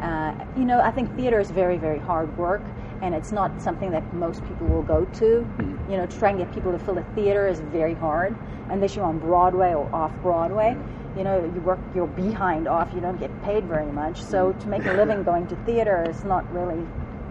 Uh, 0.00 0.34
you 0.56 0.64
know, 0.64 0.80
I 0.80 0.90
think 0.90 1.14
theater 1.16 1.40
is 1.40 1.50
very, 1.50 1.76
very 1.76 1.98
hard 1.98 2.36
work, 2.38 2.62
and 3.02 3.14
it's 3.14 3.32
not 3.32 3.60
something 3.60 3.90
that 3.90 4.14
most 4.14 4.44
people 4.46 4.66
will 4.66 4.82
go 4.82 5.04
to. 5.04 5.46
You 5.90 5.96
know, 5.96 6.06
to 6.06 6.18
try 6.18 6.30
and 6.30 6.38
get 6.38 6.52
people 6.52 6.72
to 6.72 6.78
fill 6.78 6.98
a 6.98 7.02
theater 7.14 7.46
is 7.46 7.60
very 7.60 7.94
hard, 7.94 8.36
unless 8.70 8.96
you're 8.96 9.04
on 9.04 9.18
Broadway 9.18 9.74
or 9.74 9.92
off 9.94 10.12
Broadway. 10.22 10.76
You 11.16 11.22
know, 11.22 11.44
you 11.44 11.60
work 11.60 11.78
your 11.94 12.08
behind 12.08 12.66
off. 12.66 12.92
You 12.94 13.00
don't 13.00 13.20
get 13.20 13.30
paid 13.44 13.64
very 13.64 13.90
much. 13.92 14.20
So 14.22 14.52
to 14.52 14.68
make 14.68 14.84
a 14.84 14.92
living 14.92 15.22
going 15.22 15.46
to 15.48 15.56
theater 15.64 16.04
is 16.08 16.24
not 16.24 16.50
really. 16.52 16.84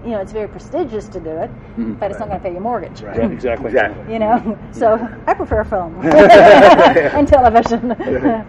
You 0.03 0.11
know, 0.11 0.19
it's 0.21 0.33
very 0.33 0.47
prestigious 0.49 1.07
to 1.09 1.19
do 1.19 1.29
it, 1.29 1.49
Mhm. 1.77 1.97
but 1.99 2.11
it's 2.11 2.19
not 2.19 2.27
going 2.29 2.39
to 2.39 2.43
pay 2.45 2.51
your 2.51 2.61
mortgage. 2.61 3.01
Right. 3.01 3.31
Exactly. 3.31 3.67
Exactly. 3.67 4.13
You 4.13 4.19
know, 4.19 4.57
so 4.71 4.99
I 5.27 5.33
prefer 5.33 5.63
film 5.63 5.95
and 6.03 7.27
television. 7.27 7.95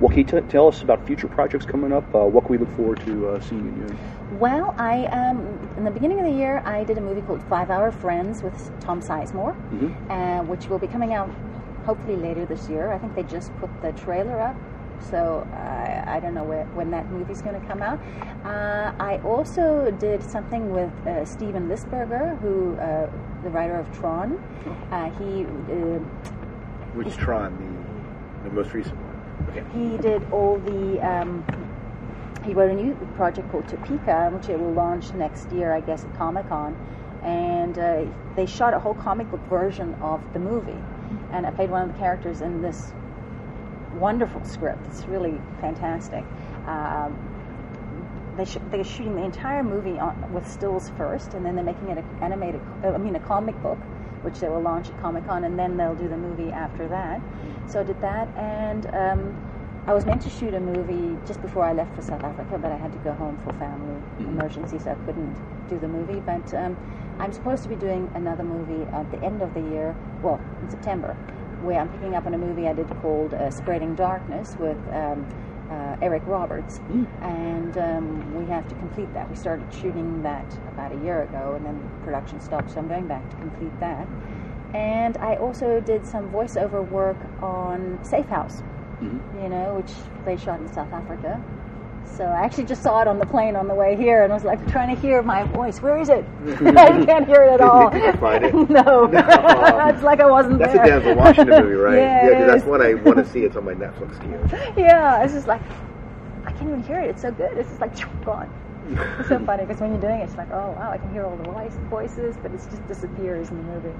Well, 0.00 0.10
can 0.10 0.18
you 0.18 0.24
t- 0.24 0.40
tell 0.42 0.68
us 0.68 0.82
about 0.82 1.04
future 1.08 1.26
projects 1.26 1.66
coming 1.66 1.92
up? 1.92 2.04
Uh, 2.14 2.20
what 2.20 2.44
can 2.44 2.52
we 2.52 2.58
look 2.58 2.70
forward 2.76 3.00
to 3.04 3.30
uh, 3.30 3.40
seeing 3.40 3.64
you 3.76 3.86
in? 3.86 4.38
Well, 4.38 4.72
I 4.78 5.06
um, 5.06 5.40
in 5.76 5.82
the 5.82 5.90
beginning 5.90 6.20
of 6.20 6.24
the 6.26 6.30
year, 6.38 6.62
I 6.64 6.84
did 6.84 6.98
a 6.98 7.00
movie 7.00 7.20
called 7.22 7.42
Five 7.50 7.68
Hour 7.68 7.90
Friends 7.90 8.40
with 8.40 8.54
Tom 8.78 9.00
Sizemore, 9.02 9.56
Mhm. 9.72 9.92
uh, 10.08 10.44
which 10.44 10.68
will 10.68 10.78
be 10.78 10.86
coming 10.86 11.14
out 11.14 11.28
hopefully 11.84 12.14
later 12.14 12.44
this 12.46 12.68
year. 12.68 12.92
I 12.92 12.98
think 12.98 13.16
they 13.16 13.24
just 13.24 13.50
put 13.58 13.70
the 13.82 13.90
trailer 13.90 14.38
up, 14.40 14.54
so 15.00 15.46
I, 15.52 16.16
I 16.16 16.20
don't 16.20 16.34
know 16.34 16.44
where, 16.44 16.64
when 16.74 16.90
that 16.90 17.10
movie's 17.10 17.42
going 17.42 17.60
to 17.60 17.66
come 17.66 17.82
out. 17.82 18.00
Uh, 18.44 18.92
I 18.98 19.18
also 19.24 19.90
did 19.98 20.22
something 20.22 20.70
with 20.70 20.92
uh, 21.06 21.24
Steven 21.24 21.68
Lisberger, 21.68 22.38
who 22.40 22.76
uh, 22.76 23.10
the 23.42 23.50
writer 23.50 23.76
of 23.76 23.90
Tron. 23.98 24.36
Uh, 24.90 25.10
he 25.18 25.44
uh, 25.44 25.98
Which 26.94 27.16
Tron? 27.16 27.56
The 28.44 28.50
most 28.50 28.72
recent 28.72 28.96
one. 28.96 29.48
Okay. 29.50 29.64
He 29.72 29.98
did 29.98 30.30
all 30.32 30.58
the. 30.58 31.00
Um, 31.06 31.44
he 32.44 32.54
wrote 32.54 32.70
a 32.70 32.74
new 32.74 32.94
project 33.16 33.50
called 33.50 33.68
Topeka, 33.68 34.30
which 34.32 34.48
it 34.48 34.58
will 34.58 34.72
launch 34.72 35.12
next 35.12 35.50
year, 35.52 35.72
I 35.72 35.80
guess, 35.80 36.04
at 36.04 36.16
Comic 36.16 36.48
Con. 36.48 36.76
And 37.22 37.78
uh, 37.78 38.04
they 38.36 38.46
shot 38.46 38.74
a 38.74 38.78
whole 38.78 38.94
comic 38.94 39.30
book 39.30 39.44
version 39.48 39.94
of 40.00 40.22
the 40.32 40.38
movie. 40.38 40.80
And 41.32 41.46
I 41.46 41.50
played 41.50 41.70
one 41.70 41.82
of 41.82 41.92
the 41.92 41.98
characters 41.98 42.40
in 42.40 42.62
this 42.62 42.92
wonderful 43.98 44.42
script. 44.44 44.86
It's 44.86 45.04
really 45.06 45.40
fantastic. 45.60 46.24
Um, 46.66 47.16
they 48.36 48.44
sh- 48.44 48.58
they're 48.70 48.84
shooting 48.84 49.16
the 49.16 49.24
entire 49.24 49.62
movie 49.62 49.98
on, 49.98 50.32
with 50.32 50.48
stills 50.48 50.90
first, 50.90 51.34
and 51.34 51.44
then 51.44 51.56
they're 51.56 51.64
making 51.64 51.88
it 51.88 51.98
an 51.98 52.04
animated, 52.22 52.60
I 52.84 52.96
mean, 52.98 53.16
a 53.16 53.20
comic 53.20 53.60
book, 53.62 53.78
which 54.22 54.38
they 54.40 54.48
will 54.48 54.60
launch 54.60 54.88
at 54.88 55.00
Comic 55.00 55.26
Con, 55.26 55.44
and 55.44 55.58
then 55.58 55.76
they'll 55.76 55.94
do 55.94 56.08
the 56.08 56.16
movie 56.16 56.50
after 56.52 56.86
that. 56.88 57.20
So 57.66 57.80
I 57.80 57.82
did 57.82 58.00
that, 58.00 58.28
and 58.36 58.86
um, 58.94 59.36
I 59.86 59.94
was 59.94 60.06
meant 60.06 60.22
to 60.22 60.30
shoot 60.30 60.54
a 60.54 60.60
movie 60.60 61.18
just 61.26 61.42
before 61.42 61.64
I 61.64 61.72
left 61.72 61.94
for 61.96 62.02
South 62.02 62.22
Africa, 62.22 62.58
but 62.58 62.70
I 62.70 62.76
had 62.76 62.92
to 62.92 62.98
go 62.98 63.12
home 63.12 63.38
for 63.44 63.52
family 63.54 64.00
emergency, 64.20 64.78
so 64.78 64.92
I 64.92 64.94
couldn't 65.06 65.34
do 65.68 65.78
the 65.78 65.88
movie. 65.88 66.20
But 66.20 66.52
um, 66.54 66.76
I'm 67.18 67.32
supposed 67.32 67.62
to 67.64 67.68
be 67.68 67.76
doing 67.76 68.10
another 68.14 68.44
movie 68.44 68.88
at 68.92 69.10
the 69.10 69.20
end 69.22 69.42
of 69.42 69.52
the 69.54 69.60
year, 69.60 69.96
well, 70.22 70.40
in 70.62 70.70
September, 70.70 71.16
where 71.62 71.80
I'm 71.80 71.88
picking 71.88 72.14
up 72.14 72.26
on 72.26 72.34
a 72.34 72.38
movie 72.38 72.68
I 72.68 72.72
did 72.72 72.88
called 73.00 73.34
uh, 73.34 73.50
Spreading 73.50 73.94
Darkness 73.94 74.56
with 74.58 74.78
um, 74.92 75.26
uh, 75.70 75.96
Eric 76.00 76.22
Roberts, 76.26 76.80
and 77.20 77.76
um, 77.76 78.34
we 78.34 78.46
have 78.50 78.68
to 78.68 78.74
complete 78.76 79.12
that. 79.14 79.28
We 79.28 79.36
started 79.36 79.66
shooting 79.72 80.22
that 80.22 80.46
about 80.68 80.92
a 80.92 80.96
year 81.04 81.22
ago, 81.22 81.54
and 81.56 81.66
then 81.66 81.90
production 82.02 82.40
stopped, 82.40 82.70
so 82.70 82.78
I'm 82.78 82.88
going 82.88 83.06
back 83.06 83.28
to 83.30 83.36
complete 83.36 83.78
that. 83.80 84.06
And 84.74 85.16
I 85.18 85.36
also 85.36 85.80
did 85.80 86.06
some 86.06 86.30
voiceover 86.30 86.86
work 86.86 87.18
on 87.42 87.98
Safe 88.02 88.26
House, 88.26 88.62
you 89.00 89.48
know, 89.48 89.74
which 89.74 89.92
they 90.24 90.36
shot 90.36 90.60
in 90.60 90.72
South 90.72 90.92
Africa. 90.92 91.42
So 92.16 92.24
I 92.24 92.40
actually 92.44 92.64
just 92.64 92.82
saw 92.82 93.00
it 93.00 93.06
on 93.08 93.18
the 93.18 93.26
plane 93.26 93.54
on 93.54 93.68
the 93.68 93.74
way 93.74 93.96
here, 93.96 94.24
and 94.24 94.32
I 94.32 94.34
was 94.34 94.44
like 94.44 94.66
trying 94.70 94.94
to 94.94 95.00
hear 95.00 95.22
my 95.22 95.44
voice. 95.44 95.80
Where 95.80 95.98
is 95.98 96.08
it? 96.08 96.24
I 96.76 97.04
can't 97.04 97.26
hear 97.26 97.42
it 97.42 97.52
at 97.52 97.60
all. 97.60 97.90
Did 97.90 98.02
you 98.04 98.12
find 98.20 98.44
it? 98.44 98.54
no, 98.70 99.04
it's 99.12 100.02
like 100.02 100.20
I 100.20 100.28
wasn't 100.28 100.58
there. 100.58 100.68
That's 100.74 100.88
there. 100.88 100.98
a 100.98 101.14
Denzel 101.14 101.16
Washington 101.16 101.62
movie, 101.64 101.74
right? 101.74 101.96
Yeah, 101.96 102.30
Yes. 102.30 102.50
that's 102.50 102.64
one 102.64 102.82
I 102.82 102.94
want 102.94 103.18
to 103.18 103.24
see. 103.26 103.40
It's 103.44 103.56
on 103.56 103.64
my 103.64 103.74
Netflix 103.74 104.18
queue. 104.20 104.82
yeah, 104.82 105.22
it's 105.22 105.32
just 105.32 105.46
like 105.46 105.62
I 106.44 106.50
can't 106.52 106.68
even 106.68 106.82
hear 106.82 107.00
it. 107.00 107.10
It's 107.10 107.22
so 107.22 107.30
good. 107.30 107.56
It's 107.56 107.68
just 107.68 107.80
like 107.80 107.94
gone. 108.24 108.52
It's 109.18 109.28
so 109.28 109.38
funny 109.44 109.66
because 109.66 109.80
when 109.80 109.92
you're 109.92 110.00
doing 110.00 110.20
it, 110.20 110.24
it's 110.24 110.36
like, 110.36 110.50
oh 110.50 110.70
wow, 110.72 110.90
I 110.90 110.96
can 110.98 111.12
hear 111.12 111.24
all 111.24 111.36
the 111.36 111.50
voice, 111.50 111.74
voices, 111.90 112.36
but 112.42 112.52
it 112.52 112.56
just 112.70 112.86
disappears 112.88 113.50
in 113.50 113.58
the 113.58 113.62
movie. 113.74 113.94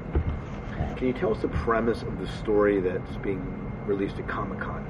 Can 0.97 1.07
you 1.07 1.13
tell 1.13 1.33
us 1.33 1.43
the 1.43 1.49
premise 1.49 2.03
of 2.03 2.19
the 2.19 2.27
story 2.27 2.81
that's 2.81 3.17
being 3.19 3.43
released 3.87 4.17
at 4.19 4.27
Comic 4.27 4.59
Con? 4.61 4.85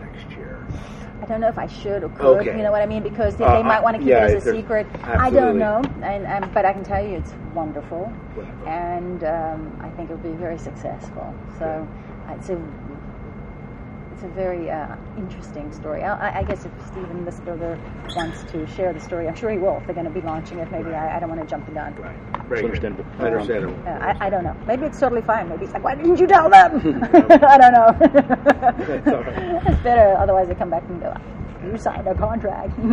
I 1.21 1.27
don't 1.27 1.41
know 1.41 1.49
if 1.49 1.59
I 1.59 1.67
should 1.67 2.05
or 2.05 2.09
could. 2.11 2.41
Okay. 2.41 2.57
You 2.57 2.63
know 2.63 2.71
what 2.71 2.83
I 2.83 2.87
mean? 2.87 3.03
Because 3.03 3.37
they, 3.37 3.45
Uh, 3.45 3.57
they 3.57 3.63
might 3.63 3.83
want 3.83 3.95
to 3.97 3.99
keep 3.99 4.09
yeah, 4.09 4.27
it 4.27 4.37
as 4.37 4.47
a 4.47 4.53
secret. 4.53 4.87
I 5.05 5.31
don't 5.31 5.59
know, 5.59 5.83
and, 6.03 6.25
and 6.27 6.53
but 6.55 6.65
I 6.65 6.73
can 6.73 6.85
tell 6.85 7.05
you 7.05 7.17
it's 7.17 7.35
wonderful, 7.55 8.13
and 8.67 9.25
um, 9.25 9.77
I 9.81 9.89
think 9.91 10.11
it'll 10.11 10.23
be 10.23 10.37
very 10.37 10.59
successful. 10.59 11.35
So 11.59 11.87
uh, 12.29 12.35
it's 12.35 12.49
a 12.51 12.61
it's 14.13 14.23
a 14.25 14.29
very 14.29 14.71
uh, 14.71 14.97
interesting 15.17 15.73
story. 15.73 16.03
I, 16.03 16.41
I- 16.41 16.43
guess 16.43 16.65
if 16.65 16.73
Stephen 16.87 17.25
Listerberger 17.25 17.79
wants 18.17 18.43
to 18.53 18.67
share 18.67 18.93
the 18.93 19.01
story, 19.01 19.29
I'm 19.29 19.37
sure 19.37 19.51
he 19.51 19.59
will. 19.59 19.77
If 19.79 19.87
they're 19.87 19.95
going 19.95 20.07
to 20.13 20.13
be 20.13 20.21
launching 20.23 20.59
it, 20.59 20.71
maybe 20.73 20.91
I, 20.91 21.17
I 21.17 21.21
don't 21.21 21.29
want 21.29 21.41
to 21.41 21.47
jump 21.47 21.67
the 21.67 21.73
gun. 21.73 21.95
Very 22.49 22.61
It's 22.65 22.79
good. 22.81 22.93
understandable. 22.93 23.25
Understandable. 23.25 23.77
Uh, 23.87 23.91
I, 23.91 24.27
I 24.27 24.31
don't 24.31 24.45
know. 24.45 24.57
Maybe 24.67 24.87
it's 24.87 24.99
totally 24.99 25.23
fine. 25.23 25.49
Maybe 25.49 25.65
it's 25.65 25.75
like, 25.75 25.85
why 25.85 25.95
didn't 25.95 26.19
you 26.19 26.27
tell 26.27 26.49
them? 26.49 26.77
I 27.15 27.59
don't 27.59 27.73
know. 27.73 27.97
it's 28.01 29.83
better. 29.83 30.17
Otherwise, 30.19 30.49
they 30.49 30.55
come 30.55 30.71
back 30.71 30.83
and 30.89 31.01
go, 31.01 31.15
you 31.65 31.77
signed 31.77 32.07
a 32.07 32.15
contract. 32.15 32.73
You 32.79 32.89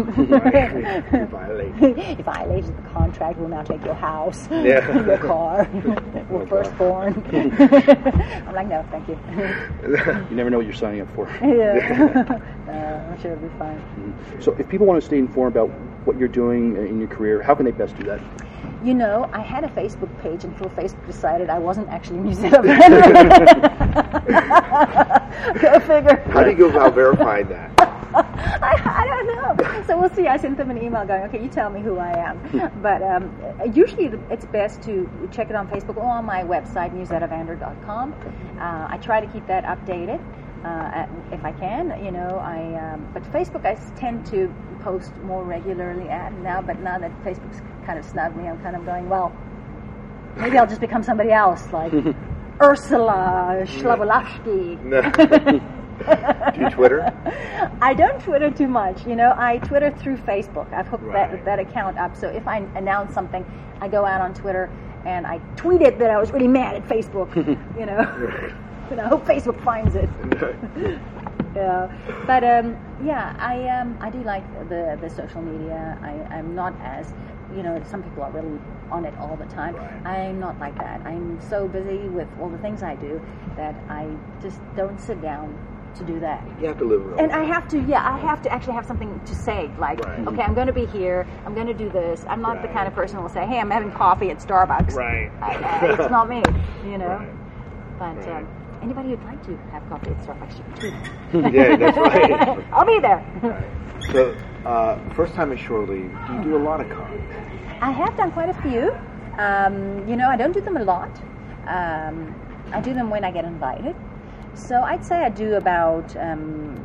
violated. 1.28 1.97
you 2.18 2.24
violated 2.24 2.76
the 2.76 2.82
contract. 2.89 3.38
We'll 3.38 3.47
now 3.47 3.62
take 3.62 3.86
your 3.86 3.93
house, 3.93 4.47
Yeah. 4.51 5.06
your 5.06 5.18
car, 5.20 5.70
Oh, 5.74 6.39
your 6.39 6.47
firstborn. 6.47 7.14
I'm 7.32 8.53
like, 8.56 8.68
no, 8.68 8.84
thank 8.91 9.08
you. 9.08 9.18
You 10.30 10.36
never 10.36 10.49
know 10.49 10.58
what 10.58 10.66
you're 10.66 10.74
signing 10.76 11.01
up 11.01 11.14
for. 11.16 11.28
yeah. 11.41 12.39
no, 12.68 13.08
I'm 13.14 13.22
sure 13.22 13.34
it'll 13.34 13.47
be 13.47 13.56
fine. 13.60 14.41
So, 14.41 14.53
if 14.58 14.68
people 14.68 14.88
want 14.88 14.99
to 14.99 15.06
stay 15.06 15.20
informed 15.20 15.56
about 15.56 15.70
what 16.06 16.18
you're 16.18 16.28
doing 16.28 16.76
in 16.76 16.99
your 16.99 17.08
career, 17.08 17.41
how 17.43 17.53
can 17.56 17.66
they 17.66 17.72
best 17.72 17.95
do 17.97 18.03
that? 18.06 18.20
You 18.86 18.93
know, 18.93 19.27
I 19.33 19.41
had 19.41 19.63
a 19.63 19.67
Facebook 19.69 20.15
page 20.21 20.43
until 20.43 20.69
Facebook 20.69 21.07
decided 21.07 21.49
I 21.49 21.57
wasn't 21.57 21.89
actually 21.89 22.19
a 22.19 22.21
museum. 22.21 22.51
Go 25.59 25.79
figure. 25.79 26.23
How 26.29 26.43
do 26.43 26.51
you 26.51 26.55
go 26.55 26.69
about 26.69 26.93
verifying 26.93 27.47
that? 27.47 27.71
I, 28.13 28.79
I 28.86 29.05
don't 29.07 29.25
know. 29.25 29.83
So 29.88 29.99
we'll 29.99 30.11
see. 30.11 30.27
I 30.27 30.38
sent 30.38 30.57
them 30.57 30.69
an 30.69 30.77
email 30.77 31.03
going, 31.03 31.23
okay, 31.23 31.41
you 31.41 31.49
tell 31.49 31.71
me 31.71 31.81
who 31.81 31.97
I 31.97 32.11
am. 32.29 32.71
But 32.83 33.01
um, 33.01 33.36
usually 33.73 34.11
it's 34.29 34.45
best 34.45 34.83
to 34.83 35.09
check 35.31 35.49
it 35.49 35.55
on 35.55 35.67
Facebook 35.67 35.97
or 35.97 36.05
on 36.05 36.23
my 36.23 36.43
website, 36.43 36.93
musettavander.com. 36.93 38.13
Uh, 38.13 38.88
I 38.88 38.99
try 39.01 39.19
to 39.19 39.25
keep 39.33 39.47
that 39.47 39.63
updated 39.63 40.21
uh, 40.63 41.07
if 41.31 41.43
I 41.43 41.51
can. 41.53 42.03
You 42.03 42.11
know, 42.11 42.38
I 42.38 42.93
um, 42.93 43.09
but 43.13 43.23
Facebook 43.31 43.65
I 43.65 43.75
tend 43.99 44.25
to 44.27 44.53
post 44.81 45.15
more 45.23 45.43
regularly 45.43 46.09
at 46.09 46.33
now. 46.39 46.61
But 46.61 46.79
now 46.79 46.99
that 46.99 47.11
Facebook's 47.23 47.61
kind 47.86 47.99
of 47.99 48.05
snubbed 48.05 48.36
me, 48.36 48.47
I'm 48.47 48.61
kind 48.61 48.75
of 48.75 48.86
going, 48.86 49.07
well, 49.09 49.31
maybe 50.38 50.57
I'll 50.57 50.67
just 50.67 50.81
become 50.81 51.03
somebody 51.03 51.31
else, 51.31 51.71
like 51.71 51.93
Ursula 52.61 53.63
Schlavolavsky. 53.65 55.61
Do 56.55 56.61
you 56.61 56.69
Twitter? 56.69 57.01
I 57.81 57.93
don't 57.93 58.19
Twitter 58.21 58.51
too 58.51 58.67
much. 58.67 59.05
You 59.07 59.15
know, 59.15 59.33
I 59.38 59.59
Twitter 59.59 59.91
through 59.91 60.17
Facebook. 60.17 60.71
I've 60.73 60.88
hooked 60.88 61.03
Right. 61.03 61.31
that, 61.31 61.45
that 61.45 61.59
account 61.59 61.97
up. 61.97 62.15
So 62.17 62.27
if 62.27 62.47
I 62.47 62.57
announce 62.75 63.13
something, 63.13 63.45
I 63.79 63.88
go 63.88 64.05
out 64.05 64.19
on 64.21 64.33
Twitter 64.33 64.69
and 65.05 65.25
I 65.25 65.38
tweet 65.55 65.81
it 65.81 65.97
that 65.99 66.09
I 66.09 66.19
was 66.19 66.31
really 66.31 66.47
mad 66.49 66.75
at 66.75 66.86
Facebook. 66.88 67.33
you 67.79 67.86
know, 67.86 67.99
and 68.91 68.99
I 68.99 69.07
hope 69.07 69.25
Facebook 69.25 69.61
finds 69.63 69.95
it. 69.95 70.09
yeah, 71.55 71.88
but 72.27 72.43
um, 72.43 72.75
yeah, 73.03 73.36
I 73.39 73.67
um, 73.69 73.97
I 74.01 74.09
do 74.09 74.21
like 74.23 74.43
the 74.69 74.97
the 74.99 75.09
social 75.09 75.41
media. 75.41 75.97
I 76.01 76.36
I'm 76.36 76.55
not 76.55 76.73
as 76.83 77.13
you 77.56 77.64
know 77.64 77.82
some 77.86 78.02
people 78.04 78.24
are 78.24 78.32
really 78.32 78.60
on 78.91 79.06
it 79.06 79.14
all 79.18 79.36
the 79.36 79.46
time. 79.46 79.76
I'm 80.06 80.39
not 80.39 80.60
like 80.60 80.78
that. 80.78 81.02
I'm 81.06 81.39
so 81.41 81.68
busy 81.68 82.08
with 82.10 82.28
all 82.39 82.50
the 82.50 82.58
things 82.60 82.84
I 82.84 82.96
do 82.96 83.22
that 83.58 83.76
I 83.89 84.08
just 84.41 84.60
don't 84.76 85.00
sit 85.00 85.22
down 85.22 85.58
to 85.96 86.04
do 86.04 86.20
that. 86.20 86.46
You 86.60 86.68
have 86.68 86.78
to 86.80 86.84
live 86.86 87.06
with 87.06 87.20
And 87.20 87.32
I 87.32 87.43
have 87.46 87.68
to, 87.70 87.80
yeah, 87.80 88.06
I 88.06 88.18
have 88.20 88.41
to 88.41 88.52
actually 88.52 88.74
have 88.74 88.86
something 88.86 89.18
to 89.26 89.34
say. 89.34 89.72
Like, 89.80 90.04
Right. 90.06 90.28
okay, 90.28 90.41
I'm 90.41 90.54
going 90.54 90.68
to 90.68 90.74
be 90.74 90.86
here. 90.88 91.26
I'm 91.46 91.56
going 91.56 91.68
to 91.68 91.74
do 91.74 91.89
this. 91.89 92.26
I'm 92.28 92.41
not 92.41 92.62
the 92.62 92.68
kind 92.68 92.86
of 92.88 92.93
person 92.93 93.16
who 93.16 93.22
will 93.24 93.30
say, 93.30 93.46
hey, 93.46 93.60
I'm 93.60 93.70
having 93.72 93.91
coffee 93.93 94.30
at 94.30 94.39
Starbucks. 94.39 94.93
Right. 94.93 95.32
I, 95.41 95.54
I, 95.56 95.93
it's 95.93 96.12
not 96.12 96.28
me, 96.28 96.43
you 96.86 96.98
know. 96.98 97.26
But 97.98 98.28
um, 98.28 98.46
anybody 98.82 99.10
who'd 99.10 99.24
like 99.24 99.41
to 99.46 99.56
have 99.72 99.88
coffee 99.88 100.10
at 100.12 100.18
Starbucks, 100.20 100.58
you 100.58 100.64
can 100.66 100.74
tweet. 100.76 101.54
Yeah, 101.54 101.76
that's 101.78 101.98
right. 101.98 102.66
I'll 102.74 102.86
be 102.86 103.00
there. 103.00 103.24
So, 104.12 104.36
uh, 104.66 104.97
first 105.11 105.34
time 105.34 105.51
in 105.51 105.57
Shore 105.57 105.86
Leave, 105.86 106.11
do 106.28 106.34
you 106.34 106.43
do 106.43 106.55
a 106.55 106.63
lot 106.63 106.82
of 106.82 106.89
cons? 106.89 107.22
I 107.82 107.91
have 107.91 108.16
done 108.18 108.32
quite 108.32 108.49
a 108.49 108.61
few. 108.61 108.95
Um, 109.38 110.07
you 110.07 110.16
know, 110.16 110.30
I 110.30 110.38
don't 110.38 110.53
do 110.53 110.61
them 110.61 110.78
a 110.78 110.84
lot. 110.84 111.11
Um, 111.68 112.34
I 112.72 112.82
do 112.82 112.93
them 112.93 113.09
when 113.09 113.24
I 113.24 113.32
get 113.32 113.45
invited. 113.45 113.95
So 114.53 114.82
I'd 114.82 115.03
say 115.05 115.24
I 115.24 115.30
do 115.30 115.55
about 115.55 116.16
um, 116.16 116.76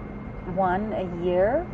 one 0.54 0.92
a 0.92 1.24
year, 1.24 1.64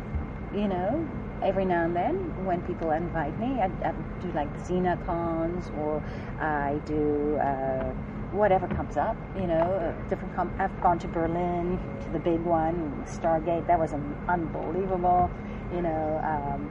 you 0.53 0.67
know, 0.67 1.05
every 1.41 1.65
now 1.65 1.85
and 1.85 1.95
then 1.95 2.45
when 2.45 2.61
people 2.61 2.91
invite 2.91 3.37
me. 3.39 3.61
I, 3.61 3.65
I 3.83 3.93
do 4.21 4.31
like 4.33 4.51
Xena 4.63 5.03
cons 5.05 5.71
or 5.77 6.01
I 6.39 6.79
do 6.85 7.37
uh, 7.37 7.91
whatever 8.31 8.67
comes 8.67 8.97
up, 8.97 9.17
you 9.35 9.47
know, 9.47 9.55
uh, 9.59 10.09
different. 10.09 10.35
Com- 10.35 10.53
I've 10.59 10.79
gone 10.81 10.99
to 10.99 11.07
Berlin, 11.07 11.79
to 12.05 12.09
the 12.11 12.19
big 12.19 12.41
one, 12.41 13.03
Stargate. 13.07 13.65
That 13.67 13.79
was 13.79 13.93
unbelievable, 14.27 15.31
you 15.73 15.81
know. 15.81 16.21
Um, 16.23 16.69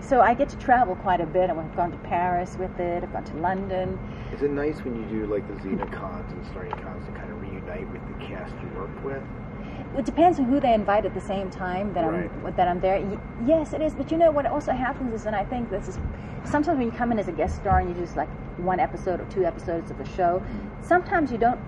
so 0.00 0.20
I 0.20 0.34
get 0.34 0.48
to 0.50 0.58
travel 0.58 0.96
quite 0.96 1.20
a 1.20 1.26
bit. 1.26 1.50
I've 1.50 1.76
gone 1.76 1.90
to 1.92 1.98
Paris 1.98 2.56
with 2.58 2.78
it. 2.78 3.02
I've 3.02 3.12
gone 3.12 3.24
to 3.24 3.36
London. 3.36 3.98
Is 4.32 4.42
it 4.42 4.50
nice 4.50 4.82
when 4.82 4.96
you 4.96 5.04
do 5.04 5.26
like 5.26 5.46
the 5.46 5.54
Xena 5.54 5.90
cons 5.90 6.30
and 6.32 6.44
Starry 6.46 6.70
cons 6.70 7.06
to 7.06 7.12
kind 7.12 7.30
of 7.30 7.40
reunite 7.40 7.88
with 7.90 8.02
the 8.08 8.24
cast 8.26 8.52
you 8.62 8.68
worked 8.76 9.02
with? 9.04 9.22
It 9.96 10.04
depends 10.04 10.38
on 10.40 10.46
who 10.46 10.58
they 10.58 10.74
invite 10.74 11.04
at 11.06 11.14
the 11.14 11.20
same 11.20 11.50
time 11.50 11.92
that 11.94 12.04
I'm 12.04 12.54
that 12.56 12.66
I'm 12.66 12.80
there. 12.80 13.00
Y- 13.00 13.18
yes, 13.46 13.72
it 13.72 13.80
is. 13.80 13.94
But 13.94 14.10
you 14.10 14.18
know 14.18 14.32
what 14.32 14.44
also 14.46 14.72
happens 14.72 15.14
is, 15.14 15.26
and 15.26 15.36
I 15.36 15.44
think 15.44 15.70
this 15.70 15.88
is 15.88 15.98
sometimes 16.44 16.78
when 16.78 16.86
you 16.86 16.92
come 16.92 17.12
in 17.12 17.18
as 17.18 17.28
a 17.28 17.32
guest 17.32 17.56
star 17.56 17.78
and 17.78 17.88
you 17.88 17.94
just 17.94 18.16
like 18.16 18.28
one 18.58 18.80
episode 18.80 19.20
or 19.20 19.24
two 19.26 19.44
episodes 19.44 19.90
of 19.92 19.98
the 19.98 20.04
show, 20.04 20.42
sometimes 20.82 21.30
you 21.30 21.38
don't 21.38 21.60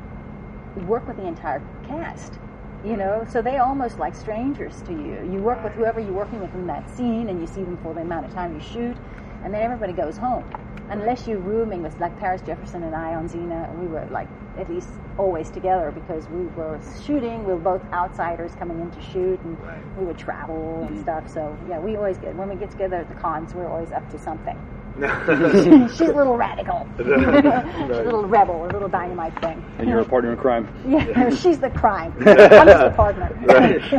work 0.86 1.06
with 1.06 1.16
the 1.16 1.26
entire 1.26 1.62
cast. 1.86 2.38
You 2.86 2.96
know, 2.96 3.26
so 3.28 3.42
they 3.42 3.56
almost 3.58 3.98
like 3.98 4.14
strangers 4.14 4.80
to 4.82 4.92
you. 4.92 5.28
You 5.32 5.40
work 5.40 5.64
with 5.64 5.72
whoever 5.72 5.98
you're 5.98 6.12
working 6.12 6.38
with 6.40 6.54
in 6.54 6.68
that 6.68 6.88
scene, 6.88 7.28
and 7.28 7.40
you 7.40 7.46
see 7.48 7.64
them 7.64 7.76
for 7.82 7.92
the 7.92 8.02
amount 8.02 8.26
of 8.26 8.32
time 8.32 8.54
you 8.54 8.60
shoot, 8.60 8.96
and 9.42 9.52
then 9.52 9.60
everybody 9.60 9.92
goes 9.92 10.16
home. 10.16 10.44
unless 10.88 11.26
you're 11.26 11.38
rooming 11.38 11.82
with 11.82 11.98
like 12.00 12.16
Paris 12.18 12.42
Jefferson 12.42 12.82
and 12.84 12.94
I 12.94 13.14
on 13.14 13.28
Xena, 13.28 13.74
we 13.80 13.86
were 13.86 14.06
like 14.10 14.28
at 14.58 14.70
least 14.70 14.88
always 15.18 15.50
together 15.50 15.90
because 15.90 16.28
we 16.28 16.44
were 16.56 16.80
shooting. 17.04 17.44
We 17.44 17.52
were 17.52 17.58
both 17.58 17.82
outsiders 17.92 18.54
coming 18.54 18.80
in 18.80 18.90
to 18.90 19.00
shoot, 19.00 19.40
and 19.42 19.58
we 19.96 20.04
would 20.04 20.18
travel 20.18 20.86
and 20.88 21.00
stuff. 21.00 21.28
So 21.28 21.58
yeah, 21.68 21.78
we 21.78 21.96
always 21.96 22.18
get 22.18 22.34
when 22.34 22.48
we 22.48 22.56
get 22.56 22.70
together 22.70 22.96
at 22.96 23.08
the 23.08 23.14
cons, 23.14 23.54
we're 23.54 23.68
always 23.68 23.92
up 23.92 24.08
to 24.10 24.18
something. 24.18 24.56
She's 24.96 26.00
a 26.00 26.12
little 26.12 26.36
radical. 26.36 26.88
She's 26.96 27.06
a 27.06 28.02
little 28.02 28.24
rebel, 28.26 28.64
a 28.64 28.68
little 28.68 28.88
dynamite 28.88 29.38
thing. 29.42 29.62
And 29.78 29.88
you're 29.88 30.00
a 30.00 30.04
partner 30.04 30.32
in 30.32 30.38
crime. 30.38 30.68
Yeah, 30.88 31.30
she's 31.34 31.58
the 31.58 31.70
crime. 31.70 32.14
I'm 32.20 32.66
just 32.66 32.84
the 32.84 32.92
partner. 32.96 33.38
Right. 33.42 33.92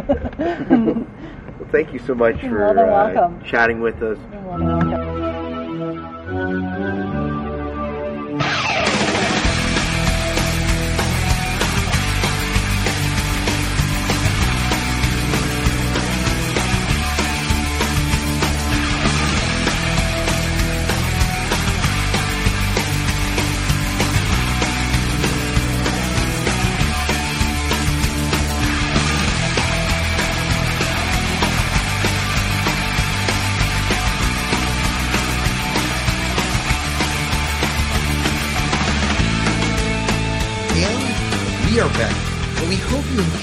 well, 1.60 1.70
thank 1.72 1.94
you 1.94 2.00
so 2.00 2.16
much 2.16 2.42
You're 2.42 2.74
for 2.74 2.80
uh, 2.80 3.44
chatting 3.44 3.80
with 3.80 4.02
us. 4.02 4.18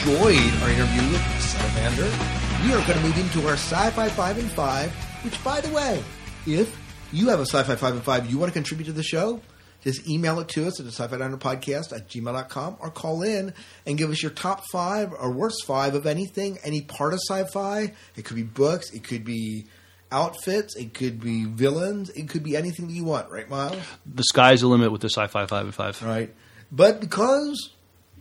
Enjoyed 0.05 0.53
our 0.63 0.69
interview 0.69 1.13
with 1.13 1.23
Musetta 1.23 1.69
Vander. 1.71 2.67
We 2.67 2.75
are 2.75 2.87
going 2.87 3.01
to 3.01 3.07
move 3.07 3.17
into 3.17 3.49
our 3.49 3.55
Sci-Fi 3.55 4.11
5 4.11 4.39
and 4.39 4.51
5, 4.51 4.93
which, 5.25 5.43
by 5.43 5.63
the 5.63 5.73
way, 5.73 6.05
if 6.47 6.79
you 7.11 7.31
have 7.31 7.41
a 7.41 7.47
Sci-Fi 7.47 7.75
5 7.75 7.95
and 7.95 8.03
5 8.03 8.31
you 8.31 8.37
want 8.37 8.51
to 8.51 8.53
contribute 8.53 8.85
to 8.85 8.93
the 8.93 9.03
show, 9.03 9.41
just 9.81 10.07
email 10.07 10.41
it 10.41 10.49
to 10.49 10.67
us 10.67 10.79
at 10.79 10.85
the 10.85 10.93
Sci-Fi 10.93 11.17
Diner 11.17 11.39
Podcast 11.39 11.97
at 11.97 12.11
gmail.com 12.11 12.77
or 12.81 12.91
call 12.91 13.23
in 13.23 13.55
and 13.87 13.97
give 13.97 14.11
us 14.11 14.23
your 14.23 14.33
top 14.33 14.65
five 14.71 15.15
or 15.15 15.31
worst 15.31 15.65
five 15.65 15.95
of 15.95 16.05
anything, 16.05 16.59
any 16.65 16.83
part 16.83 17.15
of 17.15 17.21
sci-fi. 17.27 17.95
It 18.15 18.27
could 18.27 18.37
be 18.37 18.43
books, 18.43 18.93
it 18.93 19.05
could 19.05 19.25
be 19.25 19.69
outfits, 20.13 20.77
it 20.77 20.93
could 20.93 21.19
be 21.19 21.47
villains, 21.47 22.11
it 22.11 22.29
could 22.29 22.43
be 22.43 22.59
anything 22.59 22.89
that 22.89 22.93
you 22.93 23.05
want, 23.07 23.31
right, 23.31 23.49
Miles? 23.49 23.81
The 24.05 24.25
sky's 24.25 24.61
the 24.61 24.67
limit 24.67 24.93
with 24.93 25.01
the 25.01 25.09
sci-fi 25.09 25.47
five 25.47 25.65
and 25.65 25.75
five. 25.75 26.03
Right. 26.03 26.35
But 26.71 27.01
because 27.01 27.71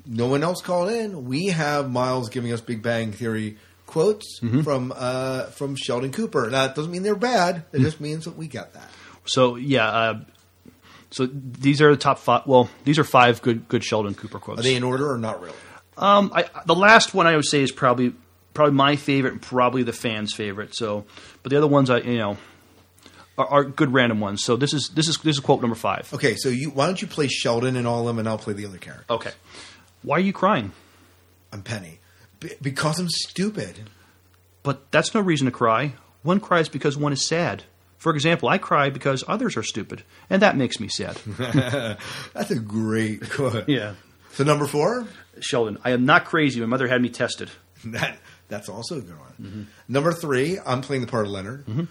no 0.05 0.27
one 0.27 0.43
else 0.43 0.61
called 0.61 0.89
in, 0.89 1.25
we 1.25 1.47
have 1.47 1.89
Miles 1.91 2.29
giving 2.29 2.51
us 2.51 2.61
Big 2.61 2.81
Bang 2.81 3.11
Theory 3.11 3.57
quotes 3.85 4.39
from 4.63 4.93
uh, 4.95 5.43
from 5.45 5.75
Sheldon 5.75 6.11
Cooper. 6.11 6.49
Now, 6.49 6.65
it 6.65 6.75
doesn't 6.75 6.91
mean 6.91 7.03
they're 7.03 7.15
bad. 7.15 7.65
It 7.71 7.79
just 7.79 8.01
means 8.01 8.25
that 8.25 8.35
we 8.35 8.47
got 8.47 8.73
that. 8.73 8.89
So 9.25 9.55
yeah, 9.55 9.87
uh, 9.87 10.19
so 11.11 11.27
these 11.27 11.81
are 11.81 11.91
the 11.91 11.97
top 11.97 12.19
five. 12.19 12.47
Well, 12.47 12.69
these 12.83 12.99
are 12.99 13.03
five 13.03 13.41
good 13.41 13.67
good 13.67 13.83
Sheldon 13.83 14.15
Cooper 14.15 14.39
quotes. 14.39 14.59
Are 14.59 14.63
they 14.63 14.75
in 14.75 14.83
order 14.83 15.11
or 15.11 15.17
not 15.17 15.41
really? 15.41 15.55
Um, 15.95 16.31
I, 16.33 16.45
the 16.65 16.75
last 16.75 17.13
one 17.13 17.27
I 17.27 17.35
would 17.35 17.45
say 17.45 17.61
is 17.61 17.71
probably 17.71 18.13
probably 18.53 18.73
my 18.73 18.95
favorite, 18.95 19.33
and 19.33 19.41
probably 19.41 19.83
the 19.83 19.93
fans' 19.93 20.33
favorite. 20.33 20.75
So, 20.75 21.05
but 21.43 21.51
the 21.51 21.57
other 21.57 21.67
ones 21.67 21.89
I 21.89 21.99
you 21.99 22.17
know 22.17 22.37
are, 23.37 23.47
are 23.47 23.63
good 23.63 23.93
random 23.93 24.19
ones. 24.19 24.43
So 24.43 24.55
this 24.55 24.73
is 24.73 24.89
this 24.89 25.07
is 25.07 25.17
this 25.19 25.35
is 25.35 25.39
quote 25.39 25.61
number 25.61 25.75
five. 25.75 26.11
Okay, 26.13 26.35
so 26.35 26.49
you 26.49 26.71
why 26.71 26.87
don't 26.87 27.01
you 27.01 27.07
play 27.07 27.27
Sheldon 27.27 27.75
and 27.75 27.87
all 27.87 28.01
of 28.01 28.07
them, 28.07 28.19
and 28.19 28.27
I'll 28.27 28.37
play 28.37 28.53
the 28.53 28.65
other 28.65 28.77
character. 28.79 29.05
Okay, 29.09 29.31
why 30.03 30.17
are 30.17 30.21
you 30.21 30.33
crying? 30.33 30.71
I'm 31.51 31.61
Penny. 31.61 31.99
Be- 32.39 32.55
because 32.61 32.99
I'm 32.99 33.09
stupid. 33.09 33.79
But 34.61 34.91
that's 34.91 35.13
no 35.13 35.21
reason 35.21 35.45
to 35.45 35.51
cry. 35.51 35.93
One 36.23 36.39
cries 36.39 36.69
because 36.69 36.97
one 36.97 37.13
is 37.13 37.27
sad. 37.27 37.63
For 37.97 38.13
example, 38.13 38.49
I 38.49 38.57
cry 38.57 38.89
because 38.89 39.23
others 39.27 39.55
are 39.55 39.63
stupid, 39.63 40.03
and 40.29 40.41
that 40.41 40.57
makes 40.57 40.77
me 40.79 40.89
sad. 40.89 41.15
That's 42.33 42.51
a 42.51 42.59
great 42.59 43.29
quote. 43.29 43.69
Yeah. 43.69 43.93
So 44.33 44.43
number 44.43 44.67
four, 44.67 45.07
Sheldon, 45.39 45.77
I 45.85 45.91
am 45.91 46.05
not 46.05 46.25
crazy. 46.25 46.59
My 46.59 46.65
mother 46.65 46.87
had 46.87 47.01
me 47.01 47.07
tested. 47.07 47.49
that 47.85 48.17
that's 48.49 48.67
also 48.67 48.97
a 48.97 49.01
good 49.01 49.17
one. 49.17 49.33
Mm-hmm. 49.41 49.61
Number 49.87 50.11
three, 50.11 50.59
I'm 50.65 50.81
playing 50.81 51.01
the 51.01 51.07
part 51.07 51.25
of 51.25 51.31
Leonard. 51.31 51.65
Mm-hmm. 51.65 51.83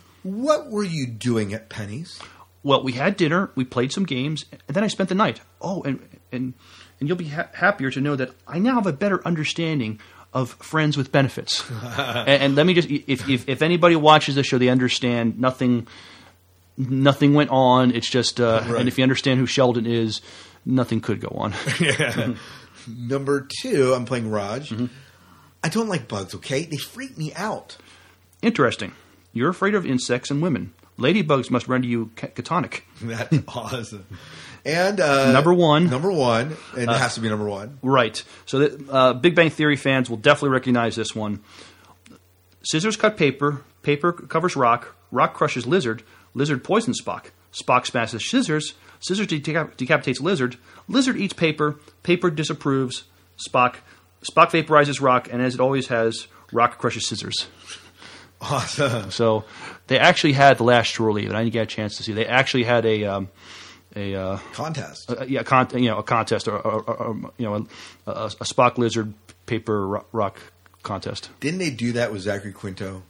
What 0.44 0.70
were 0.70 0.84
you 0.84 1.06
doing 1.06 1.54
at 1.54 1.70
Penny's? 1.70 2.20
Well, 2.64 2.82
we 2.82 2.92
had 2.92 3.16
dinner, 3.16 3.50
we 3.54 3.64
played 3.64 3.92
some 3.92 4.04
games, 4.04 4.44
and 4.52 4.74
then 4.76 4.84
I 4.84 4.88
spent 4.88 5.08
the 5.08 5.14
night. 5.16 5.40
Oh, 5.60 5.82
and 5.82 5.98
and 6.30 6.54
and 7.00 7.08
you'll 7.08 7.18
be 7.18 7.28
ha- 7.28 7.48
happier 7.54 7.90
to 7.90 8.00
know 8.00 8.14
that 8.16 8.30
I 8.46 8.58
now 8.60 8.74
have 8.74 8.86
a 8.86 8.92
better 8.92 9.20
understanding 9.26 9.98
of 10.32 10.50
friends 10.52 10.96
with 10.96 11.10
benefits. 11.12 11.64
and, 11.82 12.28
and 12.42 12.54
let 12.54 12.64
me 12.66 12.74
just 12.74 12.88
if, 12.90 13.28
if 13.28 13.48
if 13.48 13.62
anybody 13.62 13.96
watches 13.96 14.34
the 14.36 14.42
show, 14.44 14.58
they 14.58 14.68
understand 14.68 15.38
nothing. 15.40 15.86
Nothing 16.78 17.34
went 17.34 17.50
on. 17.50 17.90
It's 17.94 18.08
just, 18.08 18.40
uh, 18.40 18.62
Right. 18.66 18.80
and 18.80 18.88
if 18.88 18.96
you 18.96 19.02
understand 19.02 19.38
who 19.38 19.44
Sheldon 19.46 19.84
is, 19.84 20.22
nothing 20.64 21.02
could 21.02 21.20
go 21.20 21.28
on. 21.28 21.52
Yeah. 21.80 22.34
Number 22.88 23.46
two, 23.60 23.92
I'm 23.92 24.06
playing 24.06 24.30
Raj. 24.30 24.72
I 25.62 25.68
don't 25.68 25.88
like 25.88 26.08
bugs. 26.08 26.34
Okay, 26.34 26.64
they 26.64 26.78
freak 26.78 27.16
me 27.18 27.32
out. 27.34 27.76
Interesting. 28.40 28.92
You're 29.34 29.50
afraid 29.50 29.74
of 29.74 29.84
insects 29.86 30.30
and 30.30 30.40
women. 30.42 30.72
Ladybugs 30.98 31.50
must 31.50 31.68
render 31.68 31.88
you 31.88 32.10
ca- 32.16 32.28
catonic. 32.28 32.82
That's 33.02 33.38
awesome. 33.48 34.06
And 34.64 35.00
uh, 35.00 35.32
Number 35.32 35.52
one. 35.52 35.90
number 35.90 36.12
one, 36.12 36.56
and 36.76 36.88
Uh, 36.88 36.92
it 36.92 36.98
has 36.98 37.14
to 37.16 37.20
be 37.20 37.28
number 37.28 37.48
one. 37.48 37.78
Right. 37.82 38.22
So 38.46 38.60
that, 38.60 38.88
uh, 38.90 39.12
Big 39.14 39.34
Bang 39.34 39.50
Theory 39.50 39.76
fans 39.76 40.08
will 40.08 40.18
definitely 40.18 40.50
recognize 40.50 40.94
this 40.94 41.14
one. 41.16 41.40
Scissors 42.62 42.96
cut 42.96 43.16
paper. 43.16 43.62
Paper 43.82 44.12
covers 44.12 44.54
rock. 44.54 44.94
Rock 45.10 45.34
crushes 45.34 45.66
lizard. 45.66 46.02
Lizard 46.34 46.62
poisons 46.62 47.00
Spock. 47.02 47.26
Spock 47.52 47.86
smashes 47.86 48.28
scissors. 48.28 48.74
Scissors 49.00 49.26
decap- 49.26 49.76
decapitates 49.76 50.20
lizard. 50.20 50.56
Lizard 50.88 51.16
eats 51.16 51.32
paper. 51.32 51.78
Paper 52.04 52.30
disapproves 52.30 53.04
Spock. 53.48 53.76
Spock 54.30 54.50
vaporizes 54.50 55.00
rock, 55.02 55.28
and 55.32 55.42
as 55.42 55.54
it 55.54 55.60
always 55.60 55.88
has, 55.88 56.28
rock 56.52 56.78
crushes 56.78 57.08
scissors. 57.08 57.48
Awesome. 58.42 59.10
So 59.12 59.44
they 59.86 59.98
actually 59.98 60.32
had 60.32 60.58
the 60.58 60.64
last 60.64 60.88
shore 60.88 61.12
leave, 61.12 61.28
and 61.28 61.36
I 61.36 61.42
didn't 61.44 61.52
get 61.52 61.62
a 61.62 61.66
chance 61.66 61.96
to 61.96 62.02
see. 62.02 62.12
They 62.12 62.26
actually 62.26 62.64
had 62.64 62.84
a 62.84 63.04
um, 63.04 63.28
a 63.94 64.14
uh, 64.14 64.38
Contest. 64.52 65.10
uh, 65.10 65.24
yeah, 65.26 65.42
con- 65.42 65.68
you 65.74 65.88
know, 65.90 65.98
a 65.98 66.02
contest 66.02 66.48
or, 66.48 66.58
or, 66.58 66.82
or, 66.82 66.96
or, 66.96 67.16
you 67.38 67.46
know, 67.46 67.54
a, 68.06 68.10
a, 68.10 68.24
a 68.26 68.44
Spock 68.44 68.78
lizard 68.78 69.12
paper 69.46 69.86
ro- 69.86 70.06
rock 70.12 70.40
contest. 70.82 71.30
Didn't 71.40 71.58
they 71.60 71.70
do 71.70 71.92
that 71.92 72.10
with 72.12 72.22
Zachary 72.22 72.52
Quinto? 72.52 73.02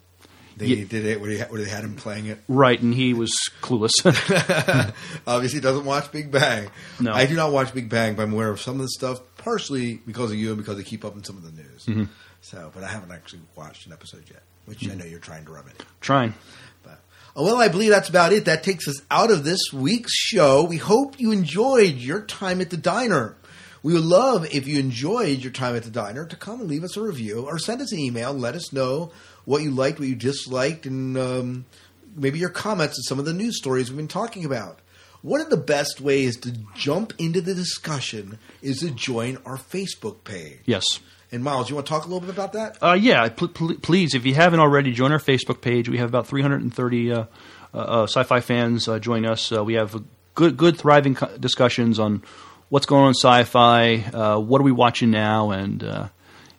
They 0.57 0.67
Yeah. 0.67 0.85
did 0.85 1.07
it 1.07 1.19
where 1.21 1.31
they, 1.35 1.65
they 1.65 1.71
had 1.71 1.83
him 1.85 1.95
playing 1.97 2.27
it. 2.27 2.39
Right, 2.47 2.79
and 2.83 2.93
he 2.93 3.15
was 3.15 3.33
clueless. 3.63 3.93
Obviously, 5.27 5.61
doesn't 5.61 5.85
watch 5.87 6.13
Big 6.13 6.31
Bang. 6.31 6.69
No. 7.01 7.13
I 7.13 7.25
do 7.27 7.35
not 7.37 7.53
watch 7.53 7.73
Big 7.73 7.89
Bang, 7.89 8.15
but 8.17 8.25
I'm 8.25 8.33
aware 8.35 8.51
of 8.51 8.61
some 8.61 8.75
of 8.75 8.83
the 8.83 8.89
stuff, 8.91 9.21
partially 9.39 9.95
because 10.07 10.31
of 10.31 10.37
you 10.37 10.49
and 10.51 10.59
because 10.59 10.79
I 10.79 10.83
keep 10.83 11.05
up 11.05 11.15
in 11.17 11.25
some 11.25 11.37
of 11.39 11.43
the 11.45 11.53
news. 11.53 11.87
Mhm. 11.87 12.09
So, 12.43 12.71
but 12.75 12.83
I 12.85 12.89
haven't 12.89 13.13
actually 13.13 13.41
watched 13.57 13.87
an 13.87 13.93
episode 13.93 14.25
yet, 14.29 14.43
which 14.67 14.89
I 14.89 14.95
know 14.95 15.05
you're 15.05 15.19
trying 15.19 15.45
to 15.47 15.53
rub 15.53 15.67
it. 15.69 15.85
Trying. 16.01 16.35
Oh, 17.35 17.45
Well, 17.45 17.57
I 17.57 17.69
believe 17.69 17.91
that's 17.91 18.11
about 18.11 18.33
it. 18.33 18.45
That 18.45 18.63
takes 18.63 18.87
us 18.87 19.01
out 19.11 19.31
of 19.31 19.43
this 19.43 19.73
week's 19.73 20.13
show. 20.15 20.65
We 20.65 20.77
hope 20.77 21.19
you 21.19 21.33
enjoyed 21.33 21.95
your 21.95 22.21
time 22.21 22.61
at 22.61 22.69
the 22.71 22.77
diner. 22.77 23.37
We 23.83 23.95
would 23.95 24.05
love 24.05 24.47
if 24.55 24.69
you 24.69 24.79
enjoyed 24.79 25.39
your 25.39 25.51
time 25.51 25.75
at 25.75 25.83
the 25.83 25.91
diner 25.91 26.27
to 26.27 26.37
come 26.37 26.61
and 26.61 26.69
leave 26.69 26.85
us 26.85 26.97
a 26.97 27.01
review 27.03 27.47
or 27.47 27.59
send 27.59 27.81
us 27.81 27.91
an 27.91 27.99
email. 27.99 28.33
Let 28.33 28.55
us 28.55 28.73
know 28.73 29.13
what 29.45 29.63
you 29.63 29.71
liked, 29.71 29.99
what 29.99 30.09
you 30.09 30.15
disliked, 30.15 30.85
and 30.87 31.17
um, 31.17 31.65
maybe 32.15 32.39
your 32.39 32.51
comments 32.51 32.99
on 32.99 33.03
some 33.05 33.19
of 33.19 33.25
the 33.25 33.33
news 33.33 33.57
stories 33.57 33.89
we've 33.89 33.97
been 33.97 34.09
talking 34.09 34.45
about. 34.45 34.81
One 35.23 35.41
of 35.41 35.51
the 35.51 35.57
best 35.57 36.01
ways 36.01 36.37
to 36.41 36.53
jump 36.75 37.13
into 37.19 37.41
the 37.41 37.55
discussion 37.55 38.39
is 38.61 38.81
to 38.81 38.91
join 38.91 39.39
our 39.47 39.57
Facebook 39.57 40.25
page. 40.25 40.61
yes. 40.67 40.85
And 41.33 41.43
Miles, 41.43 41.71
you 41.71 41.75
want 41.77 41.87
to 41.87 41.91
talk 41.91 42.05
a 42.05 42.09
little 42.09 42.21
bit 42.21 42.29
about 42.31 42.53
that? 42.53 42.77
Uh, 42.83 42.93
yeah, 42.93 43.29
pl- 43.31 43.49
pl- 43.49 43.75
please, 43.77 44.15
if 44.15 44.27
you 44.27 44.35
haven't 44.35 44.61
already, 44.61 44.93
join 44.93 45.13
our 45.13 45.19
Facebook 45.19 45.63
page. 45.63 45.89
We 45.89 45.97
have 45.99 46.09
about 46.11 46.27
330 46.27 47.13
uh, 47.13 47.25
uh, 47.75 47.77
uh, 47.77 48.03
sci-fi 48.05 48.41
fans 48.41 48.87
uh, 48.87 48.99
join 48.99 49.25
us. 49.25 49.51
Uh, 49.51 49.65
we 49.65 49.75
have 49.75 50.01
good, 50.35 50.59
good, 50.59 50.77
thriving 50.77 51.15
co- 51.15 51.35
discussions 51.39 51.99
on 51.99 52.23
what's 52.69 52.85
going 52.85 53.03
on 53.03 53.09
in 53.09 53.15
sci-fi, 53.15 53.97
uh, 54.13 54.39
what 54.39 54.61
are 54.61 54.65
we 54.65 54.73
watching 54.73 55.11
now, 55.11 55.51
and 55.53 55.83
uh, 55.83 56.09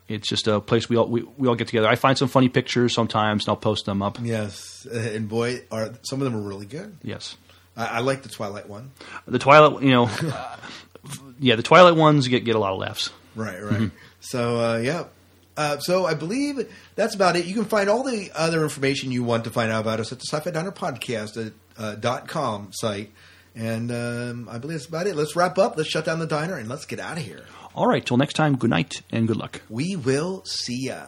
it's 0.07 0.27
just 0.27 0.47
a 0.47 0.59
place 0.59 0.89
we 0.89 0.97
all 0.97 1.07
we, 1.07 1.21
we 1.37 1.47
all 1.47 1.55
get 1.55 1.67
together. 1.67 1.87
I 1.87 1.95
find 1.95 2.17
some 2.17 2.27
funny 2.27 2.49
pictures 2.49 2.93
sometimes, 2.95 3.43
and 3.43 3.49
I'll 3.49 3.55
post 3.57 3.85
them 3.85 4.01
up. 4.01 4.17
Yes, 4.21 4.87
and 4.91 5.29
boy, 5.29 5.61
are 5.71 5.91
some 6.01 6.19
of 6.19 6.25
them 6.25 6.35
are 6.35 6.41
really 6.41 6.65
good. 6.65 6.97
Yes, 7.03 7.37
I, 7.77 7.85
I 7.85 7.99
like 7.99 8.23
the 8.23 8.29
Twilight 8.29 8.67
one. 8.67 8.91
the 9.27 9.39
Twilight, 9.39 9.83
you 9.83 9.91
know, 9.91 10.09
yeah, 11.39 11.55
the 11.55 11.63
Twilight 11.63 11.95
ones 11.95 12.27
get 12.27 12.43
get 12.43 12.55
a 12.55 12.59
lot 12.59 12.73
of 12.73 12.79
laughs. 12.79 13.11
Right, 13.35 13.61
right. 13.61 13.81
Mhm. 13.81 13.91
So, 14.19 14.59
uh, 14.59 14.77
yeah. 14.77 15.05
Uh, 15.55 15.77
so 15.77 16.05
I 16.05 16.13
believe 16.15 16.67
that's 16.95 17.13
about 17.13 17.35
it. 17.35 17.45
You 17.45 17.53
can 17.53 17.65
find 17.65 17.89
all 17.89 18.03
the 18.03 18.31
other 18.35 18.63
information 18.63 19.11
you 19.11 19.23
want 19.23 19.43
to 19.43 19.49
find 19.51 19.71
out 19.71 19.81
about 19.81 19.99
us 19.99 20.11
at 20.11 20.19
the 20.19 20.25
Sci-Fi 20.27 20.49
Diner 20.51 20.71
Podcast 20.71 21.51
uh, 21.77 21.95
dot 21.95 22.27
com 22.27 22.69
site. 22.71 23.11
And 23.55 23.91
um, 23.91 24.49
I 24.49 24.57
believe 24.57 24.79
that's 24.79 24.87
about 24.87 25.05
it. 25.05 25.15
Let's 25.15 25.35
wrap 25.35 25.59
up. 25.59 25.77
Let's 25.77 25.89
shut 25.89 26.05
down 26.05 26.17
the 26.17 26.25
diner 26.25 26.57
and 26.57 26.67
let's 26.67 26.85
get 26.85 26.99
out 26.99 27.17
of 27.17 27.23
here. 27.23 27.45
All 27.75 27.87
right, 27.87 28.03
till 28.03 28.17
next 28.17 28.33
time, 28.33 28.55
good 28.57 28.71
night 28.71 29.01
and 29.11 29.27
good 29.27 29.37
luck. 29.37 29.61
We 29.69 29.95
will 29.95 30.43
see 30.45 30.87
ya. 30.87 31.05